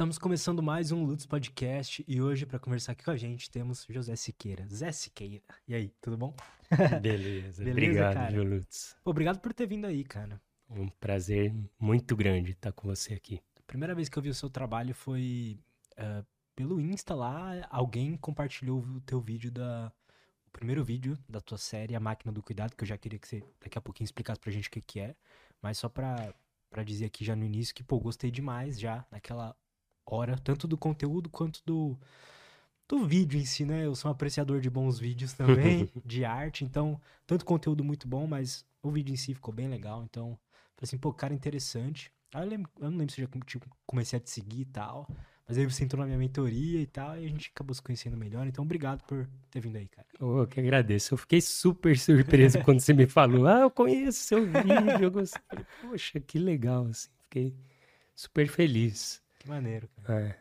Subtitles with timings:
[0.00, 3.86] Estamos começando mais um Lutz Podcast e hoje, para conversar aqui com a gente, temos
[3.86, 4.66] José Siqueira.
[4.66, 5.42] Zé Siqueira.
[5.68, 6.34] E aí, tudo bom?
[7.02, 7.62] Beleza.
[7.62, 8.42] Beleza obrigado, cara?
[8.42, 8.96] Lutz.
[9.04, 10.40] obrigado por ter vindo aí, cara.
[10.70, 13.42] Um prazer muito grande estar com você aqui.
[13.58, 15.60] A primeira vez que eu vi o seu trabalho foi
[15.98, 16.26] uh,
[16.56, 17.68] pelo Insta lá.
[17.68, 19.92] Alguém compartilhou o teu vídeo da.
[20.46, 23.28] O primeiro vídeo da tua série, A Máquina do Cuidado, que eu já queria que
[23.28, 25.14] você daqui a pouquinho explicasse pra gente o que, que é.
[25.60, 26.32] Mas só pra,
[26.70, 29.54] pra dizer aqui já no início que, pô, gostei demais já naquela
[30.10, 31.98] hora, tanto do conteúdo quanto do,
[32.88, 33.86] do vídeo em si, né?
[33.86, 38.26] Eu sou um apreciador de bons vídeos também, de arte, então, tanto conteúdo muito bom,
[38.26, 40.38] mas o vídeo em si ficou bem legal, então,
[40.74, 42.12] falei assim, pô, cara interessante.
[42.32, 44.64] Aí eu, lembro, eu não lembro se eu já tipo, comecei a te seguir e
[44.64, 45.08] tal,
[45.46, 48.16] mas aí você entrou na minha mentoria e tal, e a gente acabou se conhecendo
[48.16, 50.06] melhor, então obrigado por ter vindo aí, cara.
[50.20, 54.20] Oh, eu que agradeço, eu fiquei super surpreso quando você me falou, ah, eu conheço
[54.20, 55.64] seu vídeo, eu gostei.
[55.80, 57.54] Poxa, que legal, assim, fiquei
[58.14, 59.20] super feliz.
[59.40, 60.20] Que maneiro, cara.
[60.20, 60.38] É.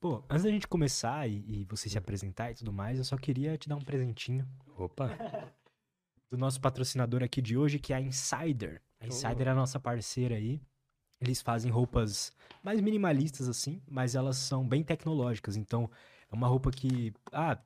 [0.00, 3.16] Pô, antes da gente começar e, e, você se apresentar e tudo mais, eu só
[3.16, 4.46] queria te dar um presentinho.
[4.76, 5.10] Opa!
[6.30, 8.82] Do nosso patrocinador aqui de hoje, que é a Insider.
[9.00, 9.50] A Insider oh.
[9.50, 10.60] é a nossa parceira aí.
[11.20, 15.56] Eles fazem roupas mais minimalistas, assim, mas elas são bem tecnológicas.
[15.56, 15.90] Então,
[16.30, 17.12] é uma roupa que.
[17.32, 17.58] Ah,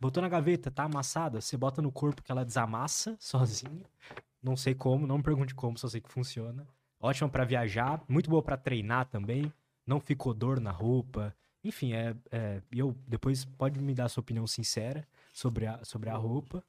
[0.00, 3.86] botou na gaveta, tá amassada, você bota no corpo que ela desamassa sozinha.
[4.42, 6.66] Não sei como, não me pergunte como, só sei que funciona.
[7.00, 9.52] Ótima para viajar, muito boa para treinar também
[9.88, 11.34] não ficou dor na roupa.
[11.64, 16.16] Enfim, é, é, eu depois pode me dar sua opinião sincera sobre a, sobre a
[16.16, 16.62] roupa.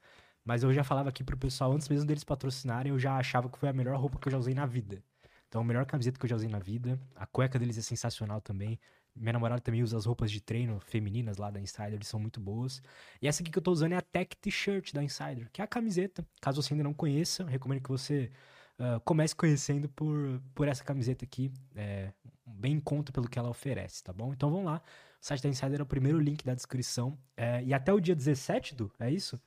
[0.44, 3.58] Mas eu já falava aqui pro pessoal, antes mesmo deles patrocinarem, eu já achava que
[3.60, 5.04] foi a melhor roupa que eu já usei na vida.
[5.48, 7.00] Então, a melhor camiseta que eu já usei na vida.
[7.16, 8.80] A cueca deles é sensacional também.
[9.16, 12.40] Minha namorada também usa as roupas de treino femininas lá da Insider, eles são muito
[12.40, 12.82] boas.
[13.22, 15.64] E essa aqui que eu tô usando é a Tech T-shirt da Insider, que é
[15.64, 16.26] a camiseta.
[16.40, 18.32] Caso você ainda não conheça, recomendo que você
[18.80, 21.52] uh, comece conhecendo por, por essa camiseta aqui.
[21.76, 22.12] É,
[22.46, 24.34] bem em conta pelo que ela oferece, tá bom?
[24.34, 24.82] Então vamos lá.
[25.22, 27.18] O site da Insider é o primeiro link da descrição.
[27.36, 29.40] É, e até o dia 17, do, é isso?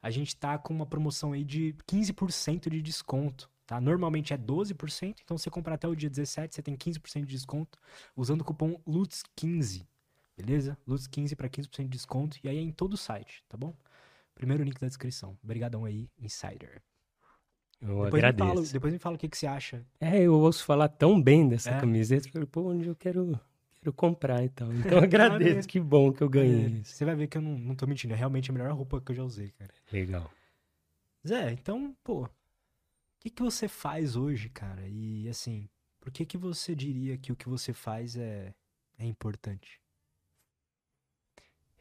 [0.00, 3.50] A gente tá com uma promoção aí de 15% de desconto.
[3.66, 3.80] Tá?
[3.80, 7.78] Normalmente é 12%, então você comprar até o dia 17, você tem 15% de desconto
[8.16, 9.86] usando o cupom LUTS15.
[10.34, 10.78] Beleza?
[10.88, 12.38] LUTS15 para 15% de desconto.
[12.42, 13.76] E aí é em todo o site, tá bom?
[14.34, 15.36] Primeiro link da descrição.
[15.42, 16.80] Obrigadão aí, Insider.
[17.80, 18.44] Eu depois agradeço.
[18.44, 19.86] Me fala, depois me fala o que, que você acha.
[20.00, 21.80] É, eu ouço falar tão bem dessa é.
[21.80, 22.28] camiseta.
[22.30, 23.38] Falei, pô, onde eu quero,
[23.78, 24.68] quero comprar e tal.
[24.74, 27.56] Então eu agradeço, que bom que eu ganhei é, Você vai ver que eu não,
[27.56, 28.14] não tô mentindo.
[28.14, 29.70] É realmente a melhor roupa que eu já usei, cara.
[29.92, 30.30] Legal.
[31.26, 32.30] Zé, então, pô, o
[33.20, 34.82] que, que você faz hoje, cara?
[34.88, 35.68] E assim,
[36.00, 38.54] por que, que você diria que o que você faz é,
[38.98, 39.80] é importante?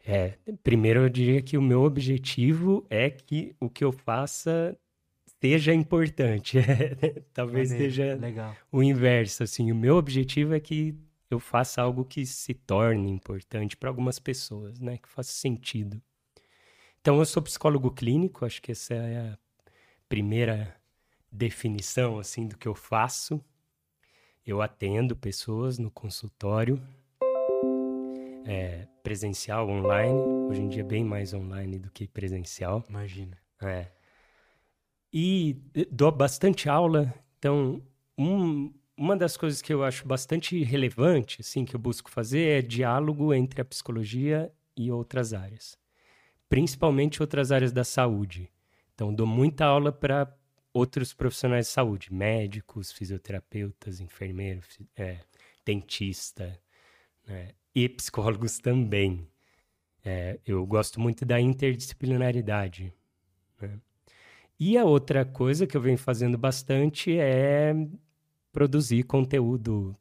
[0.05, 4.77] É, primeiro eu diria que o meu objetivo é que o que eu faça
[5.41, 6.57] seja importante.
[7.33, 8.55] Talvez Maneiro, seja legal.
[8.71, 9.43] o inverso.
[9.43, 10.95] Assim, o meu objetivo é que
[11.29, 14.97] eu faça algo que se torne importante para algumas pessoas, né?
[14.97, 16.01] Que faça sentido.
[17.01, 18.45] Então, eu sou psicólogo clínico.
[18.45, 19.37] Acho que essa é a
[20.09, 20.75] primeira
[21.31, 23.43] definição assim do que eu faço.
[24.45, 26.81] Eu atendo pessoas no consultório,
[28.45, 30.17] é, presencial, online.
[30.49, 32.81] Hoje em dia, bem mais online do que presencial.
[32.87, 33.37] Imagina.
[33.61, 33.96] É.
[35.11, 35.57] E
[35.91, 37.81] dou bastante aula, então
[38.17, 42.61] um, uma das coisas que eu acho bastante relevante, assim, que eu busco fazer é
[42.61, 45.77] diálogo entre a psicologia e outras áreas,
[46.49, 48.51] principalmente outras áreas da saúde.
[48.93, 50.35] Então dou muita aula para
[50.73, 55.19] outros profissionais de saúde, médicos, fisioterapeutas, enfermeiros, é,
[55.65, 56.59] dentista,
[57.27, 57.51] né?
[57.73, 59.27] e psicólogos também.
[60.03, 62.93] É, eu gosto muito da interdisciplinaridade.
[63.61, 63.79] Né?
[64.59, 67.73] E a outra coisa que eu venho fazendo bastante é
[68.51, 69.95] produzir conteúdo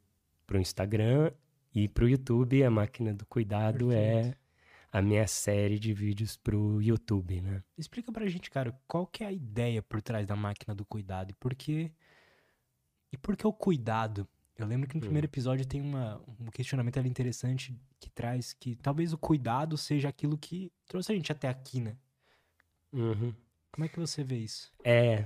[0.47, 1.31] para o Instagram
[1.73, 2.63] e para o YouTube.
[2.63, 4.37] A Máquina do Cuidado é Perfeito.
[4.37, 4.47] é
[4.97, 7.63] a minha série de vídeos para o YouTube, né?
[7.77, 10.85] Explica para a gente, cara, qual que é a ideia por trás da Máquina do
[10.85, 11.91] Cuidado e por que...
[13.11, 14.27] E por que o cuidado?
[14.57, 15.01] Eu lembro que no hum.
[15.01, 20.09] primeiro episódio tem uma, um questionamento ali interessante que traz que talvez o cuidado seja
[20.09, 21.95] aquilo que trouxe a gente até aqui, né?
[22.91, 23.33] Uhum.
[23.71, 24.71] Como é que você vê isso?
[24.83, 25.25] É,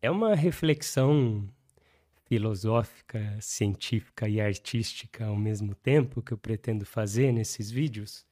[0.00, 1.48] é uma reflexão
[2.26, 8.26] filosófica, científica e artística ao mesmo tempo que eu pretendo fazer nesses vídeos.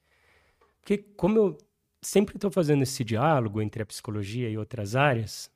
[0.80, 1.58] Porque como eu
[2.02, 5.50] sempre estou fazendo esse diálogo entre a psicologia e outras áreas,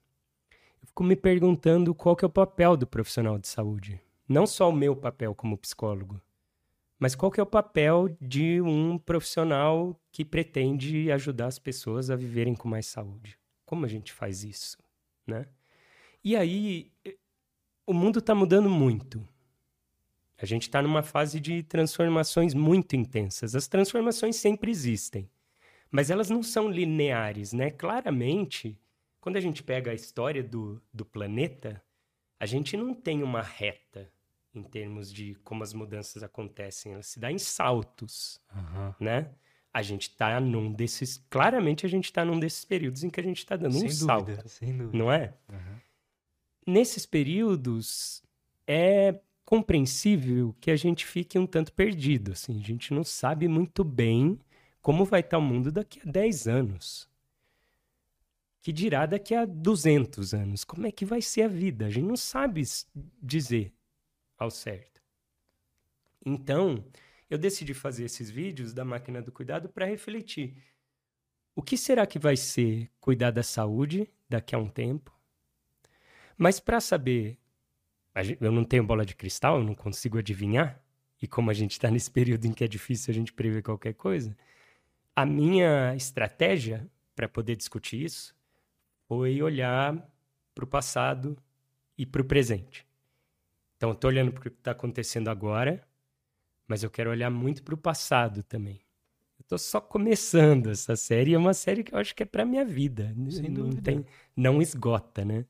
[0.81, 4.01] eu fico me perguntando qual que é o papel do profissional de saúde.
[4.29, 6.21] Não só o meu papel como psicólogo,
[6.99, 12.17] mas qual que é o papel de um profissional que pretende ajudar as pessoas a
[12.17, 13.38] viverem com mais saúde.
[13.69, 14.79] Como a gente faz isso,
[15.27, 15.45] né?
[16.25, 16.91] E aí,
[17.87, 19.23] o mundo está mudando muito.
[20.39, 23.55] A gente está numa fase de transformações muito intensas.
[23.55, 25.29] As transformações sempre existem,
[25.91, 27.71] mas elas não são lineares, né?
[27.71, 28.81] Claramente,
[29.21, 31.85] quando a gente pega a história do, do planeta,
[32.41, 34.11] a gente não tem uma reta
[34.55, 36.95] em termos de como as mudanças acontecem.
[36.95, 38.97] Ela se dá em saltos, Aham.
[38.99, 39.31] né?
[39.73, 41.23] A gente está num desses...
[41.31, 43.91] Claramente, a gente está num desses períodos em que a gente está dando Sem um
[43.91, 44.97] salto, dúvida, sem dúvida.
[44.99, 45.35] não é?
[45.49, 45.81] Aham.
[46.67, 48.23] nesses períodos
[48.67, 53.83] é compreensível que a gente fique um tanto perdido, assim, a gente não sabe muito
[53.83, 54.39] bem
[54.83, 57.09] como vai estar o mundo daqui a 10 anos.
[58.61, 61.87] Que dirá daqui a 200 anos, como é que vai ser a vida?
[61.87, 62.63] A gente não sabe
[63.23, 63.73] dizer
[64.37, 65.01] ao certo.
[66.25, 66.85] Então,
[67.29, 70.57] eu decidi fazer esses vídeos da máquina do cuidado para refletir.
[71.55, 75.13] O que será que vai ser cuidar da saúde daqui a um tempo?
[76.37, 77.37] Mas para saber,
[78.41, 80.81] eu não tenho bola de cristal, eu não consigo adivinhar,
[81.21, 83.95] e como a gente está nesse período em que é difícil a gente prever qualquer
[83.95, 84.37] coisa,
[85.17, 88.37] a minha estratégia para poder discutir isso
[89.09, 90.09] foi olhar
[90.55, 91.37] para o passado
[91.97, 92.87] e para o presente.
[93.77, 95.88] Então, eu estou olhando para o que está acontecendo agora,
[96.69, 98.81] mas eu quero olhar muito para o passado também.
[99.39, 102.45] Eu estou só começando essa série, é uma série que eu acho que é para
[102.45, 103.15] minha vida.
[103.31, 103.83] Sem não, dúvida.
[103.83, 104.05] tem,
[104.37, 105.47] não esgota, né?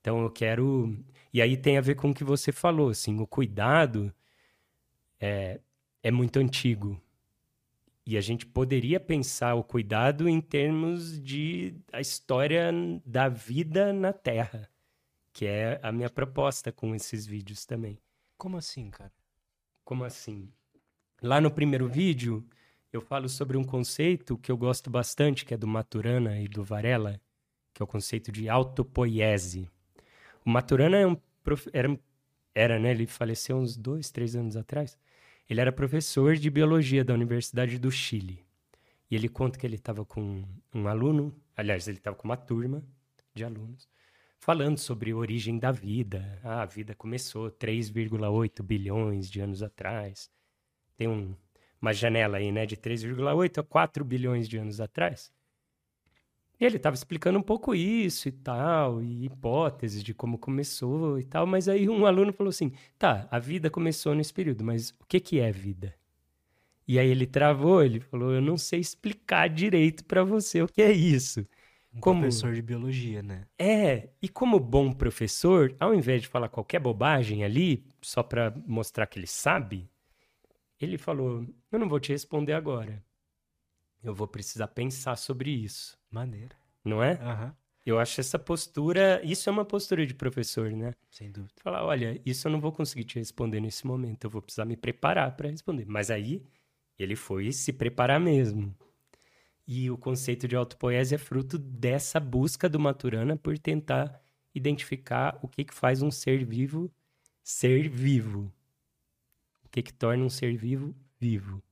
[0.00, 0.96] Então eu quero.
[1.32, 4.12] E aí tem a ver com o que você falou, assim, o cuidado
[5.20, 5.60] é,
[6.02, 7.00] é muito antigo.
[8.06, 12.72] E a gente poderia pensar o cuidado em termos de a história
[13.04, 14.68] da vida na Terra,
[15.32, 17.98] que é a minha proposta com esses vídeos também.
[18.38, 19.12] Como assim, cara?
[19.84, 20.48] Como assim?
[21.22, 22.46] Lá no primeiro vídeo,
[22.92, 26.64] eu falo sobre um conceito que eu gosto bastante, que é do Maturana e do
[26.64, 27.20] Varela,
[27.72, 29.68] que é o conceito de autopoiese.
[30.44, 31.68] O Maturana é um prof...
[31.72, 31.98] era,
[32.54, 32.90] era, né?
[32.90, 34.98] Ele faleceu uns dois, três anos atrás.
[35.48, 38.44] Ele era professor de biologia da Universidade do Chile.
[39.10, 42.82] E ele conta que ele estava com um aluno, aliás, ele estava com uma turma
[43.34, 43.88] de alunos,
[44.40, 46.40] falando sobre a origem da vida.
[46.42, 50.30] Ah, a vida começou 3,8 bilhões de anos atrás.
[50.96, 51.34] Tem um,
[51.80, 55.30] uma janela aí, né, de 3,8 a 4 bilhões de anos atrás.
[56.58, 61.24] E ele estava explicando um pouco isso e tal, e hipóteses de como começou e
[61.24, 65.06] tal, mas aí um aluno falou assim: tá, a vida começou nesse período, mas o
[65.08, 65.94] que, que é vida?
[66.86, 70.82] E aí ele travou, ele falou: eu não sei explicar direito para você o que
[70.82, 71.46] é isso.
[71.92, 73.46] Um Como- professor de biologia, né?
[73.58, 79.06] É, e como bom professor, ao invés de falar qualquer bobagem ali, só para mostrar
[79.06, 79.90] que ele sabe,
[80.80, 83.04] ele falou: Eu não vou te responder agora.
[84.02, 86.54] Eu vou precisar pensar sobre isso, Maneiro.
[86.84, 87.14] não é?
[87.20, 87.54] Aham.
[87.84, 90.92] Eu acho essa postura, isso é uma postura de professor, né?
[91.10, 91.52] Sem dúvida.
[91.62, 94.76] Falar: Olha, isso eu não vou conseguir te responder nesse momento, eu vou precisar me
[94.76, 95.86] preparar para responder.
[95.86, 96.42] Mas aí
[96.98, 98.74] ele foi se preparar mesmo.
[99.66, 104.20] E o conceito de autopoese é fruto dessa busca do Maturana por tentar
[104.54, 106.90] identificar o que, que faz um ser vivo
[107.42, 108.52] ser vivo.
[109.64, 111.62] O que, que torna um ser vivo vivo.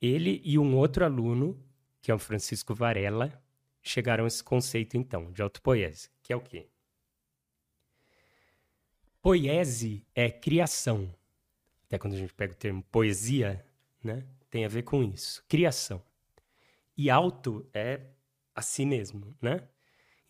[0.00, 1.60] Ele e um outro aluno,
[2.00, 3.40] que é o Francisco Varela,
[3.82, 6.68] chegaram a esse conceito, então, de autopoese, que é o quê?
[9.20, 11.12] Poiese é criação.
[11.86, 13.64] Até quando a gente pega o termo poesia,
[14.02, 14.26] né?
[14.50, 15.44] Tem a ver com isso.
[15.48, 16.02] Criação.
[17.02, 18.00] E auto é
[18.54, 19.66] a si mesmo, né?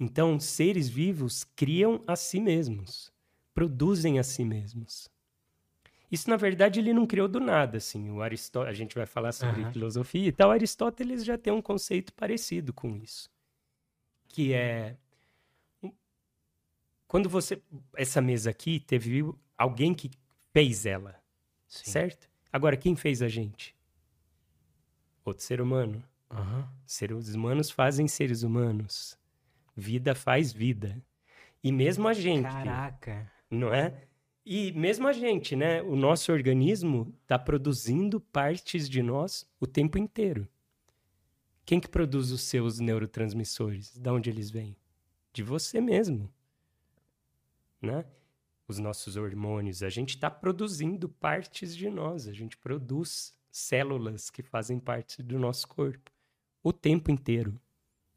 [0.00, 3.12] Então, seres vivos criam a si mesmos,
[3.52, 5.07] produzem a si mesmos.
[6.11, 8.09] Isso, na verdade, ele não criou do nada, assim.
[8.09, 8.62] O Aristó...
[8.62, 9.73] A gente vai falar sobre Aham.
[9.75, 10.50] filosofia e tal.
[10.50, 13.29] Aristóteles já tem um conceito parecido com isso.
[14.29, 14.97] Que é...
[17.07, 17.62] Quando você...
[17.95, 19.23] Essa mesa aqui teve
[19.59, 20.11] alguém que
[20.55, 21.23] fez ela,
[21.69, 21.91] Sim.
[21.91, 22.31] certo?
[22.50, 23.76] Agora, quem fez a gente?
[25.23, 26.02] Outro ser humano.
[26.33, 26.69] Aham.
[26.87, 29.19] Seres humanos fazem seres humanos.
[29.77, 31.03] Vida faz vida.
[31.62, 33.31] E mesmo a gente, Caraca.
[33.51, 34.07] não é?
[34.45, 35.81] E mesmo a gente, né?
[35.83, 40.49] O nosso organismo está produzindo partes de nós o tempo inteiro.
[41.65, 43.97] Quem que produz os seus neurotransmissores?
[43.97, 44.77] De onde eles vêm?
[45.33, 46.33] De você mesmo.
[47.81, 48.05] Né?
[48.67, 49.83] Os nossos hormônios.
[49.83, 52.27] A gente está produzindo partes de nós.
[52.27, 56.12] A gente produz células que fazem parte do nosso corpo
[56.62, 57.61] o tempo inteiro.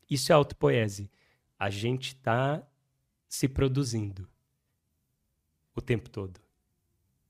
[0.10, 1.12] Isso é autopoese.
[1.58, 2.66] A gente está
[3.28, 4.30] se produzindo
[5.76, 6.40] o tempo todo.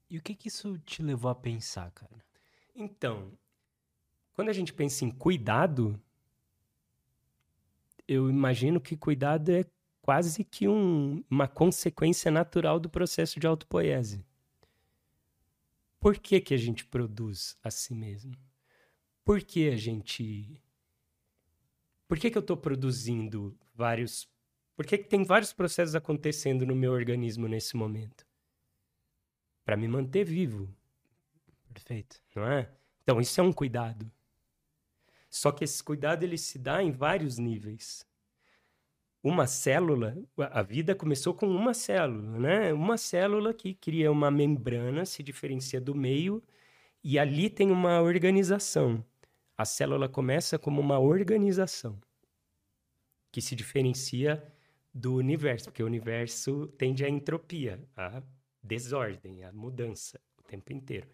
[0.09, 2.23] E o que que isso te levou a pensar, cara?
[2.75, 3.31] Então,
[4.33, 5.99] quando a gente pensa em cuidado,
[8.07, 9.65] eu imagino que cuidado é
[10.01, 14.23] quase que um- uma consequência natural do processo de autopoese.
[15.99, 18.33] por que, que a gente produz a si mesmo?
[19.23, 20.61] Por que a gente.
[22.07, 24.27] Por que, que eu estou produzindo vários.
[24.75, 28.25] Por que, que tem vários processos acontecendo no meu organismo nesse momento?
[29.63, 30.69] Para me manter vivo.
[31.73, 32.21] Perfeito.
[32.35, 32.71] Não é?
[33.03, 34.11] Então, isso é um cuidado.
[35.29, 38.05] Só que esse cuidado ele se dá em vários níveis.
[39.21, 42.73] Uma célula, a vida começou com uma célula, né?
[42.73, 46.43] Uma célula que cria uma membrana, se diferencia do meio
[47.03, 49.05] e ali tem uma organização.
[49.57, 51.99] A célula começa como uma organização
[53.31, 54.43] que se diferencia
[54.93, 58.23] do universo, porque o universo tende à entropia, à
[58.63, 61.07] desordem, à mudança o tempo inteiro.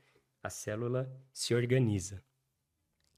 [0.43, 2.23] A célula se organiza.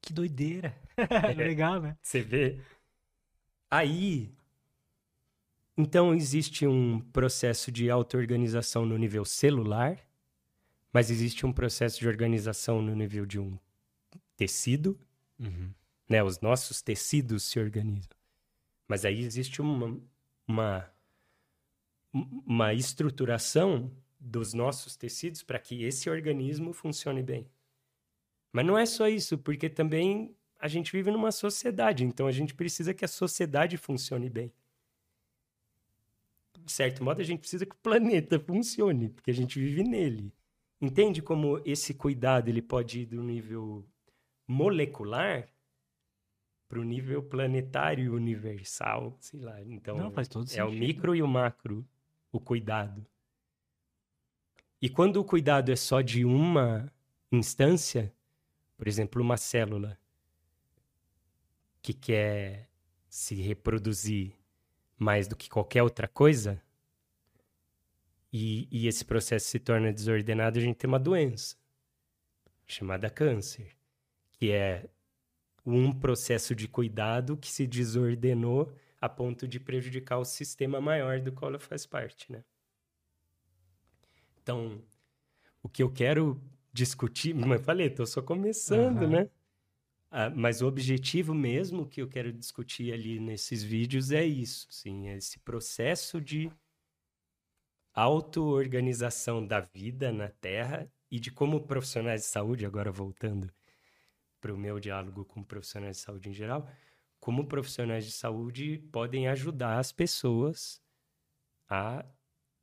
[0.01, 0.75] Que doideira.
[1.35, 1.97] Legal, né?
[2.01, 2.61] Você vê.
[3.69, 4.33] Aí.
[5.77, 9.97] Então, existe um processo de auto-organização no nível celular,
[10.91, 13.57] mas existe um processo de organização no nível de um
[14.37, 14.99] tecido.
[15.39, 15.73] Uhum.
[16.07, 16.23] Né?
[16.23, 18.17] Os nossos tecidos se organizam.
[18.87, 19.99] Mas aí existe uma,
[20.47, 20.89] uma,
[22.13, 27.47] uma estruturação dos nossos tecidos para que esse organismo funcione bem.
[28.51, 32.53] Mas não é só isso, porque também a gente vive numa sociedade, então a gente
[32.53, 34.53] precisa que a sociedade funcione bem.
[36.63, 40.31] De certo modo, a gente precisa que o planeta funcione, porque a gente vive nele.
[40.79, 43.85] Entende como esse cuidado ele pode ir do nível
[44.47, 45.47] molecular
[46.67, 49.61] para o nível planetário universal, sei lá.
[49.61, 50.67] Então, Não, faz todo é sentido.
[50.67, 51.87] o micro e o macro,
[52.31, 53.05] o cuidado.
[54.81, 56.91] E quando o cuidado é só de uma
[57.31, 58.13] instância,
[58.75, 59.97] por exemplo, uma célula
[61.81, 62.69] que quer
[63.07, 64.33] se reproduzir
[64.97, 66.61] mais do que qualquer outra coisa,
[68.31, 71.55] e, e esse processo se torna desordenado, a gente tem uma doença
[72.65, 73.75] chamada câncer,
[74.33, 74.89] que é
[75.65, 81.31] um processo de cuidado que se desordenou a ponto de prejudicar o sistema maior do
[81.31, 82.43] qual ela faz parte, né?
[84.41, 84.81] Então,
[85.61, 89.09] o que eu quero discutir, mas falei, tô só começando, Aham.
[89.09, 89.29] né?
[90.11, 95.07] Ah, mas o objetivo mesmo que eu quero discutir ali nesses vídeos é isso, sim,
[95.07, 96.51] é esse processo de
[97.93, 103.51] auto-organização da vida na Terra e de como profissionais de saúde, agora voltando
[104.43, 106.69] para o meu diálogo com profissionais de saúde em geral,
[107.17, 110.81] como profissionais de saúde podem ajudar as pessoas
[111.69, 112.05] a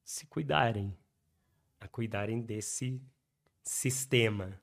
[0.04, 0.94] se cuidarem,
[1.80, 3.00] a cuidarem desse
[3.64, 4.60] sistema.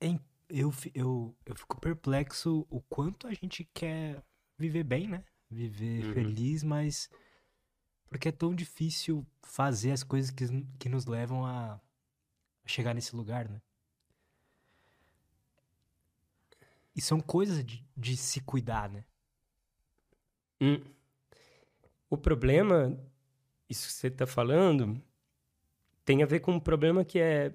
[0.00, 4.20] Em- Eu, eu, eu fico perplexo o quanto a gente quer
[4.58, 5.24] viver bem, né?
[5.48, 6.12] Viver Uhum.
[6.14, 7.08] feliz, mas.
[8.08, 10.44] Porque é tão difícil fazer as coisas que,
[10.80, 11.80] que nos levam a
[12.66, 13.62] chegar nesse lugar, né?
[17.00, 19.06] E são coisas de, de se cuidar, né?
[20.60, 20.82] Hum.
[22.10, 22.94] O problema,
[23.70, 25.02] isso que você está falando,
[26.04, 27.54] tem a ver com um problema que é.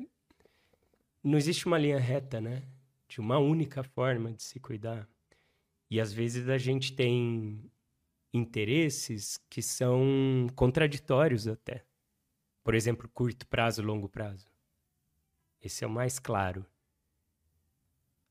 [1.23, 2.63] Não existe uma linha reta, né?
[3.07, 5.07] De uma única forma de se cuidar.
[5.91, 7.71] E às vezes a gente tem
[8.33, 11.85] interesses que são contraditórios até.
[12.63, 14.47] Por exemplo, curto prazo, longo prazo.
[15.61, 16.65] Esse é o mais claro.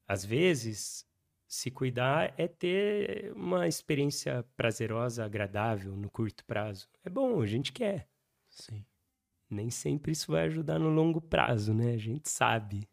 [0.06, 1.06] Às vezes,
[1.46, 6.88] se cuidar é ter uma experiência prazerosa, agradável no curto prazo.
[7.04, 8.08] É bom, a gente quer.
[8.50, 8.84] Sim.
[9.48, 11.94] Nem sempre isso vai ajudar no longo prazo, né?
[11.94, 12.88] A gente sabe.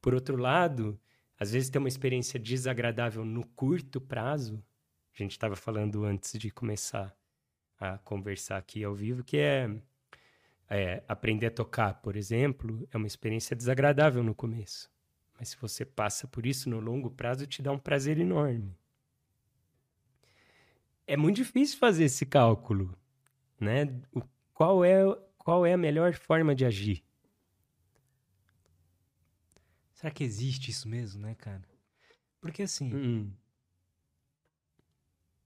[0.00, 1.00] Por outro lado,
[1.38, 4.62] às vezes ter uma experiência desagradável no curto prazo,
[5.14, 7.16] a gente estava falando antes de começar
[7.78, 9.70] a conversar aqui ao vivo, que é,
[10.68, 14.90] é aprender a tocar, por exemplo, é uma experiência desagradável no começo.
[15.38, 18.76] Mas se você passa por isso no longo prazo, te dá um prazer enorme.
[21.06, 22.96] É muito difícil fazer esse cálculo,
[23.60, 23.84] né?
[24.12, 25.02] O, qual é
[25.38, 27.04] qual é a melhor forma de agir?
[29.94, 31.62] Será que existe isso mesmo, né, cara?
[32.40, 32.92] Porque assim.
[32.94, 33.32] Hum,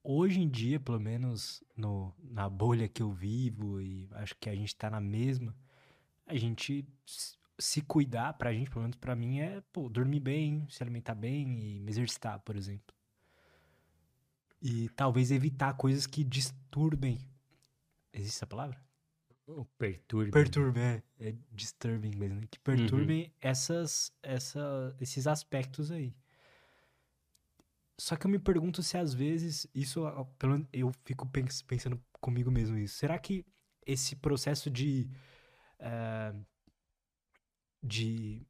[0.02, 4.54] hoje em dia, pelo menos no, na bolha que eu vivo, e acho que a
[4.54, 5.54] gente tá na mesma,
[6.26, 6.86] a gente
[7.60, 11.76] se cuidar, pra gente, pelo menos pra mim, é, pô, dormir bem, se alimentar bem
[11.76, 12.94] e me exercitar, por exemplo.
[14.62, 17.18] E talvez evitar coisas que disturbem.
[18.12, 18.78] Existe essa palavra?
[19.46, 20.30] o perturbe.
[20.30, 22.46] Perturbem, é, é disturbing mesmo, né?
[22.50, 26.14] Que perturbem essas, essa, esses aspectos aí.
[27.98, 30.02] Só que eu me pergunto se às vezes isso,
[30.38, 32.96] pelo eu fico pens- pensando comigo mesmo isso.
[32.96, 33.44] Será que
[33.84, 35.10] esse processo de
[35.78, 36.34] eh,
[37.82, 38.46] de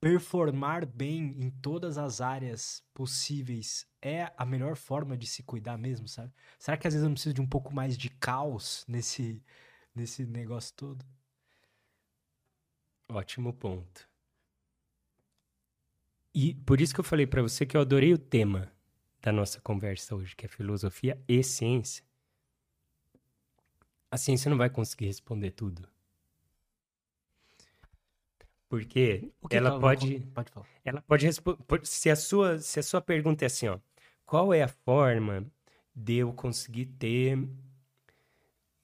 [0.00, 6.06] performar bem em todas as áreas possíveis é a melhor forma de se cuidar mesmo,
[6.06, 6.32] sabe?
[6.58, 9.42] Será que às vezes eu não preciso de um pouco mais de caos nesse,
[9.94, 11.04] nesse negócio todo?
[13.08, 14.08] Ótimo ponto.
[16.34, 18.70] E por isso que eu falei para você que eu adorei o tema
[19.22, 22.04] da nossa conversa hoje, que é filosofia e ciência.
[24.10, 25.88] A ciência não vai conseguir responder tudo.
[28.68, 30.66] Porque ela pode, pode falar.
[30.84, 33.78] ela pode responder, se a sua, se a sua pergunta é assim, ó,
[34.24, 35.46] qual é a forma
[35.94, 37.38] de eu conseguir ter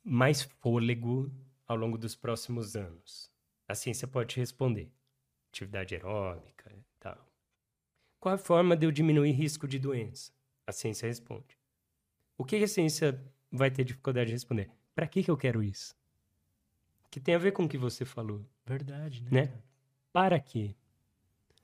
[0.04, 1.30] mais fôlego
[1.66, 3.30] ao longo dos próximos anos?
[3.66, 4.88] A ciência pode responder.
[5.48, 7.18] Atividade aeróbica e tal.
[8.20, 10.32] Qual a forma de eu diminuir risco de doença?
[10.66, 11.58] A ciência responde.
[12.38, 13.20] O que a ciência
[13.50, 14.70] vai ter dificuldade de responder?
[14.94, 15.96] Para que, que eu quero isso?
[17.10, 18.46] Que tem a ver com o que você falou.
[18.64, 19.28] Verdade, né?
[19.30, 19.62] né?
[20.12, 20.74] Para quê?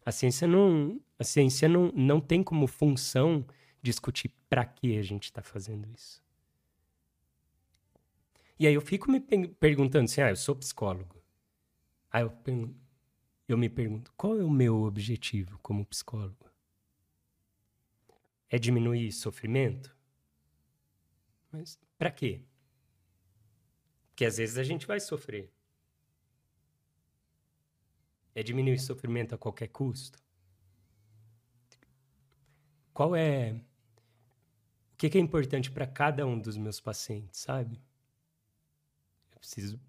[0.05, 3.45] A ciência não, a ciência não, não tem como função
[3.83, 6.23] discutir para que a gente está fazendo isso.
[8.59, 11.23] E aí eu fico me perguntando assim, ah, eu sou psicólogo.
[12.11, 12.33] Aí eu,
[13.47, 16.51] eu me pergunto, qual é o meu objetivo como psicólogo?
[18.49, 19.95] É diminuir sofrimento?
[21.53, 22.43] Mas para quê?
[24.09, 25.53] Porque às vezes a gente vai sofrer.
[28.39, 30.17] É diminuir sofrimento a qualquer custo?
[32.95, 33.61] Qual é.
[34.93, 37.83] O que é importante para cada um dos meus pacientes, sabe?
[39.33, 39.81] Eu preciso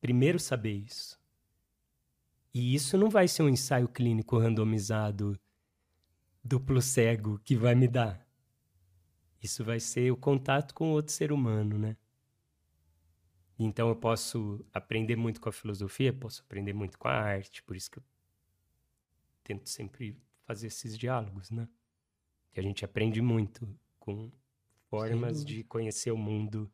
[0.00, 1.16] primeiro saber isso.
[2.52, 5.38] E isso não vai ser um ensaio clínico randomizado
[6.42, 8.26] duplo cego que vai me dar.
[9.40, 11.96] Isso vai ser o contato com outro ser humano, né?
[13.58, 17.74] Então eu posso aprender muito com a filosofia, posso aprender muito com a arte, por
[17.74, 18.04] isso que eu
[19.42, 21.68] tento sempre fazer esses diálogos, né?
[22.52, 24.30] Que a gente aprende muito com
[24.88, 26.70] formas de conhecer o mundo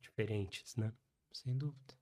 [0.00, 0.92] diferentes, né?
[1.32, 1.94] Sem dúvida.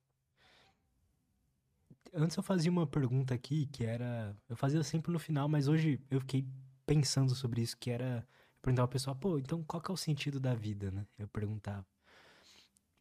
[2.12, 4.36] Antes eu fazia uma pergunta aqui que era.
[4.48, 6.46] Eu fazia sempre no final, mas hoje eu fiquei
[6.86, 8.26] pensando sobre isso, que era.
[8.56, 11.06] Eu perguntava ao pessoal, pô, então qual que é o sentido da vida, né?
[11.18, 11.86] Eu perguntava.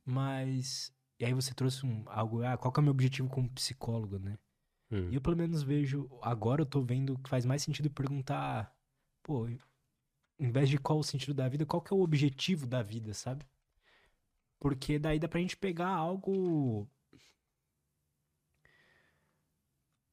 [0.06, 3.50] Mas e aí você trouxe um, algo, ah, qual que é o meu objetivo como
[3.50, 4.38] psicólogo, né?
[4.92, 5.10] Hum.
[5.10, 8.74] E eu pelo menos vejo, agora eu tô vendo que faz mais sentido perguntar,
[9.24, 9.48] pô,
[10.40, 13.14] em vez de qual o sentido da vida, qual que é o objetivo da vida,
[13.14, 13.46] sabe?
[14.60, 16.88] Porque daí dá pra gente pegar algo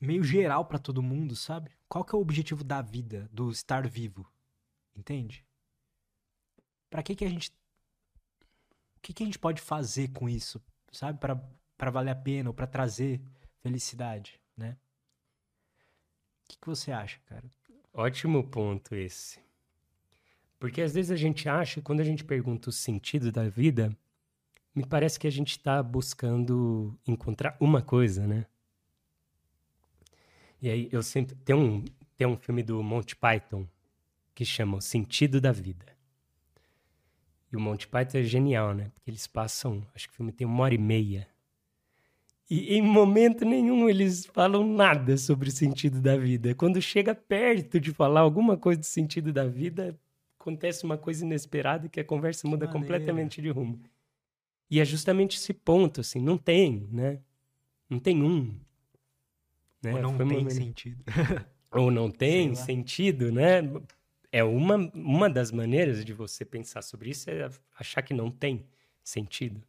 [0.00, 1.70] meio geral para todo mundo, sabe?
[1.88, 4.26] Qual que é o objetivo da vida, do estar vivo?
[4.96, 5.46] Entende?
[6.88, 7.50] Para que que a gente
[8.96, 10.62] o que que a gente pode fazer com isso
[10.94, 11.18] sabe?
[11.18, 13.20] para valer a pena ou para trazer
[13.60, 14.76] felicidade, né?
[16.44, 17.44] O que, que você acha, cara?
[17.92, 19.38] Ótimo ponto esse.
[20.58, 23.96] Porque às vezes a gente acha, quando a gente pergunta o sentido da vida,
[24.74, 28.46] me parece que a gente está buscando encontrar uma coisa, né?
[30.60, 31.36] E aí eu sempre.
[31.36, 31.84] Tem um,
[32.16, 33.68] tem um filme do Monty Python
[34.34, 35.93] que chama O Sentido da Vida.
[37.54, 38.90] E o Monty Python é genial, né?
[38.92, 41.28] Porque eles passam, acho que o filme tem uma hora e meia.
[42.50, 46.52] E em momento nenhum eles falam nada sobre o sentido da vida.
[46.56, 49.96] Quando chega perto de falar alguma coisa do sentido da vida,
[50.36, 53.80] acontece uma coisa inesperada que a conversa muda completamente de rumo.
[54.68, 57.20] E é justamente esse ponto, assim, não tem, né?
[57.88, 58.52] Não tem um.
[59.80, 59.94] Né?
[59.94, 61.04] Ou não Foi tem sentido.
[61.70, 63.62] Ou não tem sentido, né?
[64.34, 68.66] É uma, uma das maneiras de você pensar sobre isso é achar que não tem
[69.00, 69.62] sentido.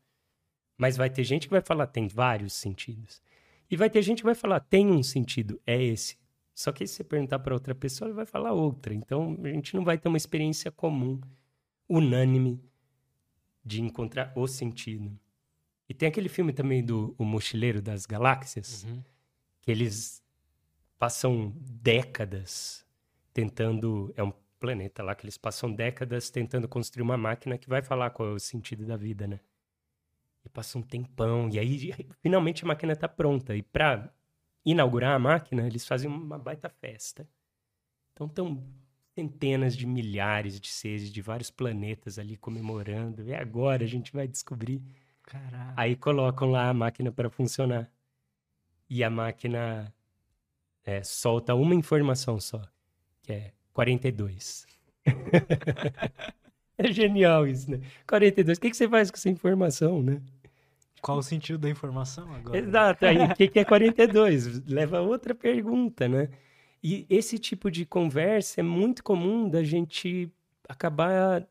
[0.75, 3.21] Mas vai ter gente que vai falar tem vários sentidos.
[3.69, 6.17] E vai ter gente que vai falar tem um sentido, é esse.
[6.51, 8.91] Só que se você perguntar para outra pessoa, ele vai falar outra.
[8.91, 11.21] Então a gente não vai ter uma experiência comum,
[11.87, 12.59] unânime,
[13.63, 15.15] de encontrar o sentido.
[15.87, 19.03] E tem aquele filme também do O Mochileiro das Galáxias, uhum.
[19.61, 20.23] que eles
[20.97, 22.83] passam décadas
[23.31, 24.11] tentando.
[24.17, 24.33] É um
[24.65, 28.31] planeta lá, que eles passam décadas tentando construir uma máquina que vai falar qual é
[28.33, 29.39] o sentido da vida, né?
[30.43, 33.55] E passa um tempão, e aí finalmente a máquina está pronta.
[33.55, 34.11] E para
[34.65, 37.27] inaugurar a máquina, eles fazem uma baita festa.
[38.13, 38.63] Então estão
[39.13, 43.23] centenas de milhares de seres de vários planetas ali comemorando.
[43.23, 44.81] E agora a gente vai descobrir.
[45.23, 45.73] Caraca.
[45.77, 47.89] Aí colocam lá a máquina para funcionar.
[48.89, 49.93] E a máquina
[50.83, 52.61] é, solta uma informação só,
[53.23, 54.65] que é 42.
[56.77, 57.81] é genial isso, né?
[58.07, 58.57] 42.
[58.57, 60.21] O que, que você faz com essa informação, né?
[61.01, 62.57] Qual o sentido da informação agora?
[62.57, 64.65] Exato, aí o que, que é 42?
[64.65, 66.29] Leva a outra pergunta, né?
[66.81, 70.31] E esse tipo de conversa é muito comum da gente
[70.69, 71.45] acabar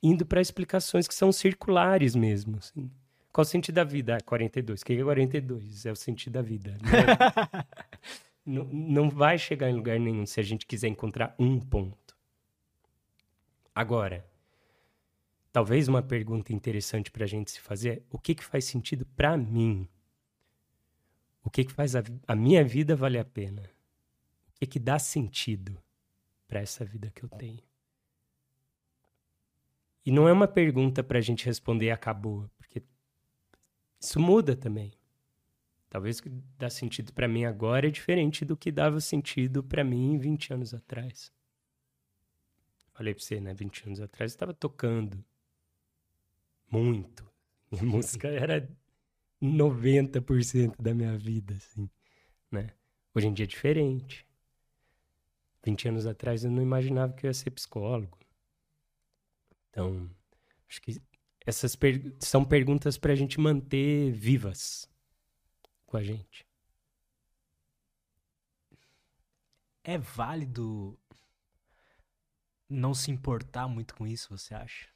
[0.00, 2.58] indo para explicações que são circulares mesmo.
[2.58, 2.88] Assim.
[3.32, 4.16] Qual o sentido da vida?
[4.16, 4.80] Ah, 42.
[4.80, 5.86] O que é 42?
[5.86, 6.78] É o sentido da vida.
[8.44, 12.16] Não, vai chegar em lugar nenhum se a gente quiser encontrar um ponto.
[13.74, 14.28] Agora,
[15.52, 19.06] talvez uma pergunta interessante para a gente se fazer é: o que, que faz sentido
[19.06, 19.88] para mim?
[21.44, 23.62] O que, que faz a, a minha vida valer a pena?
[24.48, 25.80] O que, que dá sentido
[26.46, 27.62] para essa vida que eu tenho?
[30.04, 32.82] E não é uma pergunta para a gente responder acabou, porque
[34.00, 34.92] isso muda também.
[35.92, 39.84] Talvez o que dá sentido para mim agora é diferente do que dava sentido para
[39.84, 41.30] mim 20 anos atrás.
[42.94, 43.52] Falei para você, né?
[43.52, 45.22] 20 anos atrás eu estava tocando
[46.70, 47.30] muito.
[47.70, 48.66] Minha música era
[49.38, 51.90] 90% da minha vida, assim,
[52.50, 52.70] né?
[53.14, 54.26] Hoje em dia é diferente.
[55.62, 58.18] 20 anos atrás eu não imaginava que eu ia ser psicólogo.
[59.68, 60.10] Então,
[60.66, 61.02] acho que
[61.44, 64.90] essas per são perguntas para a gente manter vivas
[65.92, 66.46] com a gente.
[69.84, 70.98] É válido
[72.68, 74.88] não se importar muito com isso, você acha?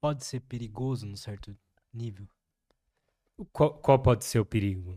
[0.00, 1.56] Pode ser perigoso num certo
[1.92, 2.28] nível?
[3.52, 4.96] Qual, qual pode ser o perigo?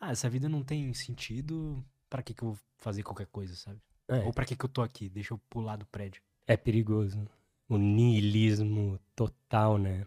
[0.00, 3.80] Ah, essa vida não tem sentido, para que, que eu vou fazer qualquer coisa, sabe?
[4.08, 5.08] É, Ou para que, que eu tô aqui?
[5.08, 6.22] Deixa eu pular do prédio.
[6.46, 7.28] é perigoso.
[7.68, 10.06] O niilismo total, né?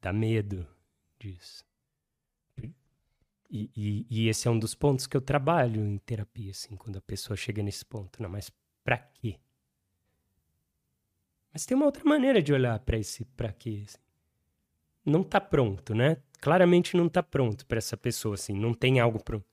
[0.00, 0.66] Dá medo
[1.18, 1.64] disso.
[3.54, 6.96] E, e, e esse é um dos pontos que eu trabalho em terapia, assim, quando
[6.96, 8.22] a pessoa chega nesse ponto.
[8.22, 8.50] Não, mas
[8.82, 9.38] pra quê?
[11.52, 13.84] Mas tem uma outra maneira de olhar pra esse pra quê.
[13.86, 13.98] assim.
[15.04, 16.16] Não tá pronto, né?
[16.40, 19.44] Claramente não tá pronto pra essa pessoa, assim, não tem algo pronto.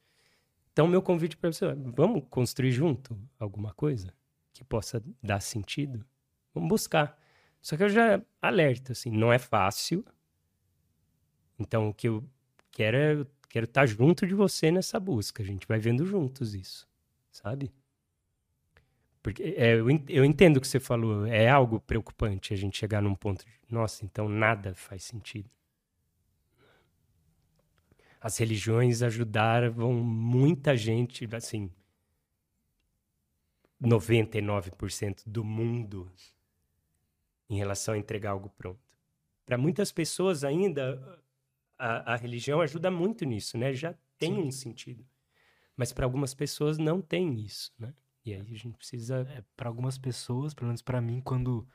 [0.71, 4.13] Então, meu convite pra você é: vamos construir junto alguma coisa
[4.53, 6.05] que possa dar sentido?
[6.53, 7.19] Vamos buscar.
[7.62, 10.05] Só que eu já alerto, assim, não é fácil.
[11.59, 12.23] Então, o que eu
[12.71, 15.43] quero é quero estar junto de você nessa busca.
[15.43, 16.88] A gente vai vendo juntos isso,
[17.31, 17.73] sabe?
[19.21, 21.25] Porque é, eu, eu entendo o que você falou.
[21.25, 25.49] É algo preocupante a gente chegar num ponto de, nossa, então nada faz sentido.
[28.21, 31.71] As religiões ajudaram muita gente, assim,
[33.81, 36.12] 99% do mundo
[37.49, 38.79] em relação a entregar algo pronto.
[39.45, 41.19] Para muitas pessoas ainda
[41.79, 43.73] a, a religião ajuda muito nisso, né?
[43.73, 44.47] Já tem Sim.
[44.47, 45.05] um sentido.
[45.75, 47.93] Mas para algumas pessoas não tem isso, né?
[48.25, 49.21] E aí a gente precisa.
[49.35, 51.67] É, para algumas pessoas, pelo menos pra mim, quando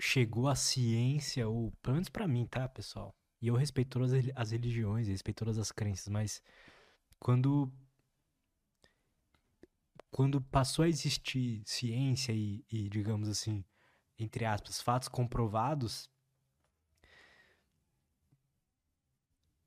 [0.00, 3.14] chegou a ciência, ou pelo menos pra mim, tá, pessoal?
[3.40, 6.42] E eu respeito todas as reli- as religiões, respeito todas as crenças, mas
[7.18, 7.72] quando
[10.10, 13.64] quando passou a existir ciência e, e, digamos assim,
[14.18, 16.09] entre aspas, fatos comprovados,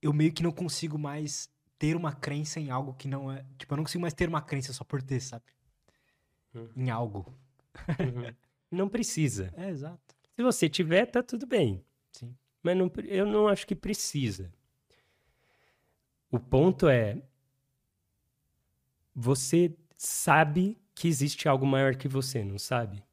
[0.03, 3.45] eu meio que não consigo mais ter uma crença em algo que não é.
[3.57, 5.45] Tipo, eu não consigo mais ter uma crença só por ter, sabe?
[6.53, 6.69] Uhum.
[6.75, 7.33] Em algo.
[8.69, 9.53] não precisa.
[9.55, 10.15] É, exato.
[10.35, 11.83] Se você tiver, tá tudo bem.
[12.11, 12.35] Sim.
[12.61, 14.53] Mas não, eu não acho que precisa.
[16.29, 17.21] O ponto é.
[19.15, 23.03] Você sabe que existe algo maior que você, não sabe?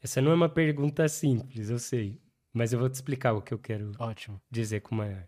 [0.00, 2.20] Essa não é uma pergunta simples, eu sei.
[2.52, 4.40] Mas eu vou te explicar o que eu quero Ótimo.
[4.50, 5.26] dizer com maior.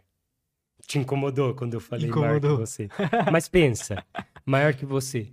[0.89, 2.67] Te incomodou quando eu falei maior que Incomodou.
[2.67, 2.89] você.
[3.31, 4.03] Mas pensa,
[4.45, 5.31] maior que você.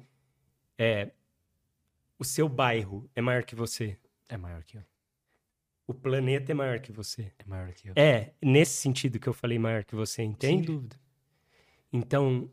[0.78, 1.12] É,
[2.20, 3.98] o seu bairro é maior que você.
[4.28, 4.84] É maior que eu.
[5.88, 7.32] O planeta é maior que você.
[7.39, 7.94] É maior que eu.
[7.96, 10.68] É, nesse sentido que eu falei maior que você, Sem entende?
[10.68, 11.00] dúvida.
[11.94, 12.52] Então,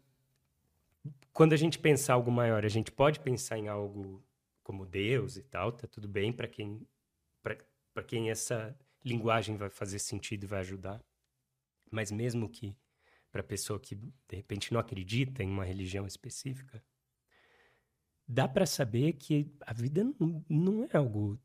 [1.33, 4.23] quando a gente pensar algo maior, a gente pode pensar em algo
[4.63, 6.87] como Deus e tal, tá tudo bem para quem
[7.43, 11.03] para quem essa linguagem vai fazer sentido e vai ajudar.
[11.91, 12.75] Mas mesmo que
[13.33, 16.85] para pessoa que de repente não acredita em uma religião específica,
[18.29, 21.41] dá para saber que a vida não, não é algo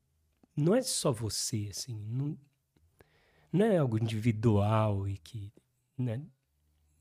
[0.56, 2.38] não é só você assim, não,
[3.52, 5.54] não é algo individual e que
[5.98, 6.22] né,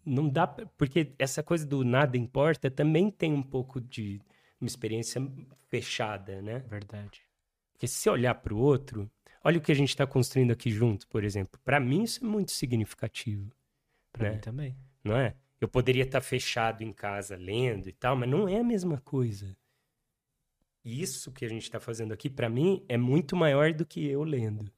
[0.04, 4.20] não dá porque essa coisa do nada importa também tem um pouco de
[4.60, 5.20] uma experiência
[5.68, 6.60] fechada, né?
[6.68, 7.22] Verdade.
[7.72, 9.10] Porque se olhar para o outro,
[9.42, 11.60] olha o que a gente está construindo aqui junto, por exemplo.
[11.64, 13.50] Para mim isso é muito significativo,
[14.22, 14.32] Né?
[14.32, 14.76] mim também.
[15.04, 15.34] não é?
[15.60, 19.56] Eu poderia estar fechado em casa lendo e tal, mas não é a mesma coisa.
[20.84, 24.06] E Isso que a gente está fazendo aqui, para mim, é muito maior do que
[24.06, 24.70] eu lendo,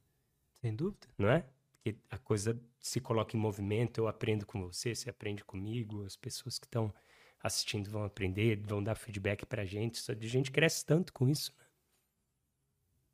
[0.61, 1.07] Sem dúvida.
[1.19, 1.45] não é?
[1.73, 6.17] Porque a coisa se coloca em movimento, eu aprendo com você, você aprende comigo, as
[6.17, 6.95] pessoas que estão
[7.43, 9.99] assistindo vão aprender, vão dar feedback pra gente.
[9.99, 11.65] Só de gente cresce tanto com isso, né?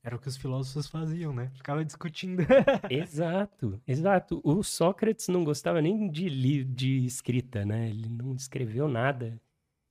[0.04, 1.50] Era o que os filósofos faziam, né?
[1.54, 2.42] Ficava discutindo.
[2.90, 4.38] exato, exato.
[4.44, 7.88] O Sócrates não gostava nem de, de escrita, né?
[7.88, 9.40] Ele não escreveu nada.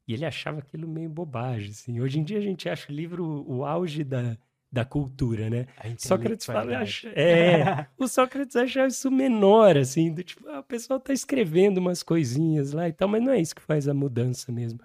[0.07, 1.99] E ele achava aquilo meio bobagem, assim.
[1.99, 4.37] Hoje em dia a gente acha o livro o auge da,
[4.71, 5.65] da cultura, né?
[5.97, 10.99] Sócrates fala, acha, é, o Sócrates achava isso menor, assim, do tipo, ah, o pessoal
[10.99, 14.51] tá escrevendo umas coisinhas lá e tal, mas não é isso que faz a mudança
[14.51, 14.79] mesmo.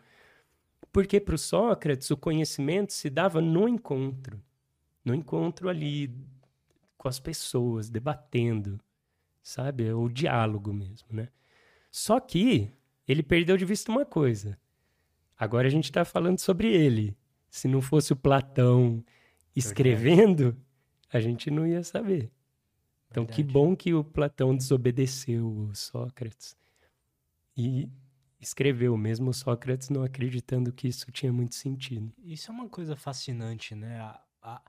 [0.91, 4.41] Porque para o Sócrates o conhecimento se dava no encontro
[5.09, 6.15] no encontro ali
[6.97, 8.79] com as pessoas, debatendo,
[9.43, 9.87] sabe?
[9.87, 11.29] É o diálogo mesmo, né?
[11.91, 12.71] Só que
[13.07, 14.59] ele perdeu de vista uma coisa.
[15.37, 17.17] Agora a gente está falando sobre ele.
[17.49, 19.03] Se não fosse o Platão
[19.57, 20.55] escrevendo,
[21.11, 22.31] a gente não ia saber.
[23.11, 23.43] Então, Verdade.
[23.43, 26.55] que bom que o Platão desobedeceu o Sócrates
[27.57, 27.89] e
[28.39, 32.13] escreveu, mesmo Sócrates não acreditando que isso tinha muito sentido.
[32.23, 33.99] Isso é uma coisa fascinante, né?
[34.01, 34.63] A, a,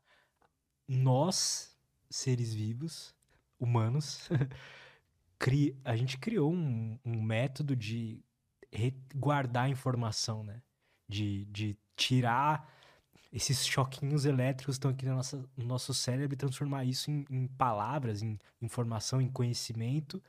[0.90, 1.78] nós,
[2.10, 3.14] seres vivos,
[3.60, 4.28] humanos,
[5.38, 5.80] cri...
[5.86, 8.24] a gente criou um, um método de
[9.16, 10.62] guardar informação, né?
[11.08, 12.68] De, de tirar
[13.32, 17.24] esses choquinhos elétricos que estão aqui no nosso, no nosso cérebro e transformar isso em,
[17.30, 20.22] em, palavras, em informação, em conhecimento.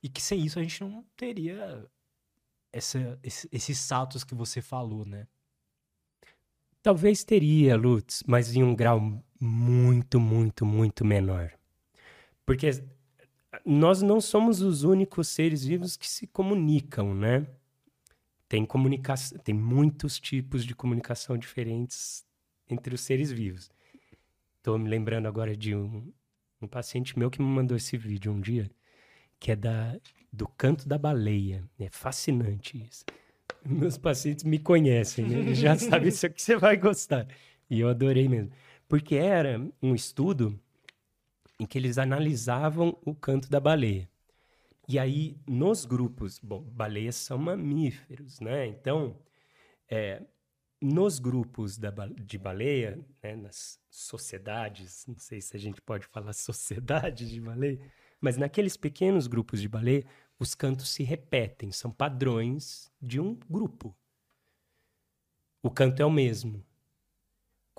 [0.00, 1.84] E que sem isso a gente não teria
[2.72, 5.26] essa, esse, esses saltos que você falou, né?
[6.82, 11.50] Talvez teria, Lutz, mas em um grau muito, muito, muito menor.
[12.44, 12.70] Porque
[13.64, 17.46] nós não somos os únicos seres vivos que se comunicam, né?
[18.48, 22.24] Tem comunicação, tem muitos tipos de comunicação diferentes
[22.68, 23.70] entre os seres vivos.
[24.58, 26.12] Estou me lembrando agora de um,
[26.60, 28.70] um paciente meu que me mandou esse vídeo um dia,
[29.38, 29.96] que é da,
[30.32, 31.64] do canto da baleia.
[31.78, 33.04] É fascinante isso.
[33.64, 35.38] Meus pacientes me conhecem, né?
[35.38, 37.26] Eles já sabem isso que você vai gostar.
[37.68, 38.50] E eu adorei mesmo.
[38.90, 40.60] Porque era um estudo
[41.60, 44.10] em que eles analisavam o canto da baleia.
[44.88, 48.66] E aí, nos grupos, bom, baleias são mamíferos, né?
[48.66, 49.16] Então,
[49.88, 50.24] é,
[50.82, 56.32] nos grupos da, de baleia, né, nas sociedades, não sei se a gente pode falar
[56.34, 57.78] sociedade de baleia,
[58.20, 60.04] mas naqueles pequenos grupos de baleia,
[60.36, 63.96] os cantos se repetem, são padrões de um grupo.
[65.62, 66.64] O canto é o mesmo,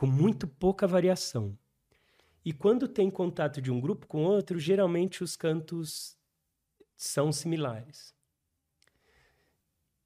[0.02, 1.56] com muito pouca variação.
[2.44, 6.18] E quando tem contato de um grupo com outro, geralmente os cantos
[6.98, 8.12] são similares.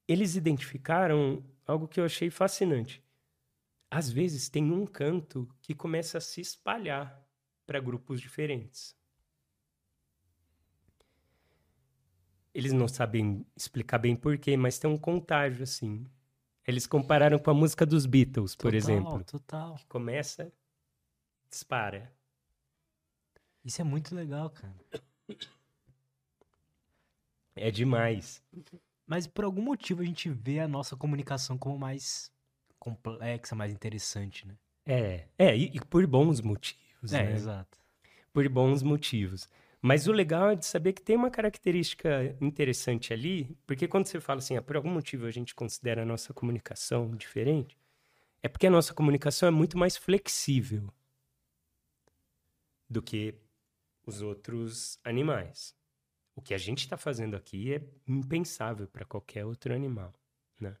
[0.06, 3.02] Eles identificaram algo que eu achei fascinante.
[3.90, 7.26] Às vezes tem um canto que começa a se espalhar
[7.66, 8.94] para grupos diferentes.
[12.52, 16.06] Eles não sabem explicar bem porquê, mas tem um contágio, assim.
[16.66, 19.24] Eles compararam com a música dos Beatles, por total, exemplo.
[19.24, 19.74] Total.
[19.76, 20.52] Que começa,
[21.48, 22.12] dispara.
[23.64, 24.74] Isso é muito legal, cara.
[27.54, 28.42] É demais.
[29.06, 32.30] Mas por algum motivo a gente vê a nossa comunicação como mais
[32.78, 34.54] complexa, mais interessante, né?
[34.84, 37.32] É, é, e, e por bons motivos, é, né?
[37.32, 37.78] exato.
[38.32, 39.48] Por bons motivos.
[39.80, 44.20] Mas o legal é de saber que tem uma característica interessante ali, porque quando você
[44.20, 47.78] fala assim, ah, por algum motivo a gente considera a nossa comunicação diferente,
[48.42, 50.88] é porque a nossa comunicação é muito mais flexível
[52.88, 53.34] do que
[54.06, 55.74] os outros animais.
[56.34, 60.12] O que a gente está fazendo aqui é impensável para qualquer outro animal,
[60.60, 60.76] né?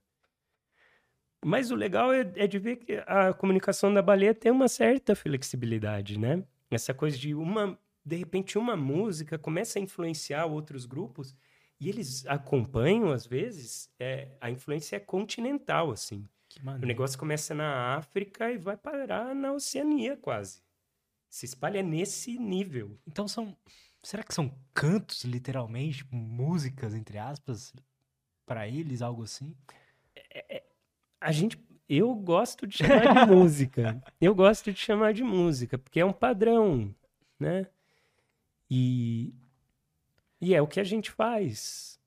[1.44, 5.14] Mas o legal é, é, de ver que a comunicação da baleia tem uma certa
[5.14, 6.44] flexibilidade, né?
[6.70, 11.34] Essa coisa de uma de repente uma música começa a influenciar outros grupos
[11.80, 16.24] e eles acompanham às vezes é, a influência é continental assim.
[16.64, 20.62] O negócio começa na África e vai parar na Oceania quase.
[21.28, 22.96] Se espalha nesse nível.
[23.06, 23.54] Então são
[24.00, 27.74] será que são cantos literalmente tipo, músicas entre aspas
[28.46, 29.54] para eles algo assim?
[30.14, 30.64] É, é,
[31.20, 34.00] a gente eu gosto de chamar de música.
[34.20, 36.94] Eu gosto de chamar de música porque é um padrão
[37.38, 37.66] né
[38.70, 39.34] e,
[40.40, 42.00] e é o que a gente faz.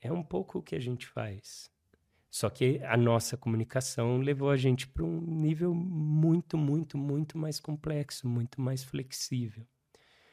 [0.00, 1.70] É um pouco o que a gente faz.
[2.30, 7.60] Só que a nossa comunicação levou a gente para um nível muito, muito, muito mais
[7.60, 9.66] complexo, muito mais flexível.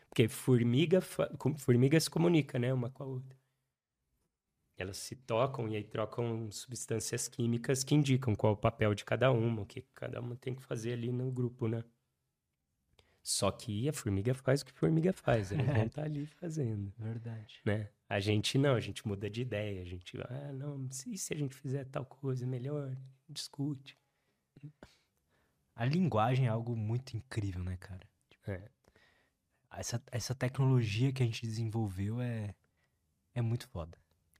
[0.08, 3.38] Porque formiga, formiga se comunica, né, uma com a outra.
[4.78, 9.30] Elas se tocam e aí trocam substâncias químicas que indicam qual o papel de cada
[9.30, 11.84] uma, o que cada uma tem que fazer ali no grupo, né?
[13.22, 16.94] Só que a formiga faz o que a formiga faz, elas vão estar ali fazendo,
[16.98, 17.62] Verdade.
[17.66, 17.90] né?
[18.08, 21.38] A gente não, a gente muda de ideia, a gente, ah, não, e se a
[21.38, 22.96] gente fizer tal coisa melhor,
[23.28, 23.98] discute.
[25.76, 28.08] A linguagem é algo muito incrível, né, cara?
[28.48, 28.70] É.
[29.72, 32.56] Essa, essa tecnologia que a gente desenvolveu é,
[33.36, 33.98] é muito foda.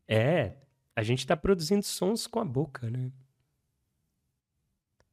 [0.08, 0.58] É,
[0.96, 3.12] a gente tá produzindo sons com a boca, né?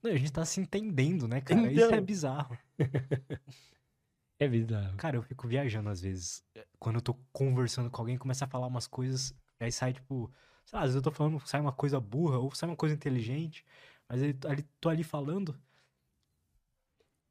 [0.02, 1.72] Não, a gente tá se entendendo, né, cara?
[1.72, 2.04] Isso é Então.
[2.04, 2.58] bizarro.
[4.38, 4.96] É bizarro.
[4.98, 6.44] Cara, eu fico viajando às vezes.
[6.78, 10.30] Quando eu tô conversando com alguém, começa a falar umas coisas, aí sai tipo,
[10.64, 12.94] sei lá, às vezes eu tô falando, sai uma coisa burra ou sai uma coisa
[12.94, 13.64] inteligente,
[14.06, 15.58] mas eu tô ali, tô ali falando,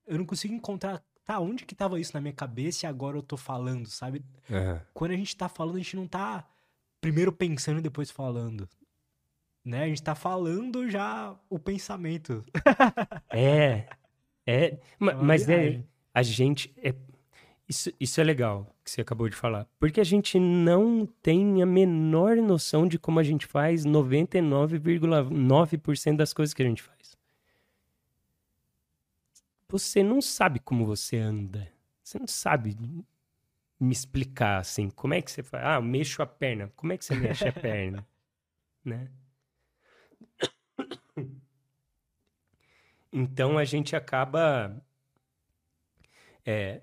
[0.08, 3.24] eu não consigo encontrar, tá, onde que tava isso na minha cabeça e agora eu
[3.24, 4.24] tô falando, sabe?
[4.50, 4.82] Aham.
[4.94, 6.48] Quando a gente tá falando, a gente não tá
[7.00, 8.68] primeiro pensando e depois falando.
[9.66, 9.84] Né?
[9.84, 12.44] A gente tá falando já o pensamento.
[13.32, 13.88] É,
[14.46, 16.94] é, É mas é, a gente, é,
[17.68, 21.66] isso, isso é legal que você acabou de falar, porque a gente não tem a
[21.66, 27.18] menor noção de como a gente faz 99,9% das coisas que a gente faz.
[29.68, 31.68] Você não sabe como você anda,
[32.04, 32.78] você não sabe
[33.80, 35.66] me explicar assim, como é que você faz?
[35.66, 38.06] Ah, eu mexo a perna, como é que você mexe a perna?
[38.86, 39.10] né?
[43.16, 44.80] Então a gente acaba.
[46.46, 46.82] é,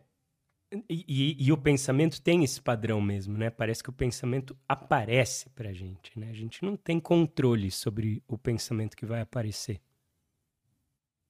[0.89, 3.51] e, e- e o pensamento tem esse padrão mesmo, né?
[3.51, 6.31] Parece que o pensamento aparece pra gente, né?
[6.31, 9.81] A gente não tem controle sobre o pensamento que vai aparecer.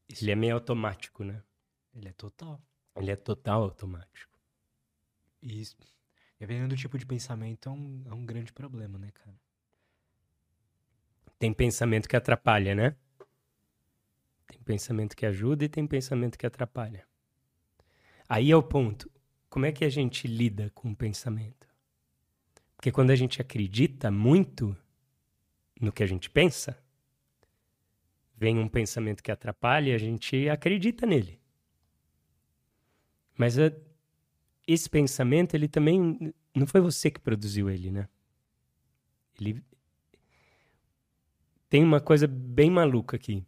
[0.08, 1.42] Ele é meio automático, né?
[1.92, 2.60] Ele é total.
[2.96, 4.38] Ele é total automático.
[5.42, 5.76] E isso,
[6.38, 9.36] dependendo do tipo de pensamento, é um, é um grande problema, né, cara?
[11.38, 12.96] Tem pensamento que atrapalha, né?
[14.52, 17.06] Tem pensamento que ajuda e tem pensamento que atrapalha.
[18.28, 19.10] Aí é o ponto.
[19.48, 21.66] Como é que a gente lida com o pensamento?
[22.76, 24.76] Porque quando a gente acredita muito
[25.80, 26.78] no que a gente pensa,
[28.36, 31.40] vem um pensamento que atrapalha e a gente acredita nele.
[33.36, 33.72] Mas a-
[34.66, 38.08] esse pensamento, ele também não foi você que produziu ele, né?
[39.40, 39.64] Ele
[41.70, 43.46] tem uma coisa bem maluca aqui.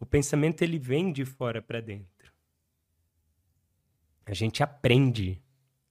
[0.00, 2.32] O pensamento ele vem de fora para dentro.
[4.24, 5.40] A gente aprende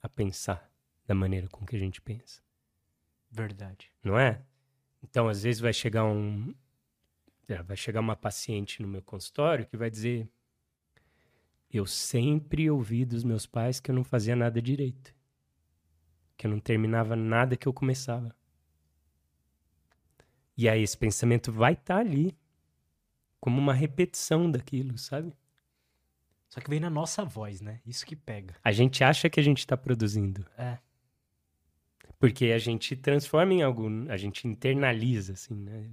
[0.01, 0.69] a pensar
[1.05, 2.41] da maneira com que a gente pensa,
[3.29, 3.91] Verdade.
[4.03, 4.41] não é?
[5.03, 6.53] Então, às vezes vai chegar um
[7.47, 10.29] é, vai chegar uma paciente no meu consultório que vai dizer:
[11.71, 15.15] "Eu sempre ouvi dos meus pais que eu não fazia nada direito.
[16.37, 18.35] Que eu não terminava nada que eu começava."
[20.55, 22.37] E aí esse pensamento vai estar ali
[23.39, 25.33] como uma repetição daquilo, sabe?
[26.49, 27.79] Só que vem na nossa voz, né?
[27.85, 28.55] Isso que pega.
[28.63, 30.45] A gente acha que a gente está produzindo.
[30.57, 30.79] É.
[32.17, 35.89] Porque a gente transforma em algo, a gente internaliza, assim, né?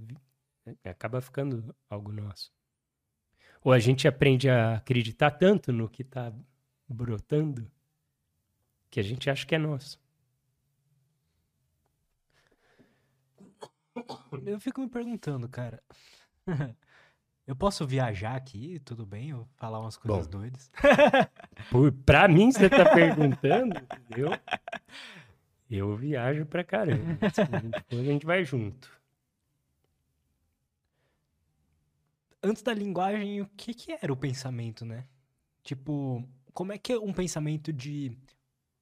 [0.83, 2.51] Acaba ficando algo nosso.
[3.63, 6.33] Ou a gente aprende a acreditar tanto no que está
[6.87, 7.69] brotando
[8.89, 9.99] que a gente acha que é nosso.
[14.45, 15.81] Eu fico me perguntando, cara.
[17.47, 19.29] Eu posso viajar aqui, tudo bem?
[19.29, 20.39] Eu falar umas coisas Bom.
[20.39, 20.69] doidas.
[21.71, 24.31] Por, pra mim, você tá perguntando, entendeu?
[25.71, 27.17] Eu viajo pra caramba.
[27.89, 28.91] Se a gente vai junto.
[32.43, 35.05] Antes da linguagem, o que que era o pensamento, né?
[35.63, 38.15] Tipo, como é que é um pensamento de,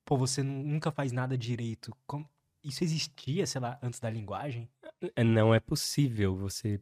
[0.04, 1.95] pô, você nu- nunca faz nada direito?
[2.06, 2.28] Como-
[2.63, 4.67] Isso existia, sei lá, antes da linguagem?
[5.23, 6.82] Não é possível você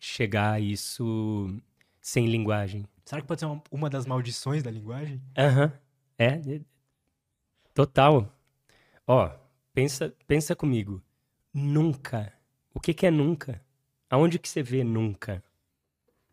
[0.00, 1.60] chegar a isso
[2.00, 2.86] sem linguagem.
[3.04, 5.20] Será que pode ser uma, uma das maldições da linguagem?
[5.36, 5.72] Aham.
[6.18, 6.60] É, é,
[7.74, 8.32] total.
[9.06, 9.30] Ó,
[9.72, 11.02] pensa, pensa comigo.
[11.52, 12.32] Nunca.
[12.72, 13.62] O que que é nunca?
[14.08, 15.42] Aonde que você vê nunca?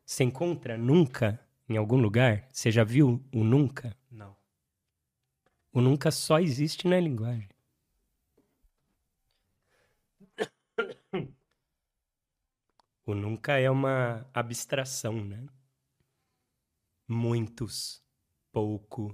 [0.06, 2.48] Você encontra nunca em algum lugar?
[2.52, 3.96] Você já viu o nunca?
[4.12, 4.36] Não.
[5.72, 7.50] O nunca só existe na linguagem.
[13.06, 15.46] O nunca é uma abstração, né?
[17.08, 18.02] Muitos,
[18.52, 19.14] pouco,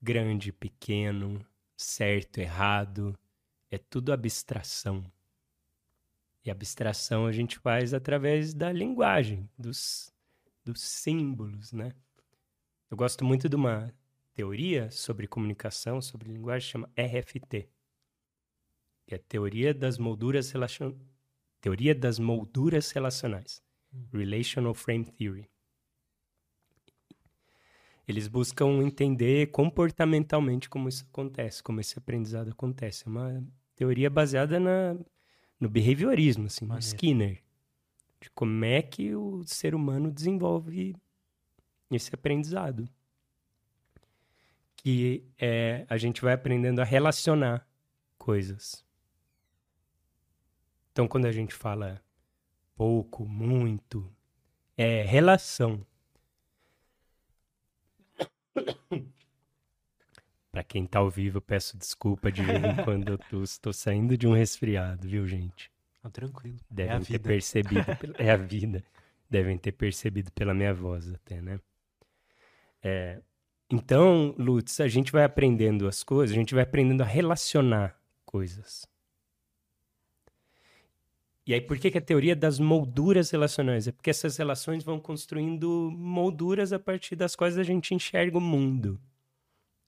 [0.00, 3.18] grande, pequeno, certo, errado,
[3.70, 5.10] é tudo abstração.
[6.44, 10.12] E abstração a gente faz através da linguagem, dos,
[10.62, 11.92] dos símbolos, né?
[12.90, 13.90] Eu gosto muito de uma
[14.34, 17.70] teoria sobre comunicação, sobre linguagem, chama RFT.
[19.06, 20.52] Que é a teoria das molduras.
[21.62, 23.62] Teoria das molduras relacionais.
[24.12, 25.48] Relational Frame Theory.
[28.06, 33.04] Eles buscam entender comportamentalmente como isso acontece, como esse aprendizado acontece.
[33.06, 33.46] É uma
[33.76, 34.96] teoria baseada na,
[35.60, 37.40] no behaviorismo, assim, no Skinner.
[38.20, 40.96] De como é que o ser humano desenvolve
[41.90, 42.88] esse aprendizado.
[44.76, 47.66] Que é, a gente vai aprendendo a relacionar
[48.18, 48.84] coisas.
[50.92, 52.02] Então, quando a gente fala
[52.76, 54.08] pouco, muito,
[54.76, 55.86] é relação.
[60.52, 63.72] Para quem tá ao vivo, eu peço desculpa de vez em quando eu tô, estou
[63.72, 65.72] saindo de um resfriado, viu, gente?
[66.04, 66.58] Oh, tranquilo.
[66.70, 67.86] Devem é ter percebido.
[68.18, 68.84] é a vida.
[69.30, 71.58] Devem ter percebido pela minha voz até, né?
[72.82, 73.22] É,
[73.70, 78.86] então, Lutz, a gente vai aprendendo as coisas, a gente vai aprendendo a relacionar coisas.
[81.44, 83.88] E aí, por que, que a teoria das molduras relacionais?
[83.88, 88.40] É porque essas relações vão construindo molduras a partir das quais a gente enxerga o
[88.40, 89.00] mundo.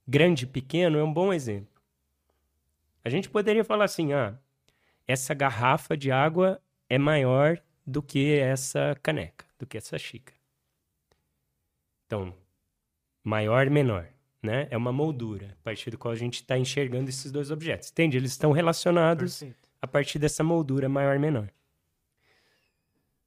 [0.06, 1.80] Grande e pequeno é um bom exemplo.
[3.04, 4.36] A gente poderia falar assim: ah,
[5.06, 10.36] essa garrafa de água é maior do que essa caneca, do que essa xícara.
[12.06, 12.34] Então,
[13.22, 14.08] maior menor,
[14.42, 14.66] né?
[14.70, 17.90] É uma moldura a partir do qual a gente está enxergando esses dois objetos.
[17.90, 18.16] Entende?
[18.16, 19.38] Eles estão relacionados.
[19.38, 21.50] Perfeito a partir dessa moldura maior menor.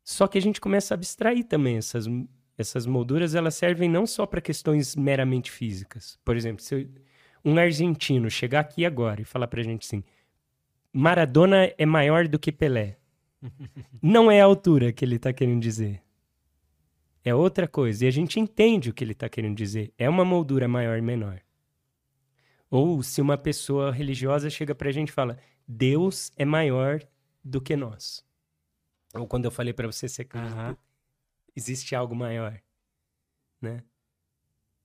[0.03, 2.07] Só que a gente começa a abstrair também essas,
[2.57, 6.17] essas molduras, elas servem não só para questões meramente físicas.
[6.25, 6.89] Por exemplo, se
[7.45, 10.03] um argentino chegar aqui agora e falar para a gente assim:
[10.91, 12.97] Maradona é maior do que Pelé.
[14.01, 16.01] não é a altura que ele está querendo dizer.
[17.23, 18.05] É outra coisa.
[18.05, 19.93] E a gente entende o que ele está querendo dizer.
[19.97, 21.39] É uma moldura maior menor.
[22.69, 25.37] Ou se uma pessoa religiosa chega para a gente e fala:
[25.67, 27.01] Deus é maior
[27.43, 28.25] do que nós.
[29.13, 30.75] Ou quando eu falei para você ser uhum.
[31.55, 32.61] existe algo maior,
[33.61, 33.83] né?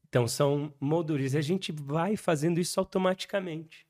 [0.09, 1.35] Então são molduras.
[1.35, 3.87] A gente vai fazendo isso automaticamente.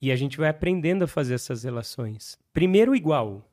[0.00, 2.38] E a gente vai aprendendo a fazer essas relações.
[2.52, 3.48] Primeiro igual.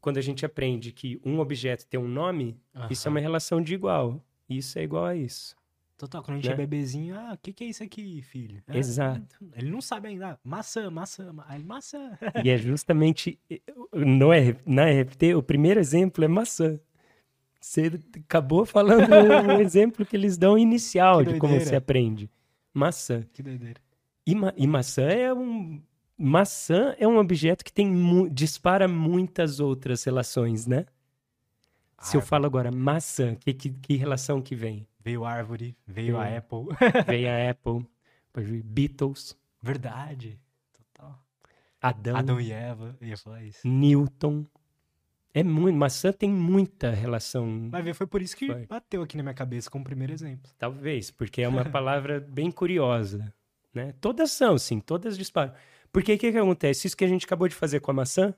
[0.00, 2.86] Quando a gente aprende que um objeto tem um nome, uhum.
[2.90, 4.24] isso é uma relação de igual.
[4.48, 5.56] Isso é igual a isso.
[5.96, 6.54] Total, quando a gente é né?
[6.54, 8.62] é bebezinho, ah, o que, que é isso aqui, filho?
[8.68, 9.22] É, Exato.
[9.54, 10.38] Ele não sabe ainda.
[10.44, 11.32] Maçã, maçã,
[11.64, 12.18] maçã.
[12.44, 13.40] E é justamente
[13.92, 14.28] no,
[14.66, 16.78] na RFT, o primeiro exemplo é maçã.
[17.58, 19.08] Você acabou falando
[19.56, 22.30] o exemplo que eles dão inicial de como se aprende.
[22.74, 23.22] Maçã.
[23.32, 23.80] Que doideira.
[24.26, 25.80] E, ma e maçã é um.
[26.18, 30.86] Maçã é um objeto que tem dispara muitas outras relações, né?
[31.98, 34.86] Se eu falo agora maçã, que, que, que relação que vem?
[35.06, 36.66] Veio a árvore, veio, a Apple.
[37.06, 37.86] veio a Apple,
[38.64, 39.38] Beatles.
[39.62, 40.36] Verdade.
[40.72, 41.24] Total.
[41.80, 42.16] Adão.
[42.16, 43.60] Adão e Eva, ia falar isso.
[43.64, 44.44] Newton.
[45.32, 47.70] É muito, maçã tem muita relação.
[47.70, 48.66] Vai ver, foi por isso que foi.
[48.66, 50.50] bateu aqui na minha cabeça como primeiro exemplo.
[50.58, 53.32] Talvez, porque é uma palavra bem curiosa,
[53.72, 53.94] né?
[54.00, 55.54] Todas são, sim, todas disparam.
[55.92, 56.88] Porque o que, que acontece?
[56.88, 58.34] Isso que a gente acabou de fazer com a maçã,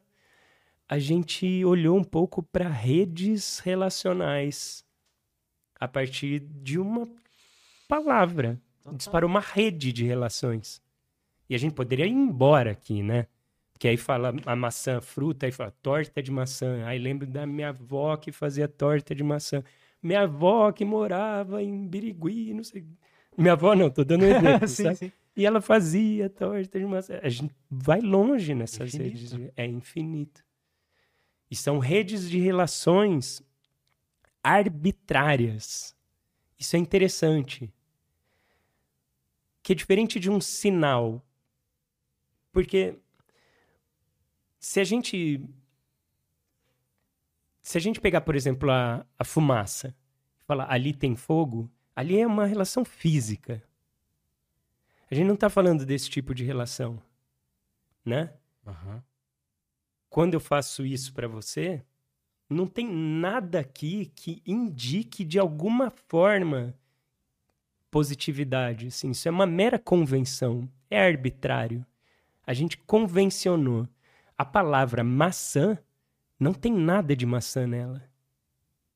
[0.87, 4.87] a gente olhou um pouco para redes relacionais
[5.79, 7.09] a partir de uma
[7.89, 8.61] palavra.
[8.83, 8.97] Total.
[8.97, 10.83] Disparou uma rede de relações.
[11.49, 13.27] E a gente poderia ir embora aqui, né?
[13.79, 16.85] Que aí fala a maçã, fruta, aí fala torta de maçã.
[16.85, 19.63] Aí lembro da minha avó que fazia torta de maçã.
[20.03, 22.85] Minha avó que morava em Birigui, não sei.
[23.37, 24.97] Minha avó não, tô dando um exemplo, sim, sabe?
[24.97, 25.13] Sim.
[25.37, 27.21] E ela fazia torta de maçã.
[27.23, 29.37] A gente vai longe nessas infinito.
[29.37, 29.53] redes.
[29.57, 30.45] É infinito.
[31.49, 33.41] E são redes de relações
[34.49, 35.97] arbitrárias.
[36.59, 37.73] Isso é interessante.
[39.63, 41.23] Que é diferente de um sinal.
[42.51, 42.99] Porque
[44.59, 45.45] se a gente
[47.61, 49.95] se a gente pegar, por exemplo, a, a fumaça,
[50.47, 53.63] falar ali tem fogo, ali é uma relação física.
[55.11, 57.03] A gente não está falando desse tipo de relação,
[58.03, 58.33] né?
[58.65, 59.03] Uhum.
[60.09, 61.85] Quando eu faço isso para você,
[62.49, 66.75] não tem nada aqui que indique de alguma forma
[67.91, 68.87] positividade.
[68.87, 71.85] Assim, isso é uma mera convenção, é arbitrário.
[72.47, 73.87] A gente convencionou.
[74.37, 75.79] A palavra maçã
[76.39, 78.03] não tem nada de maçã nela.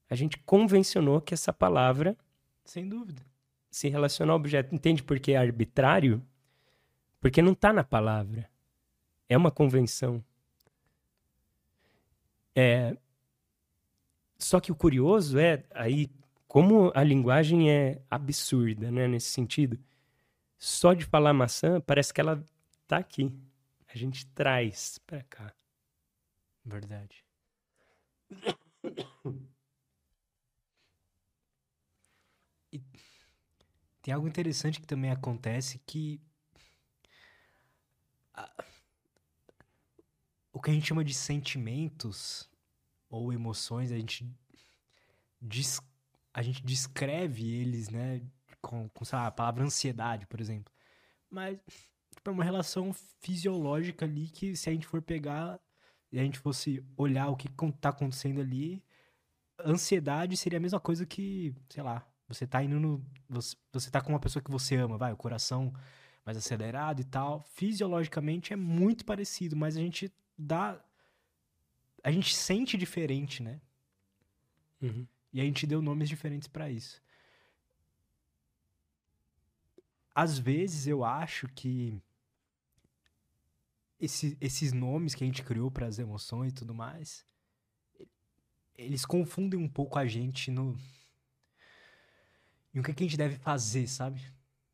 [0.09, 2.17] A gente convencionou que essa palavra.
[2.65, 3.23] Sem dúvida.
[3.71, 4.75] Se relaciona ao objeto.
[4.75, 6.23] Entende por que é arbitrário?
[7.21, 8.49] Porque não está na palavra.
[9.29, 10.25] É uma convenção.
[12.55, 12.97] É,
[14.43, 16.11] só que o curioso é aí
[16.47, 19.79] como a linguagem é absurda, né, nesse sentido.
[20.59, 22.45] Só de falar maçã, parece que ela
[22.87, 23.33] tá aqui.
[23.89, 25.55] A gente traz para cá.
[26.65, 27.25] Verdade.
[34.03, 36.21] tem algo interessante que também acontece que
[40.53, 42.52] o que a gente chama de sentimentos
[43.13, 44.27] ou emoções, a gente,
[45.41, 45.81] des,
[46.33, 48.23] a gente descreve eles, né,
[48.61, 50.73] com, com sei lá, a palavra ansiedade, por exemplo.
[51.31, 51.59] Mas
[52.15, 55.61] tipo, é uma relação fisiológica ali que se a gente for pegar
[56.11, 58.83] e a gente fosse olhar o que está acontecendo ali,
[59.65, 63.05] ansiedade seria a mesma coisa que, sei lá, você tá indo no.
[63.29, 65.73] Você, você tá com uma pessoa que você ama, vai, o coração
[66.25, 67.43] mais acelerado e tal.
[67.55, 70.83] Fisiologicamente é muito parecido, mas a gente dá.
[72.03, 73.61] A gente sente diferente, né?
[74.81, 75.07] Uhum.
[75.33, 77.03] E a gente deu nomes diferentes para isso.
[80.15, 82.03] Às vezes eu acho que
[83.99, 87.25] esse, esses nomes que a gente criou para as emoções e tudo mais,
[88.77, 90.77] eles confundem um pouco a gente no.
[92.75, 94.21] E o que, que a gente deve fazer, sabe?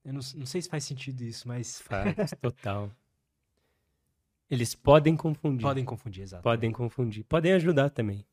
[0.04, 1.80] Eu não, não sei se faz sentido isso, mas.
[1.80, 2.90] Faz, total.
[4.50, 5.62] Eles podem confundir.
[5.62, 6.42] Podem confundir, exato.
[6.42, 7.24] Podem confundir.
[7.24, 8.24] Podem ajudar também.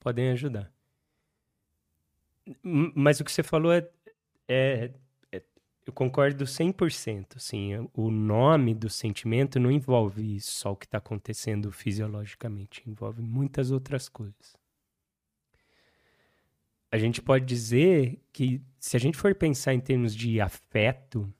[0.00, 0.72] Podem ajudar.
[2.62, 3.88] Mas o que você falou é,
[4.48, 4.92] é,
[5.32, 5.42] é
[5.84, 7.36] eu concordo 100%.
[7.36, 13.70] Assim, o nome do sentimento não envolve só o que está acontecendo fisiologicamente, envolve muitas
[13.70, 14.56] outras coisas.
[16.90, 21.32] A gente pode dizer que, se a gente for pensar em termos de afeto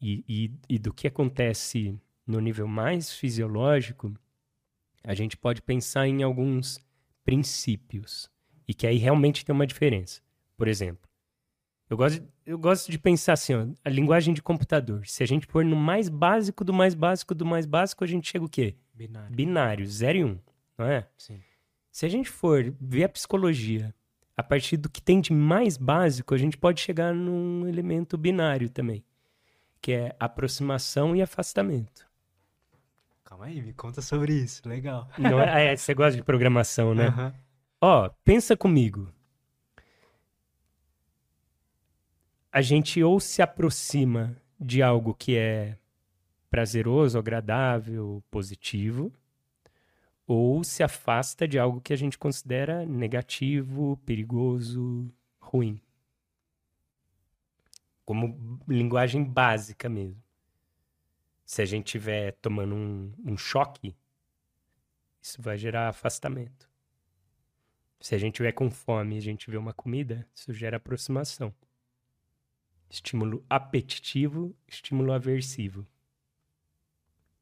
[0.00, 1.98] e, e, e do que acontece
[2.30, 4.14] no nível mais fisiológico,
[5.04, 6.78] a gente pode pensar em alguns
[7.24, 8.30] princípios
[8.66, 10.20] e que aí realmente tem uma diferença.
[10.56, 11.08] Por exemplo,
[11.88, 15.06] eu gosto, eu gosto de pensar assim, ó, a linguagem de computador.
[15.06, 18.30] Se a gente for no mais básico do mais básico do mais básico, a gente
[18.30, 18.76] chega o quê?
[18.94, 19.34] Binário.
[19.34, 20.38] Binário, 0 e 1, um,
[20.78, 21.08] não é?
[21.16, 21.40] Sim.
[21.90, 23.94] Se a gente for ver a psicologia
[24.36, 28.70] a partir do que tem de mais básico, a gente pode chegar num elemento binário
[28.70, 29.04] também,
[29.82, 32.09] que é aproximação e afastamento.
[33.30, 34.68] Calma aí, me conta sobre isso.
[34.68, 35.08] Legal.
[35.16, 37.06] Não é, é você gosta de programação, né?
[37.06, 37.34] Aham.
[37.80, 39.08] Ó, pensa comigo.
[42.50, 45.78] A gente ou se aproxima de algo que é
[46.50, 49.12] prazeroso, agradável, positivo,
[50.26, 55.08] ou se afasta de algo que a gente considera negativo, perigoso,
[55.38, 55.80] ruim.
[58.04, 60.20] Como linguagem básica mesmo.
[61.50, 63.96] Se a gente estiver tomando um, um choque,
[65.20, 66.70] isso vai gerar afastamento.
[68.00, 71.52] Se a gente tiver com fome e a gente vê uma comida, isso gera aproximação.
[72.88, 75.84] Estímulo apetitivo, estímulo aversivo.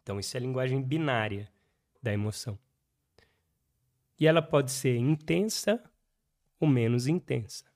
[0.03, 1.53] Então, isso é a linguagem binária
[2.03, 2.59] da emoção.
[4.19, 5.85] E ela pode ser intensa
[6.59, 7.67] ou menos intensa.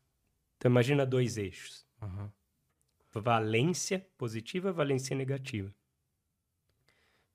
[0.56, 2.32] Então, imagina dois eixos: Aham.
[3.12, 5.70] valência positiva, valência negativa.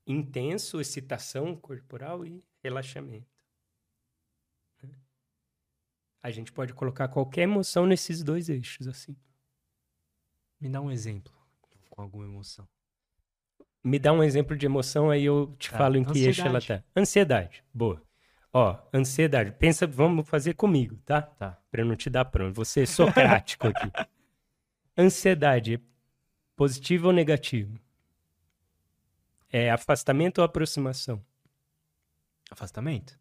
[0.07, 3.27] Intenso, excitação corporal e relaxamento.
[4.81, 4.95] Né?
[6.23, 9.15] A gente pode colocar qualquer emoção nesses dois eixos, assim.
[10.59, 11.33] Me dá um exemplo
[11.89, 12.67] com alguma emoção.
[13.83, 15.77] Me dá um exemplo de emoção, aí eu te Tá.
[15.77, 16.83] falo em que eixo ela Ansiedade.
[16.83, 16.99] tá.
[17.01, 17.63] Ansiedade.
[17.73, 18.01] Boa.
[18.53, 19.51] Ó, ansiedade.
[19.51, 21.21] Pensa, vamos fazer comigo, tá?
[21.21, 21.61] Tá.
[21.69, 22.55] Pra eu não te dar pronto.
[22.55, 23.91] Vou ser socrático aqui.
[24.97, 25.79] Ansiedade é
[26.55, 27.79] positivo ou negativo?
[29.51, 31.23] É afastamento ou aproximação?
[32.49, 33.17] Afastamento?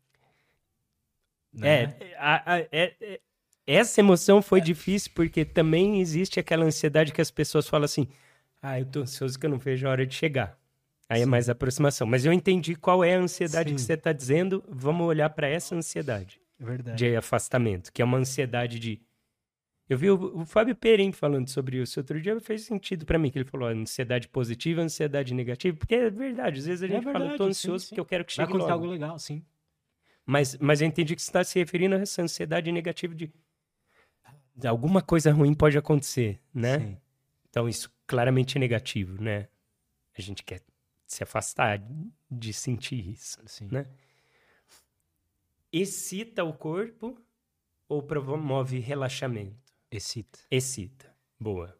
[1.62, 1.96] É, Né?
[2.18, 3.20] a- a- é- é-
[3.66, 8.08] essa emoção foi difícil porque também existe aquela ansiedade que as pessoas falam assim:
[8.62, 10.58] ah, eu tô ansioso que eu não vejo a hora de chegar.
[11.08, 11.30] Aí é Sim.
[11.30, 12.06] mais aproximação.
[12.06, 13.86] Mas eu entendi qual é a ansiedade que Sim.
[13.86, 14.62] você está dizendo.
[14.68, 16.98] Vamos olhar para essa ansiedade É verdade.
[16.98, 19.00] de afastamento, que é uma ansiedade de.
[19.88, 23.30] Eu vi o, o Fábio Perim falando sobre isso outro dia, fez sentido para mim,
[23.30, 26.88] que ele falou ó, ansiedade positiva, ansiedade negativa, porque é verdade, às vezes a É
[26.88, 28.82] gente fala, eu tô verdade, ansioso sim, porque eu quero que Vai chegue acontecer logo.
[28.84, 29.44] algo legal, sim.
[30.24, 33.32] Mas, mas eu entendi que você está se referindo a essa ansiedade negativa de,
[34.56, 36.80] de alguma coisa ruim pode acontecer, né?
[36.80, 36.96] Sim.
[37.48, 39.48] Então isso claramente é negativo, né?
[40.18, 40.62] A gente quer
[41.06, 41.80] se afastar
[42.28, 43.68] de sentir isso, sim.
[43.70, 43.86] né?
[45.72, 47.16] Excita o corpo
[47.88, 49.65] ou promove relaxamento?
[49.90, 50.38] Excita.
[50.50, 51.14] Excita.
[51.38, 51.76] Boa.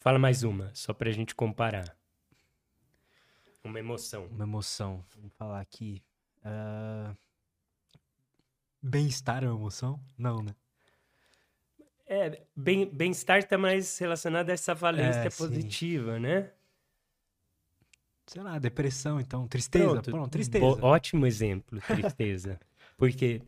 [0.00, 1.96] Fala mais uma, só pra gente comparar.
[3.64, 4.26] Uma emoção.
[4.26, 5.04] Uma emoção.
[5.16, 6.02] Vamos falar aqui.
[6.44, 7.14] Ah,
[8.82, 10.00] Bem-estar é uma emoção?
[10.18, 10.56] Não, né?
[12.04, 15.38] É, bem- bem-estar está mais relacionado a essa valência É, sim.
[15.38, 16.50] positiva, né?
[18.26, 19.46] Sei lá, depressão, então.
[19.46, 20.02] Tristeza.
[20.02, 20.64] Pronto, tristeza.
[20.64, 22.58] Bo- ótimo exemplo, tristeza.
[22.98, 23.40] Porque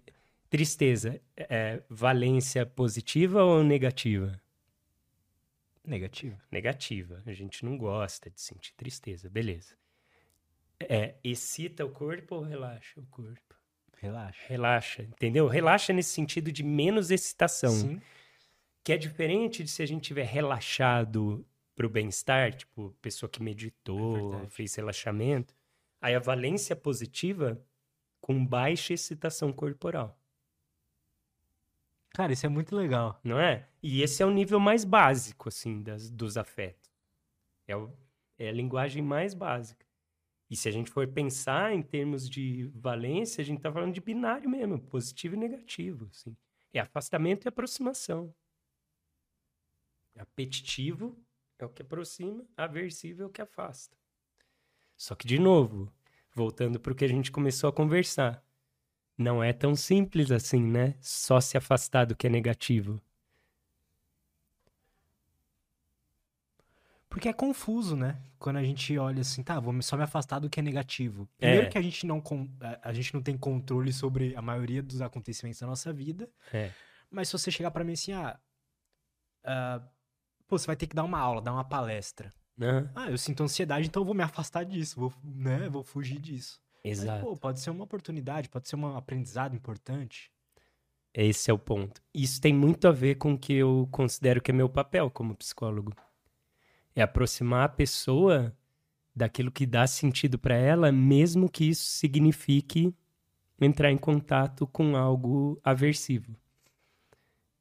[0.54, 4.40] tristeza é valência positiva ou negativa?
[5.84, 6.40] Negativa.
[6.48, 7.20] Negativa.
[7.26, 9.74] A gente não gosta de sentir tristeza, beleza.
[10.78, 13.56] É, excita o corpo ou relaxa o corpo?
[13.96, 14.40] Relaxa.
[14.46, 15.48] Relaxa, entendeu?
[15.48, 17.72] Relaxa nesse sentido de menos excitação.
[17.72, 18.00] Sim.
[18.84, 21.44] Que é diferente de se a gente tiver relaxado
[21.74, 24.52] pro bem-estar, tipo, pessoa que É meditou, verdade.
[24.52, 25.52] fez relaxamento.
[26.00, 27.60] Aí a valência positiva
[28.20, 30.16] com baixa excitação corporal,
[32.14, 33.20] Cara, isso é muito legal.
[33.24, 33.68] não é?
[33.82, 36.90] E esse é o nível mais básico, assim, das, dos afetos.
[37.66, 37.92] É, o-
[38.38, 39.86] é a linguagem mais básica.
[40.50, 44.00] E se a gente for pensar em termos de valência, a gente tá falando de
[44.00, 46.36] binário mesmo, positivo e negativo, assim.
[46.72, 48.34] É afastamento e aproximação.
[50.18, 51.16] Apetitivo
[51.58, 53.96] é o que aproxima, aversivo é o que afasta.
[54.96, 55.92] Só que, de novo,
[56.34, 58.43] voltando para o que a gente começou a conversar,
[59.16, 60.94] não é tão simples assim, né?
[61.00, 63.00] Só se afastar do que é negativo.
[67.08, 68.20] Porque é confuso, né?
[68.40, 71.28] Quando a gente olha assim, tá, vou só me afastar do que é negativo.
[71.38, 71.70] Primeiro É.
[71.70, 72.20] que a gente, não
[72.82, 76.28] a- gente não tem controle sobre a maioria dos acontecimentos da nossa vida.
[76.52, 76.72] É.
[77.08, 78.36] Mas se você chegar pra mim assim, ah,
[79.44, 79.80] ah,
[80.48, 82.34] pô, você vai ter que dar uma aula, dar uma palestra.
[82.56, 82.88] Né?
[82.94, 86.60] Ah, eu sinto ansiedade, então eu vou me afastar disso, vou, né, vou fugir disso.
[86.84, 87.24] Mas, Exato.
[87.24, 90.30] pô, pode ser uma oportunidade, pode ser um aprendizado importante.
[91.14, 92.02] Esse é o ponto.
[92.12, 95.34] Isso tem muito a ver com o que eu considero que é meu papel como
[95.34, 95.94] psicólogo.
[96.94, 98.54] É aproximar a pessoa
[99.16, 102.92] daquilo que dá sentido para ela, mesmo que isso signifique
[103.60, 106.36] entrar em contato com algo aversivo.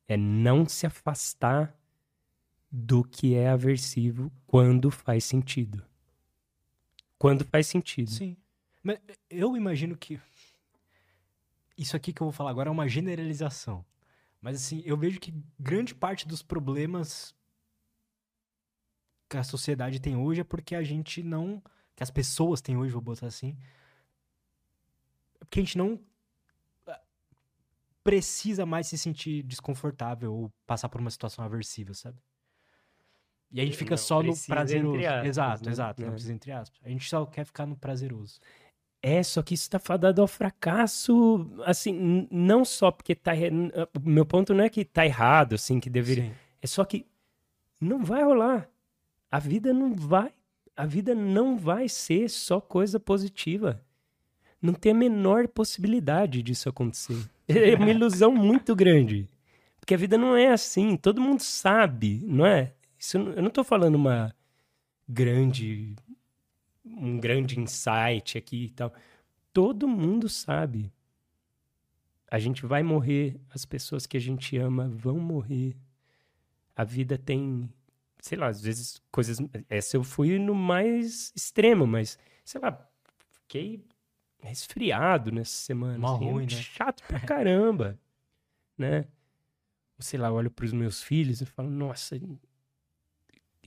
[0.07, 1.78] É não se afastar
[2.71, 5.82] do que é aversivo quando faz sentido.
[7.19, 8.09] Quando faz sentido.
[8.09, 8.36] Sim.
[8.84, 10.19] Mas eu imagino que.
[11.77, 13.84] Isso aqui que eu vou falar agora é uma generalização.
[14.41, 17.34] Mas assim, eu vejo que grande parte dos problemas
[19.29, 21.63] que a sociedade tem hoje é porque a gente não.
[21.95, 23.57] Que as pessoas têm hoje, vou botar assim.
[25.39, 25.99] É porque a gente não
[26.88, 26.99] ah,
[28.03, 32.17] precisa mais se sentir desconfortável ou passar por uma situação aversiva, sabe?
[33.51, 34.97] E a gente fica Não só no prazeroso.
[35.05, 35.71] aspas, exato, né?
[35.71, 36.01] exato.
[36.01, 36.11] Não É.
[36.11, 36.79] precisa entre aspas.
[36.84, 38.39] A gente só quer ficar no prazeroso.
[39.06, 43.34] É, só que isso tá fadado ao fracasso, assim, não só porque tá...
[44.01, 46.24] O meu ponto não é que tá errado, assim, que deveria...
[46.24, 46.32] Sim.
[46.62, 47.06] É só que
[47.82, 48.70] não vai rolar.
[49.30, 50.32] A vida não vai...
[50.74, 53.84] A vida não vai ser só coisa positiva.
[54.62, 57.18] Não tem a menor possibilidade disso acontecer.
[57.45, 59.28] É uma ilusão muito grande.
[59.82, 60.95] Porque a vida não é assim.
[60.95, 62.72] Todo mundo sabe, não é?
[62.97, 64.34] Isso, eu não tô falando uma
[65.10, 65.93] grande
[66.86, 68.93] um grande insight aqui e tal.
[69.51, 70.91] Todo mundo sabe.
[72.29, 75.75] A gente vai morrer, as pessoas que a gente ama vão morrer.
[76.75, 77.69] A vida tem,
[78.19, 79.38] sei lá, às vezes coisas.
[79.69, 82.89] Essa eu fui no mais extremo, mas, sei lá,
[83.31, 83.86] fiquei
[84.41, 85.99] resfriado nessa semana.
[85.99, 86.49] Mó assim, é ruim, né?
[86.49, 87.99] Chato pra caramba,
[88.77, 89.05] né?
[89.99, 92.19] Sei lá, olho pros meus filhos e falo, nossa,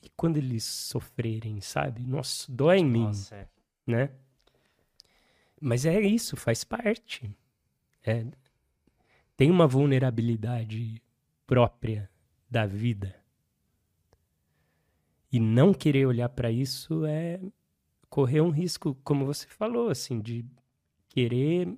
[0.06, 2.00] e quando eles sofrerem, sabe?
[2.06, 3.48] Nossa, dói em mim Nossa, é.
[3.84, 4.10] né?
[5.60, 7.28] Mas é isso, faz parte.
[8.04, 8.24] É,
[9.36, 11.02] tem uma vulnerabilidade
[11.44, 12.08] própria
[12.48, 13.16] da vida.
[15.32, 17.40] E não querer olhar para isso é
[18.08, 20.44] correr um risco, como você falou, assim, de
[21.08, 21.76] querer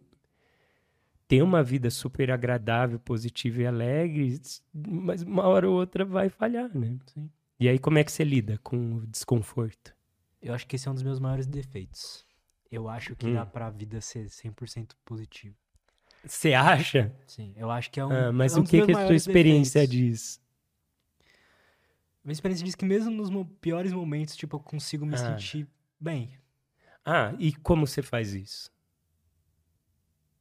[1.27, 4.39] ter uma vida super agradável, positiva e alegre,
[4.75, 6.99] mas uma hora ou outra vai falhar, né?
[7.07, 7.31] Sim.
[7.61, 9.95] E aí como é que você lida com o desconforto?
[10.41, 12.25] Eu acho que esse é um dos meus maiores defeitos.
[12.71, 13.35] Eu acho que Hum.
[13.35, 15.57] dá pra vida ser 100% positivo.
[16.25, 17.13] Você acha?
[17.27, 18.11] Sim, eu acho que é um.
[18.13, 19.97] Ah, mas é um o que, que a sua maiores experiência defeitos.
[19.97, 20.41] diz?
[22.25, 23.31] Minha experiência diz que mesmo nos
[23.61, 25.17] piores momentos, tipo, eu consigo me Ah.
[25.17, 25.67] sentir
[25.99, 26.39] bem,
[27.05, 28.71] Ah, e como você faz isso?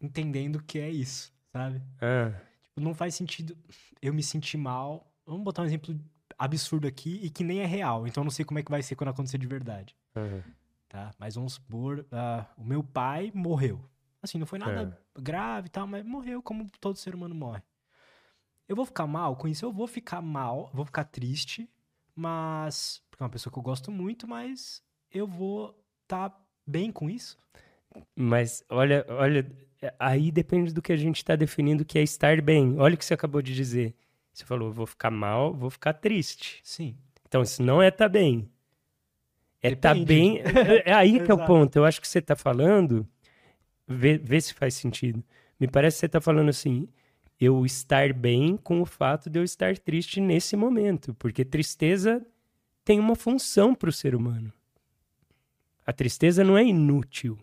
[0.01, 1.81] entendendo que é isso, sabe?
[2.01, 2.31] Ah,
[2.63, 3.57] Tipo, não faz sentido
[4.01, 5.11] eu me sentir mal.
[5.25, 5.97] Vamos botar um exemplo
[6.37, 8.81] absurdo aqui e que nem é real, então eu não sei como é que vai
[8.81, 10.41] ser quando acontecer de verdade, ah,
[10.87, 11.11] tá?
[11.17, 13.83] Mas vamos supor, ah, o meu pai morreu.
[14.21, 17.61] Assim, não foi nada grave e tal, mas morreu como todo ser humano morre.
[18.67, 19.63] Eu vou ficar mal com isso?
[19.63, 21.69] Eu vou ficar mal, vou ficar triste,
[22.15, 23.01] mas.
[23.09, 27.37] Porque é uma pessoa que eu gosto muito, mas eu vou estar bem com isso.
[28.15, 29.49] Mas olha, olha,
[29.97, 32.77] aí depende do que a gente está definindo que é estar bem.
[32.77, 33.95] Olha o que você acabou de dizer.
[34.37, 36.59] Você falou, vou ficar mal, vou ficar triste.
[36.63, 36.95] Sim.
[37.27, 38.47] Então, isso não é estar bem.
[39.63, 40.05] É estar Depende.
[40.05, 40.37] bem.
[40.39, 41.75] É, é aí que é o ponto.
[41.75, 43.07] Eu acho que você está falando.
[43.87, 45.23] Vê, vê se faz sentido.
[45.59, 46.87] Me parece que você está falando assim.
[47.39, 52.23] eu estar bem com o fato de eu estar triste nesse momento, porque tristeza
[52.85, 54.53] tem uma função para o ser humano.
[55.83, 57.39] A tristeza não é inútil.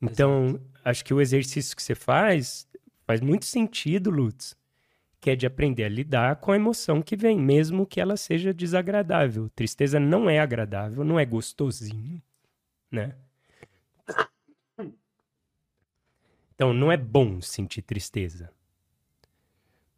[0.00, 0.64] Então, Exato.
[0.84, 2.68] acho que o exercício que você faz
[3.04, 4.57] faz muito sentido, Lutz,
[5.20, 8.54] que é de aprender a lidar com a emoção que vem, mesmo que ela seja
[8.54, 9.48] desagradável.
[9.50, 12.22] Tristeza não é agradável, não é gostosinho,
[12.90, 13.16] né?
[16.54, 18.50] Então, não é bom sentir tristeza.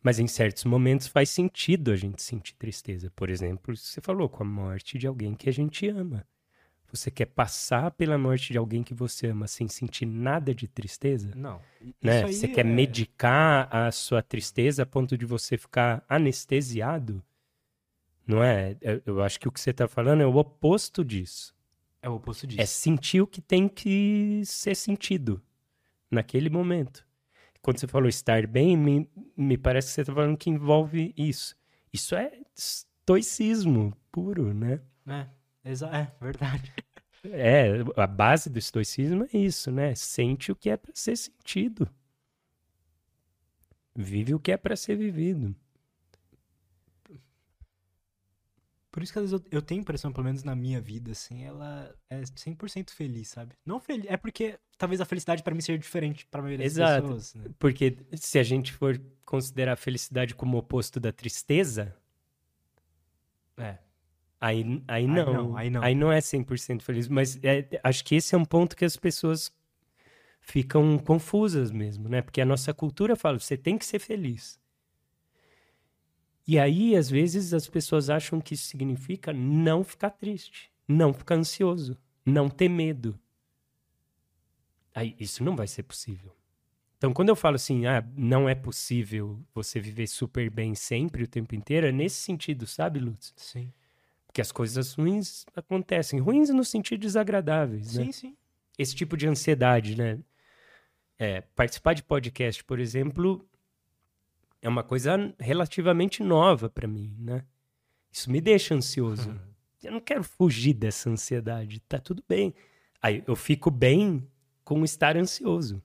[0.02, 3.10] Mas em certos momentos faz sentido a gente sentir tristeza.
[3.16, 6.26] Por exemplo, você falou com a morte de alguém que a gente ama.
[6.92, 11.30] Você quer passar pela morte de alguém que você ama sem sentir nada de tristeza?
[11.36, 11.60] Não.
[12.02, 12.26] Né?
[12.26, 12.68] Você quer é...
[12.68, 17.22] medicar a sua tristeza a ponto de você ficar anestesiado?
[18.26, 18.76] Não é?
[19.06, 21.54] Eu acho que o que você está falando é o oposto disso.
[22.02, 22.60] É o oposto disso.
[22.60, 25.40] É sentir o que tem que ser sentido
[26.10, 27.06] naquele momento.
[27.62, 31.54] Quando você falou estar bem, me, me parece que você está falando que envolve isso.
[31.92, 34.80] Isso é estoicismo puro, né?
[35.06, 35.26] É.
[35.64, 36.72] Exa é, verdade.
[37.24, 39.94] É, a base do estoicismo é isso, né?
[39.94, 41.88] Sente o que é para ser sentido.
[43.94, 45.54] Vive o que é para ser vivido.
[48.90, 51.12] Por isso que às vezes eu, eu, tenho a impressão, pelo menos na minha vida,
[51.12, 53.54] assim, ela é 100% feliz, sabe?
[53.64, 57.02] Não feliz, é porque talvez a felicidade para mim seja diferente para maioria das Exato.
[57.02, 57.34] pessoas.
[57.34, 57.44] Né?
[57.58, 61.94] Porque se a gente for considerar a felicidade como oposto da tristeza,
[63.56, 63.78] é.
[64.40, 65.56] Aí, aí, não, aí não.
[65.56, 67.08] Aí não, aí não é 100% feliz.
[67.08, 69.52] Mas é, acho que esse é um ponto que as pessoas
[70.40, 72.22] ficam confusas mesmo, né?
[72.22, 74.58] Porque a nossa cultura fala, você tem que ser feliz.
[76.46, 81.36] E aí, às vezes, as pessoas acham que isso significa não ficar triste, não ficar
[81.36, 83.20] ansioso, não ter medo.
[84.94, 86.34] Aí, isso não vai ser possível.
[86.96, 91.28] Então, quando eu falo assim, ah, não é possível você viver super bem sempre, o
[91.28, 93.32] tempo inteiro, é nesse sentido, sabe, Lutz?
[93.36, 93.72] Sim.
[94.30, 96.20] Porque as coisas ruins acontecem.
[96.20, 98.12] Ruins no sentido desagradáveis, sim, né?
[98.12, 98.36] Sim,
[98.78, 100.20] Esse tipo de ansiedade, né?
[101.18, 103.44] É, participar de podcast, por exemplo,
[104.62, 107.44] é uma coisa relativamente nova para mim, né?
[108.12, 109.30] Isso me deixa ansioso.
[109.30, 109.38] Uhum.
[109.82, 111.80] Eu não quero fugir dessa ansiedade.
[111.80, 112.54] Tá tudo bem.
[113.02, 114.24] Aí eu fico bem
[114.62, 115.82] com estar ansioso.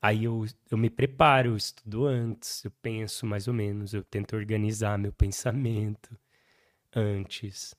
[0.00, 4.36] Aí eu, eu me preparo, eu estudo antes, eu penso mais ou menos, eu tento
[4.36, 6.14] organizar meu pensamento
[6.94, 7.74] antes.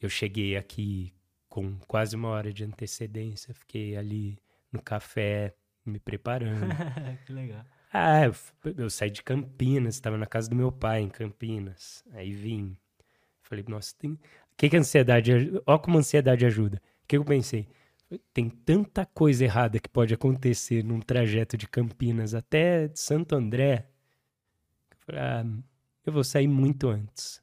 [0.00, 1.14] Eu cheguei aqui
[1.48, 4.38] com quase uma hora de antecedência, fiquei ali
[4.72, 6.66] no café me preparando.
[7.26, 7.64] que legal.
[7.92, 8.34] Ah, eu,
[8.78, 12.02] eu saí de Campinas, estava na casa do meu pai em Campinas.
[12.12, 12.76] Aí vim.
[13.42, 14.12] Falei, nossa, tem.
[14.12, 14.18] O
[14.56, 15.32] que, que a ansiedade.
[15.66, 16.80] Olha como a ansiedade ajuda.
[17.04, 17.68] O que eu pensei?
[18.32, 23.88] Tem tanta coisa errada que pode acontecer num trajeto de Campinas até Santo André.
[24.90, 25.46] Eu falei, ah,
[26.06, 27.41] eu vou sair muito antes.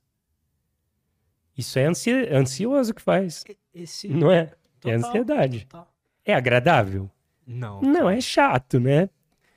[1.60, 3.44] Isso é ansi ansioso que faz.
[3.76, 4.08] Esse...
[4.08, 4.38] Não é?
[4.38, 4.46] é
[4.80, 5.66] total, é ansiedade.
[5.66, 5.94] Total.
[6.24, 7.12] É agradável?
[7.46, 7.82] Não.
[7.82, 8.16] Não, cara.
[8.16, 9.10] é chato, né?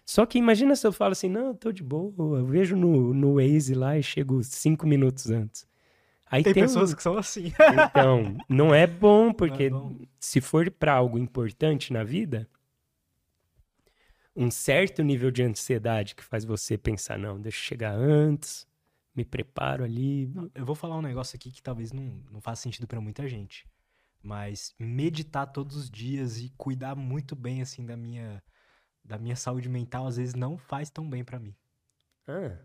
[0.05, 3.35] Só que imagina se eu falo assim, não, tô de boa, eu vejo no, no
[3.35, 5.65] Waze lá e chego cinco minutos antes.
[6.27, 6.97] Aí tem, tem pessoas um...
[6.97, 7.53] que são assim.
[7.91, 9.95] Então, não é bom, porque é bom.
[10.19, 12.49] se for para algo importante na vida,
[14.35, 18.67] um certo nível de ansiedade que faz você pensar, não, deixa eu chegar antes,
[19.15, 20.27] me preparo ali.
[20.29, 23.29] Não, eu vou falar um negócio aqui que talvez não, não faça sentido para muita
[23.29, 23.67] gente.
[24.23, 28.43] Mas meditar todos os dias e cuidar muito bem, assim, da minha,
[29.05, 31.55] da minha saúde mental, às vezes não faz tão bem para mim.
[32.27, 32.59] Ah.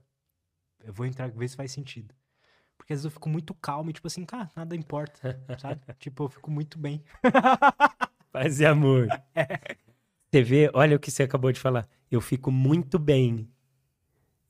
[0.84, 2.14] Eu vou entrar, ver se faz sentido.
[2.78, 5.20] Porque às vezes eu fico muito calmo e, tipo assim, cara, nada importa,
[5.60, 5.82] sabe?
[5.98, 7.04] tipo, eu fico muito bem.
[8.32, 9.08] Paz e amor.
[9.34, 9.78] É.
[10.30, 11.88] Você vê, olha o que você acabou de falar.
[12.12, 13.50] Eu fico muito bem.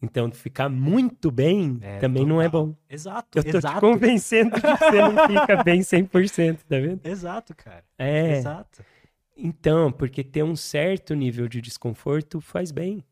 [0.01, 2.35] Então, ficar muito bem é, também total.
[2.37, 2.75] não é bom.
[2.87, 3.75] Exato, Eu tô exato.
[3.75, 7.01] te convencendo de que você não fica bem 100%, tá vendo?
[7.03, 7.83] Exato, cara.
[7.97, 8.37] É.
[8.37, 8.83] Exato.
[9.35, 13.03] Então, porque ter um certo nível de desconforto faz bem.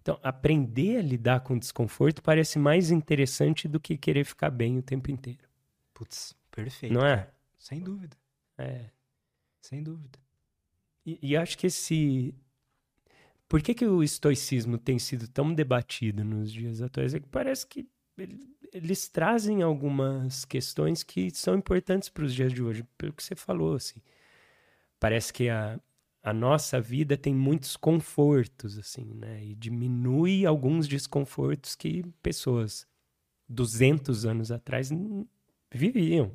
[0.00, 4.82] Então, aprender a lidar com desconforto parece mais interessante do que querer ficar bem o
[4.82, 5.48] tempo inteiro.
[5.94, 6.92] Putz, perfeito.
[6.92, 7.16] Não é?
[7.18, 7.34] Cara.
[7.58, 8.16] Sem dúvida.
[8.58, 8.86] É.
[9.60, 10.18] Sem dúvida.
[11.06, 12.34] E, e acho que esse,
[13.52, 17.12] por que, que o estoicismo tem sido tão debatido nos dias atuais?
[17.12, 17.86] É que parece que
[18.72, 23.36] eles trazem algumas questões que são importantes para os dias de hoje, pelo que você
[23.36, 24.00] falou, assim.
[24.98, 25.78] Parece que a,
[26.22, 29.44] a nossa vida tem muitos confortos, assim, né?
[29.44, 32.86] E diminui alguns desconfortos que pessoas
[33.50, 34.88] 200 anos atrás
[35.70, 36.34] viviam.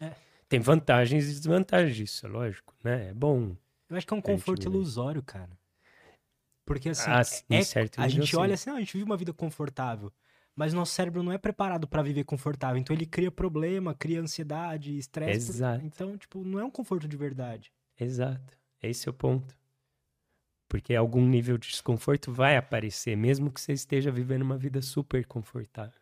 [0.00, 0.12] É.
[0.48, 3.10] Tem vantagens e desvantagens disso, é lógico, né?
[3.10, 3.56] É bom.
[3.88, 5.56] Eu acho que é um conforto ilusório, cara.
[6.64, 8.36] Porque assim, Ah, é, em certo a gente sim.
[8.36, 10.12] olha assim, não, a gente vive uma vida confortável.
[10.56, 12.76] Mas nosso cérebro não é preparado pra viver confortável.
[12.78, 15.46] Então ele cria problema, cria ansiedade, estresse.
[15.46, 15.84] por- Exato.
[15.84, 17.72] Então, tipo, não é um conforto de verdade.
[17.98, 18.56] Exato.
[18.82, 19.56] Esse é o ponto.
[20.68, 25.24] Porque algum nível de desconforto vai aparecer, mesmo que você esteja vivendo uma vida super
[25.26, 26.00] confortável.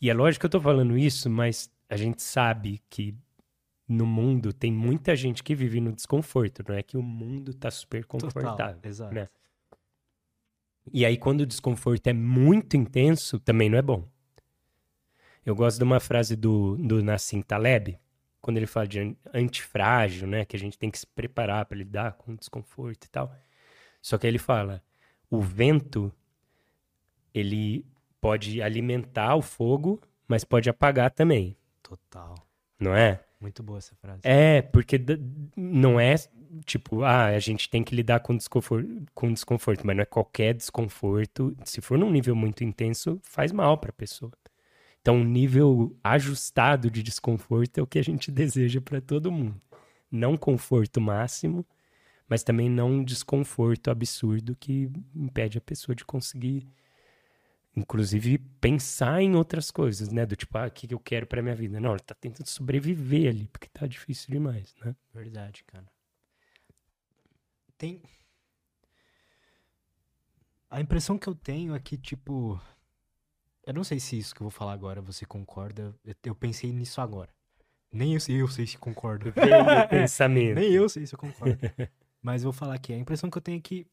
[0.00, 3.14] E é lógico que eu tô falando isso, mas a gente sabe que
[3.88, 7.70] no mundo tem muita gente que vive no desconforto, não é que o mundo tá
[7.70, 8.80] super confortável.
[8.82, 9.14] exato.
[9.14, 9.28] né?
[10.92, 14.06] E aí, quando o desconforto é muito intenso, também não é bom.
[15.44, 17.98] Eu gosto de uma frase do, do Nassim Taleb,
[18.40, 20.44] quando ele fala de an- antifrágil, né?
[20.44, 23.34] Que a gente tem que se preparar para lidar com o desconforto e tal.
[24.00, 24.82] Só que ele fala,
[25.30, 26.12] o vento,
[27.32, 27.86] ele
[28.20, 32.34] pode alimentar o fogo, mas pode apagar também, Total.
[32.78, 33.22] não é?
[33.40, 34.20] Muito boa essa frase.
[34.24, 34.98] É, porque
[35.56, 36.14] não é
[36.64, 40.54] tipo, ah, a gente tem que lidar com desconforto, com desconforto, mas não é qualquer
[40.54, 41.56] desconforto.
[41.64, 44.32] Se for num nível muito intenso, faz mal para a pessoa.
[45.00, 49.60] Então, um nível ajustado de desconforto é o que a gente deseja para todo mundo.
[50.10, 51.66] Não conforto máximo,
[52.28, 56.66] mas também não um desconforto absurdo que impede a pessoa de conseguir,
[57.76, 60.24] inclusive, pensar em outras coisas, né?
[60.24, 61.78] Do tipo, ah, o que eu quero para minha vida?
[61.80, 64.96] Não, ela tá tentando sobreviver ali, porque tá difícil demais, né?
[65.12, 65.93] Verdade, cara.
[67.76, 68.02] Tem.
[70.70, 72.60] A impressão que eu tenho é que, tipo.
[73.66, 75.94] Eu não sei se isso que eu vou falar agora você concorda.
[76.22, 77.32] Eu- pensei nisso agora.
[77.90, 79.32] Nem eu sei, eu sei se concordo.
[79.88, 80.56] Pensamento.
[80.58, 81.56] Nem eu sei se eu concordo.
[82.20, 82.92] Mas eu vou falar aqui.
[82.92, 83.86] A impressão que eu tenho é que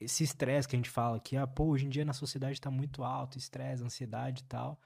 [0.00, 2.70] esse estresse que a gente fala que, ah, pô, hoje em dia na sociedade tá
[2.70, 4.80] muito alto, estresse, ansiedade e tal.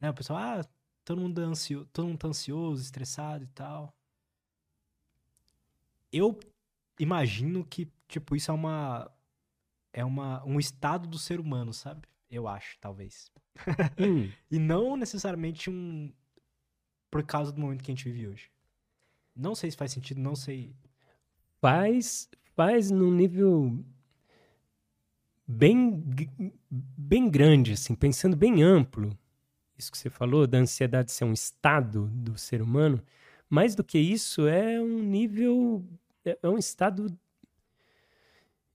[0.00, 0.08] Né?
[0.10, 0.64] O pessoal, ah,
[1.04, 1.84] todo mundo, é ansio...
[1.86, 3.94] todo mundo tá ansioso, estressado e tal.
[6.12, 6.38] Eu
[6.98, 9.10] imagino que, tipo, isso é uma.
[9.92, 12.06] É uma, um estado do ser humano, sabe?
[12.30, 13.30] Eu acho, talvez.
[13.98, 16.12] Hum, E não necessariamente um.
[17.10, 18.50] Por causa do momento que a gente vive hoje.
[19.34, 20.74] Não sei se faz sentido, não sei.
[21.60, 23.84] faz, faz num nível
[25.46, 26.02] bem,
[26.70, 29.16] bem grande, assim, pensando bem amplo.
[29.78, 33.02] Isso que você falou, da ansiedade ser um estado do ser humano.
[33.48, 35.84] Mais do que isso, é um nível.
[36.26, 37.06] É é um estado.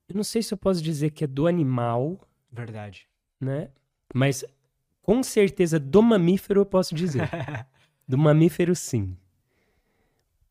[0.07, 2.19] Eu não sei se eu posso dizer que é do animal,
[2.51, 3.07] Verdade.
[3.39, 3.69] né?
[4.13, 4.43] Mas
[5.01, 7.29] com certeza do mamífero eu posso dizer.
[8.07, 9.15] Do mamífero, sim.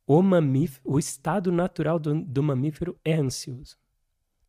[0.06, 3.76] O, mamífero, o estado natural do, do mamífero é ansioso.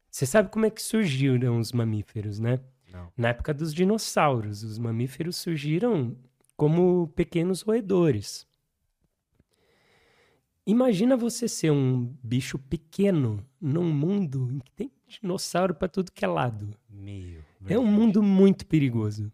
[0.10, 2.62] Você sabe como é que surgiram os mamíferos, né?
[2.90, 3.12] Não.
[3.18, 6.16] Na época dos dinossauros, os mamíferos surgiram
[6.56, 8.48] como pequenos roedores.
[10.66, 16.24] Imagina você ser um bicho pequeno num mundo em que tem dinossauro para tudo que
[16.24, 16.70] é lado.
[16.90, 17.44] Meio.
[17.68, 19.32] É um mundo muito perigoso.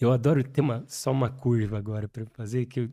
[0.00, 2.90] Eu adoro ter uma, só uma curva agora para fazer, que eu-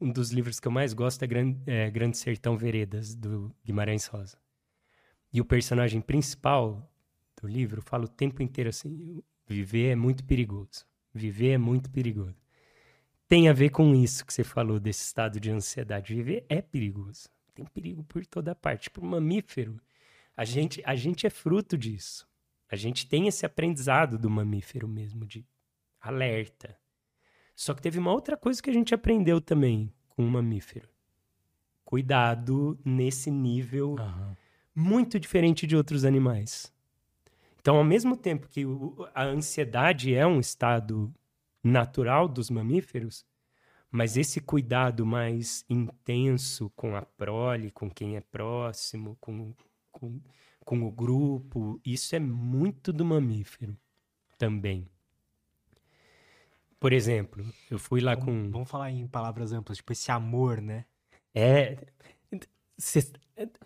[0.00, 4.06] um dos livros que eu mais gosto é Grande, é Grande Sertão Veredas, do Guimarães
[4.06, 4.38] Rosa.
[5.32, 6.88] E o personagem principal
[7.40, 10.86] do livro fala o tempo inteiro assim: viver é muito perigoso.
[11.12, 12.36] Viver é muito perigoso.
[13.28, 16.14] Tem a ver com isso que você falou desse estado de ansiedade.
[16.14, 17.28] Viver é perigoso.
[17.54, 18.88] Tem perigo por toda parte.
[18.88, 19.78] Para o mamífero,
[20.36, 22.26] a gente, a gente é fruto disso.
[22.70, 25.44] A gente tem esse aprendizado do mamífero mesmo, de
[26.00, 26.76] alerta.
[27.54, 30.88] Só que teve uma outra coisa que a gente aprendeu também com o mamífero.
[31.84, 34.36] Cuidado nesse nível Aham.
[34.74, 36.72] muito diferente de outros animais.
[37.60, 41.12] Então, ao mesmo tempo que o- a ansiedade é um estado
[41.62, 43.24] natural dos mamíferos,
[43.90, 49.54] mas esse cuidado mais intenso com a prole, com quem é próximo, com,
[49.90, 50.20] com,
[50.64, 53.76] com o grupo, isso é muito do mamífero
[54.36, 54.86] também.
[56.80, 58.26] Por exemplo, eu fui lá com.
[58.26, 60.84] Vamos, vamos falar em palavras amplas, tipo esse amor, né?
[61.34, 61.76] É.
[62.76, 63.10] cê-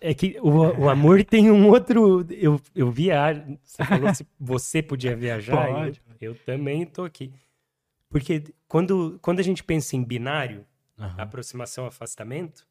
[0.01, 0.49] é que o,
[0.83, 2.25] o amor tem um outro.
[2.31, 3.57] Eu, eu viajo.
[3.63, 5.67] Você falou se você podia viajar.
[5.69, 6.01] eu- Pode.
[6.19, 7.31] Eu, também tô aqui.
[8.13, 10.65] Porque quando, quando a gente pensa em binário,
[11.17, 12.65] aproximação, afastamento,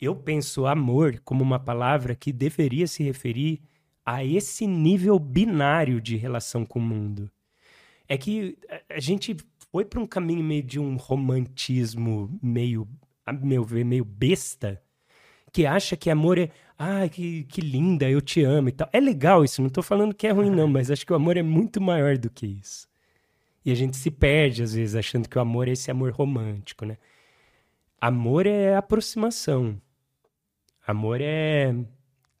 [0.00, 3.62] eu penso amor como uma palavra que deveria se referir
[4.04, 7.30] a esse nível binário de relação com o mundo.
[8.08, 8.58] É que
[8.88, 9.36] a- gente
[9.70, 12.88] foi para um caminho meio de um romantismo meio,
[13.26, 14.82] a meu ver, meio besta,
[15.52, 18.88] que acha que amor é, ah, que, que linda, eu te amo e tal.
[18.92, 21.36] É legal isso, não tô falando que é ruim não, mas acho que o amor
[21.36, 22.88] é muito maior do que isso.
[23.64, 26.84] E a gente se perde às vezes achando que o amor é esse amor romântico,
[26.84, 26.98] né?
[28.00, 29.80] Amor é aproximação.
[30.86, 31.74] Amor é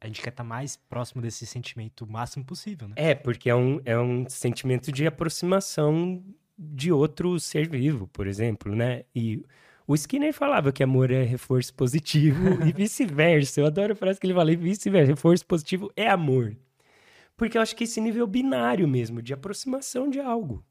[0.00, 2.94] A gente quer estar mais próximo desse sentimento o máximo possível, né?
[2.96, 6.22] É, porque é um, é um sentimento de aproximação
[6.58, 9.04] de outro ser vivo, por exemplo, né?
[9.14, 9.42] E
[9.86, 13.60] o Skinner falava que amor é reforço positivo e vice-versa.
[13.60, 15.12] Eu adoro a frase que ele fala, e vice-versa.
[15.12, 16.56] Reforço positivo é amor.
[17.36, 20.64] Porque eu acho que esse nível binário mesmo, de aproximação de algo,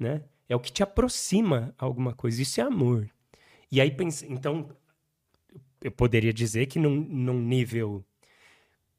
[0.00, 0.22] né?
[0.48, 2.42] É o que te aproxima a alguma coisa.
[2.42, 3.08] Isso é amor.
[3.70, 3.94] E aí,
[4.28, 4.68] então,
[5.80, 8.04] eu poderia dizer que num, num nível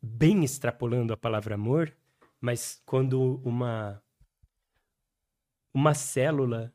[0.02, 1.94] bem extrapolando a palavra amor,
[2.40, 4.02] mas quando uma
[5.74, 6.74] uma célula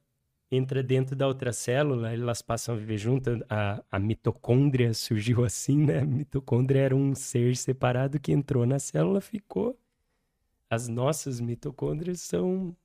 [0.51, 3.41] entra dentro da outra célula, elas passam a viver juntas.
[3.49, 6.01] A, a mitocôndria surgiu assim, né?
[6.01, 9.79] A mitocôndria era um ser separado que entrou na célula, ficou.
[10.71, 12.77] As nossas mitocôndrias são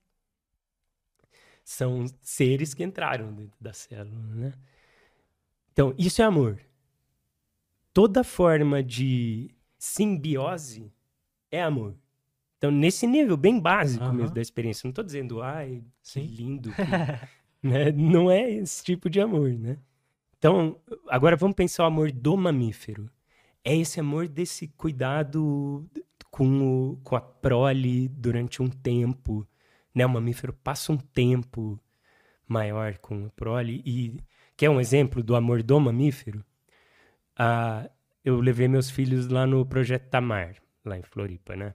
[1.63, 4.53] são seres que entraram dentro da célula, né?
[5.71, 6.59] Então, isso é amor.
[7.93, 10.91] Toda forma de simbiose
[11.49, 11.95] é amor.
[12.57, 14.13] Então, nesse nível bem básico uhum.
[14.13, 16.21] mesmo da experiência, não estou dizendo, ai, Sim.
[16.21, 16.71] que lindo.
[16.71, 16.81] Que...
[17.67, 17.91] né?
[17.91, 19.79] Não é esse tipo de amor, né?
[20.37, 23.09] Então, agora vamos pensar o amor do mamífero.
[23.63, 25.87] É esse amor desse cuidado
[26.31, 29.47] com, o, com a prole durante um tempo.
[29.93, 30.05] Né?
[30.05, 31.79] O mamífero passa um tempo
[32.47, 33.81] maior com a prole.
[33.85, 34.17] E
[34.55, 36.43] quer um exemplo do amor do mamífero?
[37.35, 37.89] Ah,
[38.23, 41.73] eu levei meus filhos lá no Projeto Tamar, lá em Floripa, né?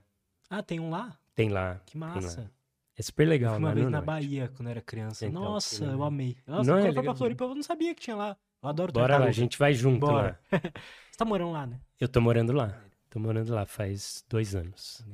[0.49, 1.17] Ah, tem um lá?
[1.35, 1.81] Tem lá.
[1.85, 2.41] Que massa.
[2.41, 2.51] Lá.
[2.97, 4.05] É super legal, eu uma vez na norte.
[4.05, 5.25] Bahia, quando eu era criança.
[5.27, 6.35] Então, Nossa, eu amei.
[6.47, 8.35] Nossa, não quando é eu fui pra Floripa, eu não sabia que tinha lá.
[8.63, 10.39] Eu adoro Bora lá, a gente vai junto Bora.
[10.51, 10.59] lá.
[11.11, 11.79] Você tá morando lá, né?
[11.99, 12.75] Eu tô morando lá.
[13.09, 15.05] Tô morando lá faz dois anos.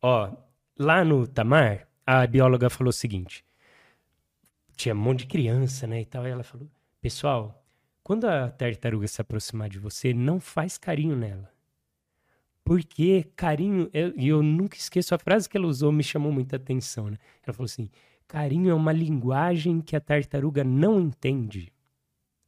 [0.00, 0.32] Ó,
[0.78, 3.44] lá no Tamar, a bióloga falou o seguinte.
[4.76, 6.26] Tinha um monte de criança, né, e tal.
[6.26, 6.68] E ela falou,
[7.00, 7.64] pessoal,
[8.02, 11.50] quando a tartaruga se aproximar de você, não faz carinho nela.
[12.64, 16.56] Porque carinho, e eu, eu, nunca esqueço a frase que ela usou, me chamou muita
[16.56, 17.18] atenção, né?
[17.42, 17.90] Ela falou assim:
[18.26, 21.72] carinho é uma linguagem que a tartaruga não entende.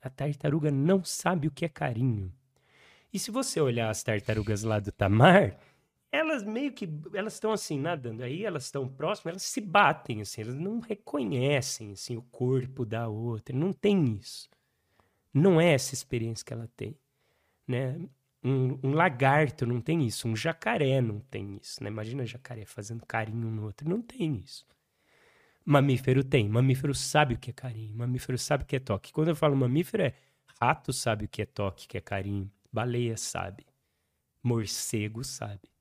[0.01, 2.33] A tartaruga não sabe o que é carinho.
[3.13, 5.57] E se você olhar as tartarugas lá do Tamar,
[6.17, 8.23] elas meio que elas estão assim nadando.
[8.23, 13.09] Aí elas estão próximas elas se batem assim elas não reconhecem assim o corpo da
[13.09, 13.57] outra.
[13.57, 14.49] Não tem isso.
[15.33, 16.97] Não é essa experiência que ela tem
[17.67, 17.99] né?
[18.43, 21.89] Um, um, lagarto não tem isso, um jacaré não tem isso, né?
[21.89, 24.67] Imagina jacaré fazendo carinho no outro, não tem isso.
[25.65, 29.13] Mamífero tem, mamífero sabe o que é carinho, mamífero sabe o que é toque.
[29.13, 30.15] Quando eu falo mamífero é
[30.61, 33.67] rato sabe o que é toque, que é carinho, baleia sabe,
[34.43, 35.74] morcego sabe.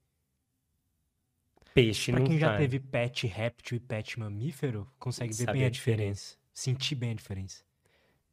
[1.74, 5.64] Peixe pra não quem já teve pet réptil e pet mamífero, consegue ver Sabe bem
[5.64, 6.38] a, a diferença.
[6.38, 6.38] diferença.
[6.54, 7.64] Sentir bem a diferença.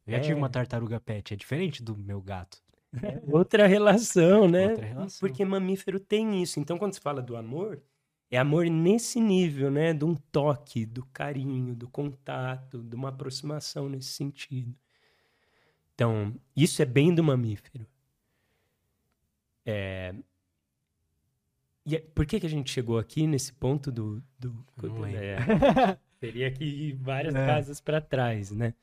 [0.05, 0.21] Eu já É.
[0.21, 2.61] tive uma tartaruga pet, é diferente do meu gato.
[3.31, 4.67] Outra relação, né?
[4.69, 5.19] Outra relação.
[5.19, 6.59] Porque mamífero tem isso.
[6.59, 7.81] Então, quando se fala do amor,
[8.29, 9.93] é amor nesse nível, né?
[9.93, 14.75] De um toque, do carinho, do contato, de uma aproximação nesse sentido.
[15.95, 17.85] Então, isso é bem do mamífero.
[19.65, 20.13] É...
[21.85, 24.21] E é- por que, que a gente chegou aqui nesse ponto do.
[24.37, 24.53] do...
[24.83, 25.05] Não.
[25.05, 25.35] É,
[26.19, 27.45] teria que ir várias É.
[27.45, 28.73] casas para trás, né?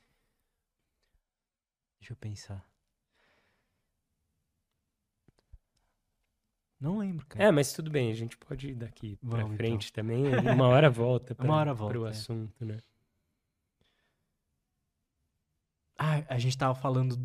[2.00, 2.64] Deixa eu pensar.
[6.80, 7.44] Não lembro, cara.
[7.46, 10.22] É, mas tudo bem, a gente pode ir daqui pra Vamos, frente também.
[10.54, 12.10] Uma hora volta para Uma hora volta, o é.
[12.10, 12.78] assunto, né?
[15.98, 17.16] Ah, a gente tava falando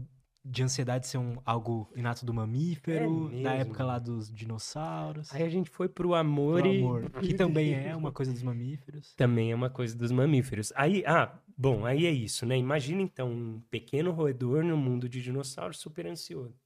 [0.45, 5.33] de ansiedade ser um, algo inato do mamífero, É da época lá dos dinossauros.
[5.33, 8.43] Aí a gente foi pro amor Pro e amor, que também é uma coisa dos
[8.43, 9.13] mamíferos.
[9.15, 10.73] também é uma coisa dos mamíferos.
[10.75, 12.57] Aí, ah, bom, aí é isso, né?
[12.57, 16.61] Imagina então um pequeno roedor no mundo de dinossauros super ansioso.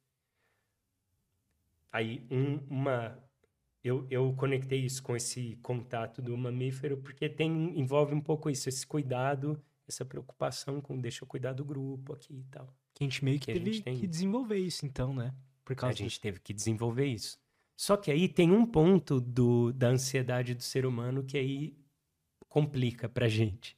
[1.92, 3.18] Aí um, uma
[3.84, 8.68] eu, eu conectei isso com esse contato do mamífero porque tem envolve um pouco isso,
[8.68, 12.74] esse cuidado, essa preocupação com deixa eu cuidar do grupo aqui e tal.
[12.98, 14.08] Que a gente meio que, Que a teve que isso.
[14.08, 15.32] desenvolver isso, então, né?
[15.64, 17.38] Por A causa gente teve que desenvolver isso.
[17.76, 21.78] Só que aí tem um ponto do, da ansiedade do ser humano que aí
[22.50, 23.78] complica pra gente.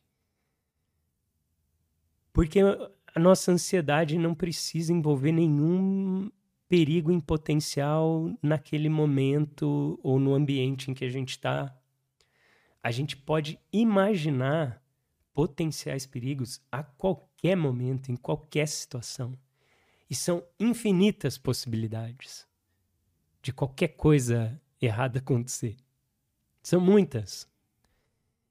[2.32, 6.32] Porque a nossa ansiedade não precisa envolver nenhum
[6.70, 11.78] perigo em potencial naquele momento ou no ambiente em que a gente está.
[12.82, 14.82] A gente pode imaginar
[15.40, 19.40] potenciais perigos a qualquer momento, em qualquer situação.
[20.10, 22.46] E são infinitas possibilidades
[23.42, 25.78] de qualquer coisa errada acontecer.
[26.62, 27.50] São muitas.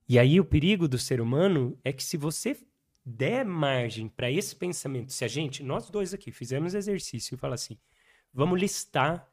[0.09, 2.59] E aí o perigo do ser humano é que se você
[3.05, 7.57] der margem para esse pensamento, se a gente, nós dois aqui, fizemos exercício e falar
[7.57, 7.77] assim,
[8.33, 9.31] vamos listar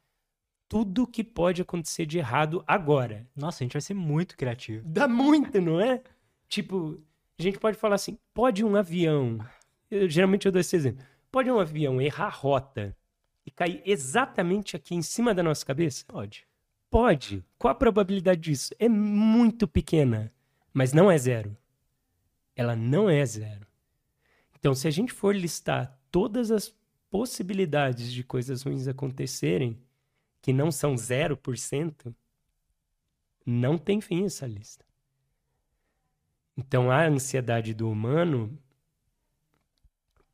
[0.68, 3.26] tudo que pode acontecer de errado agora.
[3.34, 4.86] Nossa, a gente vai ser muito criativo.
[4.86, 6.04] Dá muito, não é?
[6.50, 7.02] Tipo,
[7.38, 9.40] a gente pode falar assim: pode um avião.
[9.90, 11.06] Eu, geralmente eu dou esse exemplo.
[11.32, 12.96] Pode um avião errar rota
[13.46, 16.06] e cair exatamente aqui em cima da nossa cabeça?
[16.08, 16.48] Pode.
[16.90, 17.44] Pode.
[17.58, 18.74] Qual a probabilidade disso?
[18.80, 20.32] É muito pequena,
[20.74, 21.56] mas não é zero.
[22.56, 23.68] Ela não é zero.
[24.58, 26.74] Então, se a gente for listar todas as
[27.10, 29.78] possibilidades de coisas ruins acontecerem,
[30.42, 32.16] que não são 0%,
[33.46, 34.86] não tem fim essa lista.
[36.58, 38.58] Então, a ansiedade do humano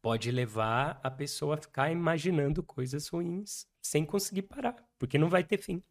[0.01, 5.43] pode levar a pessoa a ficar imaginando coisas ruins sem conseguir parar, porque não vai
[5.43, 5.81] ter fim.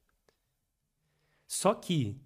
[1.47, 2.17] Só que,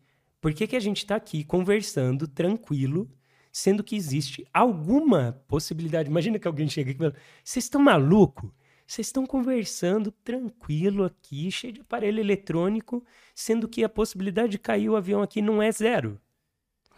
[0.41, 3.11] por que, que a gente está aqui conversando tranquilo,
[3.51, 6.11] sendo que existe alguma possibilidade?
[6.11, 8.55] Imagina que alguém chega aqui e fala: vocês estão maluco?
[8.87, 13.03] Vocês estão conversando tranquilo aqui, cheio de aparelho eletrônico,
[13.35, 16.21] sendo que a possibilidade de cair o avião aqui não é zero.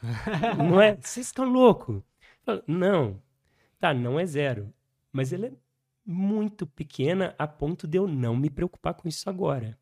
[0.59, 0.97] não é?
[0.97, 2.03] Vocês estão loucos?
[2.67, 3.21] Não.
[3.79, 4.73] Tá, não é zero.
[5.13, 5.53] Mas ela é
[6.05, 9.79] muito pequena a ponto de eu não me preocupar com isso agora.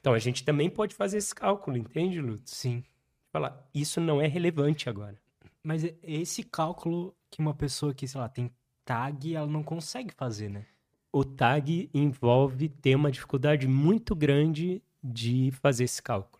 [0.00, 2.52] Então a gente também pode fazer esse cálculo, entende, Lutz?
[2.52, 2.82] Sim.
[3.30, 5.20] Falar, isso não é relevante agora.
[5.62, 8.50] Mas esse cálculo que uma pessoa que, sei lá, tem
[8.84, 10.64] tag, ela não consegue fazer, né?
[11.12, 16.37] O tag envolve ter uma dificuldade muito grande de fazer esse cálculo.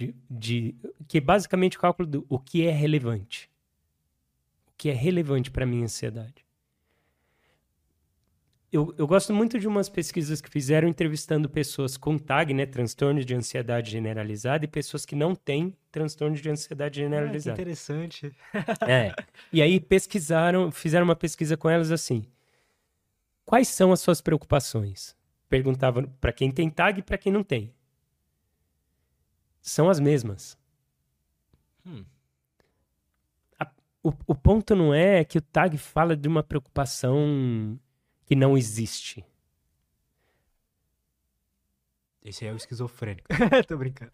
[0.00, 0.74] De, de,
[1.06, 3.50] que é basicamente o cálculo do o que é relevante.
[4.68, 6.46] O que é relevante para minha ansiedade.
[8.72, 13.22] Eu, eu, gosto muito de umas pesquisas que fizeram entrevistando pessoas com TAG, né, transtorno
[13.22, 17.52] de ansiedade generalizada, e pessoas que não têm transtorno de ansiedade generalizada.
[17.52, 18.32] Ah, que interessante.
[18.88, 19.12] é.
[19.52, 22.24] E aí pesquisaram, fizeram uma pesquisa com elas assim:
[23.44, 25.14] quais são as suas preocupações?
[25.48, 27.74] Perguntavam para quem tem TAG e para quem não tem
[29.60, 30.58] são as mesmas.
[31.86, 32.04] Hum.
[33.58, 33.66] A,
[34.02, 37.78] o, o ponto não é que o tag fala de uma preocupação
[38.24, 39.24] que não existe.
[42.22, 43.26] Esse é o esquizofrênico.
[43.66, 44.10] Tô brincando.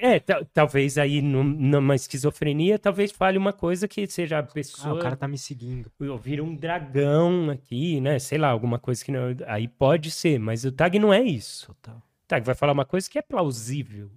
[0.00, 0.20] É, é
[0.52, 4.94] talvez aí numa esquizofrenia, talvez fale uma coisa que seja a pessoa.
[4.94, 5.90] Ah, o cara tá me seguindo.
[6.00, 8.18] Ouvir um dragão aqui, né?
[8.18, 9.28] Sei lá, alguma coisa que não.
[9.46, 11.68] Aí pode ser, mas o tag não é isso.
[11.68, 11.96] Total.
[11.96, 14.10] O tag vai falar uma coisa que é plausível.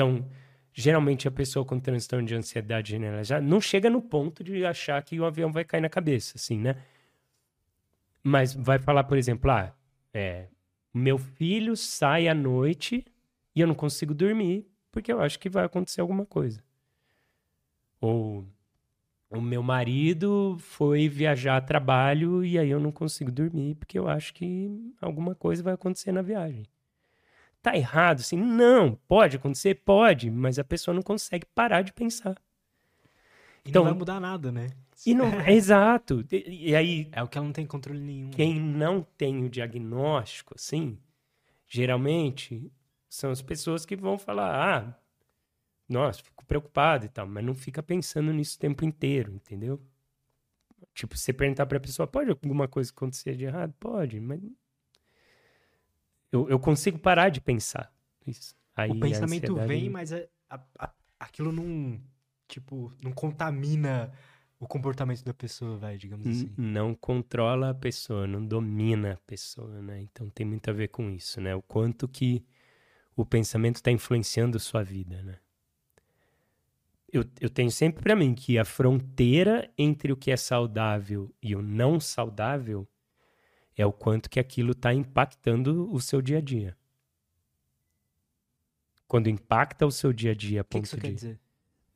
[0.00, 0.24] Então,
[0.72, 5.20] geralmente a pessoa com transtorno de ansiedade generalizada não chega no ponto de achar que
[5.20, 6.82] o avião vai cair na cabeça, assim, né?
[8.22, 9.74] Mas vai falar, por exemplo, ah,
[10.14, 10.46] é,
[10.94, 13.04] meu filho sai à noite
[13.54, 16.64] e eu não consigo dormir porque eu acho que vai acontecer alguma coisa.
[18.00, 18.46] Ou
[19.28, 24.08] o meu marido foi viajar a trabalho e aí eu não consigo dormir porque eu
[24.08, 26.64] acho que alguma coisa vai acontecer na viagem.
[27.62, 28.36] Tá errado, assim?
[28.36, 29.74] Não, pode acontecer?
[29.84, 32.40] Pode, mas a pessoa não consegue parar de pensar.
[33.64, 34.70] E então, não vai mudar nada, né?
[35.06, 36.24] E não, exato.
[36.32, 37.08] E, e, aí.
[37.12, 38.30] É o que ela não tem controle nenhum.
[38.30, 40.98] Quem não tem o diagnóstico, assim,
[41.66, 42.70] geralmente
[43.08, 44.98] são as pessoas que vão falar: ah,
[45.88, 49.80] nossa, fico preocupado e tal, mas não fica pensando nisso o tempo inteiro, entendeu?
[50.94, 53.74] Tipo, você perguntar pra pessoa: pode alguma coisa acontecer de errado?
[53.78, 54.40] Pode, mas
[56.32, 57.92] eu, eu consigo parar de pensar.
[58.26, 58.54] Isso.
[58.76, 62.00] Aí o pensamento vem, mas a, a, aquilo não,
[62.46, 64.12] tipo, não contamina
[64.58, 66.52] o comportamento da pessoa, vai, digamos assim.
[66.56, 70.02] Não controla a pessoa, não domina a pessoa, né?
[70.02, 71.54] Então tem muito a ver com isso, né?
[71.54, 72.44] O quanto que
[73.16, 75.38] o pensamento está influenciando a sua vida, né?
[77.12, 81.56] Eu, eu tenho sempre para mim que a fronteira entre o que é saudável e
[81.56, 82.86] o não saudável
[83.80, 86.76] é o quanto que aquilo está impactando o seu dia a dia.
[89.08, 91.02] Quando impacta o seu dia a dia, a ponto que, que isso de...
[91.02, 91.40] quer dizer?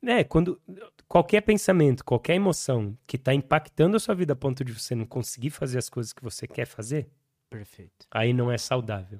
[0.03, 0.59] É, quando
[1.07, 5.05] qualquer pensamento, qualquer emoção que está impactando a sua vida a ponto de você não
[5.05, 7.07] conseguir fazer as coisas que você quer fazer,
[7.49, 8.05] perfeito.
[8.11, 9.19] Aí não é saudável.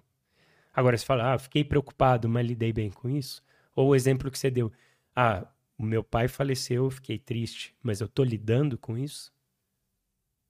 [0.73, 3.41] Agora você fala, ah, fiquei preocupado, mas lidei bem com isso.
[3.75, 4.71] Ou o exemplo que você deu,
[5.15, 5.47] ah,
[5.77, 9.34] o meu pai faleceu, fiquei triste, mas eu tô lidando com isso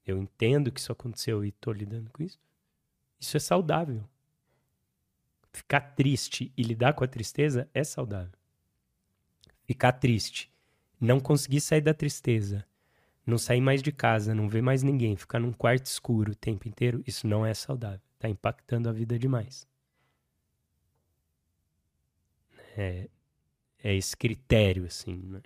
[0.05, 2.39] eu entendo que isso aconteceu e estou lidando com isso,
[3.19, 4.03] isso é saudável.
[5.51, 8.37] Ficar triste e lidar com a tristeza é saudável.
[9.63, 10.51] Ficar triste,
[10.99, 12.65] não conseguir sair da tristeza,
[13.25, 16.67] não sair mais de casa, não ver mais ninguém, ficar num quarto escuro o tempo
[16.67, 18.01] inteiro, isso não é saudável.
[18.15, 19.67] Está impactando a vida demais.
[22.77, 23.09] É,
[23.83, 25.15] é esse critério, assim.
[25.15, 25.41] Né?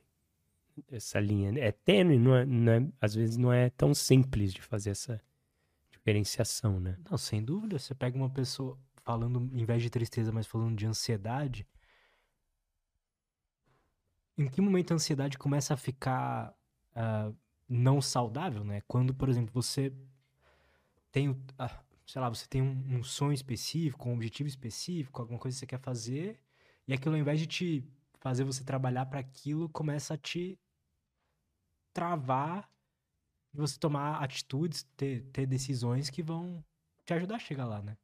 [0.91, 1.51] Essa linha.
[1.59, 5.21] É tênue, não é, não é, às vezes não é tão simples de fazer essa
[5.91, 6.97] diferenciação, né?
[7.09, 7.77] Não, sem dúvida.
[7.77, 8.77] Você pega uma pessoa.
[9.03, 11.67] falando, em vez de tristeza, mas falando de ansiedade,
[14.37, 16.55] em que momento a ansiedade começa a ficar
[16.95, 17.35] uh,
[17.67, 18.81] não saudável, né?
[18.87, 19.93] Quando, por exemplo, você
[21.11, 21.37] tem, uh,
[22.05, 25.65] sei lá, você tem um, um, sonho específico, um objetivo específico, alguma coisa que você
[25.65, 26.39] quer fazer,
[26.87, 27.83] e aquilo, ao invés de te
[28.19, 30.57] fazer você trabalhar para aquilo, começa a te
[31.93, 32.69] travar
[33.53, 36.63] de você tomar atitudes, ter, ter decisões que vão
[37.05, 37.97] te ajudar a chegar lá, né?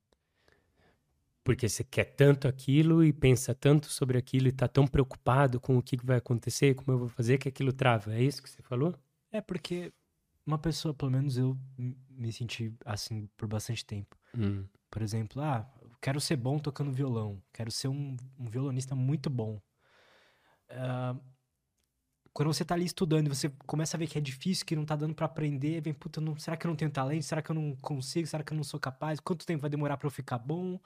[1.43, 5.77] Porque você quer tanto aquilo e pensa tanto sobre aquilo e tá tão preocupado com
[5.77, 8.15] o que vai acontecer, como eu vou fazer, que aquilo trava.
[8.15, 8.95] É isso que você falou?
[9.31, 9.93] É porque
[10.43, 11.55] uma pessoa, pelo menos eu
[12.09, 14.17] me senti assim por bastante tempo.
[14.35, 14.65] Hum.
[14.89, 15.69] Por exemplo, ah,
[16.01, 19.61] quero ser bom tocando violão, quero ser um, um violonista muito bom.
[20.71, 21.19] Uh,
[22.35, 24.83] quando você tá ali estudando e você começa a ver que é difícil, que não
[24.83, 27.23] tá dando para aprender, vem, puta, não, será que eu não tenho talento?
[27.23, 28.27] Será que eu não consigo?
[28.27, 29.21] Será que eu não sou capaz?
[29.21, 30.77] Quanto tempo vai demorar para eu ficar bom?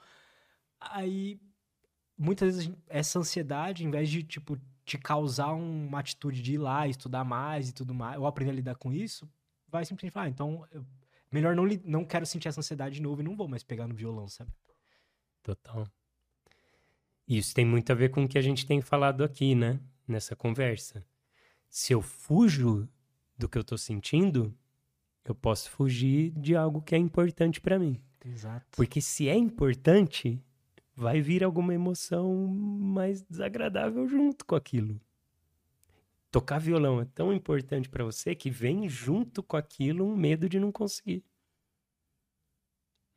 [0.80, 1.40] Aí,
[2.16, 6.86] muitas vezes, essa ansiedade, em vez de, tipo, te causar uma atitude de ir lá,
[6.86, 9.28] estudar mais e tudo mais, ou aprender a lidar com isso,
[9.66, 10.86] vai simplesmente falar, ah, então, eu,
[11.32, 13.94] melhor não, não quero sentir essa ansiedade de novo e não vou mais pegar no
[13.96, 14.52] violão, sabe?
[15.42, 15.84] Total.
[17.26, 19.80] Isso tem muito a ver com o que a gente tem falado aqui, né?
[20.06, 21.04] Nessa conversa.
[21.70, 22.88] Se eu fujo
[23.38, 24.52] do que eu tô sentindo,
[25.24, 27.98] eu posso fugir de algo que é importante para mim.
[28.24, 28.66] Exato.
[28.72, 30.42] Porque se é importante,
[30.94, 35.00] vai vir alguma emoção mais desagradável junto com aquilo.
[36.30, 40.58] Tocar violão é tão importante para você que vem junto com aquilo um medo de
[40.58, 41.24] não conseguir.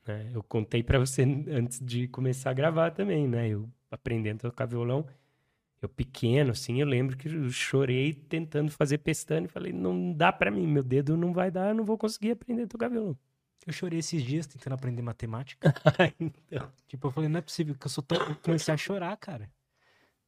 [0.05, 0.31] Né?
[0.33, 3.49] Eu contei para você antes de começar a gravar também, né?
[3.49, 5.07] Eu aprendendo a tocar violão,
[5.85, 10.31] eu pequeno, assim, eu lembro que eu chorei tentando fazer pestana e falei, não dá
[10.31, 13.17] para mim, meu dedo não vai dar, eu não vou conseguir aprender a tocar violão.
[13.65, 15.73] Eu chorei esses dias tentando aprender matemática.
[16.19, 16.67] então.
[16.87, 18.17] Tipo, eu falei, não é possível que eu sou tão.
[18.17, 19.49] Eu comecei a chorar, cara.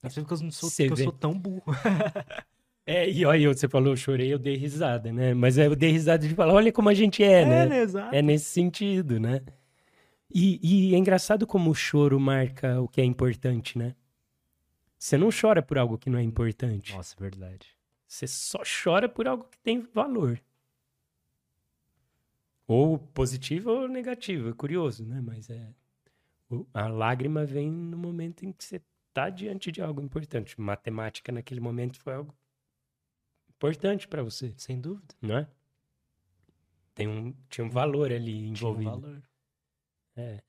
[0.02, 1.64] Não é possível que eu não sou, que eu sou tão burro.
[2.86, 5.34] é, e olha, você falou, eu chorei, eu dei risada, né?
[5.34, 7.66] Mas eu dei risada de falar, olha como a gente é, é né?
[7.66, 7.80] né?
[7.82, 8.16] Exato.
[8.16, 9.42] É nesse sentido, né?
[10.34, 13.96] E, e é engraçado como o choro marca o que é importante, né?
[14.98, 16.94] Você não chora por algo que não é importante.
[16.94, 17.68] Nossa, verdade.
[18.08, 20.42] Você só chora por algo que tem valor.
[22.68, 25.22] Ou positivo ou negativo, é curioso, né?
[25.22, 25.74] Mas é.
[26.74, 30.60] A lágrima vem no momento em que você está diante de algo importante.
[30.60, 32.36] Matemática naquele momento foi algo
[33.50, 34.54] importante para você.
[34.58, 35.14] Sem dúvida.
[35.22, 35.48] Não é?
[36.94, 38.92] Tem um, tinha um valor ali envolvido.
[38.92, 39.24] Tinha um valor.
[40.16, 40.42] É.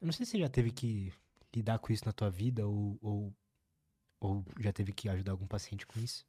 [0.00, 1.12] Eu não sei se você já teve que
[1.54, 3.34] lidar com isso na tua vida ou, ou,
[4.20, 6.26] ou já teve que ajudar algum paciente com isso.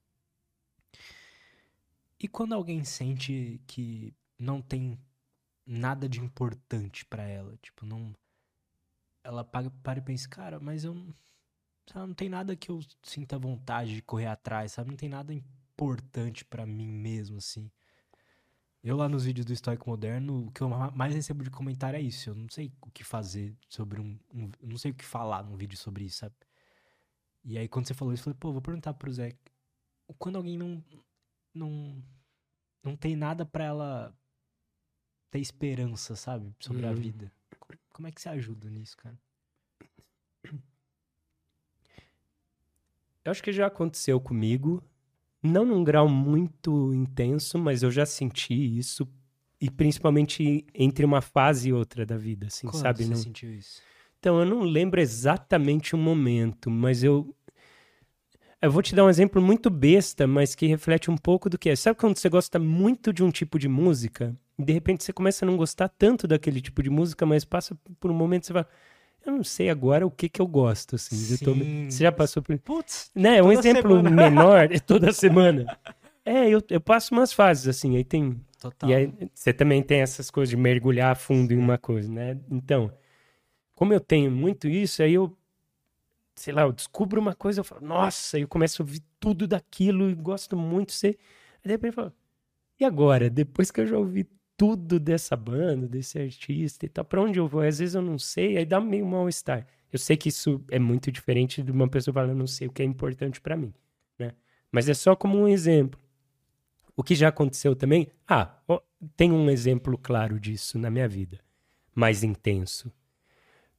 [2.20, 5.00] E quando alguém sente que não tem
[5.66, 8.14] nada de importante para ela, tipo, não.
[9.24, 10.96] Ela para, para e pensa, cara, mas eu.
[11.88, 14.92] Sabe, não tem nada que eu sinta vontade de correr atrás, sabe?
[14.92, 17.72] Não tem nada importante para mim mesmo, assim.
[18.84, 22.02] Eu lá nos vídeos do Histórico Moderno, o que eu mais recebo de comentário é
[22.02, 22.30] isso.
[22.30, 24.50] Eu não sei o que fazer sobre um, um.
[24.62, 26.36] não sei o que falar num vídeo sobre isso, sabe?
[27.44, 29.36] E aí quando você falou isso, eu falei, pô, vou perguntar pro Zé.
[30.18, 30.84] Quando alguém não,
[31.54, 32.04] não
[32.84, 34.16] não tem nada para ela
[35.30, 36.92] ter esperança, sabe, sobre uhum.
[36.92, 37.32] a vida.
[37.90, 39.18] Como é que você ajuda nisso, cara?
[43.24, 44.82] Eu acho que já aconteceu comigo,
[45.42, 49.08] não num grau muito intenso, mas eu já senti isso
[49.62, 53.04] e principalmente entre uma fase e outra da vida, assim, Quando sabe?
[53.04, 53.18] Você não...
[53.18, 53.82] sentiu isso?
[54.20, 57.34] Então, eu não lembro exatamente o momento, mas eu
[58.62, 61.70] eu vou te dar um exemplo muito besta, mas que reflete um pouco do que
[61.70, 61.76] é.
[61.78, 65.46] Sabe quando você gosta muito de um tipo de música e de repente você começa
[65.46, 68.68] a não gostar tanto daquele tipo de música, mas passa por um momento você fala,
[69.26, 71.16] eu não sei agora o que que eu gosto, assim.
[71.16, 71.34] Sim.
[71.34, 71.90] Eu tô...
[71.92, 72.58] Você já passou por...
[72.60, 73.42] Putz, né?
[73.42, 74.10] Um exemplo semana.
[74.30, 75.78] menor, é toda semana.
[76.26, 78.40] É, eu, eu passo umas fases, assim, aí tem...
[78.60, 78.90] Total.
[78.90, 82.38] E aí você também tem essas coisas de mergulhar a fundo em uma coisa, né?
[82.52, 82.92] Então,
[83.74, 85.34] como eu tenho muito isso, aí eu
[86.40, 90.10] sei lá, eu descubro uma coisa, eu falo, nossa, eu começo a ouvir tudo daquilo
[90.10, 91.18] e gosto muito de ser.
[91.58, 92.14] Aí de repente eu falo,
[92.80, 93.30] e agora?
[93.30, 94.26] Depois que eu já ouvi
[94.60, 97.62] tudo dessa banda, desse artista e tal, pra onde eu vou?
[97.62, 99.66] Às vezes eu não sei, aí dá meio mal-estar.
[99.90, 102.82] Eu sei que isso é muito diferente de uma pessoa falando, não sei o que
[102.82, 103.74] é importante para mim,
[104.20, 104.34] né?
[104.70, 105.98] Mas é só como um exemplo.
[106.94, 108.54] O que já aconteceu também, ah,
[109.16, 111.40] tem um exemplo claro disso na minha vida,
[111.96, 112.92] mais intenso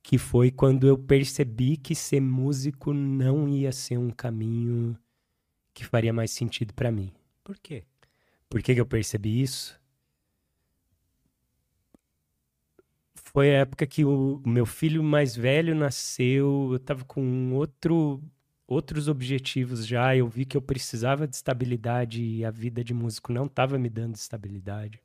[0.02, 4.98] que foi quando eu percebi que ser músico não ia ser um caminho
[5.74, 7.12] que faria mais sentido para mim.
[7.44, 7.84] Por quê?
[8.48, 9.79] Por que, que eu percebi isso?
[13.32, 18.20] Foi a época que o meu filho mais velho nasceu, eu tava com outro,
[18.66, 23.32] outros objetivos já, eu vi que eu precisava de estabilidade e a vida de músico
[23.32, 25.00] não estava me dando estabilidade.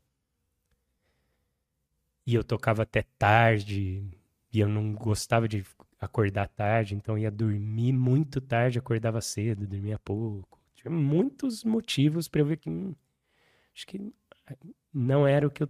[2.25, 4.03] E eu tocava até tarde,
[4.51, 5.63] e eu não gostava de
[5.99, 10.59] acordar tarde, então ia dormir muito tarde, acordava cedo, dormia pouco.
[10.73, 12.95] Tinha muitos motivos para eu ver que hum,
[13.75, 14.11] acho que
[14.91, 15.69] não era o que eu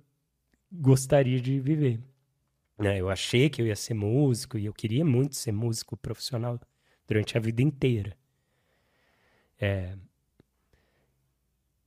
[0.71, 1.99] gostaria de viver.
[2.77, 2.99] Né?
[2.99, 6.59] Eu achei que eu ia ser músico e eu queria muito ser músico profissional
[7.07, 8.17] durante a vida inteira.
[9.59, 9.97] É...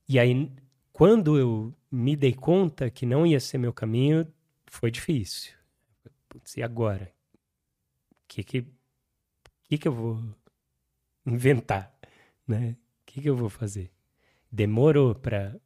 [0.07, 0.51] E aí,
[0.91, 4.27] quando eu me dei conta que não ia ser meu caminho,
[4.65, 5.53] foi difícil.
[6.27, 7.13] Putz, e agora?
[8.11, 8.67] O que que,
[9.63, 10.23] que que eu vou
[11.25, 11.93] inventar?
[12.47, 12.71] Né?
[12.71, 13.91] O que que eu vou fazer?
[14.51, 15.59] Demorou para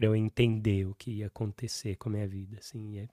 [0.00, 3.08] eu entender o que ia acontecer com a minha vida, assim, a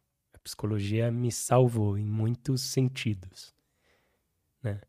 [0.46, 3.54] psicologia me salvou em muitos sentidos,
[4.62, 4.80] né?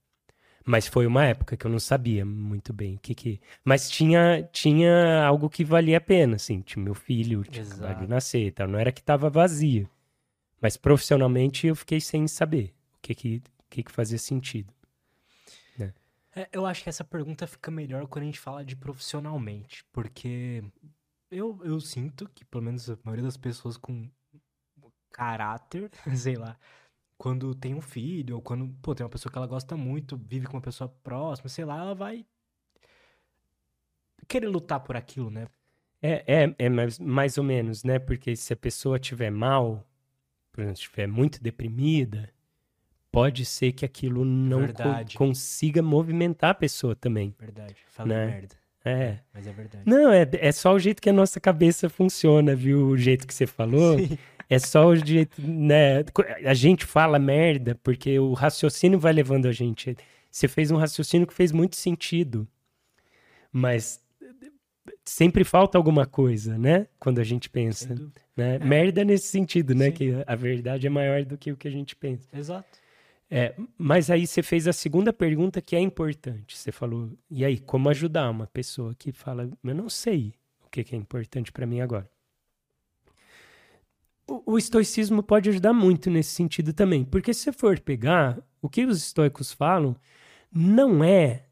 [0.69, 3.41] Mas foi uma época que eu não sabia muito bem o que que...
[3.65, 6.61] Mas tinha, tinha algo que valia a pena, assim.
[6.61, 8.67] Tinha meu filho, tinha acabado de nascer e tal.
[8.67, 9.89] Não era que tava vazio.
[10.61, 14.75] Mas profissionalmente eu fiquei sem saber o que que, o que, que fazia sentido.
[15.79, 15.95] Né?
[16.35, 19.85] É, eu acho que essa pergunta fica melhor quando a gente fala de profissionalmente.
[19.93, 20.65] Porque
[21.31, 24.11] eu, eu sinto que, pelo menos a maioria das pessoas com
[25.17, 26.57] caráter, sei lá,
[27.17, 30.47] quando tem um filho, ou quando, pô, tem uma pessoa que ela gosta muito, vive
[30.47, 32.27] com uma pessoa próxima, sei lá, ela vai
[34.29, 35.47] querer lutar por aquilo, né?
[36.03, 37.99] É, é, é mais, mais ou menos, né?
[37.99, 39.87] Porque se a pessoa tiver mal,
[40.53, 42.31] por exemplo, estiver muito deprimida,
[43.11, 47.35] pode ser que aquilo não co consiga movimentar a pessoa também.
[47.39, 47.77] Verdade.
[47.89, 48.27] Fala né?
[48.27, 48.57] merda.
[48.85, 49.19] É.
[49.33, 49.85] Mas é verdade.
[49.87, 52.87] Não, é, é só o jeito que a nossa cabeça funciona, viu?
[52.89, 53.99] O jeito que você falou.
[53.99, 54.19] Sim.
[54.49, 56.05] É só o jeito, né?
[56.45, 59.97] A gente fala merda porque o raciocínio vai levando a gente.
[60.31, 62.47] Você fez um raciocínio que fez muito sentido.
[63.51, 64.01] Mas
[65.05, 66.87] sempre falta alguma coisa, né?
[66.99, 67.95] Quando a gente pensa.
[68.37, 68.57] Né?
[68.57, 68.59] É.
[68.59, 69.87] Merda nesse sentido, né?
[69.87, 69.93] Sim.
[69.93, 72.29] Que a verdade é maior do que o que a gente pensa.
[72.37, 72.79] Exato.
[73.29, 76.57] É, mas aí você fez a segunda pergunta que é importante.
[76.57, 80.85] Você falou, e aí, como ajudar uma pessoa que fala, eu não sei o que,
[80.85, 82.09] que é importante para mim agora?
[84.29, 88.85] O, estoicismo pode ajudar muito nesse sentido também, porque se você for pegar o que
[88.85, 89.95] os estoicos falam,
[90.51, 91.47] não é.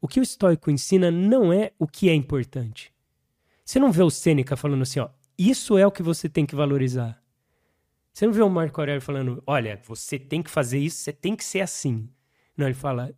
[0.00, 2.92] O que o estoico ensina não é o que é importante.
[3.64, 5.08] Você não vê o Sêneca falando assim, ó,
[5.38, 7.22] isso é o que você tem que valorizar.
[8.12, 11.36] Você não vê o Marco Aurélio falando, olha, você tem que fazer isso, você tem
[11.36, 12.08] que ser assim.
[12.56, 13.14] Não, ele fala,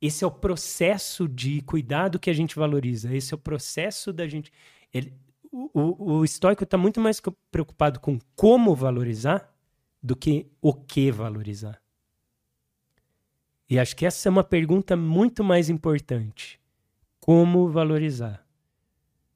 [0.00, 4.26] esse é o processo de cuidado que a gente valoriza, esse é o processo da
[4.26, 4.50] gente.
[4.92, 5.12] Ele,
[5.52, 7.20] o, o, estoico está muito mais
[7.50, 9.54] preocupado com como valorizar
[10.02, 11.80] do que o que valorizar.
[13.68, 16.58] E acho que essa é uma pergunta muito mais importante.
[17.20, 18.46] Como valorizar?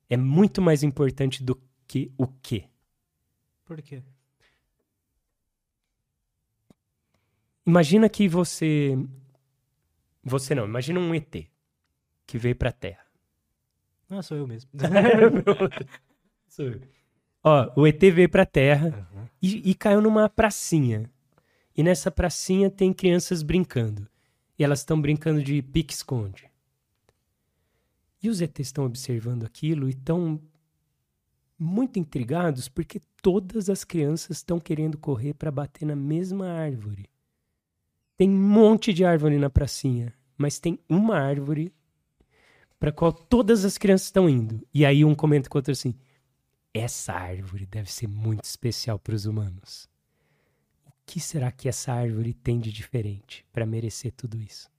[0.09, 2.64] É muito mais importante do que o que.
[3.64, 4.02] Por quê?
[7.66, 8.97] Imagina que você.
[10.22, 11.47] Você não, imagina um ET
[12.26, 13.05] que veio pra Terra.
[14.09, 14.70] Ah, sou eu mesmo.
[17.43, 19.27] Ó, o ET veio pra Terra uhum.
[19.40, 21.10] e, e caiu numa pracinha.
[21.77, 24.09] E nessa pracinha tem crianças brincando.
[24.59, 26.51] E elas estão brincando de pique-esconde.
[28.23, 30.40] E os ETs estão observando aquilo e estão
[31.59, 37.09] muito intrigados porque todas as crianças estão querendo correr para bater na mesma árvore.
[38.16, 41.73] Tem um monte de árvore na pracinha, mas tem uma árvore
[42.78, 44.66] para qual todas as crianças estão indo.
[44.73, 45.94] E aí um comenta com o outro assim:
[46.77, 49.89] essa árvore deve ser muito especial para os humanos.
[50.86, 54.70] O que será que essa árvore tem de diferente para merecer tudo isso?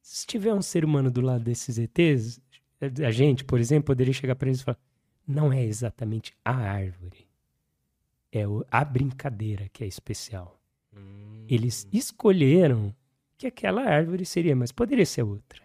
[0.00, 2.40] Se tiver um ser humano do lado desses ETs,
[2.80, 4.78] a gente, por exemplo, poderia chegar para eles e falar:
[5.26, 7.26] não é exatamente a árvore.
[8.30, 10.60] É a brincadeira que é especial.
[10.94, 11.44] Hum.
[11.48, 12.94] Eles escolheram
[13.36, 15.62] que aquela árvore seria, mas poderia ser outra.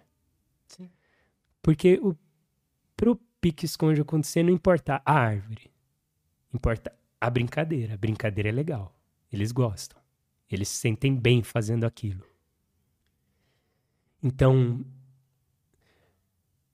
[0.68, 0.90] Sim.
[1.62, 2.16] Porque o,
[2.96, 5.72] pro pique-esconde acontecer não importa a árvore.
[6.54, 7.96] Importa a brincadeira.
[7.96, 8.96] A brincadeira é legal.
[9.32, 10.00] Eles gostam.
[10.50, 12.24] Eles se sentem bem fazendo aquilo.
[14.22, 14.86] Então,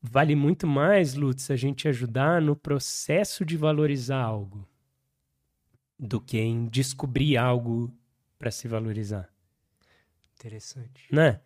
[0.01, 4.67] vale muito mais, Lutz, a gente ajudar no processo de valorizar algo
[5.97, 7.91] do que em descobrir algo
[8.37, 9.29] para se valorizar.
[10.35, 11.07] Interessante.
[11.11, 11.39] Né?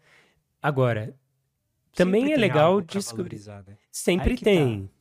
[0.61, 1.15] Agora,
[1.93, 3.39] também Sempre é legal descobrir.
[3.39, 3.77] Né?
[3.91, 4.88] Sempre tem.
[4.88, 5.01] Tá.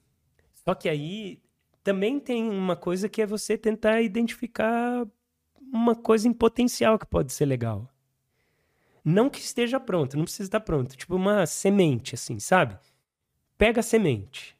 [0.70, 1.42] Só que aí
[1.82, 5.04] também tem uma coisa que é você tentar identificar
[5.60, 7.92] uma coisa em potencial que pode ser legal.
[9.04, 10.96] Não que esteja pronto, não precisa estar pronto.
[10.96, 12.78] Tipo uma semente, assim, sabe?
[13.58, 14.56] Pega a semente.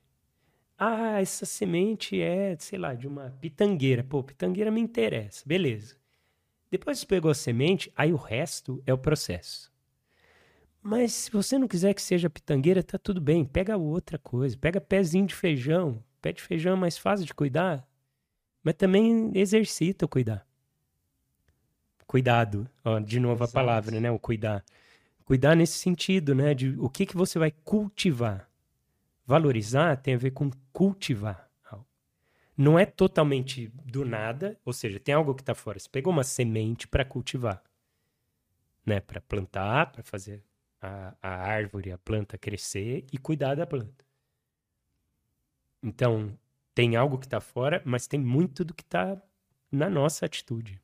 [0.76, 4.02] Ah, essa semente é, sei lá, de uma pitangueira.
[4.02, 5.44] Pô, pitangueira me interessa.
[5.46, 5.94] Beleza.
[6.72, 9.69] Depois que pegou a semente, aí o resto é o processo.
[10.82, 13.44] Mas se você não quiser que seja pitangueira, tá tudo bem.
[13.44, 14.57] Pega outra coisa.
[14.57, 16.02] Pega pezinho de feijão.
[16.23, 17.86] Pé de feijão é mais fácil de cuidar.
[18.62, 20.47] Mas também exercita o cuidar.
[22.07, 22.69] Cuidado.
[22.85, 23.59] Ó, de novo Exato.
[23.59, 24.11] a palavra, né?
[24.11, 24.65] O cuidar.
[25.24, 26.55] Cuidar nesse sentido, né?
[26.55, 28.48] De o que, que você vai cultivar.
[29.27, 31.51] Valorizar tem a ver com cultivar.
[32.61, 35.78] Não é totalmente do nada, ou seja, tem algo que está fora.
[35.78, 37.62] Você pegou uma semente para cultivar,
[38.85, 39.01] né?
[39.01, 40.43] Para plantar, para fazer
[40.81, 44.05] a, a árvore, a planta crescer e cuidar da planta.
[45.82, 46.36] Então,
[46.74, 49.20] tem algo que está fora, mas tem muito do que está
[49.70, 50.81] na nossa atitude.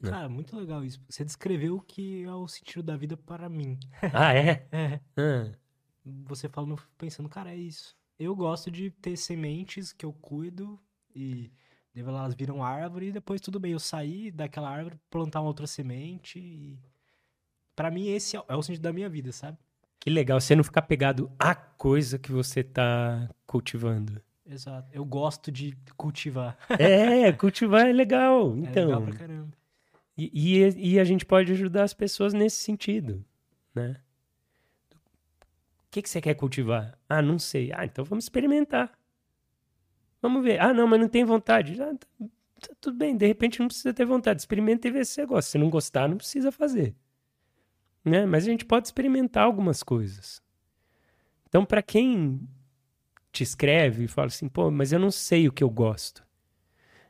[0.00, 0.10] Né?
[0.10, 1.00] Cara, muito legal isso.
[1.08, 3.78] Você descreveu o que é o sentido da vida para mim.
[4.14, 4.66] Ah, é?
[4.72, 5.00] é.
[5.16, 5.52] Ah.
[6.26, 7.96] Você falando, pensando, cara, é isso.
[8.18, 10.78] Eu gosto de ter sementes que eu cuido
[11.14, 11.50] e
[11.94, 16.38] elas viram árvore e depois tudo bem, eu sair daquela árvore, plantar uma outra semente
[16.38, 16.78] e
[17.74, 19.58] para mim esse é, é o sentido da minha vida, sabe?
[19.98, 24.20] Que legal, você não ficar pegado à coisa que você tá cultivando.
[24.46, 24.88] Exato.
[24.92, 26.56] Eu gosto de cultivar.
[26.78, 28.56] É, cultivar é legal.
[28.56, 28.82] Então.
[28.82, 29.60] É legal pra caramba.
[30.16, 33.24] E, e, e, a gente pode ajudar as pessoas nesse sentido,
[33.74, 33.96] né?
[34.92, 36.98] O que, que você quer cultivar?
[37.08, 37.72] Ah, não sei.
[37.72, 38.92] Ah, então vamos experimentar.
[40.20, 40.60] Vamos ver.
[40.60, 41.80] Ah, não, mas não tem vontade.
[41.80, 42.06] Ah, tá,
[42.60, 44.40] tá tudo bem, de repente não precisa ter vontade.
[44.40, 45.50] Experimenta e vê se você gosta.
[45.52, 46.94] Se não gostar, não precisa fazer.
[48.04, 48.24] Né?
[48.26, 50.42] Mas a gente pode experimentar algumas coisas.
[51.48, 52.40] Então, para quem
[53.32, 56.24] te escreve e fala assim, pô, mas eu não sei o que eu gosto.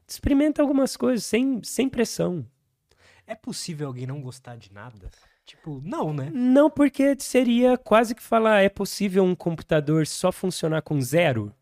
[0.07, 2.45] Experimenta algumas coisas sem, sem pressão.
[3.27, 5.11] É possível alguém não gostar de nada?
[5.45, 6.31] Tipo, não, né?
[6.33, 11.55] Não, porque seria quase que falar, é possível um computador só funcionar com zero?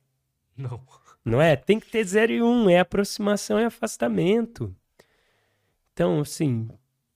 [0.56, 0.80] Não.
[1.24, 1.56] Não é?
[1.56, 4.74] Tem que ter zero e um, é aproximação e afastamento.
[5.92, 6.68] Então, assim,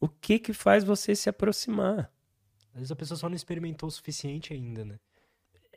[0.03, 2.11] o que que faz você se aproximar?
[2.75, 4.99] Às vezes a pessoa só não experimentou o suficiente ainda, né?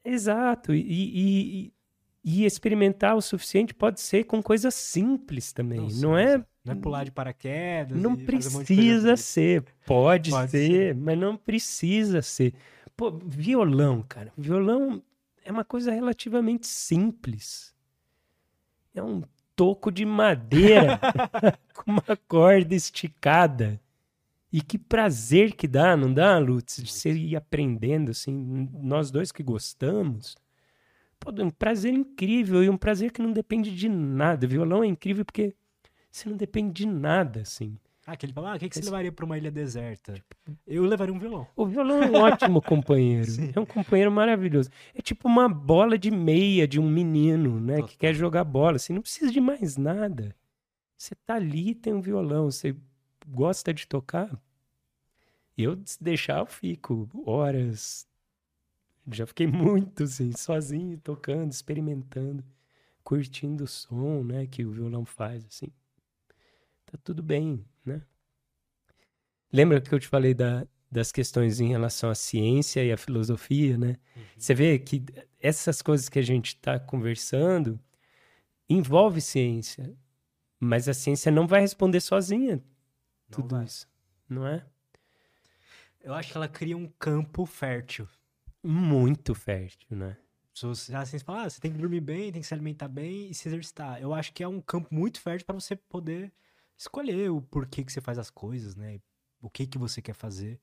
[0.04, 0.74] Exato.
[0.74, 1.74] E, e,
[2.24, 5.80] e experimentar o suficiente pode ser com coisas simples também.
[5.80, 6.44] Não, não é.
[6.66, 7.96] Não é pular de paraquedas.
[7.96, 9.64] Não precisa um ser.
[9.86, 12.56] Pode, pode ser, ser, mas não precisa ser.
[12.98, 14.34] Pô, violão, cara.
[14.36, 15.04] Violão
[15.44, 17.76] é uma coisa relativamente simples.
[18.96, 19.22] É um
[19.56, 21.00] toco de madeira
[21.76, 23.80] com uma corda esticada.
[24.56, 26.82] E que prazer que dá, não dá, Lutz?
[26.82, 30.38] De você ir aprendendo, assim, nós dois que gostamos.
[31.20, 34.48] Pô, um prazer incrível e um prazer que não depende de nada.
[34.48, 35.54] Violão é incrível porque
[36.10, 37.78] você não depende de nada, assim.
[38.08, 40.14] Ah, aquele fala, ah, o que, que você levaria para uma ilha deserta?
[40.14, 40.34] Tipo,
[40.66, 41.46] eu levaria um violão.
[41.54, 43.32] O violão é um ótimo companheiro.
[43.32, 43.52] Sim.
[43.54, 44.70] É um companheiro maravilhoso.
[44.94, 47.82] É tipo uma bola de meia de um menino, né?
[47.82, 48.78] Que quer jogar bola.
[48.78, 50.34] Assim, não precisa de mais nada.
[50.98, 52.50] Você tá ali, tem um violão.
[52.50, 52.74] Você
[53.28, 54.32] gosta de tocar?
[55.58, 58.08] Eu, se deixar, eu fico horas.
[59.12, 62.44] Já fiquei muito, assim, sozinho, tocando, experimentando,
[63.04, 65.68] curtindo o som, né, que o violão faz, assim.
[66.86, 68.02] Tá tudo bem, né?
[69.52, 73.78] Lembra que eu te falei da, das questões em relação à ciência e à filosofia,
[73.78, 73.98] né?
[74.16, 74.24] Uhum.
[74.38, 75.04] Você vê que
[75.40, 77.80] essas coisas que a gente está conversando
[78.68, 79.96] envolve ciência,
[80.60, 82.62] mas a ciência não vai responder sozinha
[83.30, 83.88] tudo isso,
[84.30, 84.66] não é?
[86.06, 88.08] Eu acho que ela cria um campo fértil.
[88.64, 90.16] Muito fértil, né?
[90.54, 93.32] Se assim, você fala, ah, você tem que dormir bem, tem que se alimentar bem
[93.32, 94.00] e se exercitar.
[94.00, 96.32] Eu acho que é um campo muito fértil para você poder
[96.78, 99.00] escolher o porquê que você faz as coisas, né?
[99.42, 100.62] O que que você quer fazer.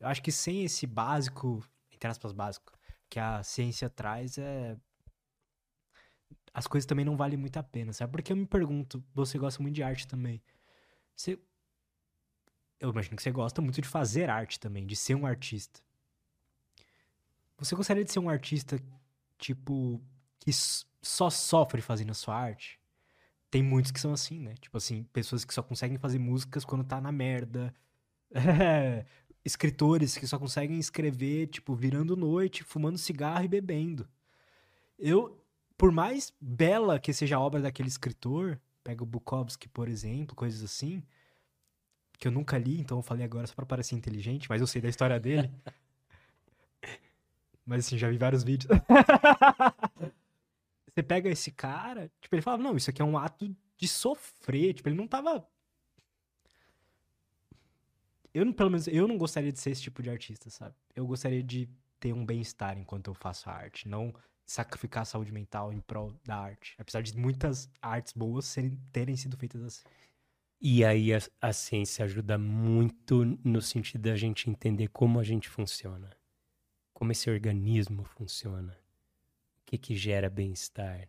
[0.00, 2.72] Eu acho que sem esse básico, entre aspas, básico,
[3.08, 4.76] que a ciência traz, é.
[6.52, 8.10] As coisas também não valem muito a pena, sabe?
[8.10, 10.42] Porque eu me pergunto, você gosta muito de arte também.
[11.14, 11.38] Você
[12.84, 15.80] eu imagino que você gosta muito de fazer arte também, de ser um artista.
[17.56, 18.78] Você gostaria de ser um artista,
[19.38, 20.00] tipo,
[20.38, 20.50] que
[21.00, 22.78] só sofre fazendo a sua arte?
[23.50, 24.54] Tem muitos que são assim, né?
[24.60, 27.74] Tipo assim, pessoas que só conseguem fazer músicas quando tá na merda.
[29.44, 34.08] Escritores que só conseguem escrever, tipo, virando noite, fumando cigarro e bebendo.
[34.98, 35.42] Eu,
[35.78, 40.62] por mais bela que seja a obra daquele escritor, pega o Bukowski, por exemplo, coisas
[40.62, 41.02] assim,
[42.18, 44.80] que eu nunca li, então eu falei agora só pra parecer inteligente, mas eu sei
[44.80, 45.50] da história dele.
[47.66, 48.70] mas assim, já vi vários vídeos.
[50.94, 54.74] Você pega esse cara, tipo, ele fala, não, isso aqui é um ato de sofrer.
[54.74, 55.46] Tipo, ele não tava.
[58.32, 60.74] Eu, pelo menos, eu não gostaria de ser esse tipo de artista, sabe?
[60.94, 61.68] Eu gostaria de
[61.98, 64.14] ter um bem-estar enquanto eu faço a arte, não
[64.46, 66.74] sacrificar a saúde mental em prol da arte.
[66.78, 69.84] Apesar de muitas artes boas serem, terem sido feitas assim.
[70.66, 75.46] E aí a, a ciência ajuda muito no sentido da gente entender como a gente
[75.46, 76.08] funciona,
[76.94, 81.06] como esse organismo funciona, o que que gera bem-estar,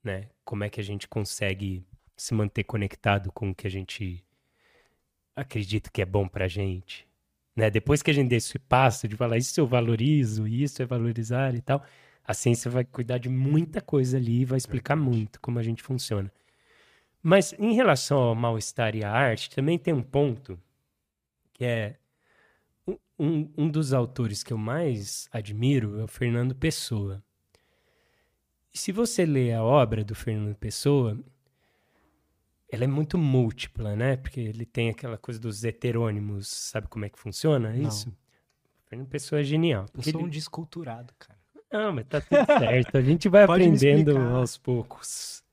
[0.00, 0.28] né?
[0.44, 1.84] Como é que a gente consegue
[2.16, 4.24] se manter conectado com o que a gente
[5.34, 7.04] acredita que é bom pra gente,
[7.56, 7.70] né?
[7.70, 11.60] Depois que a gente desse passo de falar isso eu valorizo, isso é valorizar e
[11.60, 11.84] tal,
[12.24, 15.82] a ciência vai cuidar de muita coisa ali e vai explicar muito como a gente
[15.82, 16.30] funciona.
[17.26, 20.60] Mas em relação ao mal-estar e à arte, também tem um ponto
[21.54, 21.96] que é
[23.18, 27.22] um- um, dos autores que eu mais admiro é o Fernando Pessoa.
[28.72, 31.18] E se você lê a obra do Fernando Pessoa,
[32.70, 34.16] ela é muito múltipla, né?
[34.16, 37.88] Porque ele tem aquela coisa dos heterônimos, sabe como é que funciona Não.
[37.88, 38.10] isso?
[38.10, 39.86] O Fernando Pessoa é genial.
[39.94, 41.38] Eu sou ele- um desculturado, cara.
[41.72, 42.96] não, mas tá tudo certo.
[42.98, 45.43] A gente vai aprendendo aos poucos.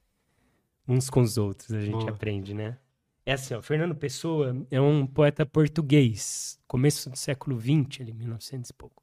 [0.91, 2.09] Uns com os outros, a gente Boa.
[2.09, 2.77] aprende, né?
[3.26, 8.72] É assim, ó, Fernando Pessoa é um poeta português, começo do século XX, ali, 1900
[8.72, 9.01] e pouco.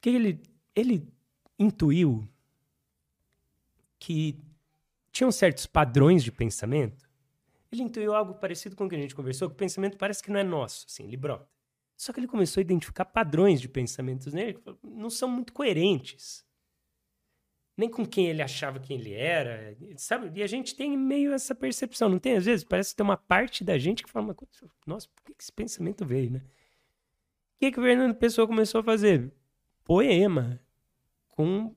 [0.00, 0.42] Que ele,
[0.74, 1.06] ele
[1.56, 2.28] intuiu
[4.00, 4.36] que
[5.12, 7.08] tinham certos padrões de pensamento.
[7.70, 10.30] Ele intuiu algo parecido com o que a gente conversou, que o pensamento parece que
[10.32, 11.48] não é nosso, assim, ele brota.
[11.96, 16.44] Só que ele começou a identificar padrões de pensamentos nele que não são muito coerentes.
[17.78, 20.36] Nem com quem ele achava que ele era, sabe?
[20.36, 22.36] E a gente tem meio essa percepção, não tem?
[22.36, 24.52] Às vezes parece que tem uma parte da gente que fala uma coisa,
[24.84, 26.42] nossa, por que que esse pensamento veio, né?
[27.54, 29.32] O que, que o Fernando Pessoa começou a fazer?
[29.84, 30.60] Poema
[31.28, 31.72] com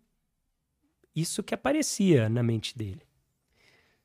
[1.15, 3.03] isso que aparecia na mente dele.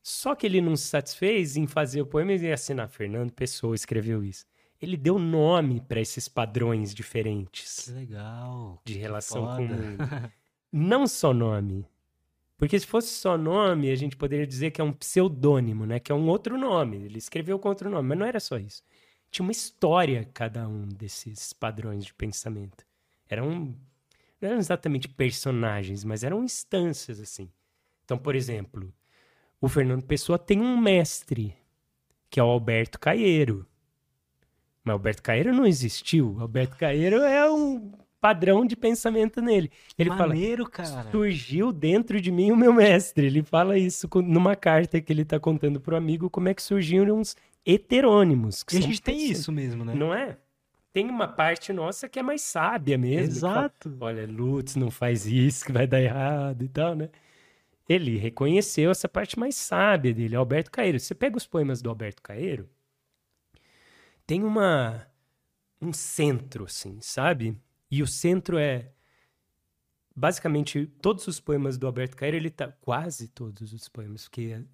[0.02, 2.90] Só que ele não se satisfez em fazer o poema e assinar.
[2.90, 4.46] Fernando Pessoa escreveu isso.
[4.80, 8.82] Ele deu nome para esses padrões diferentes legal.
[8.84, 9.56] de relação foda.
[9.56, 10.32] com o mundo.
[10.78, 11.88] Não só nome.
[12.58, 15.98] Porque se fosse só nome, a gente poderia dizer que é um pseudônimo, né?
[15.98, 16.98] Que é um outro nome.
[16.98, 18.82] Ele escreveu com outro nome, mas não era só isso.
[19.30, 22.84] Tinha uma história cada um desses padrões de pensamento.
[23.26, 23.74] Eram
[24.38, 27.50] não eram exatamente personagens, mas eram instâncias assim.
[28.04, 28.92] Então, por exemplo,
[29.58, 31.56] o Fernando Pessoa tem um mestre,
[32.28, 33.66] que é o Alberto Caeiro.
[34.84, 36.36] Mas Alberto Caeiro não existiu.
[36.38, 39.70] Alberto Caeiro é um padrão de pensamento nele.
[39.98, 41.10] Ele fala, Maneiro, cara.
[41.10, 43.26] surgiu dentro de mim o meu mestre.
[43.26, 47.18] Ele fala isso numa carta que ele tá contando pro amigo como é que surgiram
[47.18, 48.62] uns heterônimos.
[48.62, 49.94] que E a gente tem pessoas- isso mesmo, né?
[49.94, 50.36] Não é?
[50.92, 53.34] Tem uma parte nossa que é mais sábia mesmo.
[53.34, 53.96] que fala, Exato.
[54.00, 57.10] Olha, Lutz, não faz isso que vai dar errado e tal, né?
[57.88, 60.98] Ele reconheceu essa parte mais sábia dele, Alberto Caeiro.
[60.98, 62.68] Você pega os poemas do Alberto Caeiro,
[64.26, 65.06] tem uma
[65.80, 67.56] um centro assim, sabe?
[67.90, 68.92] E o centro é
[70.14, 74.64] basicamente todos os poemas do Alberto Caeiro, ele tá quase todos os poemas, porque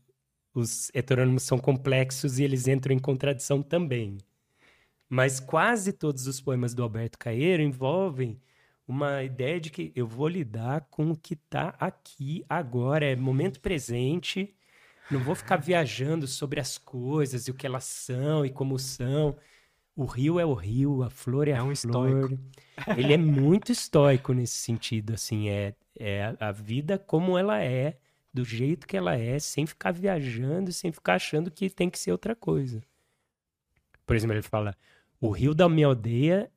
[0.54, 4.18] os heterônimos são complexos e eles entram em contradição também.
[5.08, 8.40] Mas quase todos os poemas do Alberto Caeiro envolvem
[8.86, 13.60] uma ideia de que eu vou lidar com o que está aqui agora, é momento
[13.60, 14.54] presente.
[15.10, 19.36] Não vou ficar viajando sobre as coisas e o que elas são e como são.
[19.94, 22.08] O rio é o rio, a flor é, É a um flor.
[22.08, 22.38] estoico.
[22.96, 27.96] Ele é muito estoico nesse sentido, assim, é, é a- vida como ela é,
[28.32, 32.10] do jeito que ela é, sem ficar viajando, sem ficar achando que tem que ser
[32.12, 32.80] outra coisa.
[34.06, 34.74] Por exemplo, ele fala:
[35.20, 36.50] o rio da minha aldeia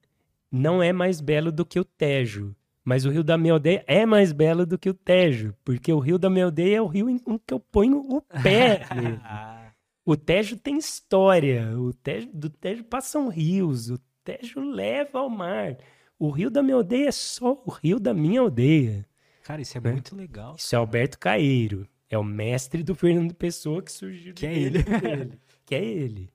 [0.52, 2.56] não é mais belo do que o Tejo,
[2.86, 6.00] mas o rio da minha aldeia é mais belo do que o Tejo, porque o
[6.00, 8.82] rio da minha aldeia é o rio em em que eu ponho o pé.
[10.06, 11.78] O Tejo tem história.
[11.78, 13.90] O Tejo, do Tejo passam rios.
[13.90, 15.78] O Tejo leva ao mar.
[16.20, 19.06] O rio da minha aldeia é só o rio da minha aldeia.
[19.44, 19.92] cara, isso é É.
[19.92, 20.56] muito legal.
[20.58, 21.88] Isso é Alberto Caeiro.
[22.10, 24.34] É o mestre do Fernando Pessoa que surgiu.
[24.36, 24.84] Que é ele.
[24.84, 25.40] dele.
[25.66, 26.30] Que é ele.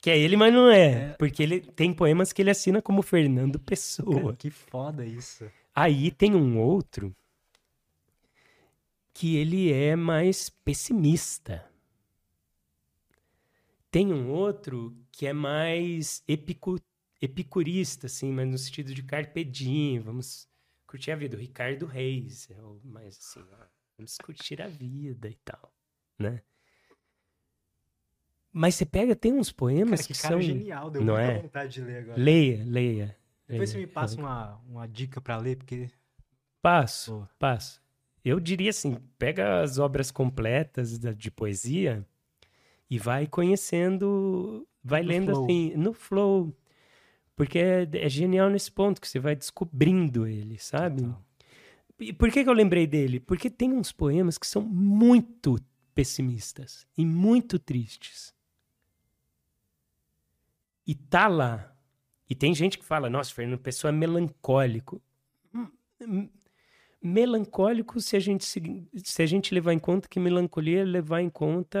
[0.00, 1.10] Que é ele, mas não é.
[1.10, 1.16] É.
[1.18, 4.20] Porque ele tem poemas que ele assina como Fernando Pessoa.
[4.22, 5.44] Cara, que foda isso.
[5.74, 7.14] Aí tem um outro
[9.14, 11.64] que ele é mais pessimista.
[13.92, 16.80] Tem um outro que é mais epicu-
[17.20, 20.48] epicurista, assim, mas no sentido de carpe diem, vamos
[20.86, 21.36] curtir a vida.
[21.36, 23.66] O Ricardo Reis é o mais assim, ó,
[23.98, 25.70] vamos curtir a vida e tal,
[26.18, 26.40] né?
[28.50, 30.40] Mas você pega, tem uns poemas Cara, que que, cara são...
[30.42, 30.90] genial.
[30.90, 31.42] Deu não muita é?
[31.42, 32.18] vontade de ler agora.
[32.18, 33.18] Leia, leia.
[33.46, 33.86] Depois você leia.
[33.86, 35.90] me passa uma, uma dica pra ler, porque...
[36.62, 37.82] Passo, passo.
[38.24, 42.06] Eu diria assim, pega as obras completas de poesia
[42.92, 45.44] e vai conhecendo, vai No lendo flow.
[45.44, 46.54] assim, no flow.
[47.34, 51.00] Porque é, é genial nesse ponto, que você vai descobrindo ele, sabe?
[51.00, 51.24] Total.
[51.98, 53.18] E por que, que eu lembrei dele?
[53.18, 55.56] Porque tem uns poemas que são muito
[55.94, 58.34] pessimistas e muito tristes.
[60.86, 61.74] E tá lá.
[62.28, 65.00] E tem gente que fala, nossa, Fernando Pessoa é melancólico.
[67.02, 68.60] Melancólico se a gente se,
[69.02, 71.80] se a gente levar em conta que melancolia é levar em conta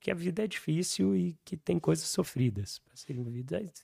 [0.00, 3.82] que a vida é difícil e que tem coisas sofridas para serem vividas.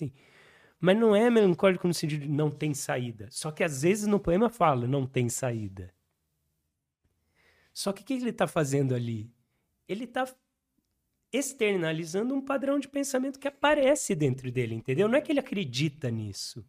[0.80, 3.28] Mas não é melancólico no sentido de não tem saída.
[3.30, 5.92] Só que às vezes no poema fala não tem saída.
[7.72, 9.30] Só que o que ele está fazendo ali?
[9.86, 10.24] Ele está
[11.32, 15.08] externalizando um padrão de pensamento que aparece dentro dele, entendeu?
[15.08, 16.64] Não é que ele acredita nisso.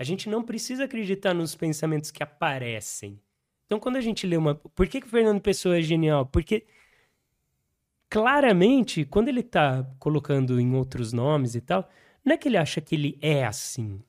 [0.00, 3.20] A gente não precisa acreditar nos pensamentos que aparecem.
[3.66, 4.54] Então, quando a gente lê uma.
[4.54, 6.24] Por que, que o Fernando Pessoa é genial?
[6.24, 6.64] Porque
[8.08, 11.86] claramente, quando ele está colocando em outros nomes e tal,
[12.24, 14.02] não é que ele acha que ele é assim.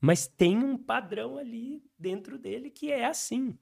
[0.00, 3.54] Mas tem um padrão ali dentro dele que é assim.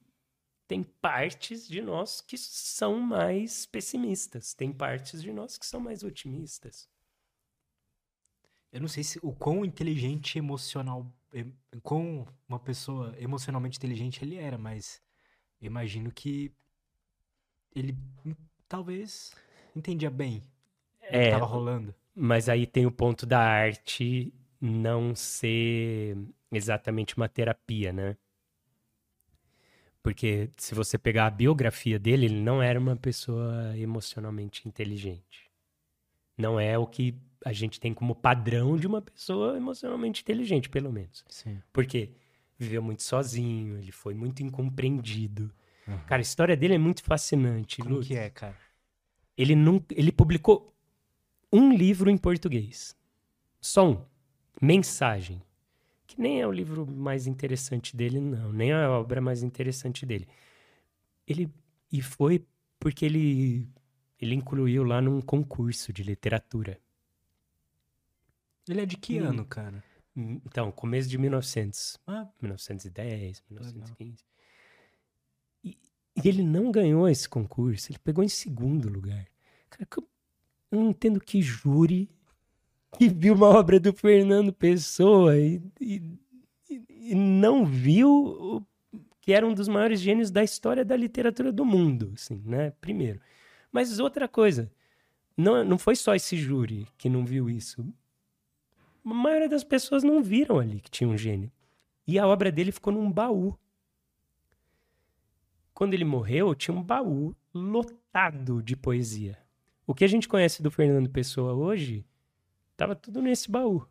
[0.69, 6.05] Tem partes de nós que são mais pessimistas, tem partes de nós que são mais
[6.05, 6.89] otimistas.
[8.71, 11.13] Eu não sei se o quão inteligente emocional,
[11.83, 15.03] quão uma pessoa emocionalmente inteligente ele era, mas
[15.61, 16.53] imagino que
[17.75, 18.35] ele hum,
[18.69, 19.35] talvez
[19.75, 20.43] entendia bem
[21.11, 21.95] o que É, tava rolando.
[22.15, 26.17] mas aí tem o ponto da arte não ser
[26.53, 28.17] exatamente uma terapia, né?
[30.03, 35.51] Porque se você pegar a biografia dele, ele não era uma pessoa emocionalmente inteligente.
[36.39, 37.15] Não é o que
[37.45, 41.25] a gente tem como padrão de uma pessoa emocionalmente inteligente, pelo menos.
[41.29, 41.61] Sim.
[41.73, 42.11] Porque
[42.59, 45.53] viveu muito sozinho, ele foi muito incompreendido.
[45.87, 45.99] Aham.
[46.07, 47.83] Cara, a história dele é muito fascinante.
[47.83, 48.57] Como que é, cara?
[49.37, 50.75] Ele, nunca, ele publicou
[51.53, 52.97] um livro em português.
[53.61, 54.05] Só um.
[54.61, 55.43] Mensagem.
[56.07, 58.53] Que nem é o livro mais interessante dele, não.
[58.53, 60.27] Nem é a obra mais interessante dele.
[61.27, 61.51] Ele.
[61.93, 62.45] E foi
[62.79, 63.69] porque ele.
[64.21, 66.81] Ele incluiu lá num concurso de literatura.
[68.69, 69.25] Ele é de que Hum.
[69.27, 69.83] ano, cara?
[70.17, 71.99] Hum, Então, começo de 1900.
[72.07, 74.25] Ah, 1910, 1915.
[75.65, 75.77] E,
[76.17, 79.27] e ele não ganhou esse concurso, ele pegou em segundo lugar.
[79.71, 80.09] Cara, eu
[80.73, 82.11] eu não entendo que júri
[82.99, 86.03] que viu uma obra do Fernando Pessoa e, e-
[86.69, 88.67] e- e não viu o-
[89.21, 92.73] que era um dos maiores gênios da história da literatura do mundo, assim, né?
[92.81, 93.21] Primeiro.
[93.71, 94.69] Mas outra coisa,
[95.37, 97.87] não, não foi só esse júri que não viu isso.
[99.05, 101.51] A maioria das pessoas não viram ali que tinha um gênio.
[102.07, 103.57] E a obra dele ficou num baú.
[105.73, 109.39] Quando ele morreu, tinha um baú lotado de poesia.
[109.87, 112.07] O que a gente conhece do Fernando Pessoa hoje,
[112.77, 113.87] tava tudo nesse baú.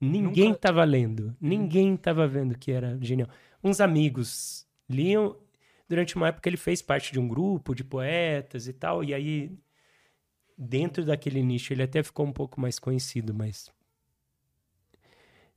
[0.00, 3.28] Ninguém Nunca- tava lendo, ninguém tava vendo que era genial.
[3.62, 5.36] Uns amigos liam.
[5.88, 9.56] Durante uma época ele fez parte de um grupo de poetas e tal, e aí
[10.56, 13.70] dentro daquele nicho ele até ficou um pouco mais conhecido, mas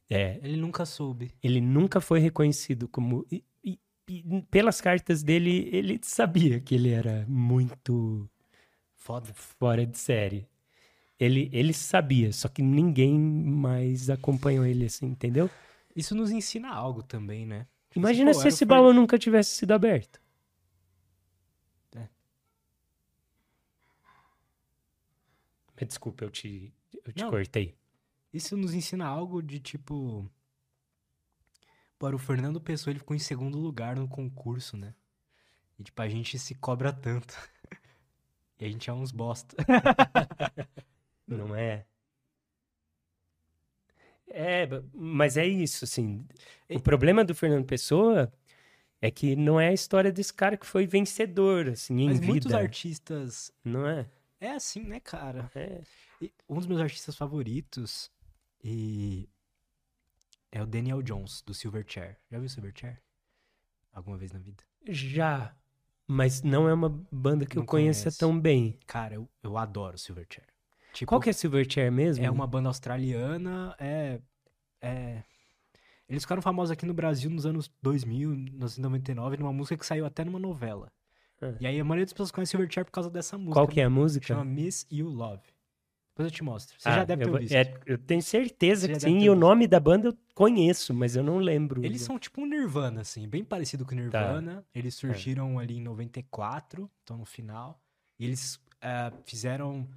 [0.10, 1.32] é, ele nunca soube.
[1.44, 3.26] ele nunca foi reconhecido como.
[3.32, 3.80] E, e-
[4.10, 8.30] e pelas cartas dele, ele sabia que ele era muito
[8.96, 9.34] Foda.
[9.34, 10.48] fora de série.
[11.20, 15.50] Ele, ele sabia, só que ninguém mais acompanhou ele assim, entendeu?
[15.96, 17.66] Isso nos ensina algo também, né?
[17.90, 20.22] Tipo, Imagina pô, se esse baú nunca tivesse sido aberto.
[21.96, 22.08] É.
[25.86, 26.72] Desculpa, eu te,
[27.06, 27.30] eu te Não.
[27.32, 27.76] cortei.
[28.38, 30.30] Isso nos ensina algo de tipo.
[31.98, 34.94] Para o Fernando Pessoa, ele ficou em segundo lugar no concurso, né?
[35.80, 37.36] E tipo, a gente se cobra tanto.
[38.60, 39.56] E a gente é uns bosta.
[41.28, 41.86] Não é?
[44.28, 46.26] É, mas é isso, assim.
[46.68, 48.34] O problema do Fernando Pessoa
[49.00, 52.32] é que não é a história desse cara que foi vencedor, assim, em Mas vida.
[52.32, 53.54] muitos artistas.
[53.64, 54.10] Não é?
[54.42, 55.52] É assim, né, cara?
[55.54, 55.84] É.
[56.50, 58.10] Um dos meus artistas favoritos
[58.64, 59.30] e
[60.52, 62.18] é o Daniel Jones, do Silverchair.
[62.32, 63.02] Já viu Silverchair?
[63.94, 64.64] Alguma vez na vida?
[64.88, 65.56] Já.
[66.08, 68.20] Mas não é uma banda que Não eu conheça conheço.
[68.20, 68.80] tão bem.
[68.88, 70.48] Cara, eu, eu adoro Silverchair.
[70.94, 72.24] Tipo, Qual que é Silverchair mesmo?
[72.26, 74.20] É uma banda australiana, é,
[74.82, 75.24] é...
[76.10, 80.24] Eles ficaram famosos aqui no Brasil nos anos 2000, 1999, numa música que saiu até
[80.24, 80.90] numa novela.
[81.42, 81.54] Ah.
[81.60, 83.54] E aí a maioria das pessoas conhece Silverchair por causa dessa música.
[83.54, 84.26] Qual que é a música?
[84.28, 85.44] Chama Miss You Love.
[86.18, 86.76] Depois eu te mostro.
[86.80, 87.54] Você Ah, já deve eu, ter vou- visto.
[87.54, 89.20] é, eu tenho certeza Você que sim.
[89.20, 91.86] E o nome da banda eu conheço, mas eu não lembro.
[91.86, 94.66] Eles são tipo um Nirvana, assim, bem parecido com o Nirvana.
[94.74, 94.98] Eles É.
[95.00, 97.80] surgiram ali em 94, então no final.
[98.18, 99.88] E eles ah, fizeram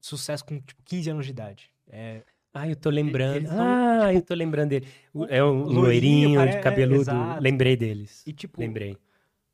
[0.00, 1.70] sucesso com, tipo, 15 anos de idade.
[1.88, 2.22] É,
[2.52, 3.48] Ah, eu tô lembrando.
[3.48, 4.86] são, ah, eu tô lembrando dele.
[5.14, 7.00] O- É um loirinho, de é, cabeludo.
[7.10, 7.42] exato.
[7.42, 8.22] Lembrei deles.
[8.26, 8.98] e, tipo, Lembrei.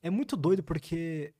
[0.03, 1.33] é muito doido porque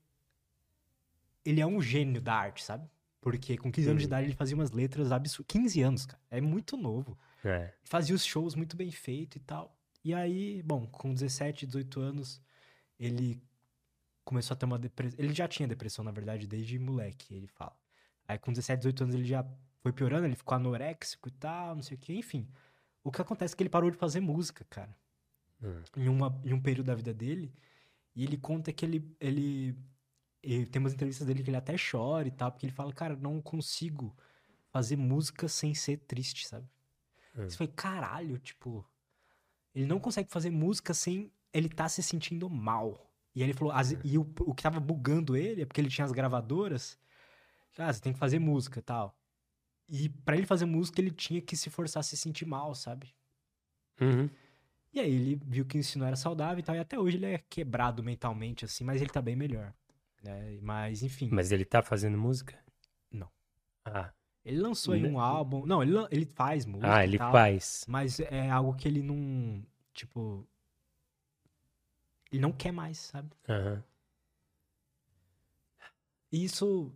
[1.45, 2.89] ele é um gênio da arte, sabe?
[3.21, 4.09] Porque com 15 anos de Uhum.
[4.09, 5.47] idade ele fazia umas letras absurdas.
[5.49, 6.23] 15 anos, cara.
[6.31, 7.19] É muito novo.
[7.45, 7.73] É.
[7.85, 9.77] Fazia os shows muito bem feito e tal.
[10.03, 12.41] E aí, bom, com 17, 18 anos,
[12.99, 13.39] ele
[14.25, 15.19] começou a ter uma depressão.
[15.19, 17.77] Ele já tinha depressão, na verdade, desde moleque, ele fala.
[18.27, 19.45] Aí com 17, 18 anos ele já
[19.83, 22.49] foi piorando, ele ficou anoréxico e tal, não sei o que, enfim.
[23.05, 24.95] O que acontece é que ele parou de fazer música, cara.
[25.63, 25.83] Hum.
[25.97, 27.53] Em, uma, em um período da vida dele.
[28.15, 29.75] E ele conta que ele, ele,
[30.43, 30.67] ele.
[30.67, 33.41] Tem umas entrevistas dele que ele até chora e tal, porque ele fala, cara, não
[33.41, 34.17] consigo
[34.71, 36.69] fazer música sem ser triste, sabe?
[37.37, 37.49] Hum.
[37.49, 38.85] Você foi, caralho, tipo.
[39.75, 43.09] Ele não consegue fazer música sem ele tá se sentindo mal.
[43.35, 45.89] E aí ele falou, as- e o, o que tava bugando ele é porque ele
[45.89, 46.99] tinha as gravadoras.
[47.79, 49.17] Ah, você tem que fazer música e tal.
[49.89, 53.15] E pra ele fazer música, ele tinha que se forçar a se sentir mal, sabe?
[54.01, 54.29] Uhum.
[54.93, 57.27] E aí ele viu que isso não era saudável e tal, e até hoje ele
[57.27, 59.73] é quebrado mentalmente, assim, mas ele tá bem melhor.
[60.23, 60.59] Né?
[60.63, 61.29] Mas, enfim.
[61.33, 62.59] Mas ele tá fazendo música?
[63.11, 63.29] Não.
[63.85, 64.13] Ah,
[64.45, 65.09] Ele lançou aí Né?
[65.09, 65.65] um álbum.
[65.67, 66.95] Não, ele, ele faz música.
[66.95, 67.85] ah ele tal, faz.
[67.89, 69.65] Mas é algo que ele não.
[69.95, 70.47] Tipo.
[72.33, 73.31] Ele não quer mais, sabe?
[73.49, 73.83] Aham.
[76.33, 76.93] E isso.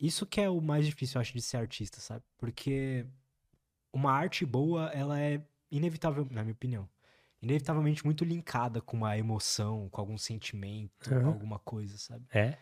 [0.00, 2.24] Isso que é o mais difícil, eu acho, de ser artista, sabe?
[2.38, 3.04] Porque
[3.92, 6.88] uma arte boa, ela é inevitável, na minha opinião,
[7.40, 11.28] inevitavelmente muito linkada com uma emoção, com algum sentimento, com Aham.
[11.28, 12.26] alguma coisa, sabe?
[12.30, 12.56] É?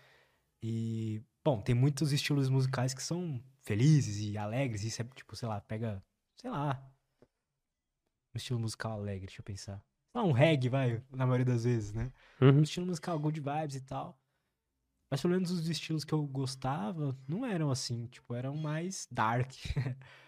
[0.63, 4.83] E, bom, tem muitos estilos musicais que são felizes e alegres.
[4.85, 6.03] Isso é, tipo, sei lá, pega,
[6.37, 6.83] sei lá,
[8.35, 9.79] um estilo musical alegre, deixa eu pensar.
[10.13, 12.13] Sei lá, um reggae, vai, na maioria das vezes, né?
[12.41, 12.63] Um Uhum.
[12.63, 14.19] estilo musical good vibes e tal.
[15.11, 19.53] Mas pelo menos os estilos que eu gostava não eram assim, tipo, eram mais dark.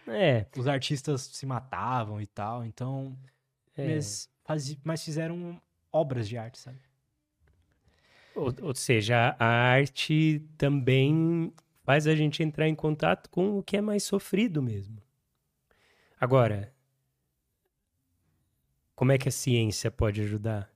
[0.07, 0.45] É.
[0.57, 3.17] Os artistas se matavam e tal, então
[3.75, 3.83] é.
[3.83, 5.61] eles fazi- mas fizeram
[5.91, 6.79] obras de arte, sabe?
[8.33, 11.53] Ou, ou seja, a arte também
[11.83, 14.97] faz a gente entrar em contato com o que é mais sofrido mesmo.
[16.19, 16.73] Agora,
[18.95, 20.73] como é que a ciência pode ajudar?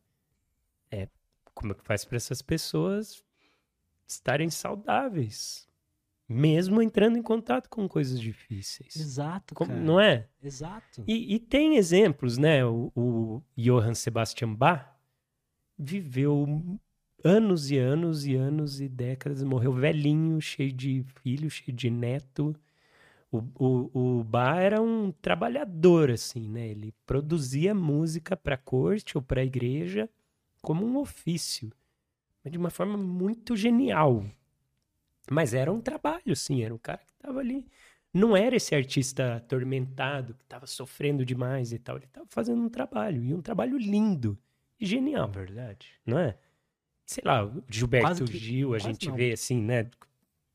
[0.92, 1.10] É
[1.56, 3.24] como é que faz para essas pessoas
[4.08, 5.68] estarem saudáveis,
[6.28, 8.96] mesmo entrando em contato com coisas difíceis.
[8.96, 9.82] Exato, Como- cara.
[9.82, 10.28] não é?
[10.42, 11.04] Exato.
[11.08, 12.66] E, e tem exemplos, né?
[12.66, 14.88] O, o Johann Sebastian Bach
[15.78, 16.78] viveu
[17.24, 22.56] anos e anos e anos e décadas, morreu velhinho, cheio de filho, cheio de neto.
[23.32, 26.68] O, o, o Bach era um trabalhador, assim, né?
[26.68, 30.10] Ele produzia música para a corte ou para a igreja
[30.62, 31.72] como um ofício,
[32.44, 34.24] mas de uma forma muito genial.
[35.32, 37.66] Mas era um trabalho, sim, era um cara que estava ali
[38.14, 41.96] não era esse artista atormentado que estava sofrendo demais e tal.
[41.98, 44.38] Ele estava fazendo um trabalho, e um trabalho lindo
[44.80, 45.88] e genial, verdade.
[46.06, 46.38] não é?
[47.08, 49.16] Sei lá, o Gilberto que- Gil, a gente não.
[49.16, 49.90] vê assim, né?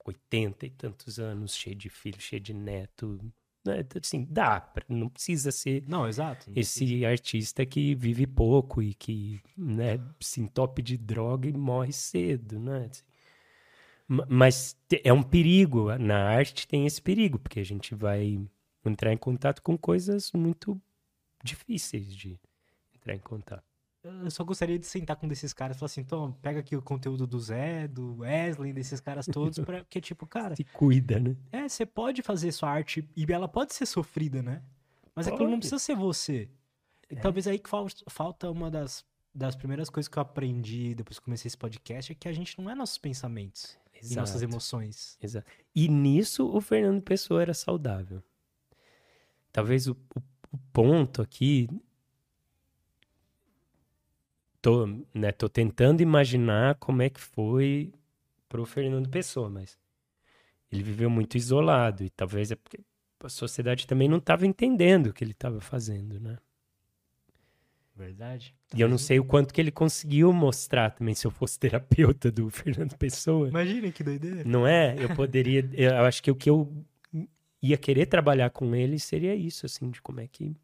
[0.04, 3.18] 80 e tantos anos, cheio de filho, cheio de neto.
[3.64, 3.84] Né?
[4.00, 6.48] Assim, dá, pra- não precisa ser Não, exato.
[6.50, 11.92] não esse artista que vive pouco e que né, se entope de droga e morre
[11.92, 12.88] cedo, né?
[12.88, 13.02] Assim,
[14.08, 14.74] Mas
[15.04, 18.40] é um perigo, na arte tem esse perigo, porque a gente vai
[18.84, 20.80] entrar em contato com coisas muito
[21.44, 22.40] difíceis de
[22.94, 23.62] entrar em contato.
[24.02, 26.74] Eu só gostaria de sentar com um desses caras e falar assim, então, pega aqui
[26.74, 29.80] o conteúdo do Zé, do Wesley, desses caras todos, pra...
[29.80, 31.36] porque, tipo, cara, Se cuida, né?
[31.52, 34.62] é, você pode fazer sua arte e ela pode ser sofrida, né?
[35.14, 35.60] Mas aquilo não Pode.
[35.68, 36.48] precisa ser você.
[37.10, 37.16] É.
[37.16, 39.04] talvez aí que fal- falta uma das,
[39.34, 42.56] das primeiras coisas que eu aprendi depois que comecei esse podcast, é que a gente
[42.60, 44.44] não é nossos pensamentos e nossas Exato.
[44.52, 45.18] emoções.
[45.22, 45.46] Exato.
[45.74, 48.22] E nisso o Fernando Pessoa era saudável.
[49.52, 50.22] Talvez o, o-
[50.52, 51.68] o ponto aqui.
[54.60, 57.92] Tô, né, tô tentando imaginar como é que foi
[58.48, 59.78] pro Fernando Pessoa, mas
[60.70, 62.80] ele viveu muito isolado e talvez é porque
[63.20, 66.38] a sociedade também não estava entendendo o que ele estava fazendo, né?
[67.98, 68.54] Verdade?
[68.76, 72.30] E eu não sei o quanto que ele conseguiu mostrar também se eu fosse terapeuta
[72.30, 73.48] do Fernando Pessoa.
[73.48, 74.44] Imagina que doideira.
[74.44, 74.94] Não é?
[75.02, 75.68] Eu poderia.
[75.74, 76.72] Eu acho que o que eu
[77.60, 80.56] ia querer trabalhar com ele seria isso, assim, de como é que.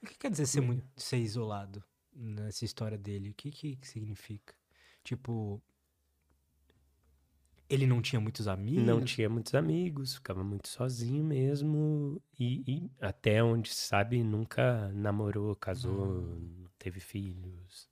[0.00, 1.82] O que quer dizer ser, muito, ser isolado
[2.14, 3.30] nessa história dele?
[3.30, 4.54] O que, que significa?
[5.02, 5.60] Tipo,
[7.68, 8.84] Ele não tinha muitos amigos?
[8.84, 12.22] Não tinha muitos amigos, ficava muito sozinho mesmo.
[12.38, 16.65] E, e até onde se sabe, nunca namorou, casou, Hum.
[16.86, 17.88] Teve filhos.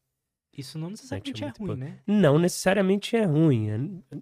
[0.56, 1.74] Isso não necessariamente tinha é ruim, pouco.
[1.80, 1.98] né?
[2.06, 3.70] Não necessariamente é ruim.
[3.70, 4.18] é-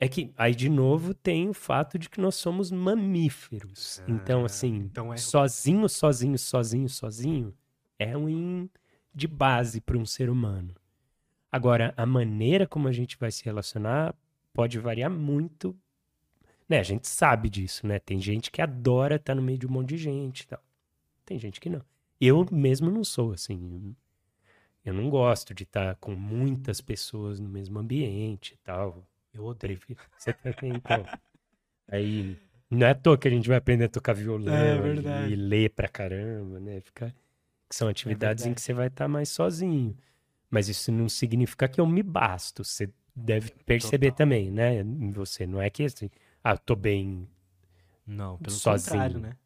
[0.00, 4.00] É que aí de novo tem o fato de que nós somos mamíferos.
[4.06, 7.52] então, Ah, assim, então é- sozinho, sozinho, sozinho, sozinho,
[7.98, 8.70] é ruim
[9.12, 10.72] de base para um ser humano.
[11.50, 14.14] Agora, a maneira como a gente vai se relacionar
[14.52, 15.76] pode variar muito.
[16.68, 17.98] Né, a gente sabe disso, né?
[17.98, 20.62] Tem gente que adora estar no meio de um monte de gente e tal.
[21.24, 21.82] Tem gente que não.
[22.20, 23.94] Eu mesmo não sou assim.
[24.84, 29.06] Eu não gosto de estar com muitas pessoas no mesmo ambiente e tal.
[29.34, 29.78] Eu odeio.
[30.16, 31.04] Você também, então.
[31.90, 32.36] Aí,
[32.70, 35.32] não é à toa que a gente vai aprender a tocar violão É e- verdade.
[35.32, 36.80] e, ler pra caramba, né?
[36.80, 37.14] Ficar...
[37.68, 38.54] Que são atividades em verdade.
[38.54, 39.96] que você vai estar mais sozinho.
[40.50, 42.64] Mas isso não significa que eu me basto.
[42.64, 44.16] Você deve perceber Total.
[44.16, 44.80] também, né?
[44.80, 45.46] Em você.
[45.46, 46.10] Não é que assim,
[46.42, 47.28] ah, tô bem.
[48.06, 48.90] Não, pelo Sozinho.
[48.92, 49.36] contrário, né?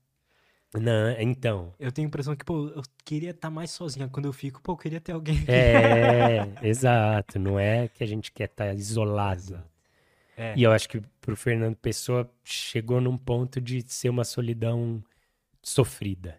[0.75, 1.75] Não, então.
[1.79, 4.09] Eu tenho a impressão que, pô, eu queria estar mais sozinha.
[4.09, 5.37] Quando eu fico, pô, eu queria ter alguém.
[5.39, 5.51] aqui.
[5.51, 7.39] É, exato.
[7.39, 9.55] Não é que a gente quer estar isolado.
[9.55, 9.73] Exato.
[10.37, 15.03] É, E eu acho que pro Fernando Pessoa chegou num ponto de ser uma solidão
[15.63, 16.39] sofrida,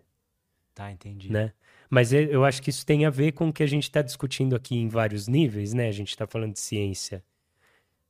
[0.74, 1.32] tá, entendi.
[1.32, 1.54] né?
[1.90, 4.02] Mas eu- eu acho que isso tem a ver com o que a gente está
[4.02, 5.88] discutindo aqui em vários níveis, né?
[5.88, 7.24] A gente está falando de ciência,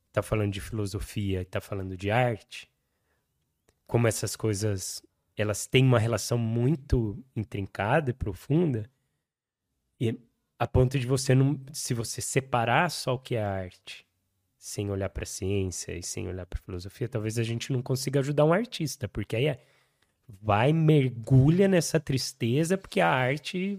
[0.08, 2.68] está falando de filosofia, está falando de arte.
[3.86, 5.02] Como essas coisas,
[5.36, 8.90] elas têm uma relação muito intrincada e profunda,
[10.00, 10.18] e
[10.58, 14.06] a ponto de você não, se você separar só o que é arte,
[14.56, 18.20] sem olhar para a ciência e sem olhar para filosofia, talvez a gente não consiga
[18.20, 19.60] ajudar um artista, porque aí é
[20.40, 23.78] vai mergulha nessa tristeza porque a arte,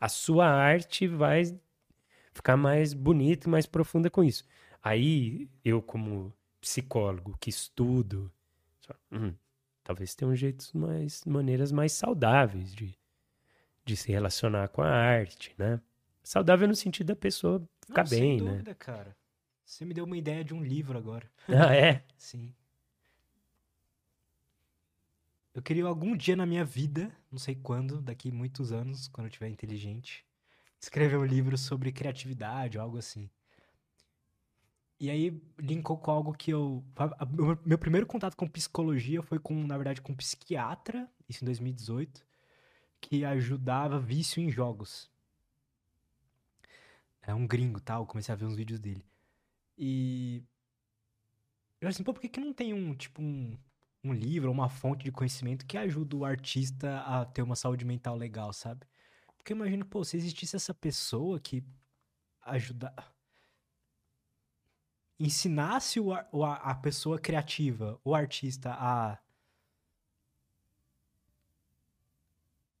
[0.00, 1.42] a sua arte vai
[2.32, 4.44] ficar mais bonita e mais profunda com isso.
[4.82, 8.32] Aí eu como psicólogo que estudo,
[8.80, 9.34] só, hum,
[9.90, 12.96] talvez tenham jeitos mais maneiras mais saudáveis de
[13.84, 15.80] de se relacionar com a arte, né?
[16.22, 18.52] Saudável no sentido da pessoa ficar Não, bem, sem né?
[18.52, 19.16] dúvida, cara.
[19.64, 21.30] Você me deu uma ideia de um livro agora.
[21.52, 22.04] Ah, é.
[22.16, 22.54] Sim.
[25.54, 29.30] Eu queria algum dia na minha vida, não sei quando, daqui muitos anos, quando eu
[29.30, 30.24] tiver inteligente,
[30.80, 33.30] escrever um livro sobre criatividade ou algo assim.
[35.00, 36.84] E aí linkou com algo que eu.
[37.64, 42.22] Meu primeiro contato com psicologia foi com, na verdade, com um psiquiatra, isso em 2018,
[43.00, 45.10] que ajudava vício em jogos.
[47.22, 49.02] É um gringo, tal, comecei a ver uns vídeos dele.
[49.78, 50.44] E
[51.80, 53.56] eu assim, pô, por que que não tem um, tipo, um,
[54.04, 58.16] um livro, uma fonte de conhecimento que ajuda o artista a ter uma saúde mental
[58.16, 58.86] legal, sabe?
[59.38, 61.64] Porque eu imagino, pô, se existisse essa pessoa que
[62.42, 62.94] ajuda
[65.20, 69.18] ensinasse o, a, a pessoa criativa, o artista a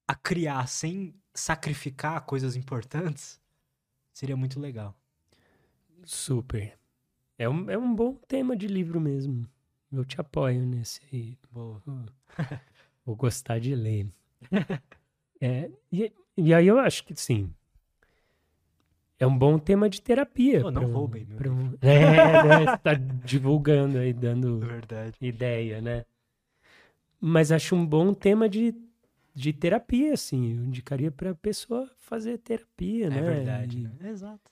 [0.08, 3.40] a criar sem sacrificar coisas importantes,
[4.12, 4.92] seria muito legal.
[6.04, 6.76] Super.
[7.38, 9.48] É um, é um bom tema de livro mesmo.
[9.92, 11.38] Eu te apoio nesse aí.
[11.52, 11.80] Boa.
[13.06, 14.08] Vou gostar de ler.
[15.40, 17.54] É, e, e aí eu acho que sim.
[19.20, 20.62] É um bom tema de terapia.
[20.70, 22.66] Não um- meu pra um- É, né?
[22.66, 25.14] Você tá divulgando aí, dando Verdade.
[25.20, 26.06] ideia, né?
[27.20, 28.74] Mas acho um bom tema de,
[29.34, 30.56] de terapia, assim.
[30.56, 33.20] Eu indicaria pra pessoa fazer terapia, É né?
[33.20, 34.10] verdade, E- né?
[34.10, 34.50] Exato.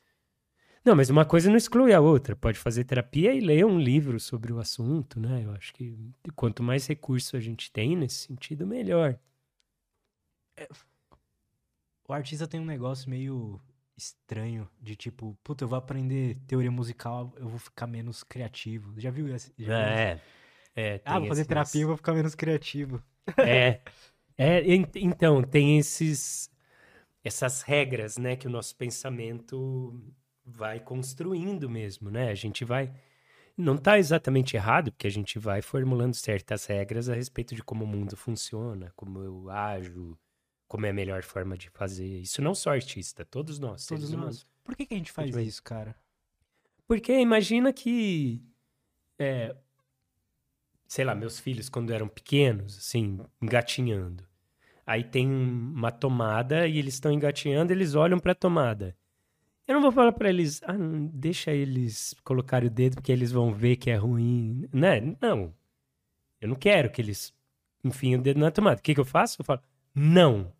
[0.84, 2.36] Não, mas uma coisa não exclui a outra.
[2.36, 5.44] Pode fazer terapia e ler um livro sobre o assunto, né?
[5.44, 5.96] Eu acho que
[6.36, 9.18] quanto mais recurso a gente tem nesse sentido, melhor.
[12.06, 13.60] O artista tem um negócio meio
[13.98, 18.94] estranho de tipo, puta, eu vou aprender teoria musical, eu vou ficar menos criativo.
[18.98, 19.26] Já viu?
[19.28, 20.20] É.
[20.76, 23.02] é Ah, vou fazer esses- terapia, eu vou ficar menos criativo.
[23.38, 23.80] É.
[24.38, 26.50] é en- então, tem esses
[27.24, 30.00] essas regras, né, que o nosso pensamento
[30.46, 32.30] vai construindo mesmo, né?
[32.30, 32.90] A gente vai
[33.56, 37.84] não está exatamente errado, porque a gente vai formulando certas regras a respeito de como
[37.84, 40.16] o mundo funciona, como eu ajo,
[40.68, 42.20] como é a melhor forma de fazer.
[42.20, 44.36] Isso não só artista, todos nós, Todos seres humanos.
[44.36, 44.46] nós.
[44.62, 45.96] Por que, que a gente faz isso, cara?
[46.86, 48.42] Porque imagina que,
[49.18, 49.56] é,
[50.86, 54.24] sei lá, meus filhos quando eram pequenos, assim, engatinhando.
[54.86, 58.96] Aí tem uma tomada e eles estão engatinhando, eles olham para a tomada.
[59.66, 60.74] Eu não vou falar para eles, ah,
[61.12, 65.14] deixa eles colocarem o dedo porque eles vão ver que é ruim, né?
[65.20, 65.54] Não.
[66.40, 67.34] Eu não quero que eles
[67.84, 68.80] enfiem o dedo na tomada.
[68.80, 69.40] O que, que eu faço?
[69.42, 69.60] Eu falo,
[69.94, 70.50] não.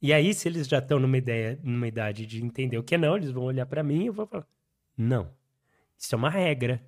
[0.00, 2.98] E aí, se eles já estão numa ideia, numa idade de entender o que é
[2.98, 4.46] não, eles vão olhar para mim e eu vou falar,
[4.96, 5.32] não.
[5.96, 6.84] Isso é uma regra.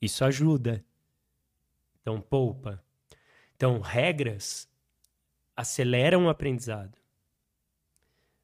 [0.00, 0.84] Isso ajuda.
[2.00, 2.84] Então, poupa.
[3.56, 4.68] Então, regras
[5.56, 6.98] aceleram o aprendizado.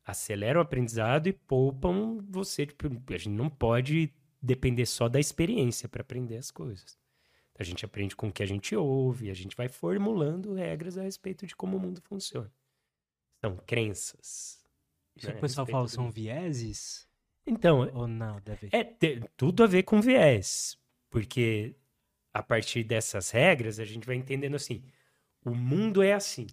[0.05, 2.65] Aceleram o aprendizado e poupam você.
[2.65, 6.99] Tipo, a gente não pode depender só da experiência para aprender as coisas.
[7.59, 11.03] A gente aprende com o que a gente ouve, a gente vai formulando regras a
[11.03, 12.51] respeito de como o mundo funciona.
[13.41, 14.61] São crenças.
[15.17, 15.37] Isso né?
[15.37, 17.09] o pessoal fala são vieses?
[17.47, 17.91] Então.
[17.95, 18.69] Ou não, deve.
[18.73, 20.79] É ter, tudo a ver com viés.
[21.09, 21.75] Porque
[22.33, 24.83] a partir dessas regras, a gente vai entendendo assim:
[25.45, 26.47] o mundo é assim.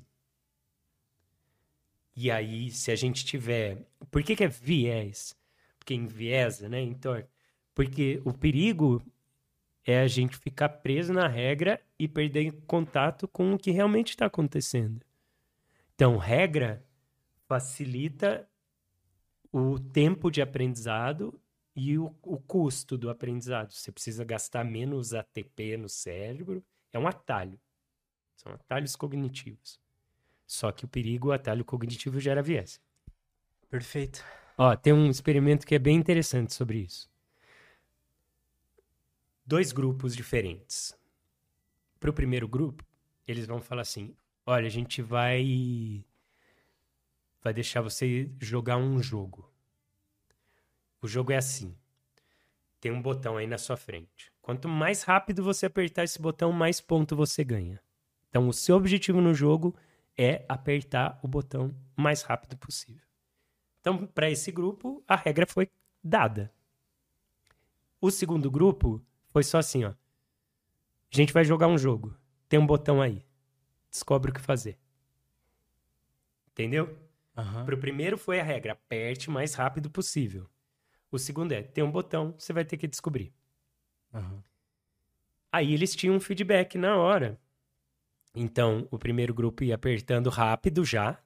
[2.15, 3.85] E aí, se a gente tiver.
[4.09, 5.35] Por que, que é viés?
[5.77, 6.81] Porque enviesa, né?
[6.81, 7.23] Então,
[7.75, 9.03] porque o perigo
[9.85, 14.25] é a gente ficar preso na regra e perder contato com o que realmente está
[14.25, 15.06] acontecendo.
[15.97, 16.85] Então, regra
[17.47, 18.47] facilita
[19.51, 21.41] o tempo de aprendizado
[21.75, 23.71] e o, o custo do aprendizado.
[23.71, 26.63] Você precisa gastar menos ATP no cérebro.
[26.93, 27.59] É um atalho.
[28.35, 29.81] São atalhos cognitivos.
[30.45, 32.79] Só que o perigo, o atalho cognitivo gera viés.
[33.67, 34.23] Perfeito.
[34.55, 37.09] Ó, tem um experimento que é bem interessante sobre isso.
[39.43, 40.95] Dois grupos diferentes.
[41.99, 42.85] Para o primeiro grupo,
[43.27, 44.15] eles vão falar assim:
[44.47, 46.03] olha, a gente vai
[47.43, 49.51] vai deixar você jogar um jogo.
[51.01, 51.75] O jogo é assim.
[52.79, 54.31] Tem um botão aí na sua frente.
[54.41, 57.81] Quanto mais rápido você apertar esse botão, mais ponto você ganha.
[58.29, 59.75] Então, o seu objetivo no jogo
[60.17, 63.05] é apertar o botão mais rápido possível.
[63.81, 65.69] Então, para esse grupo, a regra foi
[66.03, 66.51] dada.
[67.99, 69.89] O segundo grupo foi só assim, ó.
[69.91, 72.15] A gente vai jogar um jogo.
[72.47, 73.26] Tem um botão aí.
[73.91, 74.77] Descobre o que fazer.
[76.51, 76.97] Entendeu?
[77.37, 77.65] Uhum.
[77.65, 80.49] Para o primeiro foi a regra, aperte o mais rápido possível.
[81.11, 83.31] O segundo é, tem um botão, você vai ter que descobrir.
[84.13, 84.41] Uhum.
[85.51, 87.39] Aí eles tinham um feedback na hora.
[88.35, 91.19] Então, o primeiro grupo ia apertando rápido já,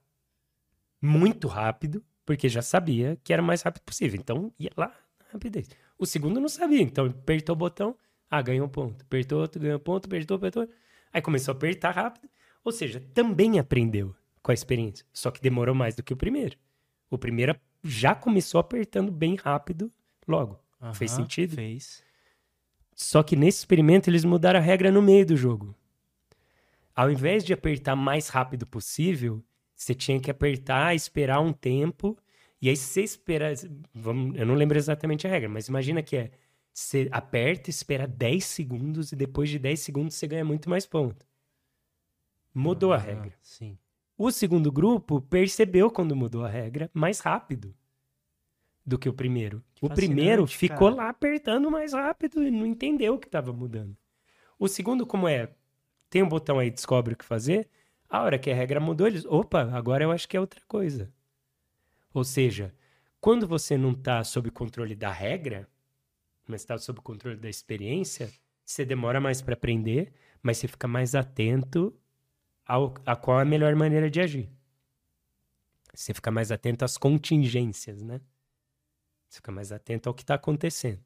[1.01, 4.19] muito rápido, porque já sabia que era o mais rápido possível.
[4.19, 4.95] Então, ia lá,
[5.31, 5.67] rapidez.
[5.97, 7.97] O segundo não sabia, então apertou o botão,
[8.29, 9.01] ah, ganhou um ponto.
[9.03, 10.69] Apertou outro, ganhou ponto, apertou, apertou.
[11.11, 12.29] Aí começou a apertar rápido.
[12.63, 16.57] Ou seja, também aprendeu com a experiência, só que demorou mais do que o primeiro.
[17.09, 19.91] O primeiro já começou apertando bem rápido
[20.27, 20.59] logo.
[20.81, 21.55] Uhum, fez sentido?
[21.55, 22.03] Fez.
[22.95, 25.75] Só que nesse experimento eles mudaram a regra no meio do jogo.
[26.95, 29.43] Ao invés de apertar mais rápido possível,
[29.75, 32.17] você tinha que apertar, esperar um tempo.
[32.61, 33.53] E aí, você esperar.
[33.93, 36.31] Vamos, eu não lembro exatamente a regra, mas imagina que é.
[36.73, 41.25] Você aperta, espera 10 segundos e depois de 10 segundos você ganha muito mais ponto.
[42.53, 43.33] Mudou a regra.
[43.41, 43.77] Sim.
[44.17, 47.73] O segundo grupo percebeu quando mudou a regra mais rápido
[48.85, 49.63] do que o primeiro.
[49.73, 50.95] Que o primeiro ficou cara.
[50.95, 53.95] lá apertando mais rápido e não entendeu o que estava mudando.
[54.59, 55.53] O segundo, como é?
[56.09, 57.69] Tem um botão aí, descobre o que fazer.
[58.09, 59.25] A hora que a regra mudou, eles.
[59.25, 61.11] Opa, agora eu acho que é outra coisa.
[62.13, 62.75] Ou seja,
[63.19, 65.67] quando você não está sob controle da regra,
[66.45, 68.29] mas está sob controle da experiência,
[68.65, 70.13] você demora mais para aprender,
[70.43, 71.95] mas você fica mais atento
[72.71, 74.49] ao, a qual é a melhor maneira de agir.
[75.93, 78.21] Você fica mais atento às contingências, né?
[79.27, 81.03] Você fica mais atento ao que está acontecendo.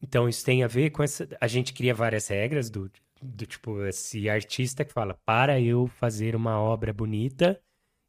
[0.00, 1.28] Então, isso tem a ver com essa.
[1.40, 2.88] A gente cria várias regras do,
[3.20, 7.60] do tipo, esse artista que fala: para eu fazer uma obra bonita,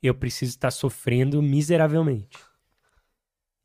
[0.02, 2.38] eu preciso estar sofrendo miseravelmente.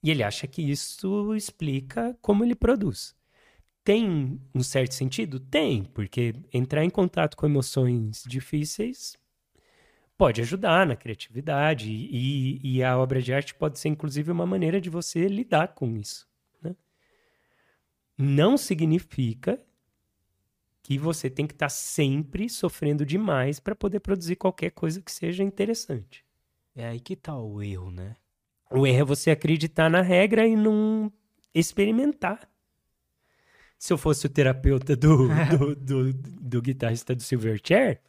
[0.03, 3.15] E ele acha que isso explica como ele produz.
[3.85, 5.41] Tem um certo sentido?
[5.41, 9.17] Tem, porque entrar em contato com emoções difíceis
[10.17, 14.81] pode ajudar na criatividade e, e a obra de arte pode ser, inclusive, uma maneira
[14.81, 16.29] de você lidar com isso.
[16.63, 16.77] Né?
[18.17, 19.59] Não significa
[20.81, 25.43] que você tem que estar sempre sofrendo demais para poder produzir qualquer coisa que seja
[25.43, 26.25] interessante.
[26.75, 28.17] É aí que tá o erro, né?
[28.71, 31.13] O erro é você acreditar na regra e não
[31.55, 32.49] experimentar
[33.83, 35.27] se eu fosse o terapeuta do,
[35.59, 38.01] do, do, do guitarrista do Silverchair,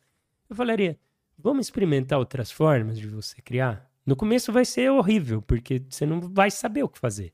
[0.47, 0.99] eu falaria:
[1.35, 3.91] vamos experimentar outras formas de você criar.
[4.05, 7.33] No começo vai ser horrível, porque você não vai saber o que fazer.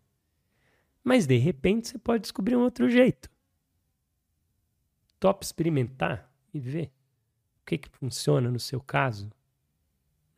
[1.03, 3.29] Mas de repente você pode descobrir um outro jeito.
[5.19, 6.93] Top experimentar e ver
[7.61, 9.29] o que, que funciona no seu caso.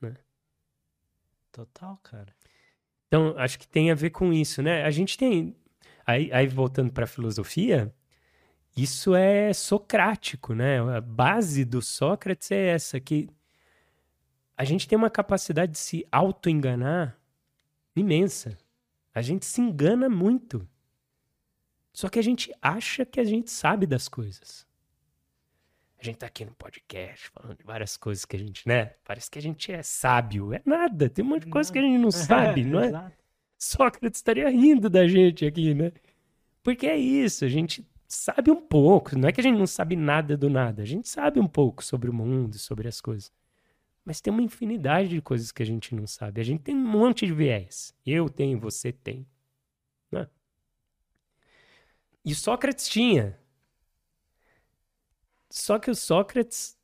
[0.02, 0.16] Né?
[1.52, 2.36] Total, cara.
[3.06, 4.86] Então, acho que tem a ver com isso, né?
[4.86, 5.56] A gente tem
[6.12, 7.94] Aí, aí voltando para a filosofia,
[8.76, 10.80] isso é socrático, né?
[10.80, 13.30] A base do Sócrates é essa, que
[14.56, 17.18] a gente tem uma capacidade de se auto-enganar
[17.96, 18.58] imensa.
[19.14, 20.68] A gente se engana muito.
[21.94, 24.66] Só que a gente acha que a gente sabe das coisas.
[26.00, 28.96] A gente tá aqui no podcast falando de várias coisas que a gente, né?
[29.04, 30.54] Parece que a gente é sábio.
[30.54, 33.12] É nada, tem um monte de coisa que a gente não sabe, não é?
[33.64, 35.92] Sócrates estaria rindo da gente aqui, né?
[36.64, 39.16] Porque é isso, a gente sabe um pouco.
[39.16, 40.82] Não é que a gente não sabe nada do nada.
[40.82, 43.32] A gente sabe um pouco sobre o mundo, sobre as coisas.
[44.04, 46.42] Mas tem uma infinidade de coisas que a gente não sabe.
[46.42, 47.94] A gente tem um monte de viés.
[48.04, 49.28] Eu tenho, você tem.
[50.12, 50.28] Né?
[52.26, 53.40] E Sócrates tinha.
[55.52, 56.76] Só que o Sócrates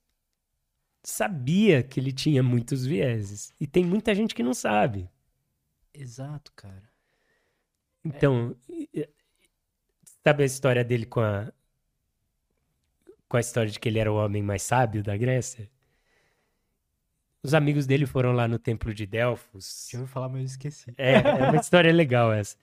[1.02, 3.52] sabia que ele tinha muitos vieses.
[3.60, 5.10] E tem muita gente que não sabe.
[5.98, 6.90] Exato, cara.
[8.03, 8.56] Então,
[8.95, 9.10] é.
[10.24, 11.52] sabe a história dele com a
[13.28, 15.69] com a história de que ele era o homem mais sábio da Grécia?
[17.44, 19.88] Os amigos dele foram lá no templo de Delfos.
[19.91, 20.94] Deixa eu falar, mas eu esqueci.
[20.98, 22.56] É, é uma história legal essa.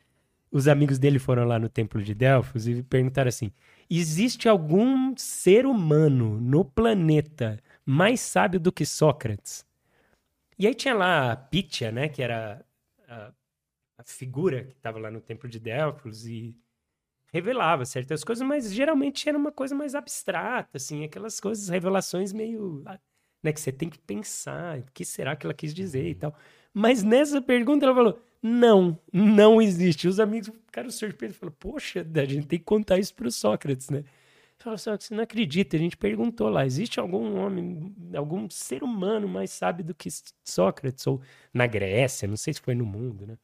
[0.51, 3.53] Os amigos dele foram lá no templo de Delfos e perguntaram assim:
[3.91, 9.67] existe algum ser humano no planeta mais sábio do que Sócrates?
[10.59, 12.65] E aí tinha lá a Pitya, né, que era
[13.09, 13.33] a,
[13.99, 16.57] a figura que estava lá no templo de Delfos e
[17.33, 22.85] revelava certas coisas, mas geralmente era uma coisa mais abstrata, assim, aquelas coisas, revelações meio,
[23.43, 26.35] né, que você tem que pensar, o que será que ela quis dizer e tal.
[26.73, 30.07] Mas nessa pergunta ela falou: não, não existe.
[30.07, 31.37] Os amigos ficaram surpresos.
[31.37, 34.05] Falaram, poxa, a gente tem que contar isso para o Sócrates, né?
[34.65, 35.77] Falaram, Sócrates, você não acredita.
[35.77, 40.09] A gente perguntou lá, existe algum homem, algum ser humano mais sábio do que
[40.43, 41.07] Sócrates?
[41.07, 41.21] Ou
[41.53, 43.39] na Grécia, não sei se foi no mundo, né?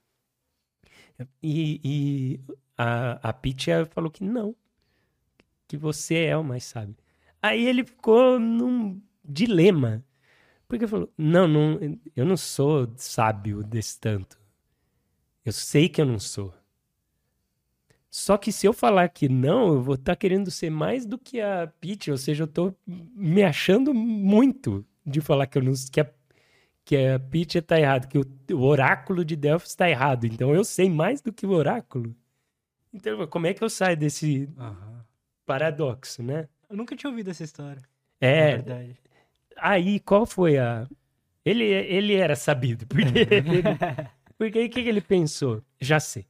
[1.43, 2.41] E, e
[2.77, 4.57] a, a Pitya falou que não,
[5.69, 6.97] que você é o mais sábio.
[7.43, 10.03] Aí ele ficou num dilema.
[10.67, 11.79] Porque falou: não, não,
[12.17, 14.41] eu não sou sábio desse tanto.
[15.45, 16.55] Eu sei que eu não sou.
[18.11, 21.17] Só que se eu falar que não, eu vou estar tá querendo ser mais do
[21.17, 25.73] que a Pete, ou seja, eu estou me achando muito de falar que, eu não,
[25.93, 26.11] que a,
[26.85, 30.27] que a Pete está errado, que o, o, oráculo de Delphi está errado.
[30.27, 32.15] Então eu sei mais do que o oráculo.
[32.93, 35.01] Então, como é que eu saio desse uhum.
[35.47, 36.49] paradoxo, né?
[36.69, 37.83] Eu nunca tinha ouvido essa história.
[38.21, 38.57] É.
[38.57, 38.97] Verdade.
[39.57, 40.89] Aí, qual foi a.
[41.45, 43.63] Ele, ele era sabido, porque ele,
[44.41, 45.63] Porque aí o que, que ele pensou?
[45.79, 46.25] Já sei.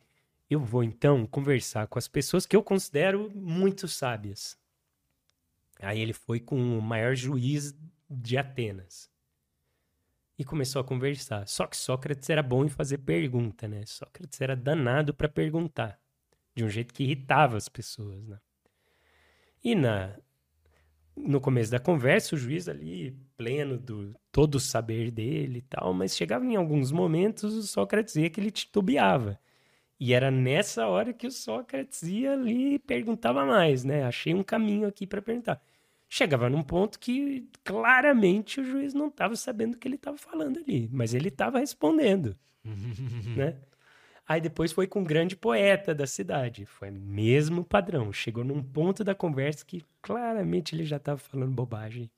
[0.51, 4.59] Eu vou então conversar com as pessoas que eu considero muito sábias.
[5.81, 7.73] Aí ele foi com o maior juiz
[8.11, 9.09] de Atenas.
[10.37, 11.47] E começou a conversar.
[11.47, 13.87] Só que Sócrates era bom em fazer pergunta, né?
[13.87, 16.01] Sócrates era danado para perguntar.
[16.53, 18.41] De um jeito que irritava as pessoas, né?
[19.63, 20.19] E na,
[21.17, 25.95] no começo da conversa, o juiz ali, pleno do todo o saber dele e tal,
[25.95, 29.39] mas chegava em alguns momentos o Sócrates dizia que ele titubeava.
[30.01, 34.05] E era nessa hora que o Sócrates ia ali e perguntava mais, né?
[34.05, 35.63] Achei um caminho aqui para perguntar.
[36.09, 40.59] Chegava num ponto que claramente o juiz não estava sabendo o que ele estava falando
[40.59, 42.35] ali, mas ele estava respondendo,
[43.37, 43.59] né?
[44.27, 46.65] Aí depois foi com um grande poeta da cidade.
[46.65, 48.13] Foi mesmo padrão.
[48.13, 52.11] Chegou num ponto da conversa que claramente ele já estava falando bobagem.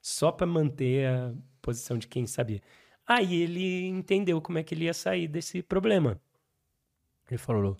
[0.00, 2.60] Só para manter a posição de quem sabia.
[3.06, 6.20] Aí ele entendeu como é que ele ia sair desse problema.
[7.32, 7.78] Ele falou: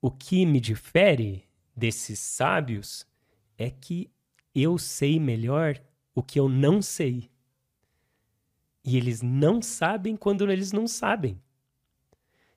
[0.00, 1.44] O que me difere
[1.74, 3.06] desses sábios
[3.56, 4.10] é que
[4.54, 5.80] eu sei melhor
[6.14, 7.30] o que eu não sei.
[8.84, 11.40] E eles não sabem quando eles não sabem.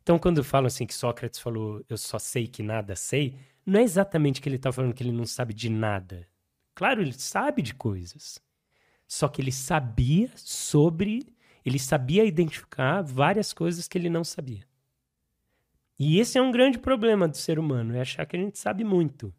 [0.01, 3.83] Então, quando falam assim que Sócrates falou, eu só sei que nada sei, não é
[3.83, 6.27] exatamente que ele está falando que ele não sabe de nada.
[6.75, 8.39] Claro, ele sabe de coisas.
[9.07, 11.33] Só que ele sabia sobre.
[11.63, 14.67] Ele sabia identificar várias coisas que ele não sabia.
[15.97, 18.84] E esse é um grande problema do ser humano, é achar que a gente sabe
[18.84, 19.34] muito.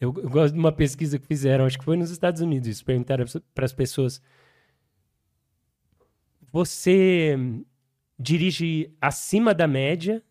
[0.00, 3.24] Eu, eu gosto de uma pesquisa que fizeram, acho que foi nos Estados Unidos, perguntaram
[3.54, 4.20] para as pessoas:
[6.50, 7.36] Você
[8.18, 10.22] dirige acima da média,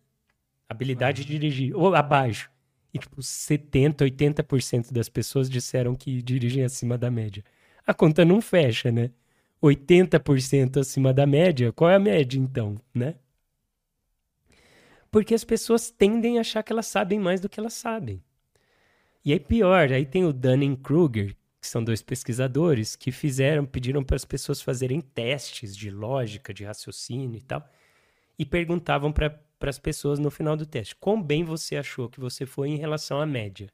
[0.68, 2.50] habilidade de dirigir, ou abaixo.
[2.92, 7.42] E, tipo, 70, 80% das pessoas disseram que dirigem acima da média.
[7.86, 9.10] A conta não fecha, né?
[9.62, 13.14] 80% acima da média, qual é a média, então, né?
[15.12, 18.20] Porque as pessoas tendem a achar que elas sabem mais do que elas sabem.
[19.24, 24.16] E aí, pior, aí tem o Dunning-Kruger, que são dois pesquisadores, que fizeram, pediram para
[24.16, 27.64] as pessoas fazerem testes de lógica, de raciocínio e tal
[28.38, 32.46] e perguntavam para as pessoas no final do teste: quão bem você achou que você
[32.46, 33.68] foi em relação à média?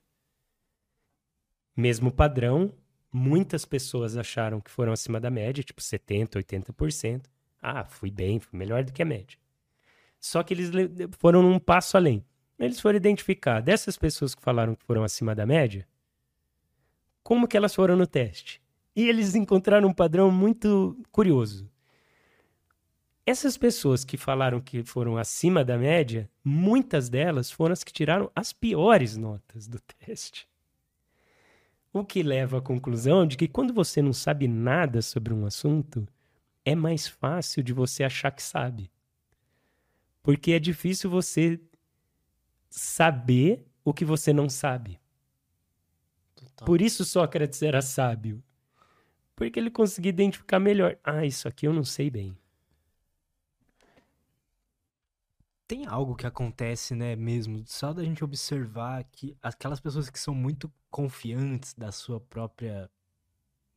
[1.76, 2.74] Mesmo padrão,
[3.12, 7.26] muitas pessoas acharam que foram acima da média, tipo 70%, 80%.
[7.62, 9.38] Ah, fui bem, fui melhor do que a média.
[10.20, 10.70] Só que eles
[11.18, 12.24] foram um passo além.
[12.58, 15.86] eles foram identificar dessas pessoas que falaram que foram acima da média,
[17.22, 18.60] como que elas foram no teste.
[18.96, 21.70] E eles encontraram um padrão muito curioso.
[23.24, 28.30] Essas pessoas que falaram que foram acima da média, muitas delas foram as que tiraram
[28.34, 30.48] as piores notas do teste.
[31.92, 36.08] O que leva à conclusão de que quando você não sabe nada sobre um assunto,
[36.64, 38.90] é mais fácil de você achar que sabe.
[40.28, 41.58] Porque é difícil você
[42.68, 45.00] saber o que você não sabe.
[46.34, 46.66] Total.
[46.66, 48.44] Por isso Sócrates era sábio.
[49.34, 50.98] Porque ele conseguia identificar melhor.
[51.02, 52.36] Ah, isso aqui eu não sei bem.
[55.66, 60.34] Tem algo que acontece, né, mesmo, só da gente observar que aquelas pessoas que são
[60.34, 62.90] muito confiantes da sua própria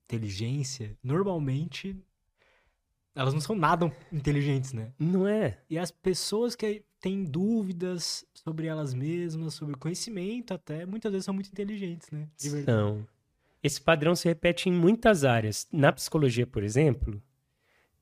[0.03, 1.97] inteligência, normalmente
[3.15, 4.91] elas não são nada inteligentes, né?
[4.97, 5.59] Não é.
[5.69, 11.33] E as pessoas que têm dúvidas sobre elas mesmas, sobre conhecimento até, muitas vezes são
[11.33, 12.27] muito inteligentes, né?
[12.37, 12.77] De verdade.
[12.77, 13.07] São.
[13.63, 15.67] Esse padrão se repete em muitas áreas.
[15.71, 17.21] Na psicologia, por exemplo,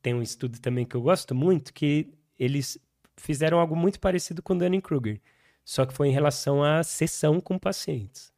[0.02, 2.77] tem um estudo também que eu gosto muito, que eles
[3.18, 5.19] fizeram algo muito parecido com Dunning-Kruger,
[5.65, 8.31] só que foi em relação à sessão com pacientes.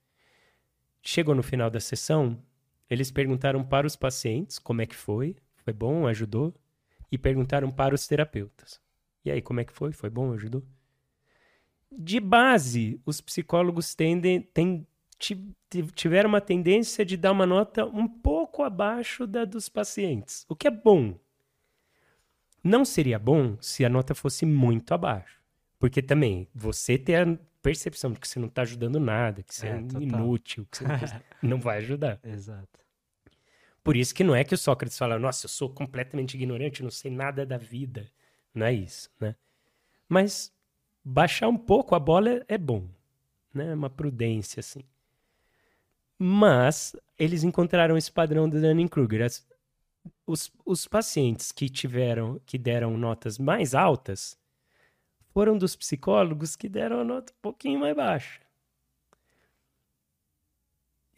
[1.03, 2.41] Chegou no final da sessão,
[2.89, 6.53] eles perguntaram para os pacientes como é que foi, foi bom, ajudou,
[7.11, 8.79] e perguntaram para os terapeutas.
[9.23, 9.91] E aí, como é que foi?
[9.91, 10.63] Foi bom, ajudou?
[11.91, 14.47] De base, os psicólogos tendem,
[15.93, 20.67] tiveram uma tendência de dar uma nota um pouco abaixo da dos pacientes, o que
[20.67, 21.19] é bom.
[22.63, 25.41] Não seria bom se a nota fosse muito abaixo.
[25.79, 29.67] Porque também você ter a percepção de que você não está ajudando nada, que você
[29.67, 30.85] é, é inútil, que você
[31.41, 32.19] não vai ajudar.
[32.23, 32.79] Exato.
[33.83, 36.91] Por isso que não é que o Sócrates fala, nossa, eu sou completamente ignorante, não
[36.91, 38.11] sei nada da vida.
[38.53, 39.35] Não é isso, né?
[40.07, 40.53] Mas
[41.03, 42.87] baixar um pouco a bola é bom,
[43.53, 43.71] né?
[43.71, 44.83] É uma prudência, assim.
[46.17, 49.27] Mas eles encontraram esse padrão do Dunning-Kruger.
[50.27, 54.37] Os, os pacientes que tiveram, que deram notas mais altas,
[55.33, 58.41] foram dos psicólogos que deram a nota um pouquinho mais baixa.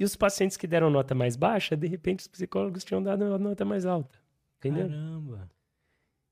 [0.03, 3.37] E os pacientes que deram nota mais baixa, de repente os psicólogos tinham dado uma
[3.37, 4.19] nota mais alta.
[4.59, 4.89] Entendeu?
[4.89, 5.49] Caramba.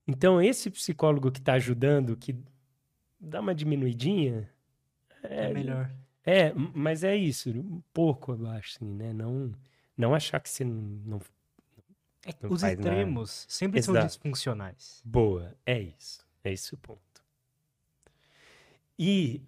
[0.06, 2.36] Então, esse psicólogo que está ajudando, que
[3.18, 4.46] dá uma diminuidinha.
[5.22, 5.90] É, é melhor.
[6.22, 9.10] É, mas é isso, um pouco abaixo, assim, né?
[9.14, 9.50] Não,
[9.96, 11.18] não achar que você não.
[12.26, 13.52] É, não os extremos nada.
[13.54, 13.98] sempre Exato.
[13.98, 15.00] são disfuncionais.
[15.02, 16.26] Boa, é isso.
[16.44, 17.24] É esse o ponto.
[18.98, 19.40] E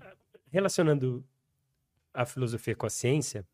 [0.50, 1.22] relacionando
[2.14, 3.46] a filosofia com a ciência,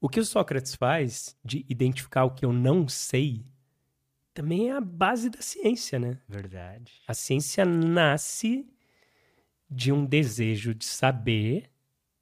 [0.00, 3.44] o que o Sócrates faz de identificar o que eu não sei
[4.38, 6.20] também é a base da ciência, né?
[6.28, 7.02] Verdade.
[7.08, 8.72] A ciência nasce
[9.68, 11.68] de um desejo de saber,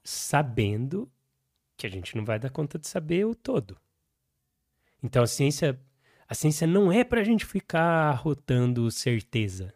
[0.03, 1.12] sabendo
[1.77, 3.78] que a gente não vai dar conta de saber o todo.
[5.03, 5.78] Então a ciência,
[6.27, 9.74] a ciência não é para a gente ficar rotando certeza.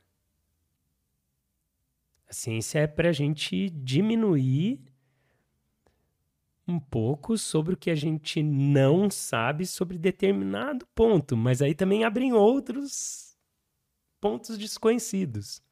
[2.26, 4.80] A ciência é para a gente diminuir
[6.70, 12.04] um pouco sobre o que a gente não sabe sobre determinado ponto, mas aí também
[12.04, 13.36] abrem outros
[14.20, 15.62] pontos desconhecidos.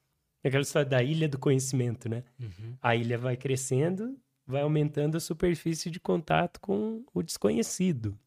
[0.42, 2.24] Aquela história da ilha do conhecimento, né?
[2.40, 2.76] Uhum.
[2.80, 8.18] A ilha vai crescendo, vai aumentando a superfície de contato com o desconhecido.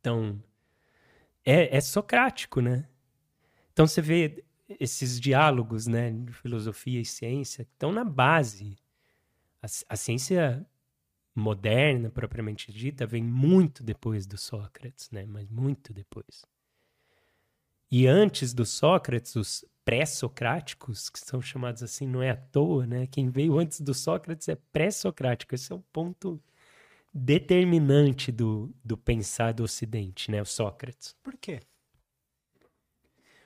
[0.00, 0.42] Então,
[1.44, 2.86] é, é socrático, né?
[3.72, 4.44] Então você vê
[4.80, 8.76] esses diálogos, né, de filosofia e ciência, que estão na base.
[9.62, 10.66] A, a ciência
[11.34, 15.26] moderna, propriamente dita, vem muito depois do Sócrates, né?
[15.26, 16.44] Mas muito depois.
[17.90, 23.06] E antes do Sócrates, os pré-socráticos, que são chamados assim, não é à toa, né?
[23.06, 25.54] Quem veio antes do Sócrates é pré-socrático.
[25.54, 26.40] Esse é o ponto
[27.12, 30.40] determinante do, do pensar do Ocidente, né?
[30.40, 31.14] O Sócrates.
[31.22, 31.60] Por quê?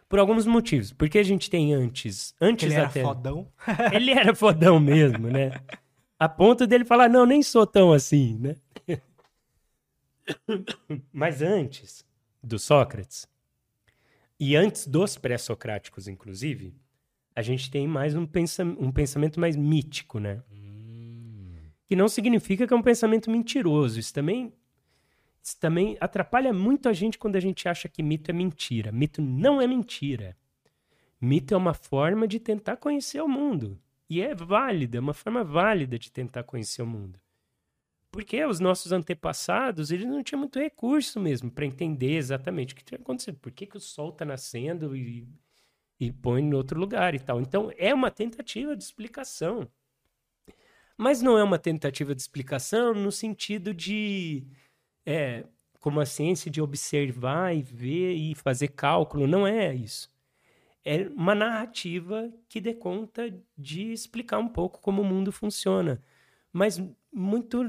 [0.09, 0.93] Por alguns motivos.
[0.93, 3.01] Porque a gente tem antes, antes ele até...
[3.01, 3.52] era fodão.
[3.93, 5.52] ele era fodão mesmo, né?
[6.19, 8.57] A ponto dele falar, não, nem sou tão assim, né?
[11.12, 12.05] Mas antes
[12.43, 13.28] do Sócrates,
[14.40, 16.74] e antes dos pré-socráticos, inclusive,
[17.35, 20.43] a gente tem mais um, pensa um pensamento mais mítico, né?
[20.53, 21.57] Hum.
[21.86, 23.99] Que não significa que é um pensamento mentiroso.
[23.99, 24.53] Isso também,
[25.43, 28.93] isso também atrapalha muito a gente quando a gente acha que mito é mentira.
[28.93, 30.36] Mito não é mentira.
[31.20, 33.78] Mito é uma forma de tentar conhecer o mundo.
[34.09, 37.20] E é válida, é uma forma válida de tentar conhecer o mundo.
[38.10, 42.85] Porque os nossos antepassados, eles não tinham muito recurso mesmo para entender exatamente o que
[42.85, 43.39] tinha acontecido.
[43.39, 45.28] Por que, que o sol está nascendo e
[46.01, 47.40] e põe em outro lugar e tal.
[47.40, 49.68] Então, é uma tentativa de explicação.
[50.97, 54.44] Mas não é uma tentativa de explicação no sentido de,
[55.05, 55.44] é,
[55.80, 59.26] como a ciência, de observar e ver e fazer cálculo.
[59.26, 60.10] Não é isso.
[60.90, 66.02] É uma narrativa que dê conta de explicar um pouco como o mundo funciona.
[66.51, 66.82] Mas
[67.12, 67.62] muito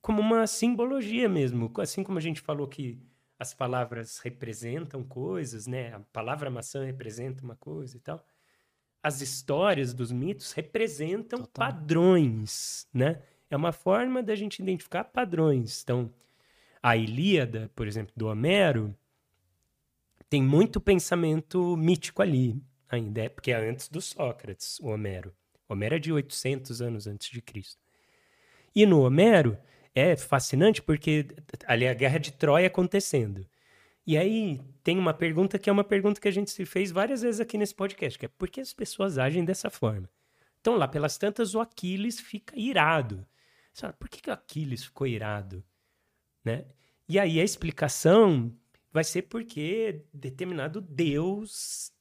[0.00, 1.70] como uma simbologia mesmo.
[1.76, 2.98] Assim como a gente falou que
[3.38, 5.92] as palavras representam coisas, né?
[5.92, 8.24] A palavra maçã representa uma coisa e tal.
[9.02, 11.68] As histórias dos mitos representam Total.
[11.68, 13.20] padrões, né?
[13.50, 15.82] É uma forma da gente identificar padrões.
[15.82, 16.10] Então,
[16.82, 18.96] a Ilíada, por exemplo, do Homero,
[20.34, 25.32] tem muito pensamento mítico ali ainda, é porque é antes do Sócrates, o Homero.
[25.68, 27.80] Homero é de 800 anos antes de Cristo.
[28.74, 29.56] E no Homero,
[29.94, 31.28] é fascinante porque
[31.66, 33.46] ali é a guerra de Troia acontecendo.
[34.04, 37.22] E aí tem uma pergunta que é uma pergunta que a gente se fez várias
[37.22, 40.10] vezes aqui nesse podcast, que é por que as pessoas agem dessa forma?
[40.60, 43.24] Então lá pelas tantas o Aquiles fica irado.
[43.72, 45.64] Você fala, por que, que o Aquiles ficou irado?
[46.44, 46.64] Né?
[47.08, 48.52] E aí a explicação
[48.94, 51.92] vai ser porque determinado deus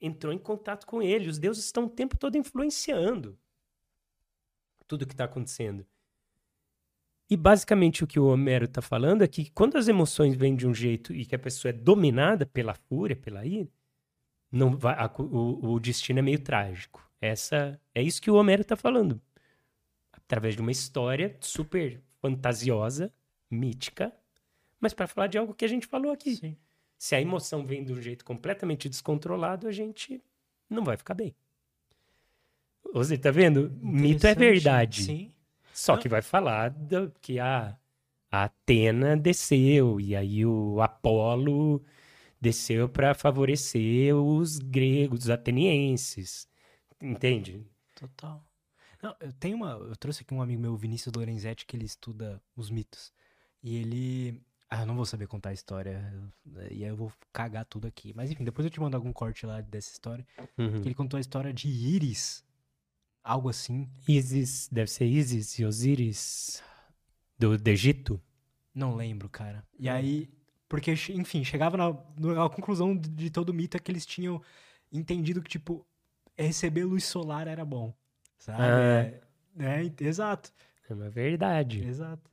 [0.00, 1.28] entrou em contato com ele.
[1.28, 3.38] Os deuses estão o tempo todo influenciando
[4.88, 5.86] tudo que está acontecendo.
[7.28, 10.66] E basicamente o que o Homero está falando é que quando as emoções vêm de
[10.66, 13.70] um jeito e que a pessoa é dominada pela fúria, pela ira,
[14.50, 17.06] não vai, a, o, o, destino é meio trágico.
[17.20, 19.20] Essa é isso que o Homero está falando.
[20.12, 23.12] Através de uma história super fantasiosa,
[23.50, 24.12] mítica,
[24.82, 26.34] mas para falar de algo que a gente falou aqui.
[26.34, 26.56] Sim.
[26.98, 30.20] Se a emoção vem de um jeito completamente descontrolado, a gente
[30.68, 31.34] não vai ficar bem.
[32.92, 33.70] Você tá vendo?
[33.80, 35.04] Mito é verdade.
[35.04, 35.32] Sim.
[35.72, 37.76] Só que vai falar do, que a,
[38.30, 41.82] a Atena desceu e aí o Apolo
[42.40, 46.48] desceu para favorecer os gregos, os atenienses.
[47.00, 47.64] Entende?
[47.94, 48.44] Total.
[49.00, 49.72] Não, eu tenho uma.
[49.72, 53.12] Eu trouxe aqui um amigo meu, Vinícius Lorenzetti, que ele estuda os mitos.
[53.62, 54.40] E ele.
[54.74, 56.02] Ah, eu não vou saber contar a história.
[56.70, 58.12] E aí eu vou cagar tudo aqui.
[58.16, 60.26] Mas enfim, depois eu te mando algum corte lá dessa história.
[60.56, 60.80] Uhum.
[60.80, 62.42] Que ele contou a história de Íris,
[63.22, 63.88] Algo assim.
[64.08, 66.62] Isis, deve ser Isis e Osíris
[67.38, 68.20] do, do Egito?
[68.74, 69.64] Não lembro, cara.
[69.78, 69.92] E hum.
[69.92, 70.30] aí,
[70.68, 74.42] porque, enfim, chegava na, na conclusão de, de todo o mito é que eles tinham
[74.90, 75.86] entendido que, tipo,
[76.36, 77.94] receber luz solar era bom.
[78.38, 78.62] Sabe?
[78.62, 79.64] Ah.
[79.64, 80.50] É, é, exato.
[80.88, 81.84] É uma verdade.
[81.84, 82.31] Exato.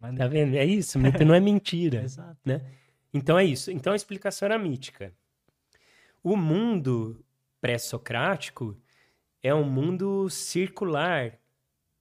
[0.00, 0.56] Mas, tá vendo?
[0.56, 2.02] É isso, mito não é mentira.
[2.02, 2.38] exato.
[2.44, 2.60] Né?
[3.12, 3.70] Então é isso.
[3.70, 5.12] Então a explicação era mítica.
[6.22, 7.24] O mundo
[7.60, 8.76] pré-socrático
[9.42, 11.38] é um mundo circular,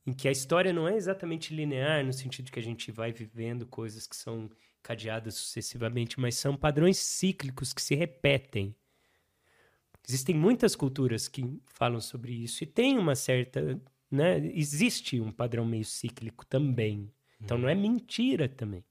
[0.06, 3.12] em que a história não é exatamente linear, no sentido de que a gente vai
[3.12, 4.50] vivendo coisas que são
[4.82, 8.76] cadeadas sucessivamente, mas são padrões cíclicos que se repetem.
[10.08, 13.80] Existem muitas culturas que falam sobre isso, e tem uma certa.
[14.12, 17.12] Né, existe um padrão meio cíclico também.
[17.42, 18.84] Então não é mentira também.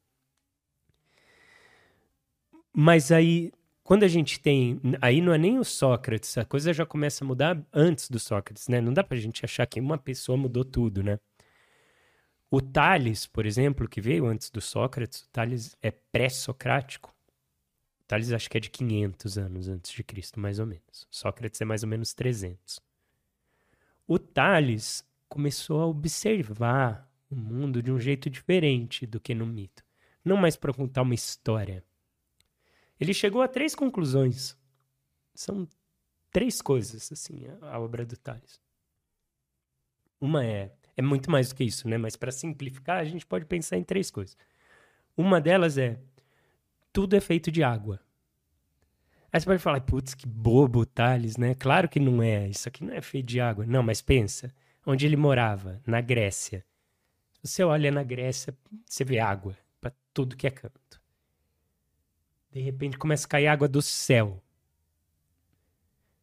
[2.73, 3.53] Mas aí
[3.89, 4.79] quando a gente tem.
[5.01, 8.69] Aí não é nem o Sócrates, a coisa já começa a mudar antes do Sócrates,
[8.69, 8.83] né?
[8.83, 11.19] Não dá pra gente achar que uma pessoa mudou tudo, né?
[12.51, 17.15] O Tales, por exemplo, que veio antes do Sócrates, o Tales é pré-socrático.
[18.07, 21.07] Tales acho que é de 500 anos antes de Cristo, mais ou menos.
[21.11, 22.83] Sócrates é mais ou menos 300.
[24.07, 29.85] O Tales começou a observar o mundo de um jeito diferente do que no mito.
[30.25, 31.85] Não mais para contar uma história,
[33.01, 34.57] ele chegou a três conclusões.
[35.35, 35.69] São
[36.33, 38.61] três coisas, assim, a obra do Tales.
[40.21, 41.97] Uma é, é muito mais do que isso, né?
[41.97, 44.37] Mas para simplificar, a gente pode pensar em três coisas.
[45.17, 45.99] Uma delas é,
[46.93, 48.01] tudo é feito de água.
[49.33, 51.55] Aí você pode falar, putz, que bobo Tales, né?
[51.55, 53.65] Claro que não é, isso aqui não é feito de água.
[53.67, 54.53] Não, mas pensa,
[54.85, 56.65] onde ele morava, na Grécia.
[57.43, 61.01] Você olha na Grécia, você vê água para tudo que é canto.
[62.51, 64.43] De repente começa a cair água do céu.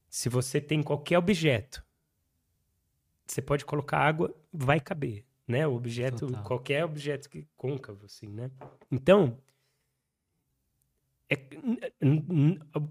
[0.10, 1.84] Se você tem qualquer objeto,
[3.26, 5.68] você pode colocar água, vai caber, né?
[5.68, 6.44] O objeto, Total.
[6.44, 8.52] qualquer objeto que côncavo, assim, né?
[8.92, 9.38] Então,
[11.30, 11.38] é,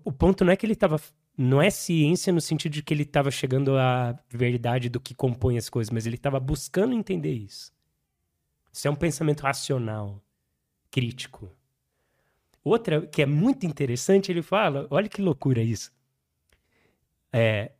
[0.05, 0.99] o ponto não é que ele estava
[1.37, 5.59] não é ciência no sentido de que ele estava chegando à verdade do que compõe
[5.59, 7.74] as coisas, mas ele estava buscando entender isso.
[8.75, 10.21] Isso é um pensamento racional,
[10.91, 11.57] crítico.
[12.65, 15.93] Outra que é muito interessante, ele fala: olha que loucura isso.
[17.33, 17.73] É,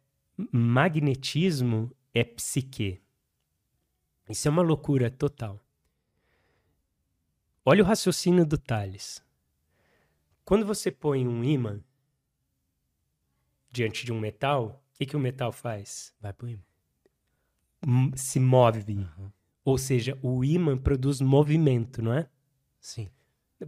[0.53, 3.03] magnetismo é psique.
[4.29, 5.61] Isso é uma loucura total.
[7.65, 9.21] Olha o raciocínio do Thales.
[10.45, 11.83] Quando você põe um ímã
[13.69, 16.15] diante de um metal, o que, que o metal faz?
[16.21, 16.63] Vai pro imã.
[17.85, 18.97] M- Se move.
[18.99, 19.33] Aham.
[19.65, 22.29] Ou seja, o ímã produz movimento, não é?
[22.81, 23.09] Sim.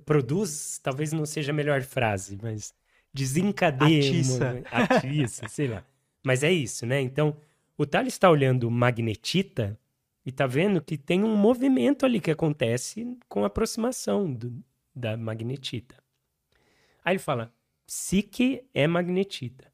[0.04, 2.74] Produz, talvez não seja a melhor frase, mas
[3.14, 3.98] desencadeia.
[4.10, 4.62] Atiça.
[4.70, 5.84] Atiça, sei lá.
[6.22, 7.00] Mas é isso, né?
[7.00, 7.36] Então,
[7.78, 9.78] o Thales está olhando magnetita
[10.24, 14.62] e tá vendo que tem um movimento ali que acontece com a aproximação do-
[14.94, 15.96] da magnetita.
[17.04, 17.54] Aí ele fala,
[17.86, 19.72] psique é magnetita.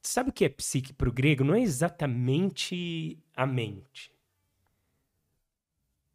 [0.00, 1.44] Sabe o que é psique para o grego?
[1.44, 4.10] Não é exatamente a mente.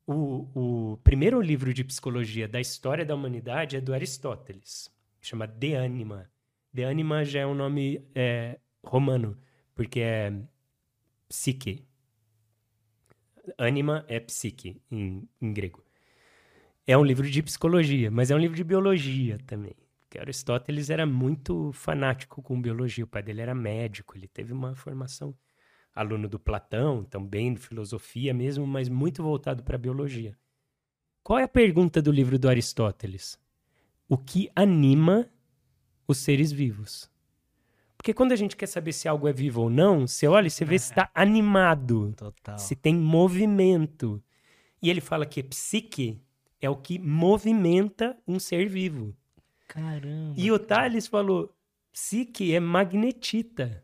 [0.10, 4.90] O, o primeiro livro de psicologia da história da humanidade é do Aristóteles,
[5.20, 6.32] chama De Anima.
[6.72, 9.38] De Anima já é um nome é, romano,
[9.76, 10.32] porque é
[11.28, 11.86] psique.
[13.58, 15.84] Anima é psique em, em grego.
[16.86, 19.76] É um livro de psicologia, mas é um livro de biologia também.
[20.00, 23.04] Porque Aristóteles era muito fanático com biologia.
[23.04, 25.36] O pai dele era médico, ele teve uma formação
[25.98, 30.38] aluno do Platão, também de filosofia mesmo, mas muito voltado para a biologia.
[31.24, 33.40] Qual é a pergunta do livro do Aristóteles?
[34.08, 35.28] O que anima
[36.08, 37.10] os seres vivos?
[37.98, 40.52] Porque quando a gente quer saber se algo é vivo ou não, você olha e
[40.52, 42.58] você vê se está animado, Total.
[42.60, 44.24] se tem movimento.
[44.82, 46.22] E ele fala que psique
[46.62, 49.16] é o que movimenta um ser vivo.
[49.68, 50.36] Caramba.
[50.38, 51.54] E o Thales falou:
[51.92, 53.84] psique é magnetita,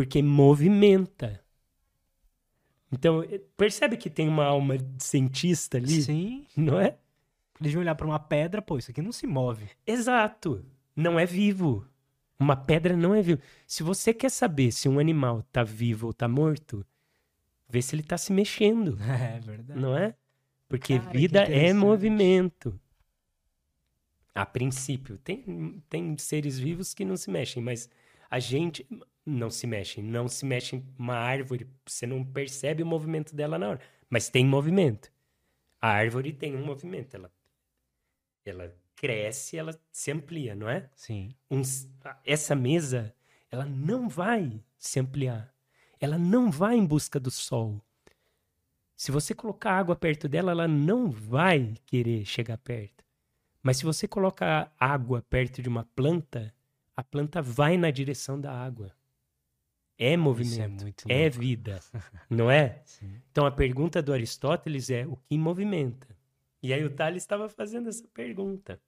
[0.00, 1.44] porque movimenta.
[2.90, 6.46] Então, eh, percebe que tem uma alma de cientista ali, Sim.
[6.56, 6.96] não é?
[7.60, 9.68] Eles vão olhar pra uma pedra, pô, isso aqui não se move.
[9.86, 10.64] Exato.
[10.96, 11.86] Não é vivo.
[12.38, 13.42] Uma pedra não é vivo.
[13.66, 16.82] Se você quer saber se um animal tá vivo ou tá morto,
[17.68, 19.78] vê se ele tá se mexendo, É verdade.
[19.78, 20.14] não é?
[20.66, 22.80] Porque Cara, vida é movimento.
[24.34, 27.86] A princípio, tem, tem seres vivos que não se mexem, mas
[28.30, 28.86] a gente
[29.24, 30.02] não se mexe.
[30.02, 34.44] Não se mexe uma árvore, você não percebe o movimento dela na hora, mas tem
[34.44, 35.12] movimento.
[35.80, 37.32] A árvore tem um movimento, ela,
[38.44, 40.90] ela cresce, ela se amplia, não é?
[40.94, 41.34] Sim.
[41.50, 41.62] um
[42.24, 43.14] essa mesa,
[43.50, 45.54] ela não vai se ampliar.
[45.98, 47.82] Ela não vai em busca do sol.
[48.96, 53.02] Se você colocar água perto dela, ela não vai querer chegar perto.
[53.62, 56.54] Mas se você colocar água perto de uma planta,
[56.94, 58.94] a planta vai na direção da água.
[60.02, 61.38] É é movimento, é louco.
[61.38, 61.78] vida,
[62.30, 62.80] não é?
[62.86, 63.20] Sim.
[63.30, 66.08] Então a pergunta do Aristóteles é o que movimenta?
[66.62, 68.80] E aí o Tales estava fazendo essa pergunta.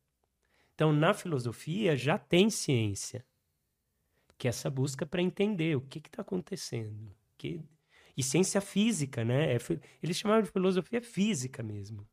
[0.75, 3.27] Então na filosofia já tem ciência,
[4.39, 7.15] que é essa busca para entender o que está acontecendo.
[7.37, 7.61] Que...
[8.17, 9.55] E ciência física, né?
[9.55, 9.59] É
[10.03, 12.09] Eles chamavam de filosofia física mesmo.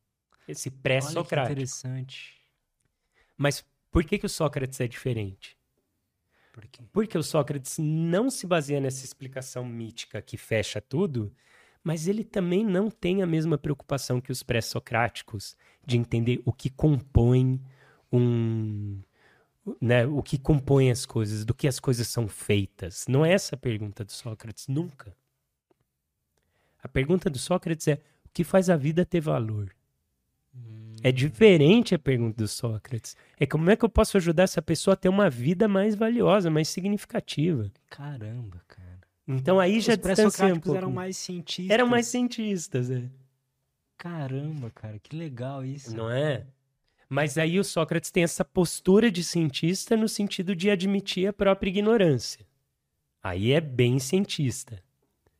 [0.45, 1.53] Esse Olha que pré-socrático.
[1.53, 2.37] interessante.
[3.37, 5.58] Mas por que, que o Sócrates é diferente?
[6.59, 6.83] Por quê?
[6.91, 11.33] Porque o Sócrates não se baseia nessa explicação mítica que fecha tudo,
[11.81, 15.55] mas ele também não tem a mesma preocupação que os pré-socráticos
[15.85, 17.61] de entender o que compõe
[18.11, 19.01] um.
[19.79, 23.05] Né, o que compõe as coisas, do que as coisas são feitas.
[23.07, 25.15] Não é essa a pergunta do Sócrates, nunca.
[26.81, 29.73] A pergunta do Sócrates é: o que faz a vida ter valor?
[31.03, 33.15] É diferente a pergunta do Sócrates.
[33.39, 36.49] É como é que eu posso ajudar essa pessoa a ter uma vida mais valiosa,
[36.49, 37.71] mais significativa?
[37.89, 38.99] Caramba, cara.
[39.27, 40.77] Então aí já Os distancia um pouco.
[40.77, 41.71] eram mais cientistas.
[41.71, 43.09] Eram mais cientistas, é.
[43.97, 45.95] Caramba, cara, que legal isso.
[45.95, 46.45] não é?
[47.07, 51.69] Mas aí o Sócrates tem essa postura de cientista no sentido de admitir a própria
[51.69, 52.45] ignorância.
[53.21, 54.81] Aí é bem cientista.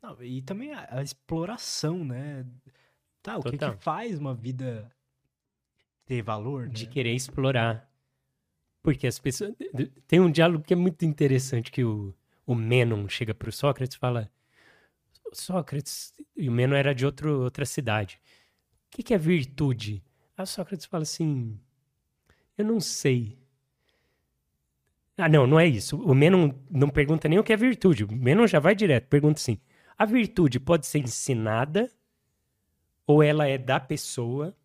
[0.02, 2.46] Não, e também a, a exploração, né?
[3.22, 4.90] Tá, o que, que faz uma vida
[6.10, 6.74] ter valor, né?
[6.74, 7.88] de querer explorar.
[8.82, 9.54] Porque as pessoas.
[10.08, 12.16] Tem um diálogo que é muito interessante que o,
[12.48, 14.32] o Menon chega para o Sócrates e fala:
[15.32, 18.20] Sócrates, e o Menon era de outro, outra cidade.
[18.88, 20.04] O que, que é virtude?
[20.36, 21.60] Aí o Sócrates fala assim:
[22.58, 23.38] Eu não sei.
[25.16, 26.02] Ah, não, não é isso.
[26.02, 28.06] O Menon não pergunta nem o que é virtude.
[28.06, 29.08] O Menon já vai direto.
[29.08, 29.60] Pergunta assim:
[29.96, 31.92] a virtude pode ser ensinada,
[33.06, 34.56] ou ela é da pessoa,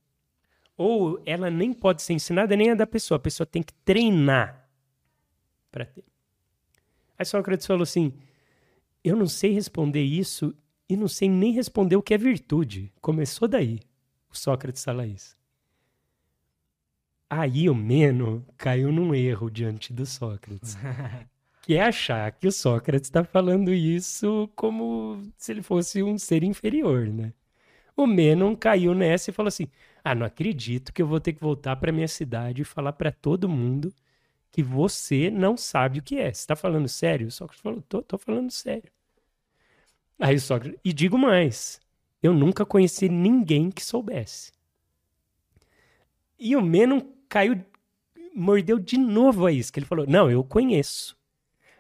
[0.77, 3.17] ou ela nem pode ser ensinada, nem é da pessoa.
[3.17, 4.69] A pessoa tem que treinar
[5.71, 6.05] para ter.
[7.19, 8.13] Aí Sócrates falou assim:
[9.03, 10.55] Eu não sei responder isso
[10.89, 12.93] e não sei nem responder o que é virtude.
[13.01, 13.81] Começou daí.
[14.31, 15.37] O Sócrates fala isso.
[17.31, 20.77] Aí o Meno caiu num erro diante do Sócrates.
[21.63, 26.43] que é achar que o Sócrates está falando isso como se ele fosse um ser
[26.43, 27.33] inferior, né?
[27.97, 29.69] O Menon caiu nessa e falou assim:
[30.05, 33.11] Ah, não acredito que eu vou ter que voltar para minha cidade e falar para
[33.11, 33.91] todo mundo
[34.53, 36.27] que você não sabe o que é.
[36.27, 37.27] Você está falando sério?
[37.27, 38.93] O Sócrates falou, tô, tô falando sério.
[40.19, 41.81] Aí o Sócrates, e digo mais,
[42.23, 44.53] eu nunca conheci ninguém que soubesse.
[46.39, 47.65] E o Menon caiu,
[48.35, 49.79] mordeu de novo a isca.
[49.79, 51.17] Ele falou, não, eu conheço.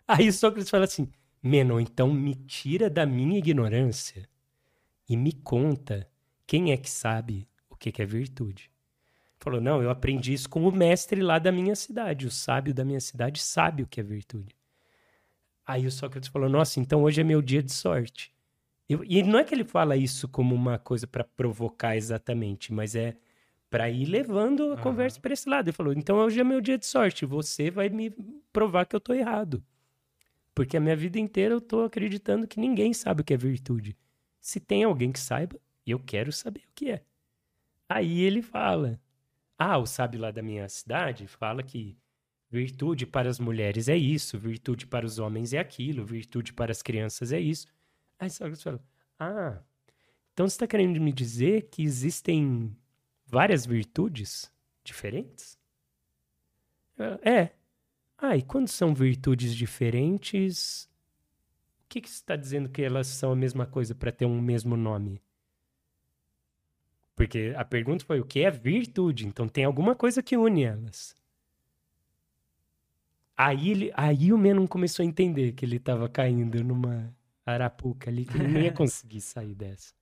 [0.08, 1.10] Aí o Sócrates fala assim,
[1.42, 4.26] Menon, então me tira da minha ignorância
[5.06, 6.08] e me conta
[6.46, 8.70] quem é que sabe o que é virtude.
[9.38, 12.26] Falou: Não, eu aprendi isso com o mestre lá da minha cidade.
[12.26, 14.56] O sábio da minha cidade sabe o que é virtude.
[15.66, 18.32] Aí o Sócrates falou: Nossa, então hoje é meu dia de sorte.
[18.88, 22.94] Eu, e não é que ele fala isso como uma coisa para provocar exatamente, mas
[22.94, 23.16] é
[23.70, 24.76] para ir levando a uhum.
[24.76, 25.68] conversa para esse lado.
[25.68, 27.26] Ele falou: Então hoje é meu dia de sorte.
[27.26, 28.10] Você vai me
[28.52, 29.64] provar que eu tô errado.
[30.54, 33.96] Porque a minha vida inteira eu tô acreditando que ninguém sabe o que é virtude.
[34.40, 37.02] Se tem alguém que saiba, eu quero saber o que é.
[37.94, 39.00] Aí ele fala:
[39.56, 41.96] ah, o sábio lá da minha cidade fala que
[42.50, 46.82] virtude para as mulheres é isso, virtude para os homens é aquilo, virtude para as
[46.82, 47.68] crianças é isso.
[48.18, 48.84] Aí Sócrates fala:
[49.16, 49.62] Ah,
[50.32, 52.76] então você está querendo me dizer que existem
[53.24, 54.50] várias virtudes
[54.82, 55.56] diferentes?
[57.22, 57.50] É.
[58.18, 60.90] Ah, e quando são virtudes diferentes,
[61.84, 64.40] o que, que você está dizendo que elas são a mesma coisa para ter um
[64.40, 65.23] mesmo nome?
[67.14, 69.26] Porque a pergunta foi o que é virtude?
[69.26, 71.14] Então tem alguma coisa que une elas.
[73.36, 77.14] Aí, ele, aí o Menon começou a entender que ele estava caindo numa
[77.44, 79.92] arapuca ali, que ele não ia conseguir sair dessa.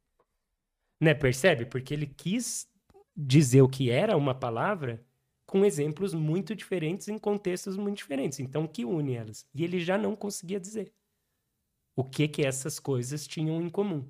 [1.00, 1.64] Né, percebe?
[1.66, 2.68] Porque ele quis
[3.16, 5.02] dizer o que era uma palavra
[5.46, 8.38] com exemplos muito diferentes em contextos muito diferentes.
[8.40, 9.46] Então, o que une elas?
[9.54, 10.92] E ele já não conseguia dizer
[11.94, 14.06] o que que essas coisas tinham em comum.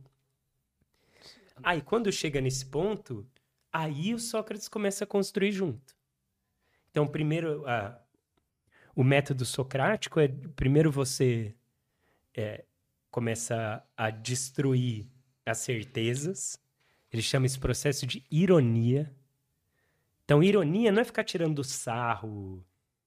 [1.62, 3.26] Aí, quando chega nesse ponto,
[3.72, 5.96] aí o Sócrates começa a construir junto.
[6.90, 8.00] Então, primeiro, a,
[8.94, 11.54] o método socrático é primeiro você
[12.34, 12.64] é,
[13.10, 15.10] começa a destruir
[15.44, 16.60] as certezas.
[17.10, 19.14] Ele chama esse processo de ironia.
[20.24, 22.64] Então, ironia não é ficar tirando sarro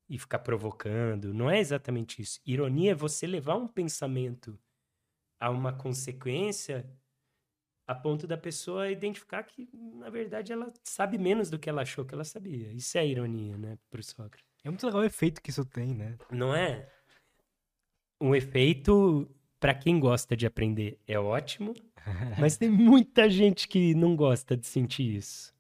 [0.08, 2.40] e ficar provocando, não é exatamente isso.
[2.46, 4.60] Ironia é você levar um pensamento
[5.40, 6.88] a uma consequência
[7.88, 12.04] a ponto da pessoa identificar que, na verdade, ela sabe menos do que ela achou
[12.04, 12.72] que ela sabia.
[12.72, 14.46] Isso é a ironia, né, pro Sócrates.
[14.64, 16.18] É muito legal o efeito que isso tem, né?
[16.32, 16.90] Não é?
[18.20, 19.30] Um efeito,
[19.60, 21.74] para quem gosta de aprender, é ótimo,
[22.40, 25.54] mas tem muita gente que não gosta de sentir isso.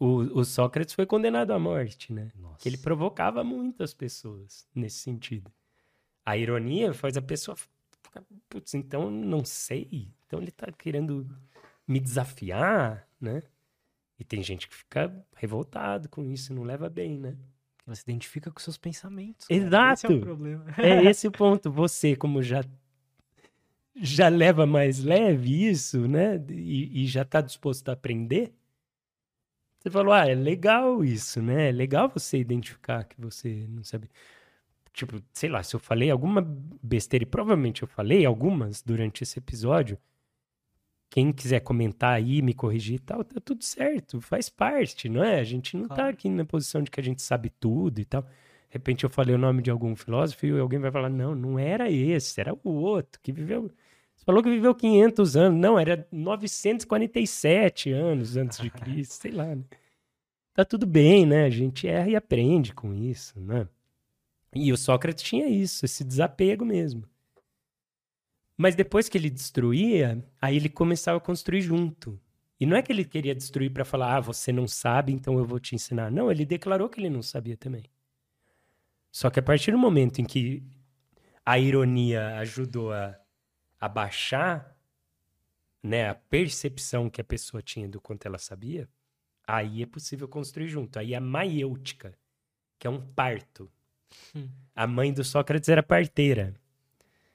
[0.00, 2.32] O, o Sócrates foi condenado à morte, né?
[2.34, 2.58] Nossa.
[2.58, 5.52] Que ele provocava muitas pessoas nesse sentido.
[6.26, 11.28] A ironia faz a pessoa ficar, putz, então não sei, então ele tá querendo
[11.86, 13.42] me desafiar, né?
[14.18, 17.36] E tem gente que fica revoltado com isso, não leva bem, né?
[17.84, 19.46] Você se identifica com seus pensamentos.
[19.50, 19.92] Exato.
[19.92, 20.64] Esse é o problema.
[20.78, 21.70] é esse o ponto.
[21.70, 22.64] Você, como já
[23.94, 26.42] já leva mais leve isso, né?
[26.48, 28.54] E, e já está disposto a aprender.
[29.78, 31.68] Você falou, ah, é legal isso, né?
[31.68, 34.08] É legal você identificar que você não sabe.
[34.94, 36.40] Tipo, sei lá, se eu falei alguma
[36.82, 39.98] besteira, e provavelmente eu falei algumas durante esse episódio,
[41.12, 45.40] quem quiser comentar aí, me corrigir e tal, tá tudo certo, faz parte, não é?
[45.40, 46.10] A gente não tá claro.
[46.10, 48.22] tá aqui na posição de que a gente sabe tudo e tal.
[48.22, 48.28] De
[48.70, 51.90] repente eu falei o nome de algum filósofo e alguém vai falar, não, não era
[51.90, 53.70] esse, era o outro, que viveu...
[54.16, 55.60] Você falou que viveu 500 anos.
[55.60, 59.64] Não, era 947 anos antes de Cristo, sei lá, né?
[60.54, 61.44] Tá tudo bem, né?
[61.44, 63.68] A gente erra e aprende com isso, né?
[64.54, 67.04] E o Sócrates tinha isso, esse desapego mesmo.
[68.62, 72.16] Mas depois que ele destruía, aí ele começava a construir junto.
[72.60, 75.44] E não é que ele queria destruir para falar, ah, você não sabe, então eu
[75.44, 76.12] vou te ensinar.
[76.12, 77.82] Não, ele declarou que ele não sabia também.
[79.10, 80.62] Só que a partir do momento em que
[81.44, 83.18] a ironia ajudou a,
[83.80, 84.76] a baixar
[85.82, 88.88] né, a percepção que a pessoa tinha do quanto ela sabia,
[89.44, 91.00] aí é possível construir junto.
[91.00, 92.16] Aí a maiêutica,
[92.78, 93.68] que é um parto.
[94.36, 94.48] Hum.
[94.72, 96.54] A mãe do Sócrates era parteira.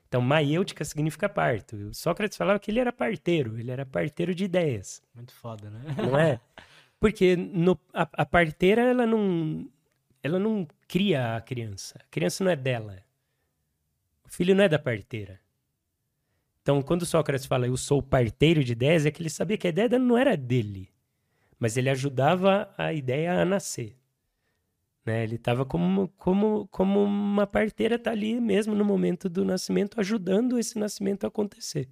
[0.07, 1.75] Então, maiêutica significa parto.
[1.75, 5.01] O Sócrates falava que ele era parteiro, ele era parteiro de ideias.
[5.13, 5.95] Muito foda, né?
[5.97, 6.39] Não é?
[6.99, 9.69] Porque no, a, a, parteira, ela não,
[10.23, 11.99] ela não cria a criança.
[11.99, 13.03] A criança não é dela.
[14.25, 15.39] O filho não é da parteira.
[16.61, 19.69] Então, quando Sócrates fala, eu sou parteiro de ideias, é que ele sabia que a
[19.69, 20.89] ideia não era dele.
[21.59, 23.96] Mas ele ajudava a ideia a nascer.
[25.07, 25.23] Né?
[25.23, 30.59] Ele estava como, como, como uma parteira está ali mesmo no momento do nascimento, ajudando
[30.59, 31.87] esse nascimento a acontecer.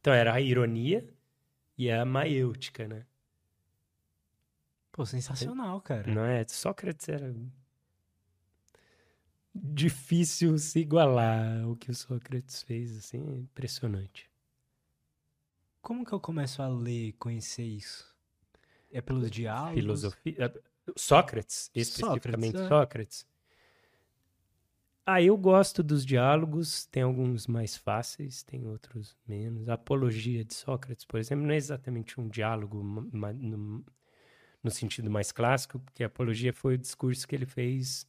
[0.00, 1.08] Então era a ironia
[1.76, 3.06] e a maêutica, né?
[4.90, 6.12] Pô, sensacional, cara.
[6.12, 6.44] Não é?
[6.48, 7.32] Sócrates era
[9.54, 14.28] difícil se igualar ao que o Sócrates fez, assim, é impressionante.
[15.80, 18.12] Como que eu começo a ler, conhecer isso?
[18.90, 19.74] É pelos diálogos?
[19.74, 20.52] Filosofia.
[20.96, 22.68] Sócrates, especificamente Sócrates, é.
[22.68, 23.26] Sócrates.
[25.06, 29.66] Ah, eu gosto dos diálogos, tem alguns mais fáceis, tem outros menos.
[29.68, 33.84] A apologia de Sócrates, por exemplo, não é exatamente um diálogo no,
[34.62, 38.06] no sentido mais clássico, porque a apologia foi o discurso que ele fez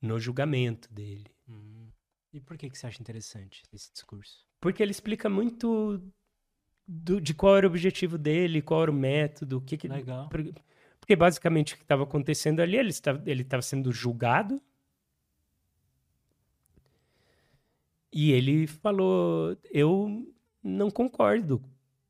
[0.00, 1.26] no julgamento dele.
[1.48, 1.88] Hum.
[2.32, 4.44] E por que, que você acha interessante esse discurso?
[4.60, 6.02] Porque ele explica muito
[6.86, 10.28] do- de qual era o objetivo dele, qual era o método, o que, que Legal.
[10.28, 10.52] Por-
[11.02, 14.62] Porque basicamente o que estava acontecendo ali, ele estava, ele estava sendo julgado.
[18.12, 21.60] E ele falou: Eu não concordo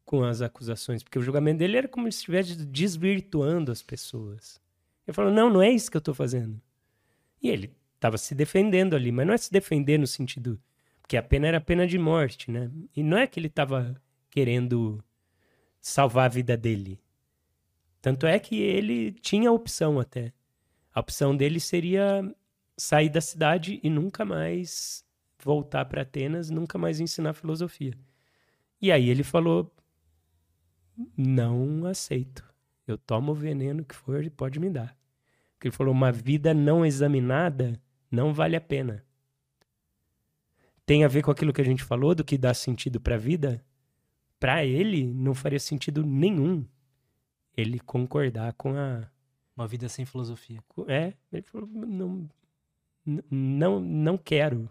[0.04, 4.60] com as acusações, porque o julgamento dele era como se estivesse desvirtuando as pessoas.
[5.06, 6.60] Ele falou: Não, não é isso que eu estou fazendo.
[7.42, 10.60] E ele estava se defendendo ali, mas não é se defender no sentido.
[11.00, 12.70] Porque a pena era pena de morte, né?
[12.94, 13.98] E não é que ele estava
[14.28, 15.02] querendo
[15.80, 17.01] salvar a vida dele.
[18.02, 20.32] Tanto é que ele tinha a opção até.
[20.92, 22.22] A opção dele seria
[22.76, 25.04] sair da cidade e nunca mais
[25.40, 27.94] voltar para Atenas, nunca mais ensinar filosofia.
[28.80, 29.72] E aí ele falou:
[31.16, 32.44] Não aceito.
[32.88, 34.98] Eu tomo o veneno que for, pode me dar.
[35.54, 37.80] Porque ele falou: Uma vida não examinada
[38.10, 39.04] não vale a pena.
[40.84, 43.18] Tem a ver com aquilo que a gente falou, do que dá sentido para a
[43.18, 43.64] vida?
[44.40, 46.66] Para ele, não faria sentido nenhum
[47.56, 49.08] ele concordar com a.
[49.54, 50.62] Uma vida sem filosofia.
[50.88, 52.28] É, ele falou: não,
[53.30, 54.68] não, não quero.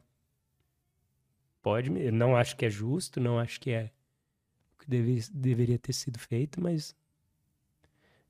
[1.61, 3.91] Pode, não acho que é justo, não acho que é
[4.73, 6.95] o que deve, deveria ter sido feito, mas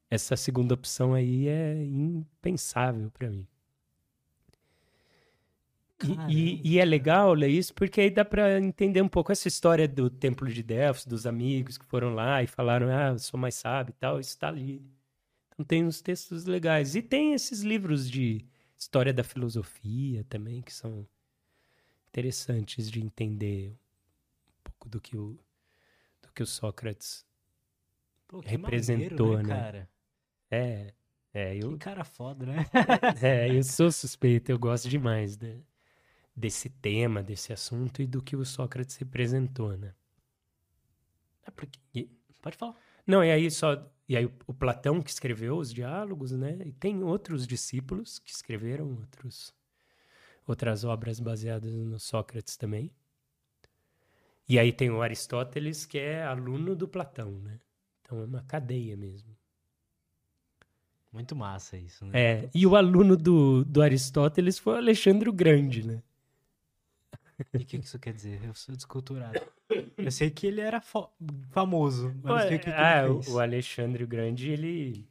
[0.09, 3.47] essa segunda opção aí é impensável para mim.
[6.03, 9.47] E- E, e é legal ler isso porque aí dá para entender um pouco essa
[9.47, 13.39] história do Templo de Delfos, dos amigos que foram lá e falaram, ah, eu sou
[13.39, 14.81] mais sábio e tal, isso tá ali.
[15.53, 16.95] Então tem uns textos legais.
[16.95, 18.45] E tem esses livros de
[18.77, 21.07] história da filosofia também, que são
[22.09, 25.37] interessantes de entender um pouco do que o,
[26.21, 27.25] do que o Sócrates
[28.27, 29.55] Pô, que representou, maneiro, né?
[29.55, 29.89] cara?
[30.49, 30.93] é.
[31.33, 32.55] É, eu, Que cara foda, né?
[33.23, 35.63] é, eu sou suspeito, eu gosto demais de-
[36.35, 39.93] desse tema, desse assunto e do que o Sócrates representou, né?
[41.45, 41.79] É porque...
[42.41, 42.75] Pode falar.
[43.05, 43.87] Não, e aí só.
[44.07, 46.57] E aí o, o Platão que escreveu os diálogos, né?
[46.65, 49.53] E tem outros discípulos que escreveram outros,
[50.47, 52.91] outras obras baseadas no Sócrates também.
[54.49, 57.59] E aí tem o Aristóteles, que é aluno do Platão, né?
[58.01, 59.35] Então é uma cadeia mesmo.
[61.11, 62.11] Muito massa isso, né?
[62.13, 66.01] É, e o aluno do, do Aristóteles foi o Alexandre o Grande, né?
[67.53, 68.43] E o que, que isso quer dizer?
[68.43, 69.39] Eu sou desculturado.
[69.97, 70.81] Eu sei que ele era
[71.51, 73.27] famoso, mas Ué, o que, que ah, ele fez?
[73.27, 75.07] o Alexandre o Grande, ele.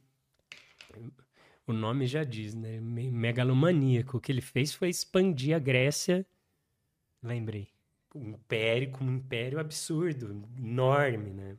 [1.65, 2.79] O nome já diz, né?
[2.79, 4.17] Me- Megalomaníaco.
[4.17, 6.25] O que ele fez foi expandir a Grécia,
[7.23, 7.67] Lembrei.
[8.15, 11.57] um império, um império absurdo, enorme, né?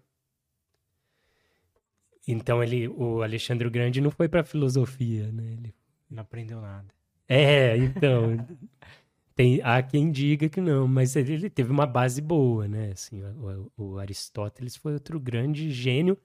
[2.27, 5.45] Então ele, o Alexandre o Grande não foi para filosofia, né?
[5.53, 5.75] Ele
[6.11, 6.87] Não aprendeu nada.
[7.29, 8.37] É, então.
[9.35, 12.93] tem, há quem diga que não, mas ele, ele teve uma base boa, né?
[12.93, 16.19] Assim, o, o- Aristóteles foi outro grande gênio,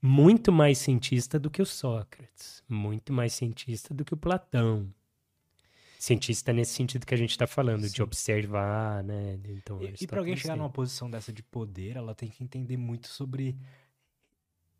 [0.00, 4.92] muito mais cientista do que o Sócrates, muito mais cientista do que o Platão.
[5.98, 8.02] Cientista nesse sentido que a gente está falando, de Sim.
[8.02, 9.38] observar, né?
[9.48, 12.76] Então, E, e pra alguém chegar numa posição dessa de poder, ela tem que entender
[12.76, 13.56] muito sobre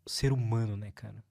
[0.05, 1.23] o ser humano, né, cara?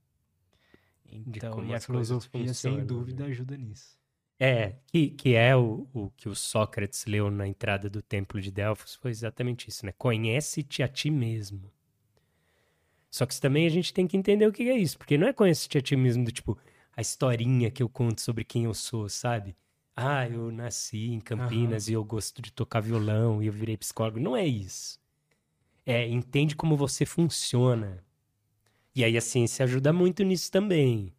[1.10, 3.30] Então, e a filosofia, sem funcionam, dúvida, né?
[3.30, 3.98] ajuda nisso.
[4.38, 8.50] É, que, que é o, o que o Sócrates leu na entrada do templo de
[8.50, 9.92] Delfos, foi exatamente isso, né?
[9.96, 11.72] Conhece-te a ti mesmo.
[13.10, 15.26] Só que isso também a gente tem que entender o que é isso, porque não
[15.26, 16.58] é conhece-te a ti mesmo do tipo,
[16.94, 19.56] a historinha que eu conto sobre quem eu sou, sabe?
[19.96, 24.20] Ah, eu nasci em Campinas e eu gosto de tocar violão e eu virei psicólogo.
[24.20, 25.00] Não é isso.
[25.86, 28.04] É, entende como você funciona.
[28.94, 31.15] E aí a ciência ajuda muito nisso também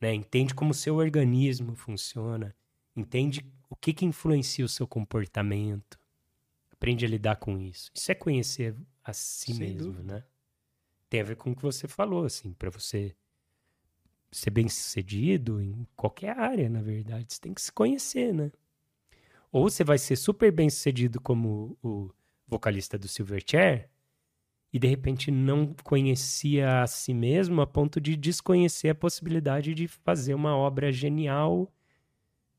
[0.00, 0.14] né?
[0.14, 2.54] Entende como o seu organismo funciona,
[2.94, 5.98] entende o que, que influencia o seu comportamento,
[6.72, 7.90] aprende a lidar com isso.
[7.94, 10.14] Isso é conhecer a si Sem mesmo, dúvida.
[10.14, 10.24] né?
[11.08, 13.14] Tem a ver com o que você falou, assim, para você
[14.30, 18.52] ser bem sucedido em qualquer área, na verdade, você tem que se conhecer, né?
[19.50, 22.10] Ou você vai ser super bem sucedido como o
[22.46, 23.88] vocalista do Silverchair,
[24.72, 29.88] e de repente não conhecia a si mesmo a ponto de desconhecer a possibilidade de
[29.88, 31.72] fazer uma obra genial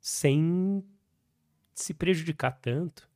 [0.01, 0.83] sem
[1.73, 3.07] se prejudicar tanto.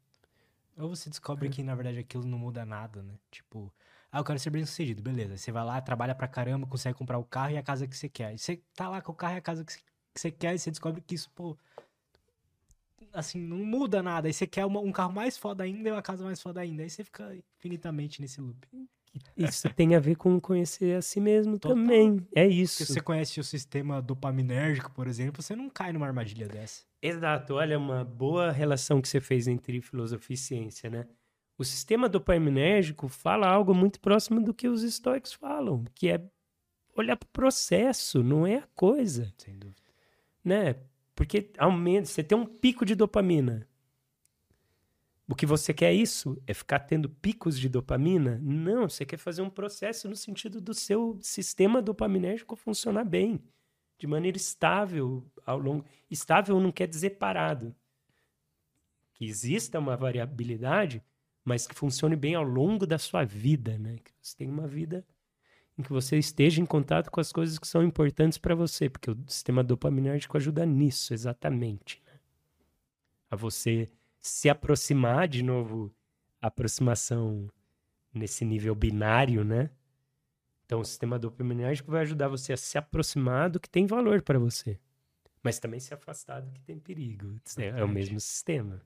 [0.77, 1.51] Ou você descobre É.
[1.51, 3.13] que, na verdade, aquilo não muda nada, né?
[3.30, 3.72] Tipo,
[4.11, 5.38] ah, eu quero ser bem sucedido, beleza.
[5.38, 8.09] Você vai lá, trabalha pra caramba, consegue comprar o carro e a casa que você
[8.09, 8.27] quer.
[8.27, 9.73] Aí você tá lá com o carro e a casa que
[10.15, 11.57] você quer, e você descobre que isso, pô.
[13.14, 14.27] Assim, não muda nada.
[14.27, 16.82] Aí você quer uma- um carro mais foda ainda e uma casa mais foda ainda.
[16.83, 18.67] Aí você fica infinitamente nesse loop.
[19.38, 21.77] Isso tem a ver com conhecer a si mesmo Total.
[21.77, 22.25] também.
[22.35, 22.85] É Se isso.
[22.88, 26.83] você conhece o sistema dopaminérgico, por exemplo, você não cai numa armadilha dessa.
[27.00, 31.08] Exato, olha, uma boa relação que você fez entre filosofia e ciência, né?
[31.56, 36.19] O sistema dopaminérgico fala algo muito próximo do que os estoicos falam, que é
[36.98, 39.82] olhar para o processo, não é a coisa, Sem dúvida.
[40.43, 40.75] né?
[41.16, 43.67] Porque aumenta, você tem um pico de dopamina.
[45.27, 46.42] O que você quer é isso?
[46.45, 48.40] É ficar tendo picos de dopamina?
[48.42, 53.42] Não, você quer fazer um processo no sentido do seu sistema dopaminérgico funcionar bem,
[53.98, 55.85] de maneira estável ao longo.
[56.11, 57.74] Estável não quer dizer parado.
[59.14, 61.01] Que exista uma variabilidade,
[61.43, 63.98] mas que funcione bem ao longo da sua vida, né?
[64.03, 65.06] Que você tenha uma vida
[65.77, 69.10] em que você esteja em contato com as coisas que são importantes para você, porque
[69.11, 72.02] o sistema dopaminérgico ajuda nisso, exatamente.
[72.06, 72.19] né?
[73.30, 73.90] A você
[74.22, 75.92] se aproximar, de novo,
[76.42, 77.50] a aproximação
[78.14, 79.69] nesse nível binário, né?
[80.66, 84.40] Então, o sistema dopaminérgico vai ajudar você a se aproximar do que tem valor para
[84.40, 84.80] você,
[85.43, 87.35] mas também se afastar do que tem perigo.
[87.58, 87.93] É, é o Verdade.
[87.93, 88.82] mesmo sistema.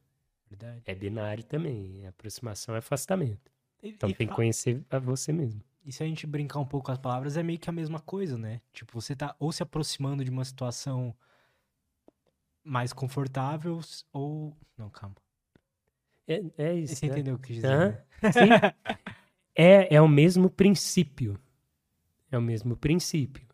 [0.50, 0.82] Verdade.
[0.86, 2.08] É binário também.
[2.08, 3.52] Aproximação é afastamento.
[3.84, 5.62] E- Então e tem que conhecer a você mesmo.
[5.88, 8.02] E se a gente brincar um pouco com as palavras, é meio que a mesma
[8.02, 8.60] coisa, né?
[8.74, 11.16] Tipo, você tá ou se aproximando de uma situação
[12.62, 13.80] mais confortável,
[14.12, 14.54] ou.
[14.78, 15.16] Não, calma.
[16.28, 16.94] É, é isso.
[16.94, 17.14] Você né?
[17.14, 17.78] entendeu o que eu quis dizer?
[17.78, 18.04] Né?
[18.34, 18.50] Sim.
[19.56, 21.40] É, é o mesmo princípio.
[22.30, 23.48] É o mesmo princípio.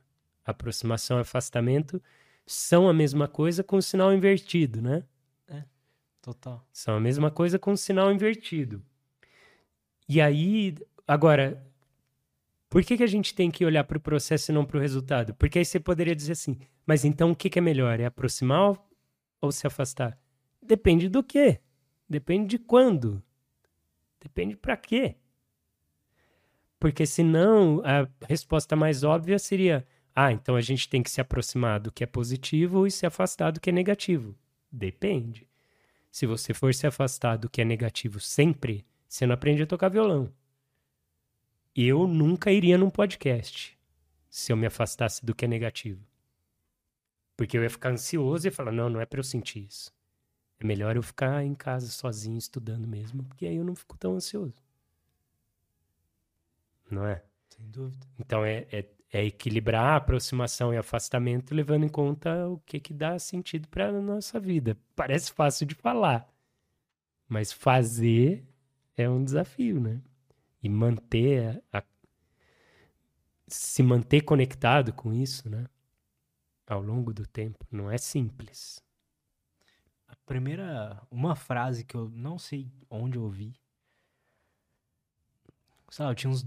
[0.43, 2.01] Aproximação e afastamento
[2.47, 5.03] são a mesma coisa com o sinal invertido, né?
[6.19, 6.65] Total.
[6.71, 8.81] São a mesma coisa com o sinal invertido.
[10.07, 11.61] E aí, agora,
[12.73, 14.81] por que, que a gente tem que olhar para o processo e não para o
[14.81, 15.35] resultado?
[15.35, 17.99] Porque aí você poderia dizer assim, mas então o que, que é melhor?
[17.99, 18.75] É aproximar
[19.39, 20.17] ou- se afastar?
[20.59, 21.59] Depende do quê?
[22.09, 23.21] Depende de quando.
[24.19, 25.17] Depende para quê?
[26.79, 29.85] Porque senão a resposta mais óbvia seria:
[30.15, 33.51] ah, então a gente tem que se aproximar do que é positivo e se afastar
[33.51, 34.35] do que é negativo.
[34.71, 35.47] Depende.
[36.09, 39.89] Se você for se afastar do que é negativo sempre, você não aprende a tocar
[39.89, 40.33] violão.
[41.75, 43.75] Eu nunca iria num podcast
[44.29, 46.05] se eu me afastasse do que é negativo.
[47.35, 49.91] Porque eu ia ficar ansioso e falar: não, não é para eu sentir isso.
[50.59, 54.15] É melhor eu ficar em casa sozinho estudando mesmo, porque aí eu não fico tão
[54.15, 54.61] ansioso.
[56.89, 57.23] Não é?
[57.49, 58.05] Sem dúvida.
[58.19, 62.93] Então é, é, é equilibrar a aproximação e afastamento, levando em conta o que, que
[62.93, 64.77] dá sentido para a nossa vida.
[64.95, 66.31] Parece fácil de falar,
[67.27, 68.45] mas fazer
[68.95, 70.01] é um desafio, né?
[70.63, 71.83] E manter a,
[73.47, 75.67] se manter conectado com isso, né?
[76.65, 78.81] Ao longo do tempo, não é simples.
[80.07, 81.05] A primeira.
[81.11, 83.53] Uma frase que eu não sei onde eu ouvi.
[85.99, 86.45] Lá, eu tinha uns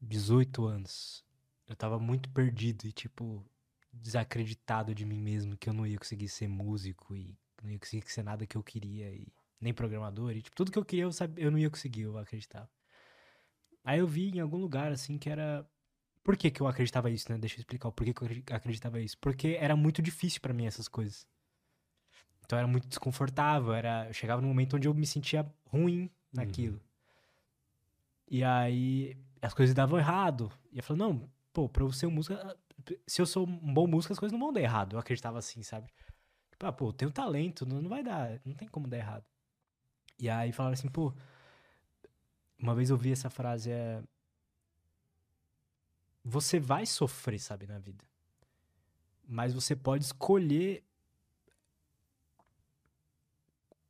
[0.00, 1.24] 18 anos.
[1.68, 3.44] Eu tava muito perdido e, tipo,
[3.92, 8.10] desacreditado de mim mesmo, que eu não ia conseguir ser músico e não ia conseguir
[8.10, 9.28] ser nada que eu queria, e
[9.60, 10.32] nem programador.
[10.32, 12.68] E, tipo, tudo que eu queria eu, sabia, eu não ia conseguir, eu acreditava.
[13.88, 15.66] Aí eu vi em algum lugar, assim, que era.
[16.22, 17.38] Por que, que eu acreditava isso, né?
[17.38, 19.16] Deixa eu explicar o porquê que eu acredi- acreditava isso.
[19.16, 21.26] Porque era muito difícil pra mim essas coisas.
[22.44, 26.78] Então era muito desconfortável, era, eu chegava num momento onde eu me sentia ruim naquilo.
[28.30, 30.52] E aí as coisas davam errado.
[30.70, 32.38] E eu falei, não, pô, pra eu ser um músico,
[33.06, 34.96] se eu sou um bom músico, as coisas não vão dar errado.
[34.96, 35.90] Eu acreditava assim, sabe?
[36.50, 39.24] Tipo, ah, pô, eu tenho talento, não, não vai dar, não tem como dar errado.
[40.18, 41.14] E aí falaram assim, pô,
[42.58, 44.02] uma vez eu vi essa frase, é...
[46.24, 48.04] Você vai sofrer, sabe, na vida.
[49.26, 50.84] Mas você pode escolher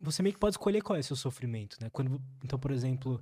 [0.00, 1.90] você meio que pode escolher qual é o seu sofrimento, né?
[1.90, 3.20] Quando, então, por exemplo,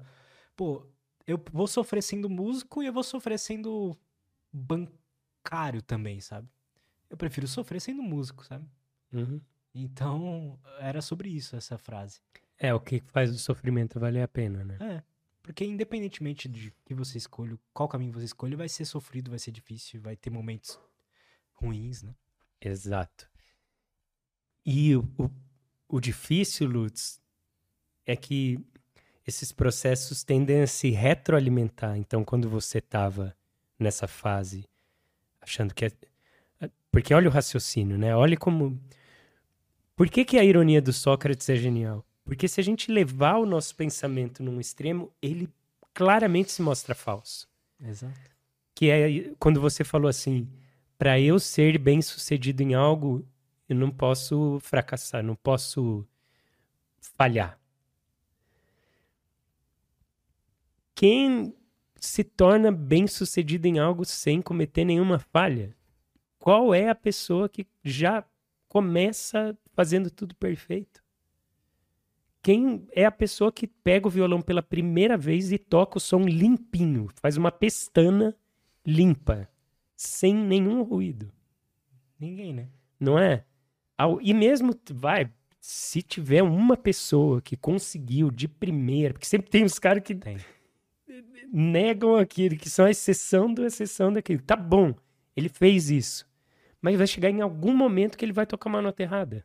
[0.54, 0.86] pô,
[1.26, 3.96] eu vou sofrer sendo músico e eu vou sofrer sendo
[4.52, 6.48] bancário também, sabe?
[7.08, 8.66] Eu prefiro sofrer sendo músico, sabe?
[9.12, 9.40] Uhum.
[9.74, 12.20] Então, era sobre isso essa frase.
[12.58, 14.78] É o que faz o sofrimento valer a pena, né?
[14.80, 15.02] É,
[15.46, 19.52] porque independentemente de que você escolha, qual caminho você escolhe, vai ser sofrido, vai ser
[19.52, 20.76] difícil, vai ter momentos
[21.54, 22.12] ruins, né?
[22.60, 23.30] Exato.
[24.64, 25.30] E o, o,
[25.88, 27.20] o difícil, Lutz,
[28.04, 28.58] é que
[29.24, 31.96] esses processos tendem a se retroalimentar.
[31.96, 33.36] Então, quando você estava
[33.78, 34.68] nessa fase,
[35.40, 35.90] achando que é.
[36.90, 38.16] Porque olha o raciocínio, né?
[38.16, 38.80] Olha como.
[39.94, 42.04] Por que, que a ironia do Sócrates é genial?
[42.26, 45.48] Porque se a gente levar o nosso pensamento num extremo, ele
[45.94, 47.48] claramente se mostra falso.
[47.80, 48.18] Exato.
[48.74, 50.48] Que é quando você falou assim:
[50.98, 53.24] para eu ser bem sucedido em algo,
[53.68, 56.04] eu não posso fracassar, não posso
[57.00, 57.58] falhar.
[60.96, 61.54] Quem
[61.94, 65.76] se torna bem sucedido em algo sem cometer nenhuma falha?
[66.40, 68.24] Qual é a pessoa que já
[68.68, 71.05] começa fazendo tudo perfeito?
[72.46, 76.20] Quem é a pessoa que pega o violão pela primeira vez e toca o som
[76.20, 78.36] limpinho, faz uma pestana
[78.86, 79.50] limpa,
[79.96, 81.32] sem nenhum ruído?
[82.20, 82.68] Ninguém, né?
[83.00, 83.44] Não é?
[84.22, 85.28] E mesmo, vai,
[85.60, 90.38] se tiver uma pessoa que conseguiu de primeira, porque sempre tem os caras que Tem.
[91.52, 94.40] negam aquilo, que são a exceção da exceção daquilo.
[94.40, 94.94] Tá bom,
[95.34, 96.24] ele fez isso.
[96.80, 99.44] Mas vai chegar em algum momento que ele vai tocar uma nota errada.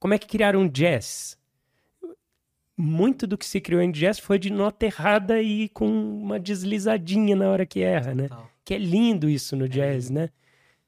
[0.00, 1.38] Como é que criaram jazz?
[2.76, 7.36] Muito do que se criou em jazz foi de nota errada e com uma deslizadinha
[7.36, 8.28] na hora que erra, né?
[8.28, 8.50] Total.
[8.64, 10.30] Que é lindo isso no jazz, né?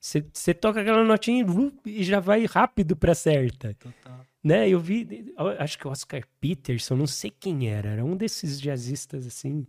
[0.00, 1.44] Você toca aquela notinha
[1.84, 4.20] e já vai rápido pra certa Total.
[4.42, 4.68] né?
[4.68, 9.26] Eu vi, acho que o Oscar Peterson, não sei quem era, era um desses jazzistas
[9.26, 9.66] assim.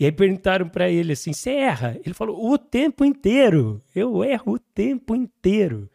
[0.00, 3.80] E aí perguntaram pra ele assim: "Você erra?" Ele falou: "O tempo inteiro.
[3.94, 5.88] Eu erro o tempo inteiro."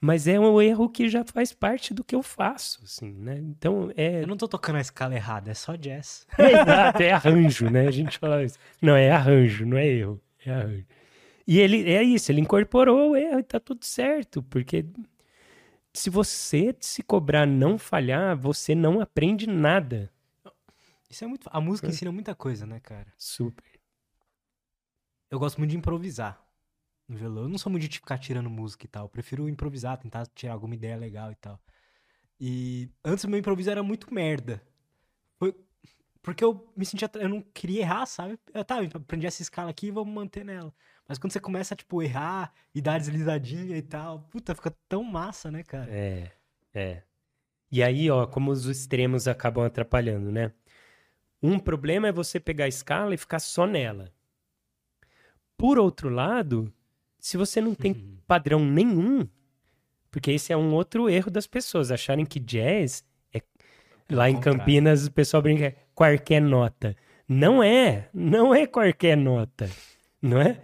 [0.00, 3.38] Mas é um erro que já faz parte do que eu faço, assim, né?
[3.38, 6.26] Então é, Eu não tô tocando a escala errada, é só jazz.
[6.38, 7.88] é exato, é arranjo, né?
[7.88, 8.58] A gente fala isso.
[8.80, 10.86] Não, é arranjo, não é erro, é arranjo.
[11.46, 14.84] E ele é isso, ele incorporou o erro e tá tudo certo, porque
[15.92, 20.12] se você se cobrar não falhar, você não aprende nada.
[21.10, 21.48] Isso é muito.
[21.50, 23.06] A música ensina muita coisa, né, cara?
[23.16, 23.64] Super.
[25.30, 26.47] Eu gosto muito de improvisar
[27.08, 27.44] no violão.
[27.44, 29.06] Eu não sou muito de ficar tirando música e tal.
[29.06, 31.60] Eu prefiro improvisar, tentar tirar alguma ideia legal e tal.
[32.40, 34.62] E antes o meu improviso era muito merda.
[35.38, 35.54] Foi
[36.22, 37.10] porque eu me sentia.
[37.14, 38.38] Eu não queria errar, sabe?
[38.52, 40.72] Eu, tá, aprendi essa escala aqui e vamos manter nela.
[41.08, 45.02] Mas quando você começa a, tipo, errar e dar deslizadinha e tal, puta, fica tão
[45.02, 45.90] massa, né, cara?
[45.90, 46.30] É,
[46.74, 47.02] é.
[47.72, 50.52] E aí, ó, como os extremos acabam atrapalhando, né?
[51.42, 54.12] Um problema é você pegar a escala e ficar só nela.
[55.56, 56.72] Por outro lado,
[57.18, 58.18] se você não tem Uhum.
[58.26, 59.26] padrão nenhum,
[60.10, 63.42] porque esse é um outro erro das pessoas, acharem que jazz é.
[64.10, 64.58] Lá em contrário.
[64.60, 66.96] Campinas o pessoal brinca, é qualquer nota.
[67.28, 69.68] Não é, não é qualquer nota,
[70.22, 70.62] não é?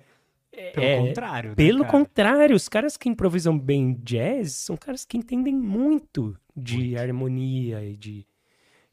[0.72, 1.50] Pelo É, contrário.
[1.50, 1.90] né, Pelo cara?
[1.90, 7.96] contrário, os caras que improvisam bem jazz são caras que entendem muito de harmonia e
[7.96, 8.26] de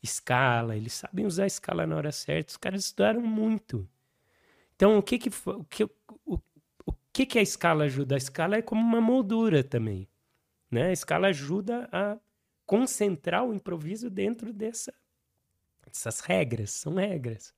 [0.03, 0.75] escala.
[0.75, 2.49] Eles sabem usar a escala na hora certa.
[2.51, 3.87] Os caras estudaram muito.
[4.75, 5.83] Então, o que que, o que,
[6.25, 6.39] o
[7.13, 8.15] que que a escala ajuda?
[8.15, 10.07] A escala é como uma moldura também.
[10.69, 10.87] Né?
[10.87, 12.17] A escala ajuda a
[12.65, 14.93] concentrar o improviso dentro dessa,
[15.85, 16.71] dessas regras.
[16.71, 17.53] São regras.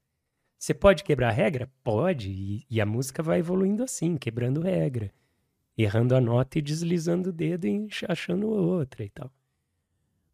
[0.57, 1.71] Você pode quebrar a regra?
[1.83, 2.31] Pode.
[2.31, 5.13] E, e a música vai evoluindo assim, quebrando regra.
[5.77, 9.31] Errando a nota e deslizando o dedo e achando outra e tal.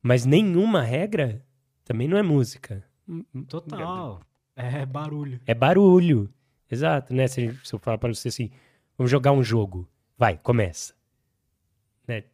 [0.01, 1.45] Mas nenhuma regra
[1.83, 2.85] também não é música.
[3.07, 4.21] Hum, hum, Total.
[4.55, 5.39] É barulho.
[5.45, 6.33] É barulho.
[6.69, 7.27] Exato, né?
[7.27, 8.51] Se, se eu falar para você assim,
[8.99, 9.87] vamos jogar um jogo.
[10.17, 10.93] Vai, começa.
[12.05, 12.25] Né?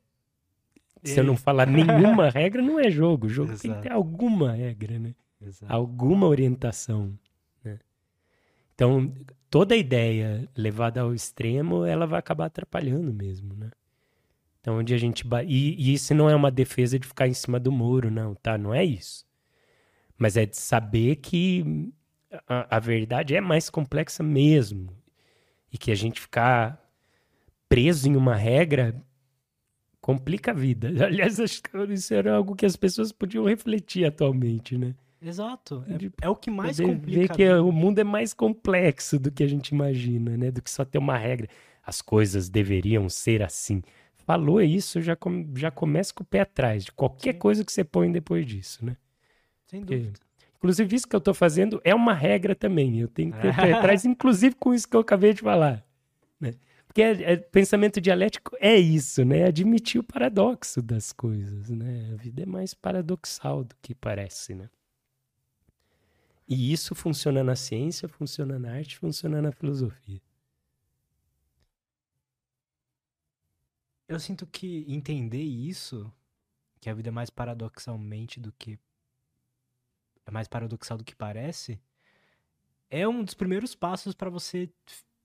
[1.04, 3.28] Se eu não falar nenhuma regra, não é jogo.
[3.28, 3.84] O jogo tem que Exato.
[3.84, 5.14] ter alguma regra, né?
[5.40, 5.72] Exato.
[5.72, 7.14] alguma orientação.
[7.64, 7.78] Né?
[8.74, 9.14] Então,
[9.50, 13.70] toda ideia levada ao extremo, ela vai acabar atrapalhando mesmo, né?
[14.60, 15.24] Então, onde a gente...
[15.28, 18.34] ba- E, e isso não é uma defesa de ficar em cima do muro, não,
[18.34, 18.58] tá?
[18.58, 19.28] Não é isso.
[20.18, 21.92] Mas é de saber que
[22.48, 24.90] a, a verdade é mais complexa mesmo.
[25.76, 26.82] E que a gente ficar
[27.68, 28.96] preso em uma regra
[30.00, 30.88] complica a vida.
[31.06, 34.96] Aliás, acho que isso era algo que as pessoas podiam refletir atualmente, né?
[35.22, 35.84] Exato.
[36.22, 37.20] É, é o que mais Poder complica.
[37.20, 40.50] ver que o mundo é mais complexo do que a gente imagina, né?
[40.50, 41.50] Do que só ter uma regra.
[41.84, 43.82] As coisas deveriam ser assim.
[44.26, 47.40] Falou isso, já, com- já começa com o pé atrás de qualquer Sim.
[47.40, 48.96] coisa que você põe depois disso, né?
[49.66, 50.20] Sem Porque- dúvida.
[50.66, 53.00] Inclusive, isso que eu tô fazendo é uma regra também.
[53.00, 55.86] Eu tenho que ter atrás, inclusive com isso que eu acabei de falar.
[56.40, 56.56] Né?
[56.88, 59.44] Porque é- é- pensamento dialético é isso, né?
[59.44, 62.10] Admitir o paradoxo das coisas, né?
[62.14, 64.68] A vida é mais paradoxal do que parece, né?
[66.48, 70.20] E isso funciona na ciência, funciona na arte, funciona na filosofia.
[74.08, 76.12] Eu sinto que entender isso,
[76.82, 78.80] que a vida é mais paradoxalmente do que.
[80.26, 81.80] É mais paradoxal do que parece,
[82.90, 84.70] é um dos primeiros passos pra você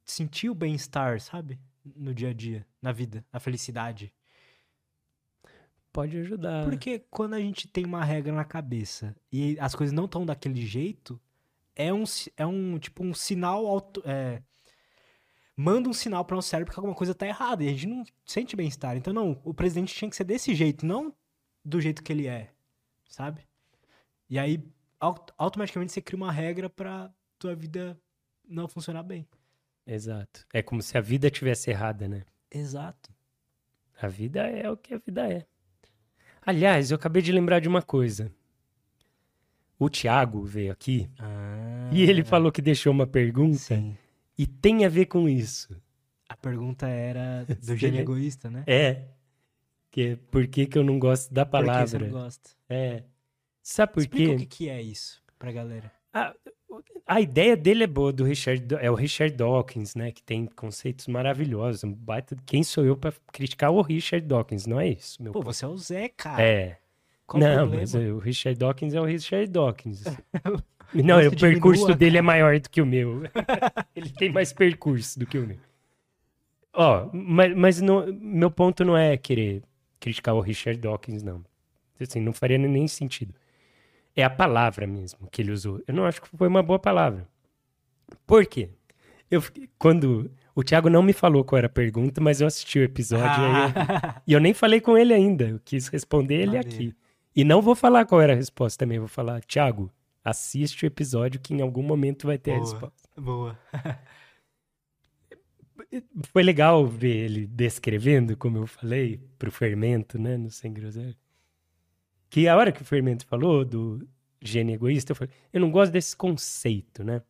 [0.04, 1.58] sentir o bem-estar, sabe?
[1.84, 4.12] No dia a dia, na vida, a felicidade.
[5.92, 6.64] pode ajudar.
[6.64, 10.64] Porque quando a gente tem uma regra na cabeça e as coisas não estão daquele
[10.64, 11.20] jeito,
[11.74, 12.04] é um,
[12.36, 14.42] é um tipo um sinal auto, é,
[15.56, 18.04] manda um sinal para o cérebro que alguma coisa tá errada e a gente não
[18.24, 18.96] sente bem-estar.
[18.96, 21.14] Então não, o presidente tinha que ser desse jeito, não
[21.64, 22.50] do jeito que ele é,
[23.08, 23.46] sabe?
[24.28, 24.62] E aí
[25.00, 27.98] automaticamente você cria uma regra pra tua vida
[28.46, 29.26] não funcionar bem.
[29.86, 30.46] Exato.
[30.52, 32.22] É como se a vida tivesse errada, né?
[32.50, 33.10] Exato.
[34.00, 35.46] A vida é o que a vida é.
[36.42, 38.32] Aliás, eu acabei de lembrar de uma coisa.
[39.78, 41.08] O Thiago veio aqui
[41.90, 43.96] e ele falou que deixou uma pergunta Ah, Sim.
[44.36, 45.74] e tem a ver com isso.
[46.28, 48.62] A pergunta era do gênio egoísta, né?
[48.66, 49.04] É.
[49.90, 51.98] Que é por que, que eu não gosto da Por que você palavra?
[52.00, 52.50] não gosta?
[52.68, 53.04] É.
[53.72, 54.34] Sabe por Explica quê?
[54.34, 55.92] o que, que é isso pra galera.
[56.12, 56.34] A,
[57.06, 60.10] a ideia dele é boa, do Richard, é o Richard Dawkins, né?
[60.10, 61.84] Que tem conceitos maravilhosos.
[61.84, 64.66] Um baita- Quem sou eu pra criticar o Richard Dawkins?
[64.66, 65.52] Não é isso, meu Pô, ponto.
[65.54, 66.42] você é o Zé, cara.
[66.42, 66.78] É.
[67.28, 67.80] Qual não, problema?
[67.82, 70.02] mas o Richard Dawkins é o Richard Dawkins.
[70.92, 73.22] não, o percurso diminua, dele é maior do que o meu.
[73.94, 75.58] Ele tem mais percurso do que o meu.
[76.72, 79.62] Ó, mas, mas não- meu ponto não é querer
[80.00, 81.44] criticar o Richard Dawkins, não.
[82.00, 83.34] Assim, não faria nem sentido.
[84.16, 85.80] É a palavra mesmo que ele usou.
[85.86, 87.26] Eu não acho que foi uma boa palavra.
[88.26, 88.70] Por quê?
[89.30, 89.42] Eu,
[89.78, 93.44] quando o Thiago não me falou qual era a pergunta, mas eu assisti o episódio
[93.44, 95.48] aí eu- Ah, e eu nem falei com ele ainda.
[95.48, 96.94] Eu quis responder ele aqui.
[97.34, 98.98] E não vou falar qual era a resposta também.
[98.98, 99.90] Vou falar, Thiago,
[100.24, 102.64] assiste o episódio que em algum momento vai ter a Boa.
[102.70, 103.08] resposta.
[103.20, 103.58] Boa.
[106.32, 111.16] Foi legal ver ele descrevendo, como eu falei, pro fermento, né, no Sem Groselha.
[112.30, 114.08] Que a hora que o fermento falou do
[114.40, 117.22] gene egoísta, eu falei, eu não gosto desse conceito, né?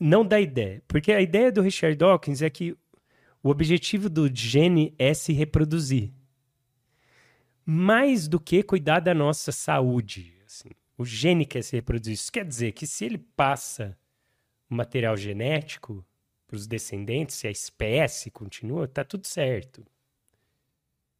[0.00, 0.82] Não da ideia.
[0.88, 2.76] Porque a ideia do Richard Dawkins é que
[3.42, 6.10] o objetivo do gene é se reproduzir.
[7.64, 10.34] Mais do que cuidar da nossa saúde.
[10.46, 10.70] assim.
[10.96, 12.14] O gene quer se reproduzir.
[12.14, 13.96] Isso quer dizer que se ele passa
[14.70, 16.04] o material genético
[16.46, 19.84] para os descendentes, se a espécie continua, tá tudo certo.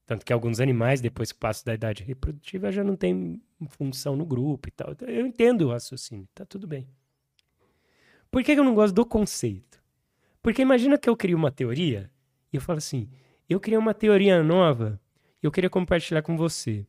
[0.06, 4.26] Tanto que alguns animais, depois que passam da idade reprodutiva, já não tem função no
[4.26, 4.94] grupo e tal.
[5.06, 6.88] Eu entendo o raciocínio, tá tudo bem.
[8.30, 9.82] Por que eu não gosto do conceito?
[10.42, 12.10] Porque imagina que eu crio uma teoria
[12.52, 13.08] e eu falo assim:
[13.48, 15.00] eu criei uma teoria nova
[15.42, 16.86] e eu queria compartilhar com você.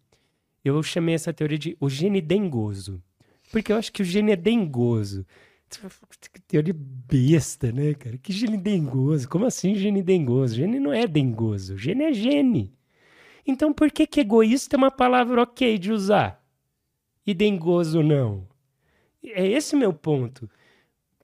[0.64, 3.04] Eu chamei essa teoria de o gene dengoso.
[3.52, 5.26] Porque eu acho que o gene é dengoso.
[6.48, 8.18] Teoria besta, né, cara?
[8.18, 9.28] Que gene dengoso?
[9.28, 10.56] Como assim gene dengoso?
[10.56, 11.78] Gene não é dengoso.
[11.78, 12.74] Gene é gene.
[13.46, 16.44] Então por que que egoísta é uma palavra ok de usar?
[17.26, 18.48] E dengoso não?
[19.24, 20.50] É esse meu ponto.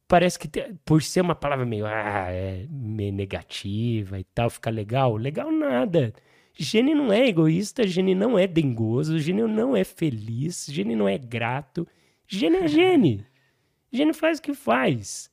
[0.08, 4.70] Parece que te- por ser uma palavra meio, ah, é meio negativa e tal, fica
[4.70, 5.16] legal.
[5.18, 6.14] Legal nada.
[6.54, 11.18] Gene não é egoísta, gene não é dengoso, gene não é feliz, gene não é
[11.18, 11.88] grato.
[12.28, 13.26] Gene é gene.
[13.94, 15.29] Gene faz o que faz.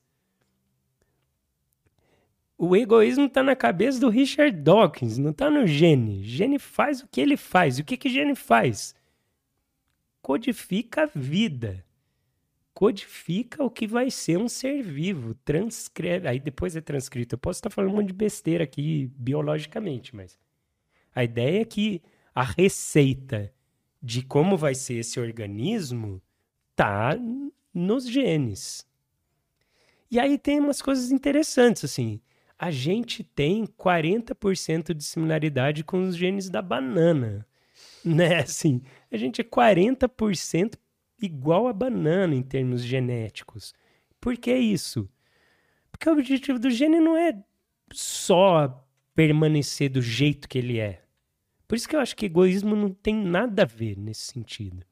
[2.58, 6.24] O egoísmo tá na cabeça do Richard Dawkins, não tá no gene.
[6.24, 7.78] Gene faz o que ele faz.
[7.78, 8.94] E o que que gene faz?
[10.22, 11.84] Codifica a vida.
[12.72, 15.34] Codifica o que vai ser um ser vivo.
[15.44, 16.28] Transcreve.
[16.28, 17.34] Aí depois é transcrito.
[17.34, 20.38] Eu posso estar falando um monte de besteira aqui biologicamente, mas
[21.14, 22.02] a ideia é que
[22.34, 23.52] a receita
[24.02, 26.22] de como vai ser esse organismo
[26.74, 27.18] tá
[27.72, 28.86] nos genes.
[30.10, 32.20] E aí tem umas coisas interessantes, assim.
[32.58, 37.46] A gente tem 40% de similaridade com os genes da banana.
[38.04, 38.36] Né?
[38.40, 40.76] Assim, a gente é 40%
[41.20, 43.74] igual a banana em termos genéticos.
[44.20, 45.08] Por que isso?
[45.90, 47.38] Porque o objetivo do gene não é
[47.92, 51.02] só permanecer do jeito que ele é.
[51.66, 54.84] Por isso que eu acho que egoísmo não tem nada a ver nesse sentido.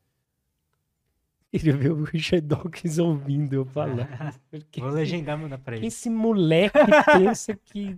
[1.56, 4.34] Ele vê o Richard Dawkins ouvindo eu falar.
[4.50, 5.86] Porque Vou legendar mandar pra quem ele.
[5.86, 6.78] esse moleque
[7.16, 7.96] pensa que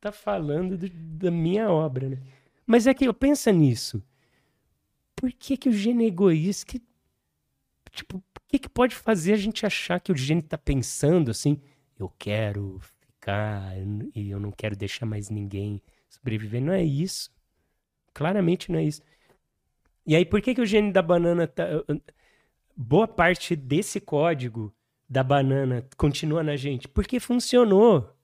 [0.00, 2.18] tá falando do- da minha obra, né?
[2.66, 4.02] Mas é que eu pensa nisso.
[5.14, 6.66] Por que que o gene é egoísta?
[6.72, 6.82] Que,
[7.92, 11.60] tipo, o que que pode fazer a gente achar que o gene tá pensando assim,
[11.98, 13.72] eu quero ficar
[14.14, 16.60] e eu não quero deixar mais ninguém sobreviver?
[16.60, 17.30] Não é isso.
[18.12, 19.02] Claramente não é isso.
[20.06, 21.64] E aí, por que que o gene da banana tá...
[22.80, 24.72] Boa parte desse código
[25.08, 26.86] da banana continua na gente?
[26.86, 28.14] Porque funcionou.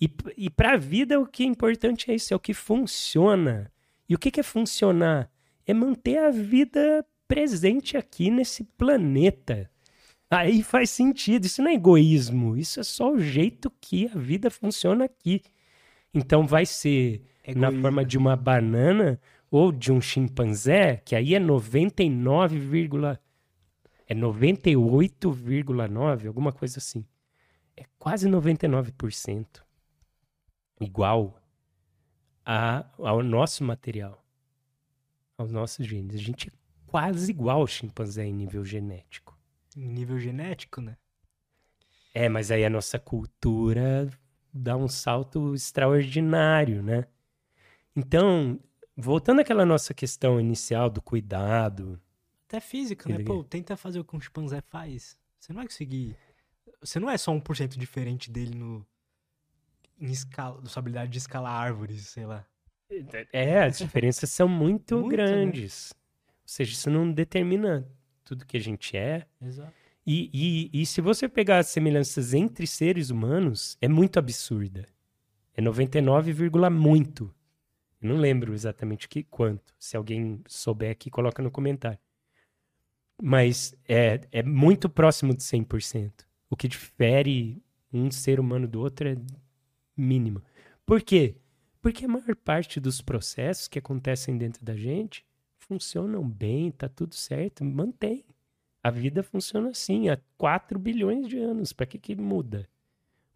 [0.00, 3.70] E, e para a vida, o que é importante é isso, é o que funciona.
[4.08, 5.30] E o que, que é funcionar?
[5.66, 9.70] É manter a vida presente aqui nesse planeta.
[10.30, 11.44] Aí faz sentido.
[11.44, 12.56] Isso não é egoísmo.
[12.56, 15.42] Isso é só o jeito que a vida funciona aqui.
[16.14, 17.82] Então vai ser na Egoísmo.
[17.82, 22.58] forma de uma banana ou de um chimpanzé, que aí é 99,
[24.08, 27.04] é 98,9, alguma coisa assim.
[27.76, 29.62] É quase 99%
[30.80, 31.40] igual
[32.44, 34.24] a, ao nosso material,
[35.36, 36.14] aos nossos genes.
[36.14, 36.52] A gente é
[36.86, 39.38] quase igual ao chimpanzé em nível genético.
[39.76, 40.96] Em nível genético, né?
[42.14, 44.08] É, mas aí a nossa cultura
[44.52, 47.04] dá um salto extraordinário, né?
[47.94, 48.58] Então,
[48.96, 52.00] voltando àquela nossa questão inicial do cuidado.
[52.48, 53.22] Até física, né?
[53.22, 55.18] Pô, tenta fazer o que um chimpanzé faz.
[55.38, 56.16] Você não vai conseguir.
[56.80, 58.86] Você não é só 1% diferente dele no.
[60.00, 62.46] Em escala, sua habilidade de escalar árvores, sei lá.
[63.32, 65.16] É, as diferenças são muito, muito né?
[65.16, 65.92] grandes.
[65.92, 66.00] Né?
[66.42, 67.86] Ou seja, isso não determina
[68.24, 69.26] tudo que a gente é.
[69.42, 69.72] Exato.
[70.06, 74.86] E, e, e se você pegar as semelhanças entre seres humanos, é muito absurda.
[75.54, 76.32] É 99,
[76.70, 77.34] muito.
[78.00, 79.74] Eu não lembro exatamente que, quanto.
[79.78, 81.98] Se alguém souber aqui, coloca no comentário.
[83.20, 86.24] Mas é, é muito próximo de 100%.
[86.48, 89.16] O que difere um ser humano do outro é
[89.96, 90.42] mínimo.
[90.86, 91.36] Por quê?
[91.80, 95.26] Porque a maior parte dos processos que acontecem dentro da gente
[95.58, 98.24] funcionam bem, tá tudo certo, mantém.
[98.82, 101.72] A vida funciona assim há 4 bilhões de anos.
[101.72, 102.68] Para que, que muda?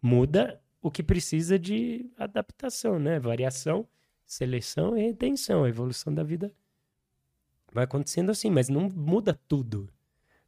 [0.01, 3.19] Muda o que precisa de adaptação, né?
[3.19, 3.87] Variação,
[4.25, 5.63] seleção e retenção.
[5.63, 6.51] A evolução da vida
[7.73, 9.89] vai acontecendo assim, mas não muda tudo.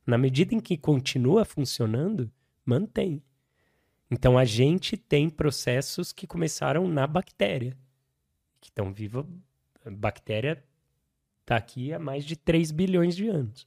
[0.06, 2.32] Na medida em que continua funcionando,
[2.64, 3.22] mantém.
[4.10, 7.76] Então a gente tem processos que começaram na bactéria,
[8.62, 9.26] que estão vivas.
[9.84, 10.64] A bactéria
[11.42, 13.66] está aqui há mais de 3 bilhões de anos.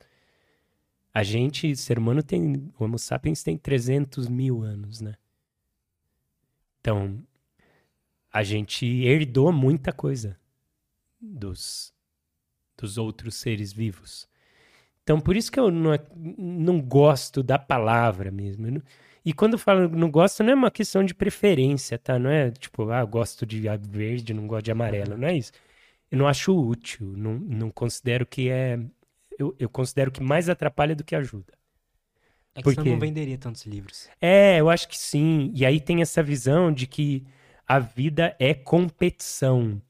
[1.12, 2.70] A gente, ser humano, tem.
[2.78, 5.16] O Homo sapiens tem 300 mil anos, né?
[6.80, 7.20] Então,
[8.32, 10.38] a gente herdou muita coisa
[11.20, 11.92] dos,
[12.78, 14.28] dos outros seres vivos.
[15.02, 15.98] Então, por isso que eu não,
[16.36, 18.70] não gosto da palavra mesmo.
[18.70, 18.82] Não,
[19.24, 22.18] e quando eu falo não gosto, não é uma questão de preferência, tá?
[22.18, 25.16] Não é tipo, ah, gosto de verde, não gosto de amarelo.
[25.16, 25.52] Não é isso.
[26.10, 28.78] Eu não acho útil, não, não considero que é
[29.38, 31.52] eu, eu considero que mais atrapalha do que ajuda.
[32.54, 32.80] É que Porque...
[32.80, 34.08] você não venderia tantos livros.
[34.20, 35.52] É, eu acho que sim.
[35.54, 37.24] E aí tem essa visão de que
[37.66, 39.80] a vida é competição.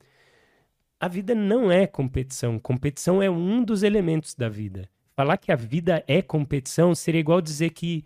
[1.01, 2.59] A vida não é competição.
[2.59, 4.89] Competição é um dos elementos da vida.
[5.15, 8.05] Falar que a vida é competição seria igual dizer que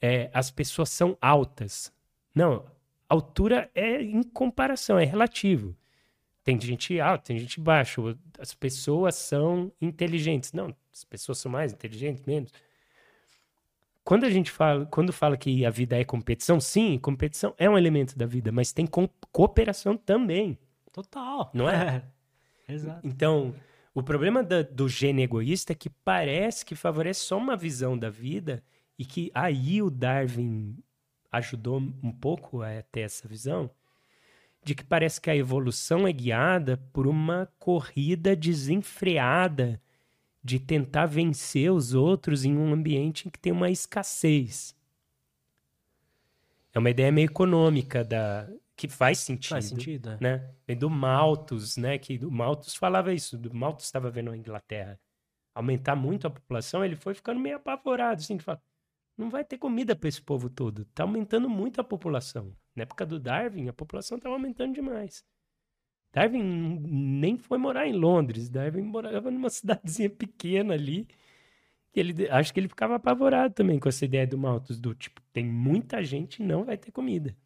[0.00, 1.92] é, as pessoas são altas.
[2.34, 2.64] Não,
[3.08, 5.76] altura é em comparação, é relativo.
[6.42, 8.00] Tem gente alta, tem gente baixa.
[8.38, 10.52] As pessoas são inteligentes.
[10.52, 12.52] Não, as pessoas são mais inteligentes, menos.
[14.02, 17.76] Quando a gente fala, quando fala que a vida é competição, sim, competição é um
[17.76, 20.58] elemento da vida, mas tem co cooperação também.
[20.90, 21.50] Total.
[21.54, 22.02] Não é?
[22.72, 23.06] Exato.
[23.06, 23.54] Então,
[23.94, 28.10] o problema da, do gene egoísta é que parece que favorece só uma visão da
[28.10, 28.62] vida
[28.98, 30.76] e que aí o Darwin
[31.32, 33.70] ajudou um pouco a ter essa visão
[34.62, 39.80] de que parece que a evolução é guiada por uma corrida desenfreada
[40.42, 44.74] de tentar vencer os outros em um ambiente em que tem uma escassez.
[46.72, 48.48] É uma ideia meio econômica da
[48.80, 50.18] que faz sentido, faz sentido, é.
[50.20, 50.54] né?
[50.66, 51.98] Vem do Malthus, né?
[51.98, 53.36] Que o Malthus falava isso.
[53.36, 54.98] Do Malthus estava vendo a Inglaterra
[55.54, 58.62] aumentar muito a população, ele foi ficando meio apavorado, assim, de falar,
[59.16, 60.84] não vai ter comida para esse povo todo.
[60.86, 62.56] Tá aumentando muito a população.
[62.74, 65.24] Na época do Darwin, a população estava aumentando demais.
[66.12, 68.48] Darwin nem foi morar em Londres.
[68.48, 71.06] Darwin morava numa cidadezinha pequena ali.
[71.94, 75.20] E ele, acho que ele ficava apavorado também com essa ideia do Malthus, do tipo,
[75.32, 77.36] tem muita gente e não vai ter comida.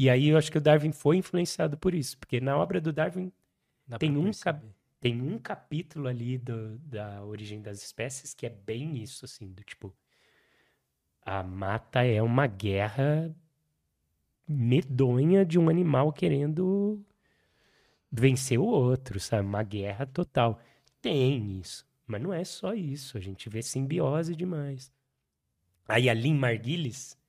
[0.00, 2.90] E aí eu acho que o Darwin foi influenciado por isso, porque na obra do
[2.90, 3.30] Darwin
[3.98, 4.30] tem um,
[4.98, 9.62] tem um capítulo ali do, da origem das espécies que é bem isso, assim, do
[9.62, 9.94] tipo,
[11.20, 13.30] a mata é uma guerra
[14.48, 17.04] medonha de um animal querendo
[18.10, 19.46] vencer o outro, sabe?
[19.46, 20.58] Uma guerra total.
[21.02, 23.18] Tem isso, mas não é só isso.
[23.18, 24.90] A gente vê simbiose demais.
[25.86, 27.19] Aí a Lynn Margulies,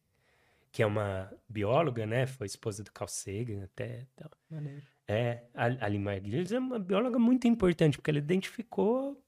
[0.72, 2.26] que é uma bióloga, né?
[2.26, 4.08] Foi esposa do Carl Sagan até.
[4.16, 4.32] Tal.
[4.50, 4.82] Maneiro.
[5.08, 9.22] É, a, a Lynn Margulies é uma bióloga muito importante, porque ela identificou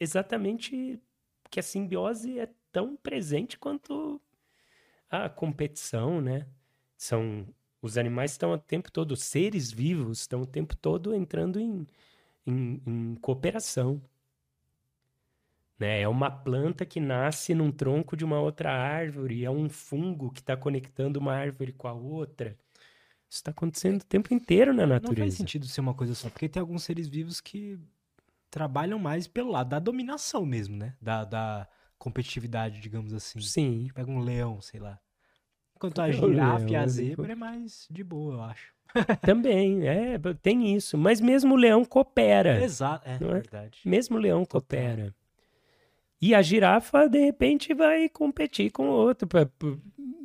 [0.00, 0.98] exatamente
[1.50, 4.20] que a simbiose é tão presente quanto
[5.10, 6.46] a competição, né?
[6.96, 7.46] São
[7.80, 11.86] os animais estão o tempo todo, os seres vivos estão o tempo todo entrando em,
[12.46, 14.02] em, em cooperação.
[15.78, 16.00] Né?
[16.00, 20.40] É uma planta que nasce num tronco de uma outra árvore, é um fungo que
[20.40, 22.56] está conectando uma árvore com a outra.
[23.30, 25.20] Isso está acontecendo o tempo inteiro na natureza.
[25.20, 27.78] Não faz sentido ser uma coisa só, porque tem alguns seres vivos que
[28.50, 30.94] trabalham mais pelo lado da dominação mesmo, né?
[31.00, 33.38] Da, da competitividade, digamos assim.
[33.40, 33.88] Sim.
[33.94, 34.98] Pega um leão, sei lá.
[35.76, 38.72] Enquanto a girafa e a ele- zebra é mais de boa, eu acho.
[39.20, 40.96] Também, é, tem isso.
[40.96, 42.64] Mas mesmo o leão coopera.
[42.64, 43.18] Exato, é, é?
[43.18, 43.78] verdade.
[43.84, 45.14] Mesmo o leão coopera.
[46.20, 49.26] E a girafa, de repente, vai competir com o outro.
[49.28, 49.48] Pra,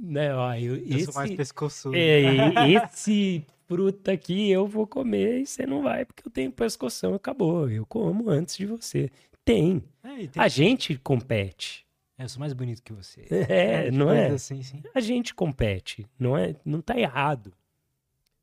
[0.02, 1.96] né, ó, eu, Eu esse, sou mais pescoçudo.
[1.96, 2.22] é,
[2.86, 7.70] esse fruta aqui eu vou comer e você não vai, porque eu tenho pescoção, acabou.
[7.70, 9.10] Eu como antes de você.
[9.46, 9.84] Tem.
[10.04, 11.86] É, tem- A gente compete.
[12.18, 13.26] é, eu sou mais bonito que você.
[13.50, 14.32] É, não coisa é?
[14.32, 14.82] Assim, sim.
[14.96, 16.06] A gente compete.
[16.18, 16.56] Não é?
[16.66, 17.54] Não tá errado.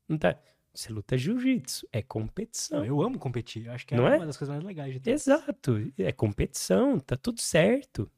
[0.07, 0.35] Não tá...
[0.73, 1.87] Você luta jiu-jitsu.
[1.91, 2.79] É competição.
[2.79, 3.69] Não, eu amo competir.
[3.69, 4.17] Acho que é Não é?
[4.17, 5.11] uma das coisas mais legais de ter.
[5.11, 8.09] Exato, é competição, tá tudo certo.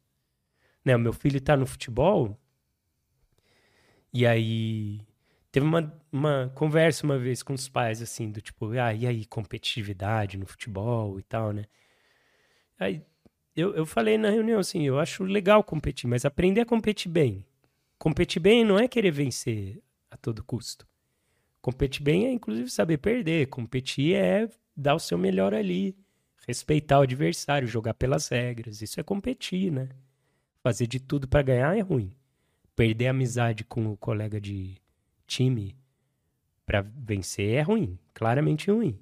[0.86, 2.38] Né, o meu filho tá no futebol,
[4.14, 5.02] e aí
[5.52, 9.26] teve uma, uma conversa uma vez com os pais, assim, do tipo, ah, e aí,
[9.26, 11.66] competitividade no futebol e tal, né?
[12.78, 13.04] Aí
[13.56, 17.44] eu, eu falei na reunião assim, eu acho legal competir, mas aprender a competir bem.
[17.98, 20.88] Competir bem não é querer vencer a todo custo.
[21.64, 23.48] Competir bem é, inclusive, saber perder.
[23.48, 25.96] Competir é dar o seu melhor ali
[26.46, 28.82] respeitar o adversário, jogar pelas regras.
[28.82, 29.88] Isso é competir, né?
[30.62, 32.12] Fazer de tudo pra ganhar é ruim.
[32.76, 34.76] Perder a amizade com o colega de
[35.26, 35.74] time
[36.66, 39.00] pra vencer é ruim, claramente ruim.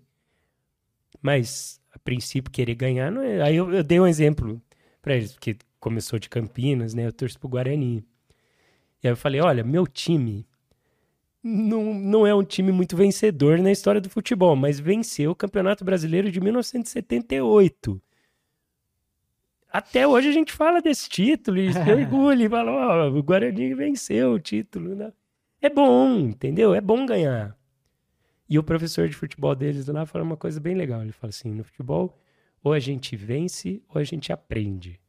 [1.19, 3.41] Mas a princípio querer ganhar não é.
[3.41, 4.61] Aí eu, eu dei um exemplo
[5.01, 7.07] pra eles, porque começou de Campinas, né?
[7.07, 8.05] Eu torço pro Guarani.
[9.01, 10.45] E aí eu falei, olha, meu time
[11.43, 15.83] não, não é um time muito vencedor na história do futebol, mas venceu o Campeonato
[15.83, 18.01] Brasileiro de 1978.
[19.71, 23.73] Até hoje a gente fala desse título e se orgulha e fala, ó, o Guarani
[23.73, 24.95] venceu o título.
[24.95, 25.11] Né?
[25.61, 26.75] É bom, entendeu?
[26.75, 27.57] É bom ganhar.
[28.49, 31.01] E o professor de futebol deles lá fala uma coisa bem legal.
[31.01, 32.19] Ele fala assim, no futebol,
[32.61, 34.99] ou a gente vence ou a gente aprende.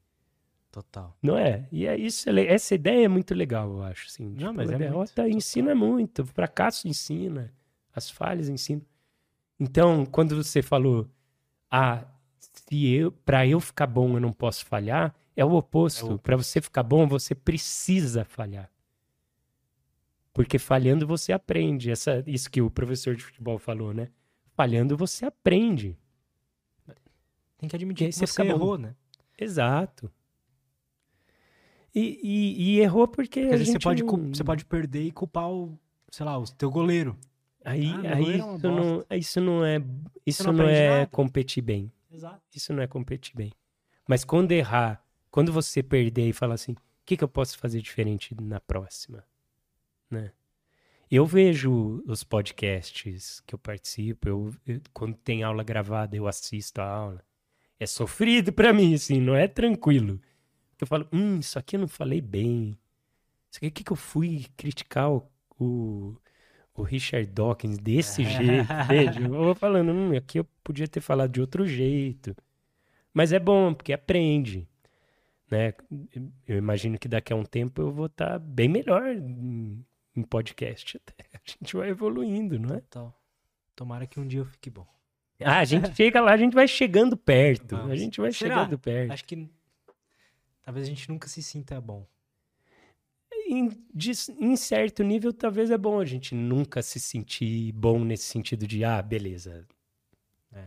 [0.73, 1.15] Total.
[1.23, 1.69] Não é?
[1.71, 4.07] E é isso, é essa ideia é muito legal, eu acho.
[4.07, 5.29] Assim, Não, Tipo, mas a é muito, derrota total.
[5.29, 7.53] ensina muito, o fracasso ensina,
[7.95, 8.83] as falhas ensinam.
[9.61, 11.07] Então, quando você falou,
[11.71, 12.03] ah,
[12.39, 16.11] se eu, para eu ficar bom eu não posso falhar, é o oposto.
[16.11, 18.71] É o Para você ficar bom, você precisa falhar.
[20.33, 21.91] Porque falhando você aprende.
[21.91, 24.09] Essa, isso que o professor de futebol falou, né?
[24.55, 25.99] Falhando você aprende.
[27.59, 28.97] Tem que admitir que você você errou, né?
[29.39, 30.11] Exato.
[31.95, 35.03] E, e- e errou porque, Porque a vezes você gente pode, não- você pode perder
[35.05, 35.79] e culpar o,
[36.11, 37.17] sei lá, o teu goleiro.
[37.65, 39.85] Aí, Ah, aí goleiro é isso, não, isso não é,
[40.27, 41.07] isso não não, é nada.
[41.09, 41.93] competir bem.
[42.11, 42.41] Exato.
[42.55, 43.53] Isso não é competir bem.
[44.09, 47.81] Mas quando errar, quando você perder e falar assim, o que, que eu posso fazer
[47.81, 49.25] diferente na próxima?
[50.11, 50.33] Né?
[51.11, 56.81] Eu vejo os podcasts que eu participo, eu, eu- quando tem aula gravada, eu assisto
[56.81, 57.25] a aula.
[57.79, 60.21] É sofrido pra mim, assim, não é tranquilo.
[60.83, 62.77] Eu falo, hum, isso aqui eu não falei bem.
[63.51, 65.29] Isso aqui, o que, que eu fui criticar o,
[65.59, 66.17] o,
[66.75, 69.23] o Richard Dawkins desse jeito?
[69.23, 72.35] Eu vou falando, hum, aqui eu podia ter falado de outro jeito.
[73.15, 74.67] Mas é bom, porque aprende.
[75.51, 75.75] Né?
[76.49, 79.85] Eu imagino que daqui a um tempo eu vou estar bem melhor em,
[80.17, 80.97] em podcast.
[81.07, 81.25] Até.
[81.35, 82.81] A gente vai evoluindo, não é?
[82.81, 83.15] Total.
[83.77, 84.87] Tomara que um dia eu fique bom.
[85.41, 87.77] Ah, a gente chega lá, a gente vai chegando perto.
[87.77, 88.01] A Vamos.
[88.01, 88.57] gente vai Será?
[88.57, 89.13] chegando perto.
[89.13, 89.49] Acho que
[90.63, 92.07] talvez a gente nunca se sinta bom.
[93.47, 98.25] Em, de- em certo nível, talvez é bom a gente nunca se sentir bom nesse
[98.25, 99.67] sentido de, ah, beleza.
[100.53, 100.67] É.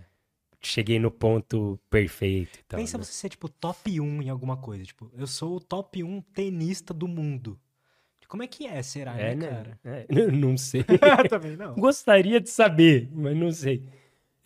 [0.61, 2.80] Cheguei no ponto perfeito tal.
[2.80, 3.03] Pensa né?
[3.03, 4.83] você ser, tipo, top 1 em alguma coisa.
[4.83, 7.59] Tipo, eu sou o top 1 tenista do mundo.
[8.27, 9.48] Como é que é, será, É, né, né?
[9.48, 9.80] cara?
[9.83, 10.83] É, não sei.
[11.30, 11.75] Também não.
[11.75, 13.88] Gostaria de saber, mas não sei.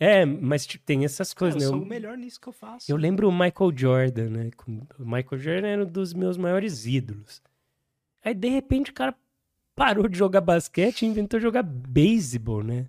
[0.02, 1.68] É, mas tipo, tem essas eu coisas, né?
[1.68, 2.90] sou Eu- o melhor nisso que eu faço.
[2.90, 4.50] Eu lembro o Michael Jordan, né?
[4.98, 7.42] O Michael Jordan era um dos meus maiores ídolos.
[8.24, 9.14] Aí, de repente, o cara
[9.76, 12.88] parou de jogar basquete e inventou jogar beisebol, né?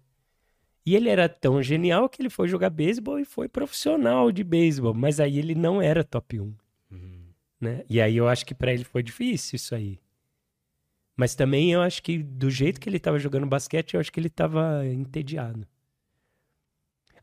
[0.86, 4.94] E ele era tão genial que ele foi jogar beisebol e foi profissional de beisebol.
[4.94, 6.54] Mas aí ele não era top 1,
[6.92, 7.28] Hum.
[7.60, 7.84] né?
[7.90, 10.00] E aí eu acho que pra ele foi difícil isso aí.
[11.16, 14.20] Mas também eu acho que do jeito que ele tava jogando basquete, eu acho que
[14.20, 15.68] ele tava entediado.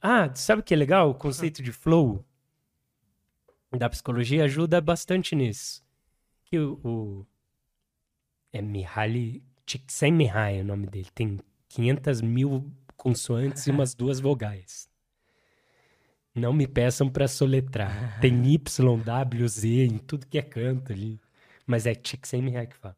[0.01, 1.11] Ah, sabe o que é legal?
[1.11, 2.25] O conceito de flow
[3.77, 5.85] da psicologia ajuda bastante nisso.
[6.45, 7.27] Que o, o
[8.53, 11.09] é Mihaly Csikszentmihalyi é o nome dele.
[11.15, 14.89] Tem 500 mil consoantes e umas duas vogais.
[16.35, 18.21] Não me peçam para soletrar.
[18.21, 21.21] Tem Y, W, Z em tudo que é canto ali.
[21.67, 22.97] Mas é Csikszentmihalyi que fala.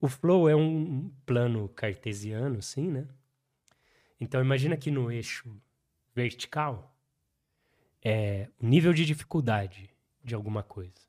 [0.00, 3.08] O flow é um plano cartesiano, assim, né?
[4.20, 5.50] Então imagina que no eixo
[6.16, 6.96] vertical
[8.02, 11.06] é o nível de dificuldade de alguma coisa.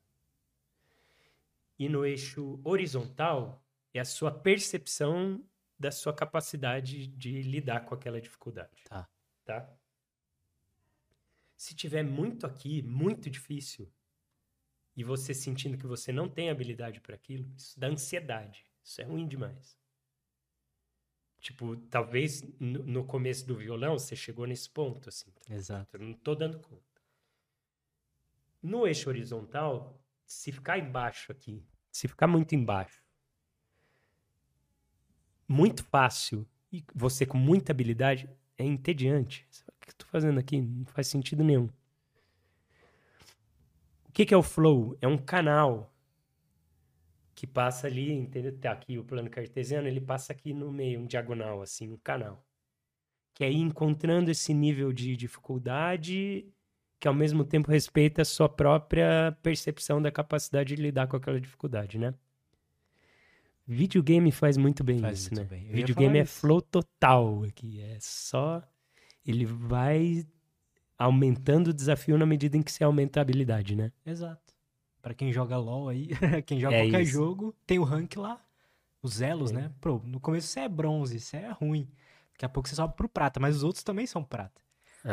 [1.80, 3.64] E no eixo horizontal
[3.94, 5.42] é a sua percepção
[5.80, 8.84] da sua capacidade de lidar com aquela dificuldade.
[8.90, 9.08] Tá.
[9.46, 9.72] Tá?
[11.56, 13.90] Se tiver muito aqui, muito difícil,
[14.96, 18.66] e você sentindo que você não tem habilidade para aquilo, isso dá ansiedade.
[18.84, 19.78] Isso é ruim demais.
[21.48, 25.32] Tipo, talvez no, começo do violão você chegou nesse ponto, assim.
[25.50, 25.96] Exato.
[25.96, 26.84] Eu não tô dando conta.
[28.62, 33.02] No eixo horizontal, se ficar embaixo aqui, se ficar muito embaixo,
[35.48, 39.48] muito fácil, e você com muita habilidade, é entediante.
[39.70, 40.60] O que eu tô fazendo aqui?
[40.60, 41.70] Não faz sentido nenhum.
[44.10, 44.98] O que, que é o flow?
[45.00, 45.96] É um canal
[47.38, 48.58] que passa ali, entendeu?
[48.58, 52.44] Tá aqui o plano cartesiano, ele passa aqui no meio, um diagonal, assim, um canal.
[53.36, 56.52] Que é ir encontrando esse nível de dificuldade
[57.00, 61.40] que ao mesmo tempo respeita a sua própria percepção da capacidade de lidar com aquela
[61.40, 62.16] dificuldade, né?
[63.68, 65.58] Videogame faz muito bem Faz isso, muito né?
[65.60, 65.70] bem.
[65.70, 66.40] Videogame é isso.
[66.40, 68.64] flow total aqui, é só
[69.24, 70.26] ele vai
[70.98, 73.92] aumentando o desafio na medida em que você aumenta a habilidade, né?
[74.04, 74.57] Exato.
[75.08, 76.10] Pra quem joga LOL aí,
[76.46, 77.14] quem joga É qualquer isso.
[77.14, 78.46] jogo, tem o rank lá.
[79.02, 79.54] Os elos, É.
[79.54, 79.72] né?
[80.04, 81.90] No começo você é bronze, você é ruim.
[82.34, 84.62] Daqui a pouco você sobe pro prata, mas os outros também são prata.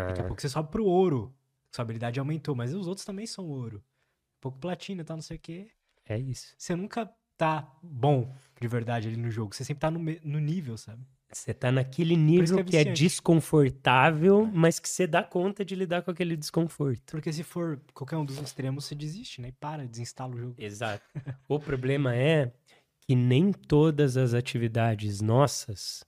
[0.05, 1.33] Daqui a Ah, pouco você sobe pro ouro.
[1.71, 3.79] Sua habilidade aumentou, mas os outros também são ouro.
[4.39, 5.71] Um pouco platina e tal, não sei o quê.
[6.07, 6.55] é isso.
[6.59, 7.07] Você nunca
[7.37, 9.55] tá bom de verdade ali no jogo.
[9.55, 11.07] Você sempre tá no, no nível, sabe?
[11.35, 15.75] Você tá naquele nível que é que é desconfortável, mas que você dá conta de
[15.75, 17.11] lidar com aquele desconforto.
[17.11, 19.49] Porque se for qualquer um dos extremos, você desiste, né?
[19.49, 20.55] E para, desinstala o jogo.
[20.57, 21.05] Exato.
[21.49, 22.53] O problema é
[23.01, 26.05] que nem todas as atividades nossas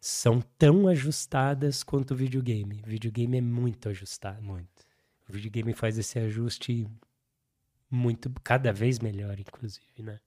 [0.00, 2.82] são tão ajustadas quanto o videogame.
[2.84, 4.42] O videogame é muito ajustado.
[4.42, 4.84] Muito.
[5.28, 6.86] O videogame faz esse ajuste
[7.90, 10.18] muito, cada vez melhor, inclusive, né?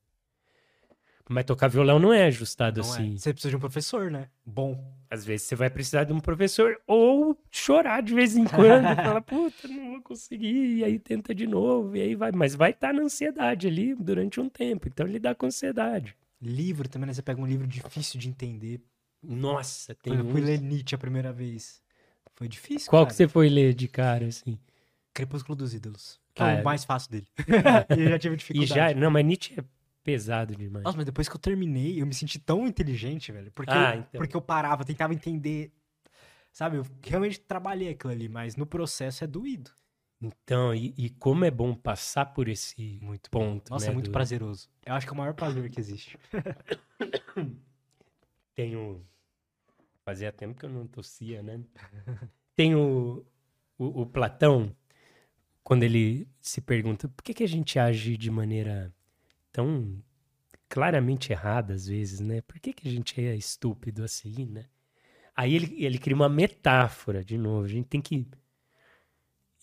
[1.29, 2.91] Mas tocar violão não é ajustado Não é.
[2.91, 3.17] assim.
[3.17, 4.29] Você precisa de um professor, né?
[4.45, 4.81] Bom.
[5.09, 9.21] Às vezes você vai precisar de um professor ou chorar de vez em quando, falar,
[9.21, 12.31] puta, não vou conseguir, e aí tenta de novo, e aí vai.
[12.31, 16.15] Mas vai estar na ansiedade ali durante um tempo, então lidar com ansiedade.
[16.41, 17.13] Livro também, né?
[17.13, 18.81] Você pega um livro difícil de entender.
[19.23, 21.81] Nossa, tem Quando eu fui ler Nietzsche a primeira vez.
[22.35, 23.09] Foi difícil, Qual cara.
[23.09, 24.59] que você foi ler de cara, assim?
[25.13, 26.19] Crepúsculo dos Ídolos.
[26.35, 26.61] Que Ah, é é.
[26.61, 27.27] o mais fácil dele.
[27.97, 28.75] e eu já tive E dificuldade.
[28.75, 29.63] já, não, mas Nietzsche é
[30.07, 30.85] pesado demais.
[30.85, 33.51] Nossa, mas depois que eu terminei, eu me senti tão inteligente, velho.
[33.51, 34.19] Porque, Ah, eu, então.
[34.19, 35.73] porque eu parava, tentava entender.
[36.53, 39.69] Sabe, eu realmente trabalhei aquilo ali, mas no processo é doído.
[40.21, 44.05] Então, e, e como é bom passar por esse Muito ponto, Nossa, né, é muito
[44.09, 44.69] do- prazeroso.
[44.85, 46.17] Eu acho que é o maior prazer que existe.
[48.55, 49.05] Tenho.
[50.05, 51.59] Fazia tempo que eu não tossia, né?
[52.55, 53.25] Tem o,
[53.77, 54.73] o, o Platão,
[55.63, 58.91] quando ele se pergunta por que, que a gente age de maneira
[59.51, 60.01] tão
[60.69, 62.41] claramente errada às vezes, né?
[62.41, 64.65] Por que, que a gente é estúpido assim, né?
[65.35, 67.65] Aí ele, ele cria uma metáfora, de novo.
[67.65, 68.27] A gente tem que.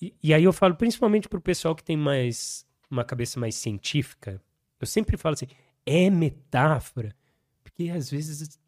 [0.01, 4.41] E, e aí eu falo principalmente pro pessoal que tem mais uma cabeça mais científica.
[4.81, 5.49] Eu sempre falo assim,
[5.85, 7.15] é metáfora.
[7.63, 8.59] Porque às vezes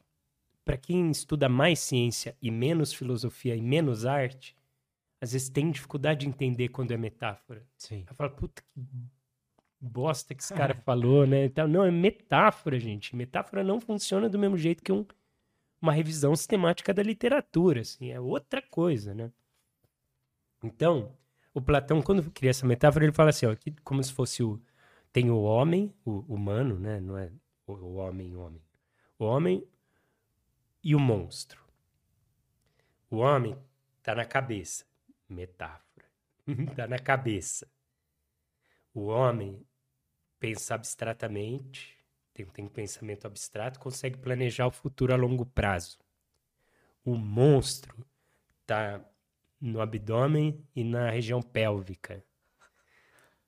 [0.67, 4.57] para quem estuda mais ciência e menos filosofia e menos arte,
[5.21, 7.65] às vezes tem dificuldade de entender quando é metáfora.
[7.79, 8.05] Sim.
[8.05, 8.81] Aí fala, puta que
[9.87, 11.45] bosta que esse cara falou, né?
[11.47, 13.15] Então, não, é metáfora, gente.
[13.17, 15.07] Metáfora não funciona do mesmo jeito que um-
[15.81, 19.31] uma revisão sistemática da literatura, assim, é outra coisa, né?
[20.63, 21.17] Então,
[21.55, 24.61] o Platão, quando cria essa metáfora, ele fala assim, ó, que como se fosse o...
[25.13, 27.01] Tem o homem, o humano, né?
[27.01, 27.31] Não é
[27.67, 28.63] o, o homem, o homem.
[29.19, 29.67] O homem
[30.83, 31.65] e o monstro.
[33.11, 33.57] O homem
[34.03, 34.85] tá na cabeça.
[35.29, 36.07] Metáfora.
[36.77, 37.67] tá na cabeça.
[38.93, 39.65] O homem
[40.47, 41.99] pensa abstratamente,
[42.33, 45.99] tem, tem pensamento abstrato, consegue planejar o futuro a longo prazo.
[47.05, 48.07] O monstro
[48.65, 49.05] tá
[49.61, 52.25] no abdômen e na região pélvica.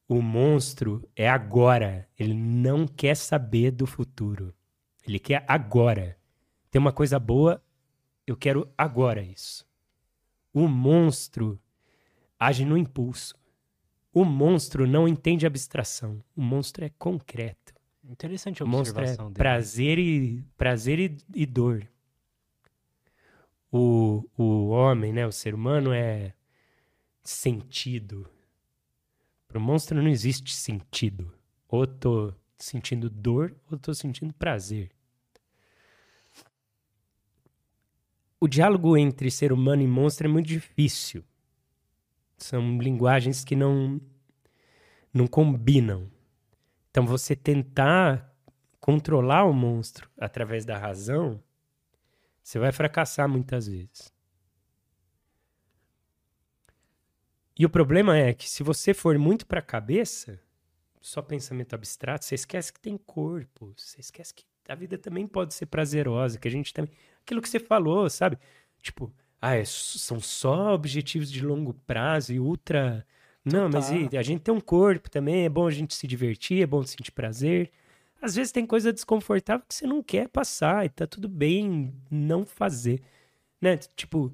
[0.08, 2.08] O monstro é agora.
[2.18, 4.52] Ele não quer saber do futuro.
[5.06, 6.18] Ele quer agora.
[6.68, 7.62] Tem uma coisa boa,
[8.26, 9.64] eu quero agora isso.
[10.52, 11.60] O monstro
[12.40, 13.37] age no impulso.
[14.12, 16.22] O monstro não entende abstração.
[16.36, 17.74] O monstro é concreto.
[18.04, 19.36] Interessante a O monstro é observação dele.
[19.36, 21.86] prazer e, prazer e, e dor.
[23.70, 26.32] O, o homem, né, o ser humano é
[27.22, 28.26] sentido.
[29.46, 31.32] Para o monstro não existe sentido.
[31.68, 34.90] Ou tô sentindo dor, ou tô sentindo prazer.
[38.40, 41.24] O diálogo entre ser humano e monstro é muito difícil.
[42.38, 44.00] São linguagens que não,
[45.12, 46.10] não combinam.
[46.90, 48.34] Então, você tentar
[48.80, 51.42] controlar o monstro através da razão,
[52.42, 54.12] você vai fracassar muitas vezes.
[57.58, 60.40] E o problema é que se você for muito para a cabeça,
[61.00, 65.54] só pensamento abstrato, você esquece que tem corpo, você esquece que a vida também pode
[65.54, 66.92] ser prazerosa, que a gente também.
[67.22, 68.38] Aquilo que você falou, sabe?
[68.80, 73.06] Tipo, ah, é, são só objetivos de longo prazo e ultra.
[73.44, 76.62] Não, mas e, a gente tem um corpo também, é bom a gente se divertir,
[76.62, 77.70] é bom sentir prazer.
[78.20, 82.44] Às vezes tem coisa desconfortável que você não quer passar e tá tudo bem não
[82.44, 83.00] fazer.
[83.60, 83.76] Né?
[83.96, 84.32] Tipo,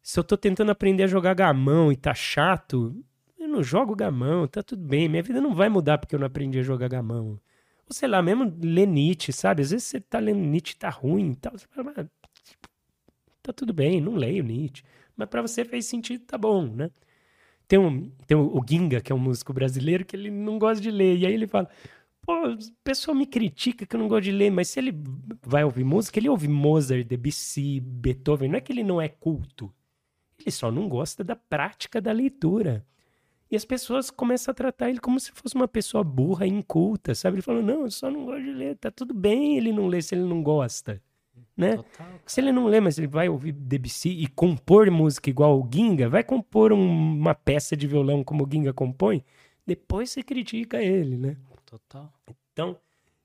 [0.00, 2.96] se eu tô tentando aprender a jogar gamão e tá chato,
[3.38, 5.08] eu não jogo gamão, tá tudo bem.
[5.08, 7.40] Minha vida não vai mudar porque eu não aprendi a jogar gamão.
[7.88, 9.62] Ou sei lá, mesmo ler Nietzsche, sabe?
[9.62, 11.52] Às vezes você tá lendo Nietzsche e tá ruim e tal.
[11.58, 12.06] Você fala, mas,
[13.52, 14.82] tá tudo bem, não leio Nietzsche.
[15.16, 16.90] Mas para você fez sentido, tá bom, né?
[17.66, 20.90] Tem, um, tem o Ginga, que é um músico brasileiro, que ele não gosta de
[20.90, 21.18] ler.
[21.18, 21.68] E aí ele fala:
[22.22, 24.94] pô, o pessoal me critica que eu não gosto de ler, mas se ele
[25.42, 28.48] vai ouvir música, ele ouve Mozart, Debussy, Beethoven.
[28.48, 29.72] Não é que ele não é culto.
[30.38, 32.86] Ele só não gosta da prática da leitura.
[33.50, 37.36] E as pessoas começam a tratar ele como se fosse uma pessoa burra inculta, sabe?
[37.36, 38.76] Ele falou: não, eu só não gosto de ler.
[38.76, 41.02] Tá tudo bem ele não ler se ele não gosta.
[41.58, 41.76] Né?
[41.76, 45.68] Total, se ele não lê, mas ele vai ouvir Debussy e compor música igual o
[45.68, 49.24] Ginga, vai compor um, uma peça de violão como o Ginga compõe,
[49.66, 51.36] depois você critica ele, né?
[51.66, 52.14] Total.
[52.52, 52.78] Então,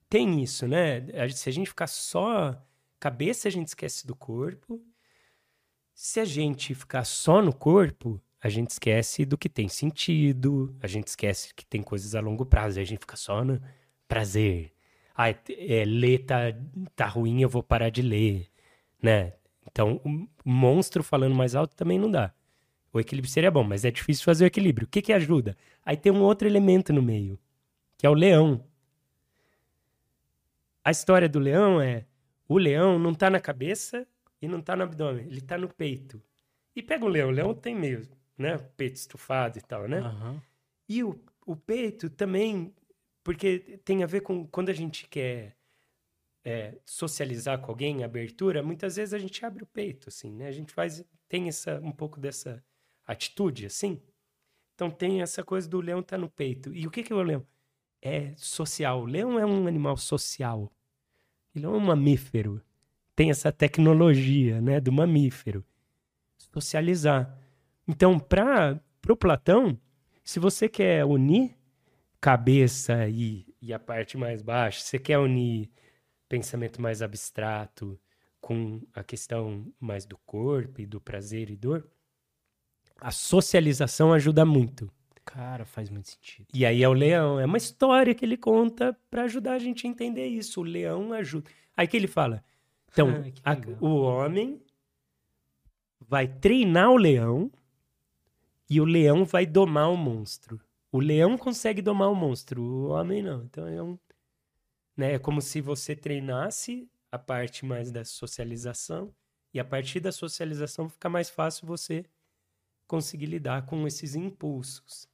[0.10, 1.06] tem isso, né?
[1.30, 2.60] Se a gente ficar só
[3.00, 4.84] cabeça, a gente esquece do corpo.
[5.94, 10.88] Se a gente ficar só no corpo, a gente esquece do que tem sentido, a
[10.88, 13.62] gente esquece que tem coisas a longo prazo, a gente fica só no
[14.08, 14.74] prazer.
[15.16, 16.54] Ah, é, ler tá,
[16.96, 18.50] tá ruim, eu vou parar de ler,
[19.02, 19.34] né?
[19.70, 22.34] Então, o monstro falando mais alto também não dá.
[22.92, 24.86] O equilíbrio seria bom, mas é difícil fazer o equilíbrio.
[24.86, 25.58] O que que ajuda?
[25.84, 27.40] Aí tem um outro elemento no meio,
[27.98, 28.64] que é o leão.
[30.84, 32.06] A história do leão é:
[32.48, 34.06] o leão não tá na cabeça
[34.42, 36.22] e não tá no abdômen, ele tá no peito.
[36.76, 38.58] E pega o leão, o leão tem meio, né?
[38.78, 40.02] Peito estufado e tal, né?
[40.02, 40.40] Uhum.
[40.88, 42.74] E o, o peito também,
[43.24, 45.56] porque tem a ver com quando a gente quer
[46.44, 50.48] é, socializar com alguém, abertura, muitas vezes a gente abre o peito, assim, né?
[50.48, 52.64] A gente faz, tem essa, um pouco dessa
[53.06, 54.02] atitude, assim.
[54.76, 56.74] Então tem essa coisa do leão tá no peito.
[56.74, 57.46] E o que, que é o leão?
[58.02, 59.04] É social.
[59.04, 60.72] O leão é um animal social.
[61.56, 62.62] Ele é um mamífero
[63.16, 65.64] tem essa tecnologia né, do mamífero.
[66.38, 67.38] Socializar.
[67.88, 69.78] Então, para o Platão,
[70.24, 71.56] se você quer unir
[72.24, 75.70] cabeça e, e a parte mais baixa, você quer unir
[76.30, 78.00] pensamento mais abstrato
[78.40, 81.86] com a questão mais do corpo e do prazer e dor,
[82.98, 84.90] a socialização ajuda muito.
[85.26, 86.48] Cara, faz muito sentido.
[86.54, 89.86] E aí é o leão, é uma história que ele conta para ajudar a gente
[89.86, 90.62] a entender isso.
[90.62, 91.50] O leão ajuda.
[91.76, 92.42] Aí que ele fala:
[92.90, 93.10] então,
[93.44, 94.62] a, o homem
[96.00, 97.52] vai treinar o leão
[98.70, 100.62] e o leão vai domar o monstro.
[100.94, 103.44] O leão consegue domar o monstro, o homem não.
[103.46, 103.98] Então é um.
[104.96, 109.12] Né, é como se você treinasse a parte mais da socialização
[109.52, 112.06] e a partir da socialização fica mais fácil você
[112.86, 115.10] conseguir lidar com esses impulsos.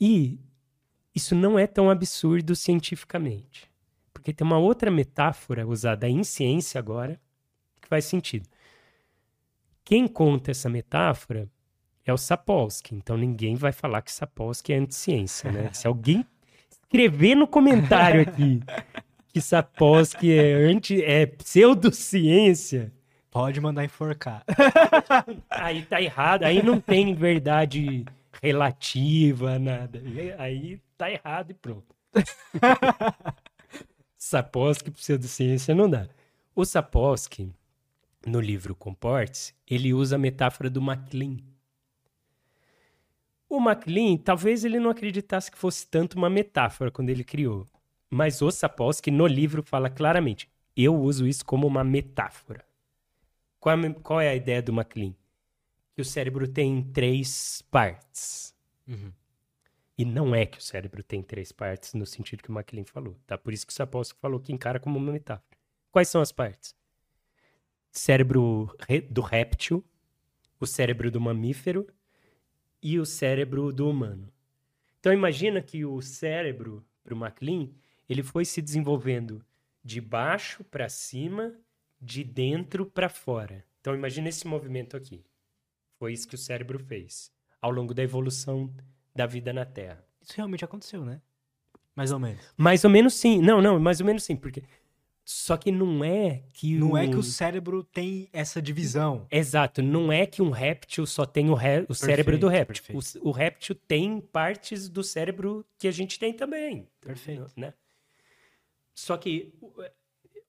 [0.00, 0.38] E
[1.12, 3.68] isso não é tão absurdo cientificamente.
[4.12, 7.20] Porque tem uma outra metáfora usada em ciência agora
[7.80, 8.48] que faz sentido.
[9.84, 11.50] Quem conta essa metáfora
[12.10, 12.94] é o Sapolsky.
[12.94, 15.70] Então ninguém vai falar que Sapolsky é anticiência, né?
[15.72, 16.24] Se alguém
[16.70, 18.60] escrever no comentário aqui
[19.32, 22.92] que Sapolsky é, anti, é pseudociência...
[23.30, 24.44] Pode mandar enforcar.
[25.48, 26.42] aí tá errado.
[26.42, 28.04] Aí não tem verdade
[28.42, 30.02] relativa, nada.
[30.36, 31.94] Aí tá errado e pronto.
[34.18, 36.08] Sapolsky, pseudociência, não dá.
[36.56, 37.52] O Sapolsky,
[38.26, 41.36] no livro Comporte-se, ele usa a metáfora do MacLean.
[43.50, 47.66] O MacLean, talvez ele não acreditasse que fosse tanto uma metáfora quando ele criou.
[48.08, 52.64] Mas o Sapolsky, no livro, fala claramente: eu uso isso como uma metáfora.
[53.58, 55.12] Qual é, qual é a ideia do MacLean?
[55.96, 58.54] Que o cérebro tem três partes.
[58.86, 59.12] Uhum.
[59.98, 63.16] E não é que o cérebro tem três partes no sentido que o MacLean falou,
[63.26, 63.36] tá?
[63.36, 65.58] Por isso que o Sapolsky falou que encara como uma metáfora.
[65.90, 66.72] Quais são as partes?
[67.90, 68.72] Cérebro
[69.10, 69.84] do réptil,
[70.60, 71.86] o cérebro do mamífero
[72.82, 74.32] e o cérebro do humano.
[74.98, 77.68] Então imagina que o cérebro para o MacLean,
[78.08, 79.44] ele foi se desenvolvendo
[79.82, 81.54] de baixo para cima,
[82.00, 83.64] de dentro para fora.
[83.80, 85.24] Então imagina esse movimento aqui.
[85.98, 88.72] Foi isso que o cérebro fez ao longo da evolução
[89.14, 90.04] da vida na Terra.
[90.20, 91.20] Isso realmente aconteceu, né?
[91.94, 92.42] Mais ou menos.
[92.56, 93.40] Mais ou menos sim.
[93.40, 94.62] Não, não, mais ou menos sim, porque
[95.32, 96.96] só que não é que Não o...
[96.96, 99.28] é que o cérebro tem essa divisão.
[99.30, 102.82] Exato, não é que um réptil só tem o, ré- o cérebro do réptil.
[102.96, 103.24] perfeito.
[103.24, 106.88] O, o réptil tem partes do cérebro que a gente tem também.
[107.00, 107.48] Perfeito.
[107.56, 107.72] Né?
[108.92, 109.72] Só que o,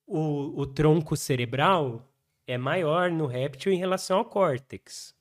[0.07, 2.11] o, o tronco cerebral
[2.47, 5.13] é maior no réptil em relação ao córtex.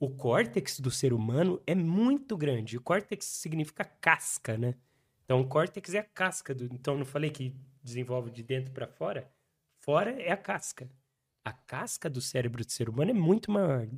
[0.00, 2.76] O córtex do ser humano é muito grande.
[2.76, 4.74] O córtex significa casca, né?
[5.24, 6.52] Então, o córtex é a casca.
[6.52, 6.64] Do...
[6.64, 9.30] Então, não falei que desenvolve de dentro para fora?
[9.78, 10.90] Fora é a casca.
[11.44, 13.88] A casca do cérebro do ser humano é muito maior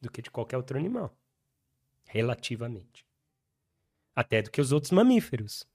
[0.00, 1.16] do que de qualquer outro animal.
[2.06, 3.06] Relativamente.
[4.14, 5.66] Até do que os outros mamíferos.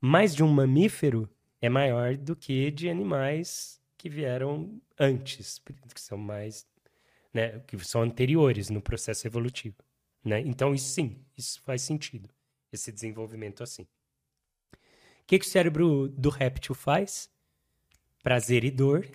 [0.00, 1.28] Mais de um mamífero
[1.60, 5.60] é maior do que de animais que vieram antes,
[5.94, 6.66] que são mais,
[7.32, 9.76] né, que são anteriores no processo evolutivo,
[10.24, 10.40] né?
[10.40, 12.28] Então isso sim, isso faz sentido,
[12.72, 13.86] esse desenvolvimento assim.
[15.32, 17.30] Que, que o cérebro do réptil faz?
[18.22, 19.08] Prazer e dor,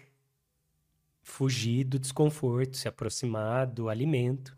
[1.21, 4.57] fugir do desconforto, se aproximar do alimento.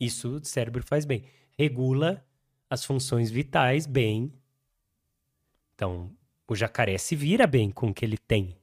[0.00, 1.22] Isso o cérebro faz bem.
[1.58, 2.26] Regula
[2.70, 4.32] as funções vitais bem.
[5.74, 6.10] Então,
[6.48, 8.56] o jacaré se vira bem com o que ele tem,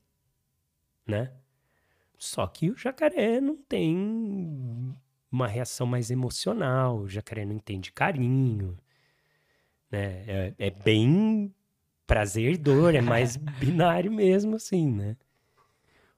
[1.05, 1.31] né?
[2.17, 3.95] Só que o jacaré não tem
[5.31, 8.75] uma reação mais emocional, o jacaré não entende carinho,
[9.91, 10.23] né?
[10.27, 11.53] É, é bem
[12.05, 15.15] prazer e dor, é mais binário mesmo, assim, né?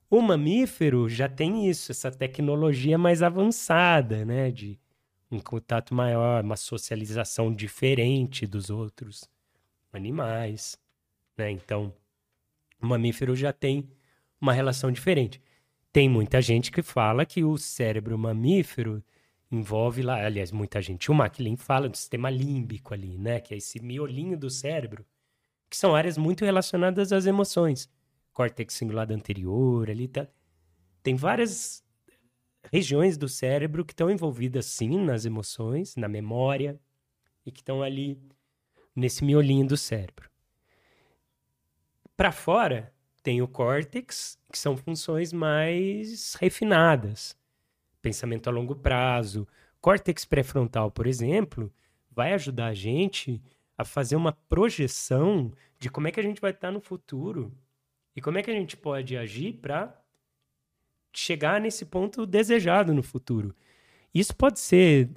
[0.10, 4.52] O mamífero já tem isso, essa tecnologia mais avançada, né?
[4.52, 4.80] De
[5.32, 9.30] um contato maior, uma socialização diferente dos outros
[9.92, 10.78] animais,
[11.38, 11.52] né?
[11.52, 11.94] Então,
[12.82, 13.90] o mamífero já tem
[14.40, 15.42] uma relação diferente.
[15.92, 19.04] Tem muita gente que fala que o cérebro mamífero
[19.52, 23.40] envolve lá, aliás, muita gente, o McLean fala do sistema límbico ali, né?
[23.40, 25.06] Que é esse miolinho do cérebro,
[25.76, 27.90] que são áreas muito relacionadas às emoções.
[28.32, 30.26] Córtex cingulado anterior, ali tá.
[31.04, 31.84] Tem várias
[32.72, 36.80] regiões do cérebro que estão envolvidas sim nas emoções, na memória,
[37.45, 38.18] e que estão ali
[38.95, 40.30] nesse miolinho do cérebro.
[42.16, 47.36] Para fora, tem o córtex, que são funções mais refinadas.
[48.02, 49.45] Pensamento a longo prazo.
[49.82, 51.70] Córtex pré-frontal, por exemplo,
[52.10, 53.44] vai ajudar a gente
[53.78, 57.52] a fazer uma projeção de como é que a gente vai estar no futuro
[58.16, 60.00] e como é que a gente pode agir para
[61.14, 63.56] chegar nesse ponto desejado no futuro.
[64.14, 65.10] Isso pode ser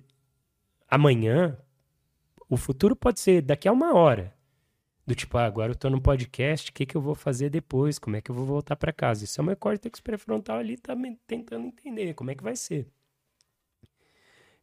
[0.89, 1.59] amanhã,
[2.49, 4.35] o futuro pode ser daqui a uma hora.
[5.07, 7.99] Do tipo, ah, agora eu tô no podcast, o que, que eu vou fazer depois?
[7.99, 9.25] Como é que eu vou voltar para casa?
[9.25, 12.87] Isso é meu córtex pré-frontal ali tá me- tentando entender como é que vai ser.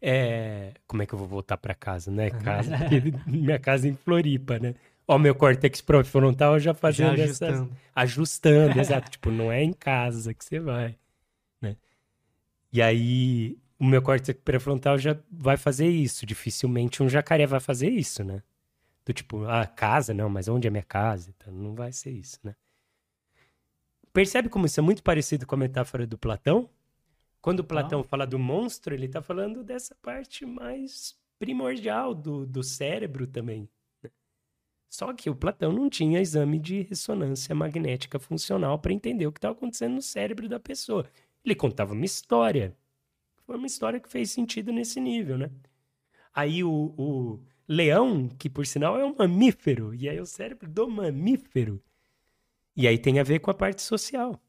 [0.01, 2.29] É, como é que eu vou voltar para casa, né?
[2.29, 2.71] Casa,
[3.25, 4.75] minha casa em Floripa, né?
[5.07, 7.77] Ó, meu córtex pré-frontal já Já fazendo essas, ajustando.
[7.93, 9.11] ajustando, exato.
[9.11, 10.97] Tipo, não é em casa que você vai,
[11.61, 11.77] né?
[12.73, 16.25] E aí, o meu córtex pré-frontal já vai fazer isso.
[16.25, 18.41] Dificilmente um jacaré vai fazer isso, né?
[19.05, 21.31] Do tipo, ah, casa, não, mas onde é minha casa?
[21.37, 22.55] Então, não vai ser isso, né?
[24.11, 26.69] Percebe como isso é muito parecido com a metáfora do Platão?
[27.41, 32.63] Quando o Platão fala do monstro, ele tá falando dessa parte mais primordial do, do
[32.63, 33.69] cérebro também.
[34.95, 39.39] Só que o Platão não tinha exame de ressonância magnética funcional para entender o que
[39.39, 41.05] estava acontecendo no cérebro da pessoa.
[41.43, 42.73] Ele contava uma história.
[43.45, 45.51] Foi uma história que fez sentido nesse nível, né?
[46.33, 50.89] Aí o, o leão, que por sinal é um mamífero, e aí o cérebro do
[50.89, 51.83] mamífero.
[52.73, 54.41] E aí tem a ver com a parte social.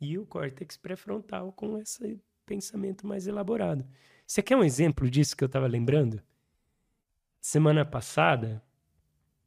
[0.00, 3.86] E o córtex pré-frontal com esse pensamento mais elaborado.
[4.26, 6.20] Você quer um exemplo disso que eu estava lembrando?
[7.40, 8.60] Semana passada,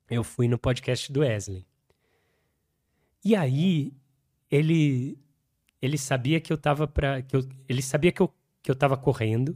[0.10, 1.66] eu fui no podcast do Wesley.
[3.24, 3.94] E aí,
[4.52, 5.18] ele
[5.82, 8.96] ele sabia que eu tava para que eu, ele sabia que eu que eu tava
[8.98, 9.56] correndo.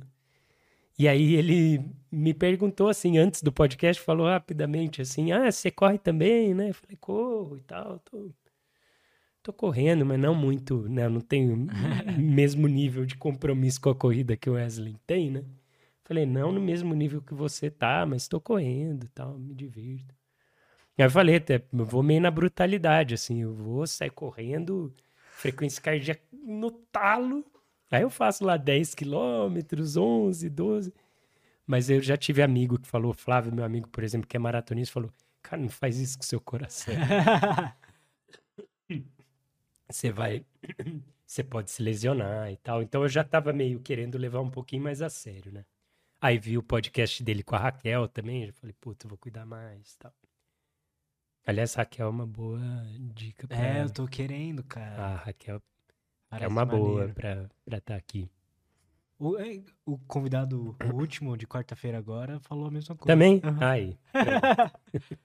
[1.00, 5.98] E aí ele me perguntou assim antes do podcast, falou rapidamente assim: "Ah, você corre
[6.00, 8.32] também, né?" Eu falei: "Corro e tal, tô
[9.44, 11.06] tô correndo, mas não muito, né?
[11.06, 11.68] Eu não tenho o
[12.20, 15.46] mesmo nível de compromisso com a corrida que o Wesley tem, né?"
[16.04, 20.17] Falei: "Não no mesmo nível que você tá, mas tô correndo tal, me divirto."
[20.98, 24.94] Aí eu falei, até, eu vou meio na brutalidade, assim, eu vou sair correndo,
[25.32, 27.46] frequência cardíaca no talo.
[27.92, 30.94] Aí eu faço lá 10 quilômetros, 11, 12.
[31.66, 34.94] Mas eu já tive amigo que falou, Flávio, meu amigo, por exemplo, que é maratonista,
[34.94, 35.12] falou,
[35.42, 36.94] cara, não faz isso com o seu coração.
[39.90, 40.46] Você vai
[41.26, 42.82] você pode se lesionar e tal.
[42.82, 45.66] Então eu já tava meio querendo levar um pouquinho mais a sério, né?
[46.22, 49.94] Aí vi o podcast dele com a Raquel também, já falei, puta, vou cuidar mais
[49.94, 50.14] e tal.
[51.48, 52.60] Aliás, Raquel é uma boa
[53.16, 53.58] dica pra...
[53.58, 55.02] É, eu tô querendo, cara.
[55.02, 55.62] A Raquel é
[56.30, 57.50] Parece uma boa maneiro.
[57.64, 58.30] pra estar aqui.
[59.18, 63.08] O, é, o convidado, o último de quarta-feira agora, falou a mesma coisa.
[63.14, 63.42] Também?
[63.44, 63.66] Aham.
[63.66, 63.98] Aí.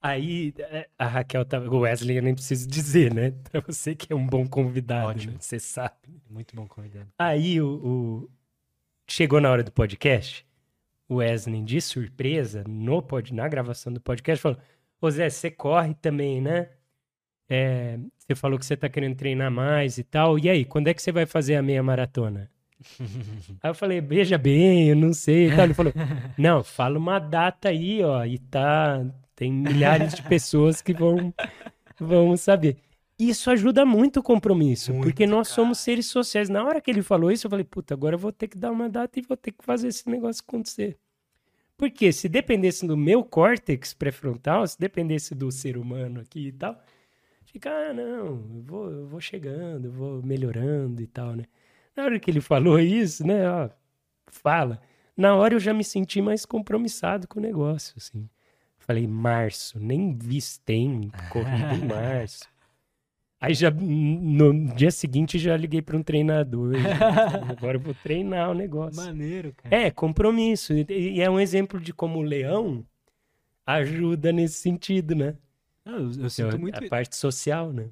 [0.00, 1.68] Aí é, a Raquel tava.
[1.68, 3.32] O Wesley eu nem preciso dizer, né?
[3.50, 5.32] Pra você que é um bom convidado, Ótimo.
[5.32, 5.38] né?
[5.40, 6.22] Você sabe.
[6.30, 7.08] Muito bom convidado.
[7.18, 8.30] Aí o, o-
[9.08, 10.46] chegou na hora do podcast,
[11.08, 14.58] o Wesley, de surpresa, no pod, na gravação do podcast, falou:
[15.00, 16.70] Ô Zé, você corre também, né?
[17.48, 20.38] É, você falou que você tá querendo treinar mais e tal.
[20.38, 22.50] E aí, quando é que você vai fazer a meia maratona?
[23.62, 25.48] Aí eu falei, veja bem, eu não sei.
[25.48, 25.64] e tal.
[25.64, 25.92] Ele falou,
[26.38, 29.04] não, fala uma data aí, ó, e tá.
[29.34, 31.32] Tem milhares de pessoas que vão,
[31.98, 32.76] vão saber.
[33.18, 35.54] Isso ajuda muito o compromisso, Muito, porque nós cara.
[35.56, 36.48] somos seres sociais.
[36.48, 38.70] Na hora que ele falou isso, eu falei, puta, agora eu vou ter que dar
[38.70, 40.98] uma data e vou ter que fazer esse negócio acontecer.
[41.78, 46.76] Porque se dependesse do meu córtex pré-frontal, se dependesse do ser humano aqui e tal,
[47.44, 51.44] fica, ah, não, eu vou, eu vou chegando, eu vou melhorando e tal, né?
[51.96, 53.70] Na hora que ele falou isso, né, ó,
[54.26, 54.82] fala.
[55.16, 58.28] Na hora eu já me senti mais compromissado com o negócio, assim.
[58.76, 62.48] Falei, março, nem vi se tem corrida em março.
[63.40, 66.74] Aí já, no dia seguinte, já liguei para um treinador.
[67.48, 69.00] Agora eu vou treinar o negócio.
[69.00, 69.74] Maneiro, cara.
[69.74, 70.72] É, compromisso.
[70.72, 72.84] E- é um exemplo de como o leão
[73.64, 75.36] ajuda nesse sentido, né?
[75.84, 76.84] Não, eu, eu sinto a, muito.
[76.84, 77.88] a parte social, né?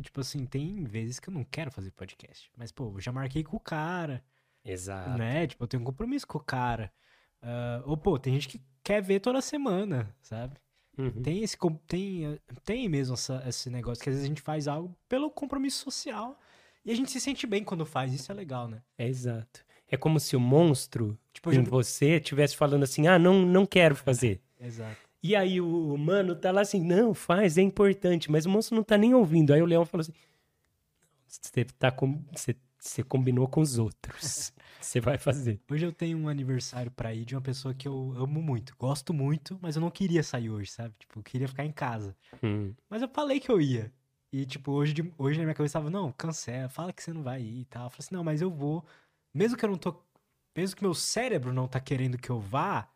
[0.00, 2.48] Tipo assim, tem vezes que eu não quero fazer podcast.
[2.56, 4.22] Mas, pô, eu já marquei com o cara,
[4.64, 5.18] Exato.
[5.18, 5.46] né?
[5.48, 6.92] Tipo, eu tenho um compromisso com o cara.
[7.42, 10.54] Ah, ou, pô, tem gente que quer ver toda semana, sabe?
[10.98, 11.22] Uhum.
[11.22, 14.94] Tem esse tem, tem mesmo essa- esse negócio que às vezes a gente faz algo
[15.08, 16.38] pelo compromisso social
[16.84, 18.82] e a gente se sente bem quando faz, isso é legal, né?
[18.98, 19.64] É exato.
[19.90, 21.62] É como se o monstro Tipo, em já...
[21.62, 24.40] você estivesse falando assim: ah, não, não quero fazer.
[24.60, 24.96] Exato.
[25.22, 28.82] E aí o humano tá lá assim: não, faz, é importante, mas o monstro não
[28.82, 29.52] tá nem ouvindo.
[29.54, 30.12] Aí o leão falou assim:
[31.26, 34.52] você, tá com, você, você combinou com os outros.
[34.80, 35.60] Você vai fazer.
[35.68, 39.12] Hoje eu tenho um aniversário pra ir de uma pessoa que eu amo muito, gosto
[39.12, 40.94] muito, mas eu não queria sair hoje, sabe?
[40.98, 42.16] Tipo, eu queria ficar em casa.
[42.42, 43.92] Hum, Mas eu falei que eu ia.
[44.32, 47.24] E, tipo, hoje, de- hoje na minha cabeça tava, não, cancela, fala que você não
[47.24, 47.86] vai ir e tal.
[47.86, 48.86] Eu falei assim, não, mas eu vou.
[49.34, 50.00] Mesmo que eu não tô.
[50.56, 52.88] Mesmo que meu cérebro não tá querendo que eu vá,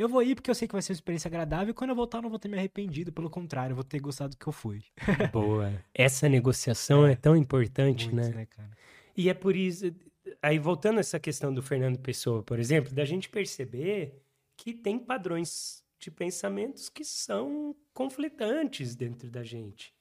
[0.00, 1.96] eu vou ir porque eu sei que vai ser uma experiência agradável e quando eu
[1.96, 3.12] voltar eu não vou ter me arrependido.
[3.12, 4.82] Pelo contrário, eu vou ter gostado do que eu fui.
[5.30, 5.72] boa.
[5.94, 8.34] Essa negociação é, tão importante, Muito, né?
[8.34, 8.70] né, cara?
[9.14, 9.94] E é por isso.
[10.40, 14.22] Aí, voltando a essa questão do Fernando Pessoa, por exemplo, da gente perceber
[14.56, 19.92] que tem padrões de pensamentos que são conflitantes dentro da gente.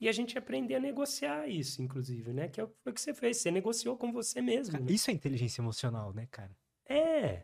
[0.00, 2.48] E a gente aprender a negociar isso, inclusive, né?
[2.48, 3.36] Que é o que você fez.
[3.36, 4.72] Você negociou com você mesmo.
[4.72, 4.92] Cara, né?
[4.92, 6.56] Isso é inteligência emocional, né, cara?
[6.88, 7.42] É.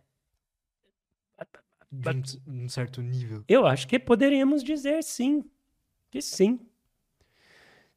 [1.91, 2.23] De um,
[2.65, 3.44] um certo nível.
[3.49, 5.44] Eu acho que poderíamos dizer sim.
[6.10, 6.60] Que sim.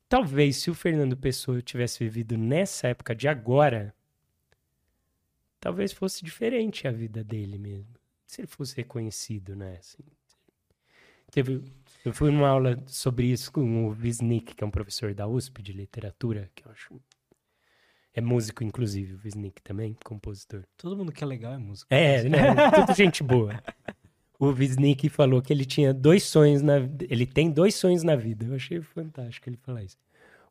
[0.10, 3.96] Talvez se o Fernando Pessoa tivesse vivido nessa época de agora,
[5.60, 7.96] talvez fosse diferente a vida dele mesmo.
[8.26, 9.78] Se ele fosse reconhecido, né?
[9.80, 10.04] Assim,
[11.32, 11.64] teve,
[12.06, 15.62] eu fui numa aula sobre isso com o Wisnik, que é um professor da USP
[15.62, 17.02] de literatura, que eu acho.
[18.14, 20.64] É músico, inclusive, o Wisnik também, compositor.
[20.78, 21.88] Todo mundo que é legal é música.
[21.94, 22.40] É, né?
[22.70, 23.62] Tudo gente boa.
[24.40, 26.76] O Wisnik falou que ele tinha dois sonhos na
[27.10, 28.46] ele tem dois sonhos na vida.
[28.46, 29.98] Eu achei fantástico ele falar isso.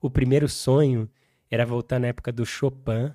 [0.01, 1.09] O primeiro sonho
[1.51, 3.13] era voltar na época do Chopin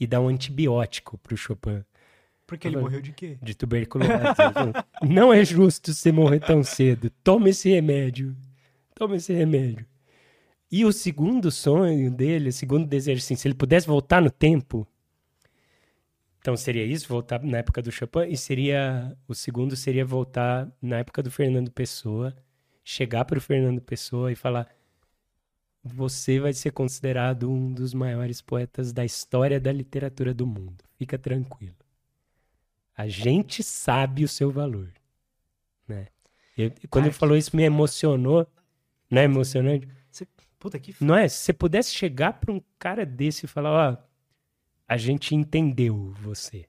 [0.00, 1.84] e dar um antibiótico pro Chopin
[2.46, 3.38] Porque ele morreu de quê?
[3.40, 4.10] de tuberculose.
[5.02, 7.10] Não é justo você morrer tão cedo.
[7.22, 8.34] Toma esse remédio.
[8.94, 9.86] Toma esse remédio.
[10.70, 14.86] E o segundo sonho dele, o segundo desejo, assim, se ele pudesse voltar no tempo,
[16.38, 20.98] então seria isso, voltar na época do Chopin, e seria, o segundo seria voltar na
[20.98, 22.36] época do Fernando Pessoa,
[22.84, 24.68] chegar para o Fernando Pessoa e falar,
[25.82, 30.84] você vai ser considerado um dos maiores poetas da história da literatura do mundo.
[30.98, 31.76] Fica tranquilo.
[32.96, 34.92] A gente sabe o seu valor,
[35.88, 36.08] né?
[36.56, 38.46] Eu- quando ele Cara, falou isso me emocionou,
[39.10, 39.88] não é emocionante?
[40.64, 41.28] Puta que Não é?
[41.28, 43.96] Se você pudesse chegar para um cara desse e falar, ó,
[44.88, 46.64] a gente entendeu você.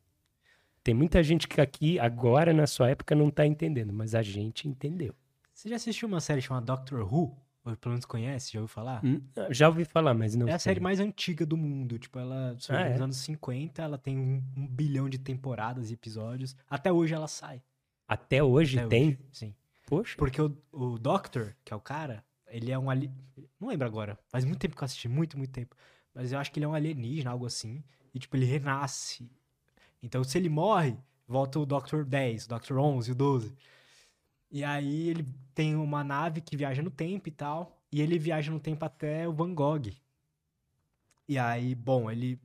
[0.83, 4.67] Tem muita gente que aqui, agora, na sua época, não tá entendendo, mas a gente
[4.67, 5.15] entendeu.
[5.53, 7.37] Você já assistiu uma série chamada Doctor Who?
[7.63, 8.51] Ou pelo menos conhece?
[8.51, 8.99] Já ouviu falar?
[9.01, 10.71] Hum, Já ouvi falar, mas não É a sei.
[10.71, 11.97] série mais antiga do mundo.
[11.97, 12.91] Tipo, ela surgiu Ah, é?
[12.91, 16.53] nos anos 50, ela tem um, um bilhão de temporadas e episódios.
[16.69, 17.63] Até hoje ela sai.
[18.05, 19.07] Até hoje Até tem?
[19.07, 19.55] hoje, Sim.
[19.87, 20.15] Poxa.
[20.17, 22.25] Porque o, o Doctor, que é o cara,
[22.55, 23.11] ele é um ali...
[23.59, 24.17] Não lembro agora.
[24.29, 25.75] Faz muito tempo que eu assisti, muito, muito tempo.
[26.13, 27.83] Mas eu acho que ele é um alienígena, algo assim.
[28.13, 29.29] E, tipo, ele renasce.
[30.01, 33.55] Então, se ele morre, volta o Doctor 10, o Doctor 11, o 12.
[34.49, 37.77] E aí ele tem uma nave que viaja no tempo e tal.
[37.91, 39.91] E ele viaja no tempo até o Van Gogh.
[41.27, 42.39] E aí, bom, ele.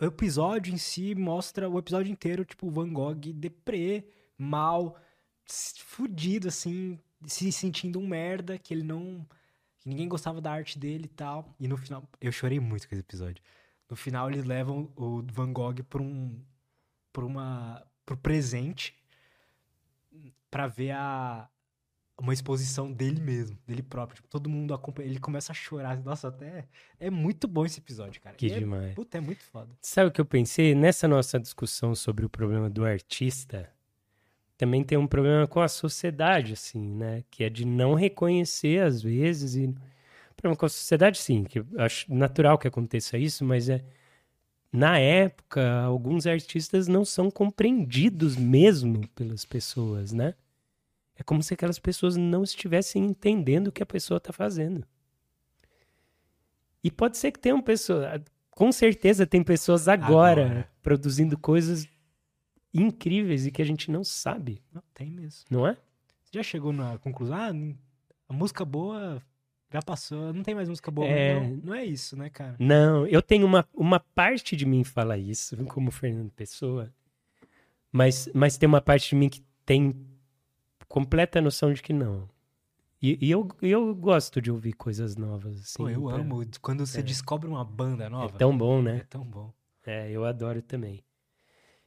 [0.00, 4.04] O episódio em si mostra o episódio inteiro, tipo, Van Gogh deprê,
[4.36, 4.96] mal,
[5.46, 9.26] fudido, assim, se sentindo um merda, que ele não.
[9.78, 11.54] que ninguém gostava da arte dele e tal.
[11.60, 12.02] E no final.
[12.20, 13.42] Eu chorei muito com esse episódio.
[13.88, 16.40] No final, eles levam o Van Gogh pra um.
[17.12, 17.86] pra uma.
[18.04, 18.94] pro presente.
[20.50, 21.48] pra ver a.
[22.18, 24.16] uma exposição dele mesmo, dele próprio.
[24.16, 25.08] Tipo, todo mundo acompanha.
[25.08, 25.96] Ele começa a chorar.
[26.02, 26.66] Nossa, até.
[26.98, 28.34] É muito bom esse episódio, cara.
[28.36, 28.94] Que E é- demais.
[28.94, 29.70] Puta, é muito foda.
[29.82, 30.74] Sabe o que eu pensei?
[30.74, 33.70] Nessa nossa discussão sobre o problema do artista,
[34.56, 37.24] também tem um problema com a sociedade, assim, né?
[37.30, 39.74] Que é de não reconhecer, às vezes, e...
[40.36, 43.84] Problema com a sociedade, sim, que eu acho natural que aconteça isso, mas é...
[44.72, 50.34] Na época, alguns artistas não são compreendidos mesmo pelas pessoas, né?
[51.16, 54.86] É como se aquelas pessoas não estivessem entendendo o que a pessoa está fazendo.
[56.84, 58.20] E pode ser que tenham pessoas,
[58.50, 60.70] com certeza tem pessoas agora, Agora.
[60.82, 61.88] produzindo coisas
[62.72, 65.44] incríveis e que a gente não sabe, Não, tem mesmo.
[65.50, 65.74] não é?
[66.24, 67.36] Você já chegou na conclusão?
[67.36, 67.50] Ah,
[68.28, 69.22] a música boa
[69.72, 71.06] já passou, não tem mais música boa.
[71.08, 71.34] É.
[71.40, 72.56] Não, não é isso, né, cara?
[72.58, 76.92] Não, eu tenho uma, uma parte de mim que fala isso, como Fernando Pessoa,
[77.90, 79.94] mas, mas tem uma parte de mim que tem
[80.88, 82.28] completa noção de que não.
[83.00, 85.76] E, e eu, eu gosto de ouvir coisas novas, assim.
[85.76, 87.02] Pô, eu pra- amo quando você É.
[87.02, 88.38] descobre uma banda É nova.
[88.38, 88.98] tão bom, né?
[88.98, 89.52] É tão bom.
[89.84, 91.04] É, eu adoro também.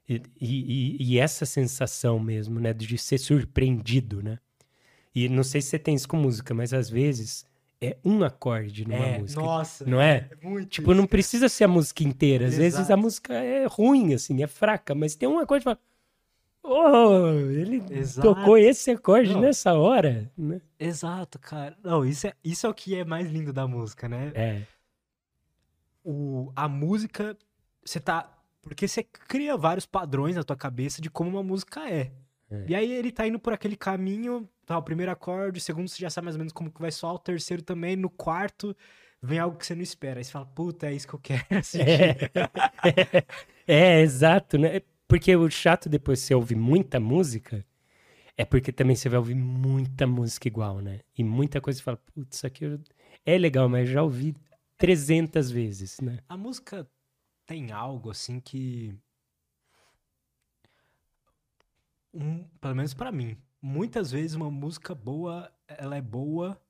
[0.10, 4.40] E, e, e- essa sensação mesmo, né, de ser surpreendido, né?
[5.14, 7.46] E não sei se você tem isso com música, mas às vezes
[7.80, 9.42] é um acorde numa é, música.
[9.42, 9.86] nossa.
[9.86, 10.30] Não é?
[10.42, 12.48] muito Tipo, não precisa ser a música inteira.
[12.48, 13.02] Às vezes a Exato.
[13.02, 15.80] música é ruim, assim, é fraca, mas tem um acorde que fala.
[16.62, 18.34] Oh, ele Exato.
[18.36, 19.42] tocou esse acorde Não.
[19.42, 20.60] nessa hora, né?
[20.80, 21.78] Exato, cara.
[21.84, 24.32] Não, isso é, isso é o que é mais lindo da música, né?
[24.36, 24.62] É,
[26.04, 27.38] O, a música,
[27.86, 28.36] você tá.
[28.62, 32.12] Porque você cria vários padrões na tua cabeça de como uma música é.
[32.52, 32.66] É.
[32.68, 36.00] E aí ele tá indo por aquele caminho, tá, o primeiro acorde, o segundo você
[36.00, 38.76] já sabe mais ou menos como que vai soar, o terceiro também, no quarto
[39.22, 40.20] vem algo que você não espera.
[40.20, 42.32] Aí você fala, puta, é isso que eu quero assistir.
[43.68, 44.82] é, exato, né?
[45.08, 47.66] Porque o chato depois você ouvir muita música
[48.38, 51.02] é porque também você vai ouvir muita música igual, né?
[51.18, 52.80] E muita coisa você fala, putz, isso aqui eu-
[53.26, 54.36] é legal, mas já ouvi
[54.78, 56.20] 300 vezes, né?
[56.30, 56.88] A música
[57.50, 58.96] tem algo assim que.
[62.14, 63.42] Um, pelo menos pra mim.
[63.60, 66.62] Muitas vezes uma música boa, ela é boa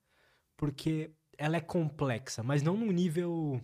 [0.56, 3.60] porque ela é complexa, mas não num nível.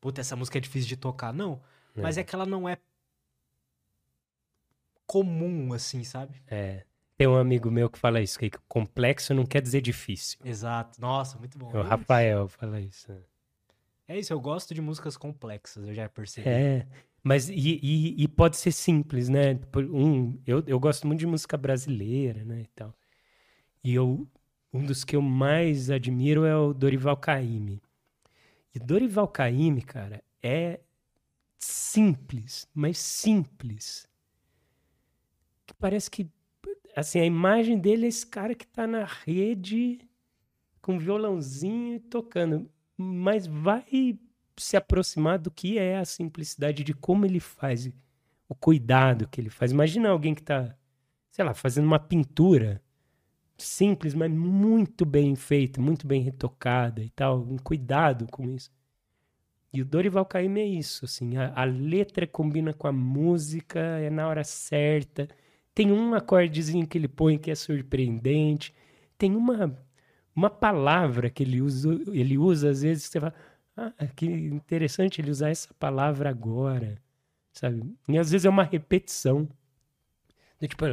[0.00, 1.60] Puta, essa música é difícil de tocar, não.
[1.96, 2.78] Mas é que ela não é
[5.04, 6.40] comum, assim, sabe?
[6.46, 6.84] É.
[7.16, 10.38] Tem um amigo meu que fala isso, que complexo não quer dizer difícil.
[10.44, 11.00] Exato.
[11.00, 11.76] Nossa, muito bom.
[11.76, 13.10] O Rafael fala isso.
[14.08, 16.48] É isso, eu gosto de músicas complexas, eu já percebi.
[16.48, 16.86] É,
[17.22, 19.58] mas e, e- e pode ser simples, né?
[19.92, 22.94] Um, eu, eu gosto muito de música brasileira, né, e tal.
[23.82, 24.28] E eu,
[24.72, 27.82] um dos que eu mais admiro é o Dorival Caymmi.
[28.74, 30.80] E Dorival Caymmi, cara, é
[31.58, 34.08] simples, mas simples.
[35.66, 36.28] Que parece que,
[36.94, 40.00] assim, a imagem dele é esse cara que tá na rede
[40.82, 42.70] com violãozinho e tocando.
[42.96, 44.18] Mas vai
[44.56, 47.90] se aproximar do que é a simplicidade de como ele faz,
[48.48, 49.70] o cuidado que ele faz.
[49.72, 50.74] Imagina alguém que tá,
[51.30, 52.82] sei lá, fazendo uma pintura
[53.58, 58.70] simples, mas muito bem feita, muito bem retocada e tal, um cuidado com isso.
[59.72, 64.08] E o Dorival Caymmi é isso, assim, a, a letra combina com a música, é
[64.08, 65.28] na hora certa.
[65.74, 68.72] Tem um acordezinho que ele põe que é surpreendente.
[69.18, 69.76] Tem uma
[70.36, 73.34] uma palavra que ele usa, ele usa às vezes você fala,
[73.76, 77.00] ah, que interessante ele usar essa palavra agora,
[77.52, 77.82] sabe?
[78.06, 79.48] E às vezes é uma repetição.
[80.60, 80.84] Tipo,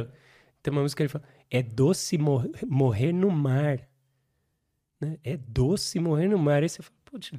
[0.62, 3.86] tem uma música que ele fala, é doce mor- morrer no mar.
[5.00, 5.18] Né?
[5.22, 6.62] É doce morrer no mar.
[6.62, 7.32] Aí você fala, putz,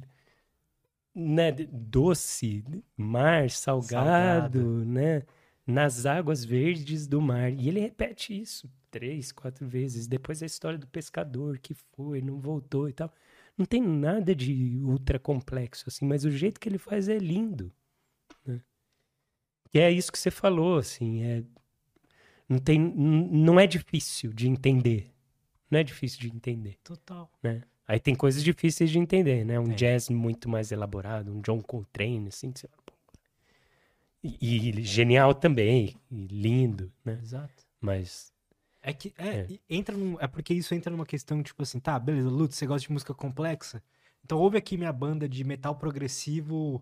[1.14, 1.50] né?
[1.52, 2.64] Doce,
[2.96, 4.84] mar, salgado, Salgado.
[4.84, 5.22] né?
[5.66, 7.52] Nas águas verdes do mar.
[7.52, 10.06] E ele repete isso três, quatro vezes.
[10.06, 13.12] Depois a história do pescador que foi, não voltou e tal.
[13.56, 17.70] Não tem nada de ultra complexo, assim, mas o jeito que ele faz é lindo.
[18.46, 18.60] Né?
[19.70, 21.44] Que é isso que você falou, assim, é...
[22.48, 25.12] Não, tem, não é difícil de entender.
[25.70, 26.78] Não é difícil de entender.
[26.82, 27.30] Total.
[27.42, 27.62] Né?
[27.86, 29.58] Aí tem coisas difíceis de entender, né?
[29.60, 29.74] Um É.
[29.74, 32.82] jazz muito mais elaborado, um John Coltrane, assim, que você fala.
[34.22, 37.18] E, e genial também, e lindo, né?
[37.22, 37.66] Exato.
[37.80, 38.32] Mas
[38.86, 39.48] É que é, É.
[39.68, 42.86] entra num, é porque isso entra numa questão tipo assim, tá, beleza, Lutz, você gosta
[42.86, 43.82] de música complexa?
[44.24, 46.80] Então ouve aqui minha banda de metal progressivo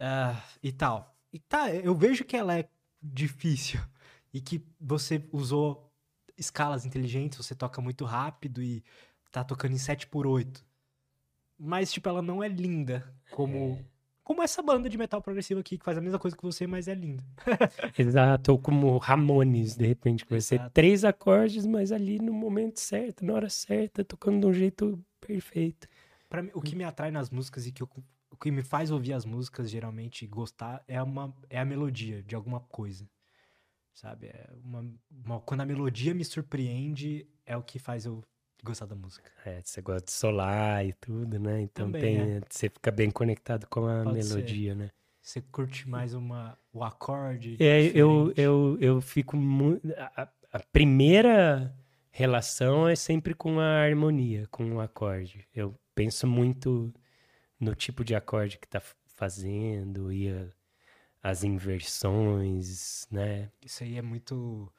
[0.00, 1.14] ah, e tal.
[1.30, 2.66] E tá, eu vejo que ela é
[3.02, 3.78] difícil
[4.32, 5.92] e que você usou
[6.38, 8.82] escalas inteligentes, você toca muito rápido e
[9.30, 10.64] tá tocando em 7 por 8
[11.58, 13.84] Mas tipo, ela não é linda como
[14.26, 16.88] como essa banda de metal progressivo aqui que faz a mesma coisa que você, mas
[16.88, 17.22] é linda.
[17.96, 20.72] Exato, ou como Ramones, de repente, que vai ser Exato.
[20.74, 25.86] três acordes, mas ali no momento certo, na hora certa, tocando de um jeito perfeito.
[26.28, 27.88] Pra mim, o que me atrai nas músicas e que eu-
[28.28, 32.20] o que me faz ouvir as músicas geralmente e gostar é uma é a melodia
[32.20, 33.08] de alguma coisa.
[33.94, 34.26] Sabe?
[34.26, 34.84] É uma,
[35.24, 38.24] uma- quando a melodia me surpreende é o que faz eu
[38.64, 39.30] gostar da música.
[39.44, 41.62] É, você gosta de solar e tudo, né?
[41.62, 42.40] Então Também, tem, é.
[42.48, 44.34] você fica bem conectado com a Pode ser.
[44.34, 44.90] melodia, né?
[45.22, 47.56] Você curte mais uma o acorde?
[47.60, 48.40] É, eu, diferente.
[48.40, 49.82] eu, eu fico muito.
[50.16, 51.74] A, a primeira
[52.10, 55.46] relação é sempre com a harmonia, com o acorde.
[55.54, 56.92] Eu penso muito
[57.58, 60.48] no tipo de acorde que tá fazendo e a-
[61.22, 63.50] as inversões, né?
[63.62, 64.72] Isso aí é muito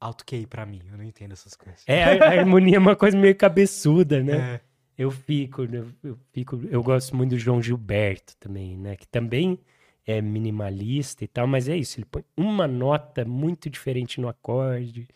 [0.00, 1.82] alto QI pra mim, eu não entendo essas coisas.
[1.86, 4.36] É, a, a harmonia é uma coisa meio cabeçuda, né?
[4.36, 4.60] É.
[4.98, 8.96] Eu fico, eu, eu fico, eu gosto muito do João Gilberto também, né?
[8.96, 9.58] Que também
[10.06, 15.08] é minimalista e tal, mas é isso, ele põe uma nota muito diferente no acorde.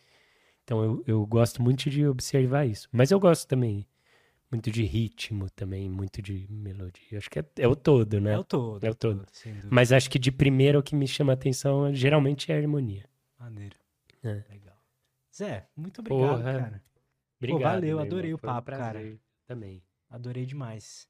[0.65, 2.89] Então eu, eu gosto muito de observar isso.
[2.93, 3.87] Mas eu gosto também
[4.51, 7.19] muito de ritmo também, muito de melodia.
[7.19, 8.33] Acho que é, é o todo, né?
[8.33, 8.85] É o todo.
[8.85, 9.25] É o todo.
[9.43, 9.69] dúvida.
[9.71, 13.05] Mas acho que de primeiro o que me chama a atenção geralmente é a harmonia.
[13.39, 13.77] Maneiro.
[14.23, 14.43] É.
[14.51, 14.70] Legal.
[15.35, 16.43] Zé, muito obrigado, Porra.
[16.61, 16.83] cara.
[17.39, 17.63] Obrigado.
[17.63, 19.19] valeu, meu adorei o foi um papo, cara.
[19.47, 19.83] Também.
[20.09, 21.09] Adorei demais.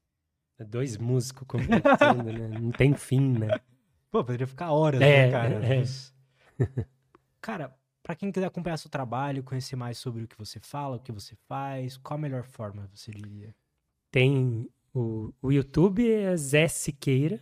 [0.67, 2.47] Dois músicos conversando, né?
[2.59, 3.47] Não tem fim, né?
[4.11, 5.59] Pô, poderia ficar horas, É, né, cara?
[5.65, 5.83] é.
[7.41, 10.99] Cara, pra quem quiser acompanhar seu trabalho, conhecer mais sobre o que você fala, o
[10.99, 13.55] que você faz, qual a melhor forma, você diria?
[14.11, 17.39] Tem o, o YouTube é Zé Siqueira.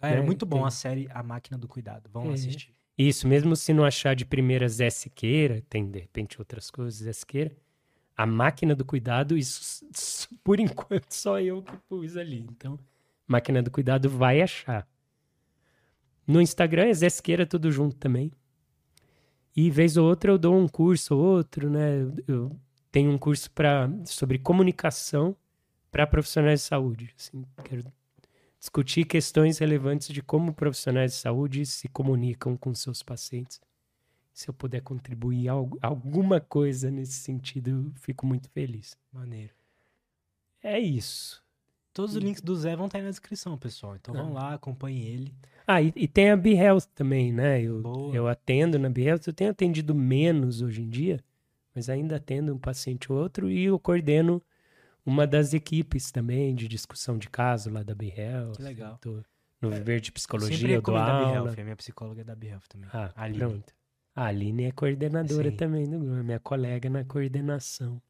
[0.00, 0.66] Ah, é É, muito bom tem.
[0.66, 2.10] a série A Máquina do Cuidado.
[2.12, 2.34] Vamos É.
[2.34, 2.74] assistir.
[2.98, 7.12] Isso, mesmo se não achar de primeira Zé Siqueira, tem de repente outras coisas, Zé
[7.12, 7.56] Siqueira.
[8.16, 9.86] A Máquina do Cuidado, isso
[10.42, 12.44] por enquanto só eu que pus ali.
[12.50, 12.76] Então,
[13.26, 14.88] Máquina do Cuidado vai achar.
[16.26, 18.32] No Instagram é Zé Siqueira tudo junto também.
[19.54, 22.00] E vez ou outra eu dou um curso ou outro, né?
[22.26, 22.56] Eu-
[22.90, 25.36] tenho um curso pra, sobre comunicação
[25.90, 27.14] para profissionais de saúde.
[27.18, 27.84] Assim, quero
[28.58, 33.60] discutir questões relevantes de como profissionais de saúde se comunicam com seus pacientes.
[34.32, 38.96] Se eu puder contribuir algo, alguma coisa nesse sentido, eu fico muito feliz.
[39.12, 39.52] Maneiro.
[40.62, 41.42] É isso.
[41.92, 43.96] Todos os links do Zé vão estar aí na descrição, pessoal.
[43.96, 44.22] Então Ah.
[44.22, 45.34] vão lá, acompanhem ele.
[45.66, 47.60] Ah, e, e tem a BeHealth também, né?
[47.60, 48.14] Eu, Boa.
[48.14, 51.22] eu atendo na BeHealth, eu tenho atendido menos hoje em dia,
[51.74, 54.40] mas ainda atendo um paciente ou outro e eu coordeno
[55.08, 58.56] uma das equipes também de discussão de caso lá da BeHealth.
[58.56, 58.98] Que legal.
[59.00, 59.22] Tô
[59.60, 61.26] no Viver de Psicologia, eu dou aula.
[61.26, 61.60] BeHealth.
[61.60, 62.90] A minha psicóloga é da BeHealth também.
[62.92, 63.38] Ah, a Aline.
[63.38, 63.74] pronto.
[64.14, 65.56] A Aline é coordenadora Sim.
[65.56, 68.02] também do grupo, é minha colega na coordenação.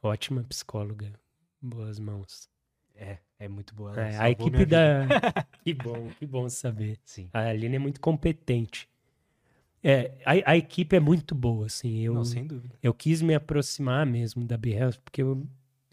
[0.00, 1.12] Ótima psicóloga.
[1.60, 2.48] Boas mãos.
[2.94, 3.98] É, é muito boa.
[4.00, 5.04] É, a equipe da.
[5.64, 6.96] que bom, que bom saber.
[7.04, 7.28] Sim.
[7.32, 8.88] A Aline é muito competente.
[9.82, 12.00] É, a, a equipe é muito boa, assim.
[12.02, 12.74] Eu, Não, sem dúvida.
[12.80, 15.44] eu quis me aproximar mesmo da BeHealth, porque eu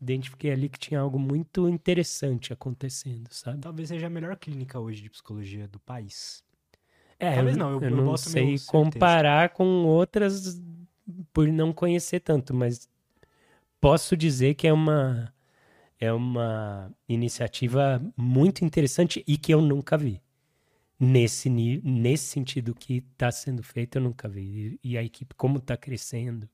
[0.04, 3.62] identifiquei ali que tinha algo muito interessante acontecendo, sabe?
[3.62, 6.44] Talvez seja a melhor clínica hoje de psicologia do país.
[7.20, 8.72] É, Talvez eu, não, eu- eu eu não sei meu certeza.
[8.72, 10.62] comparar com outras
[11.34, 12.90] por não conhecer tanto, mas
[13.82, 15.34] posso dizer que é uma
[16.00, 20.22] é uma iniciativa muito interessante e que eu nunca vi.
[21.00, 24.80] Nesse, nesse sentido que está sendo feito, eu nunca vi.
[24.84, 26.50] E, e a equipe, como está crescendo,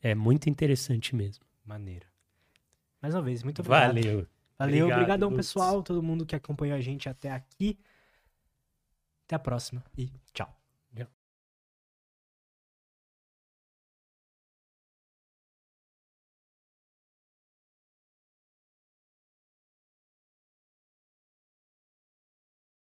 [0.00, 1.44] é muito interessante mesmo.
[1.64, 2.06] Maneiro.
[3.04, 3.88] Mais uma vez, muito obrigado.
[3.88, 4.26] Valeu.
[4.58, 5.36] Valeu, Obrigado, obrigadão, Lutz.
[5.36, 7.78] pessoal, todo mundo que acompanhou a gente até aqui.
[9.26, 10.63] Até a próxima e tchau.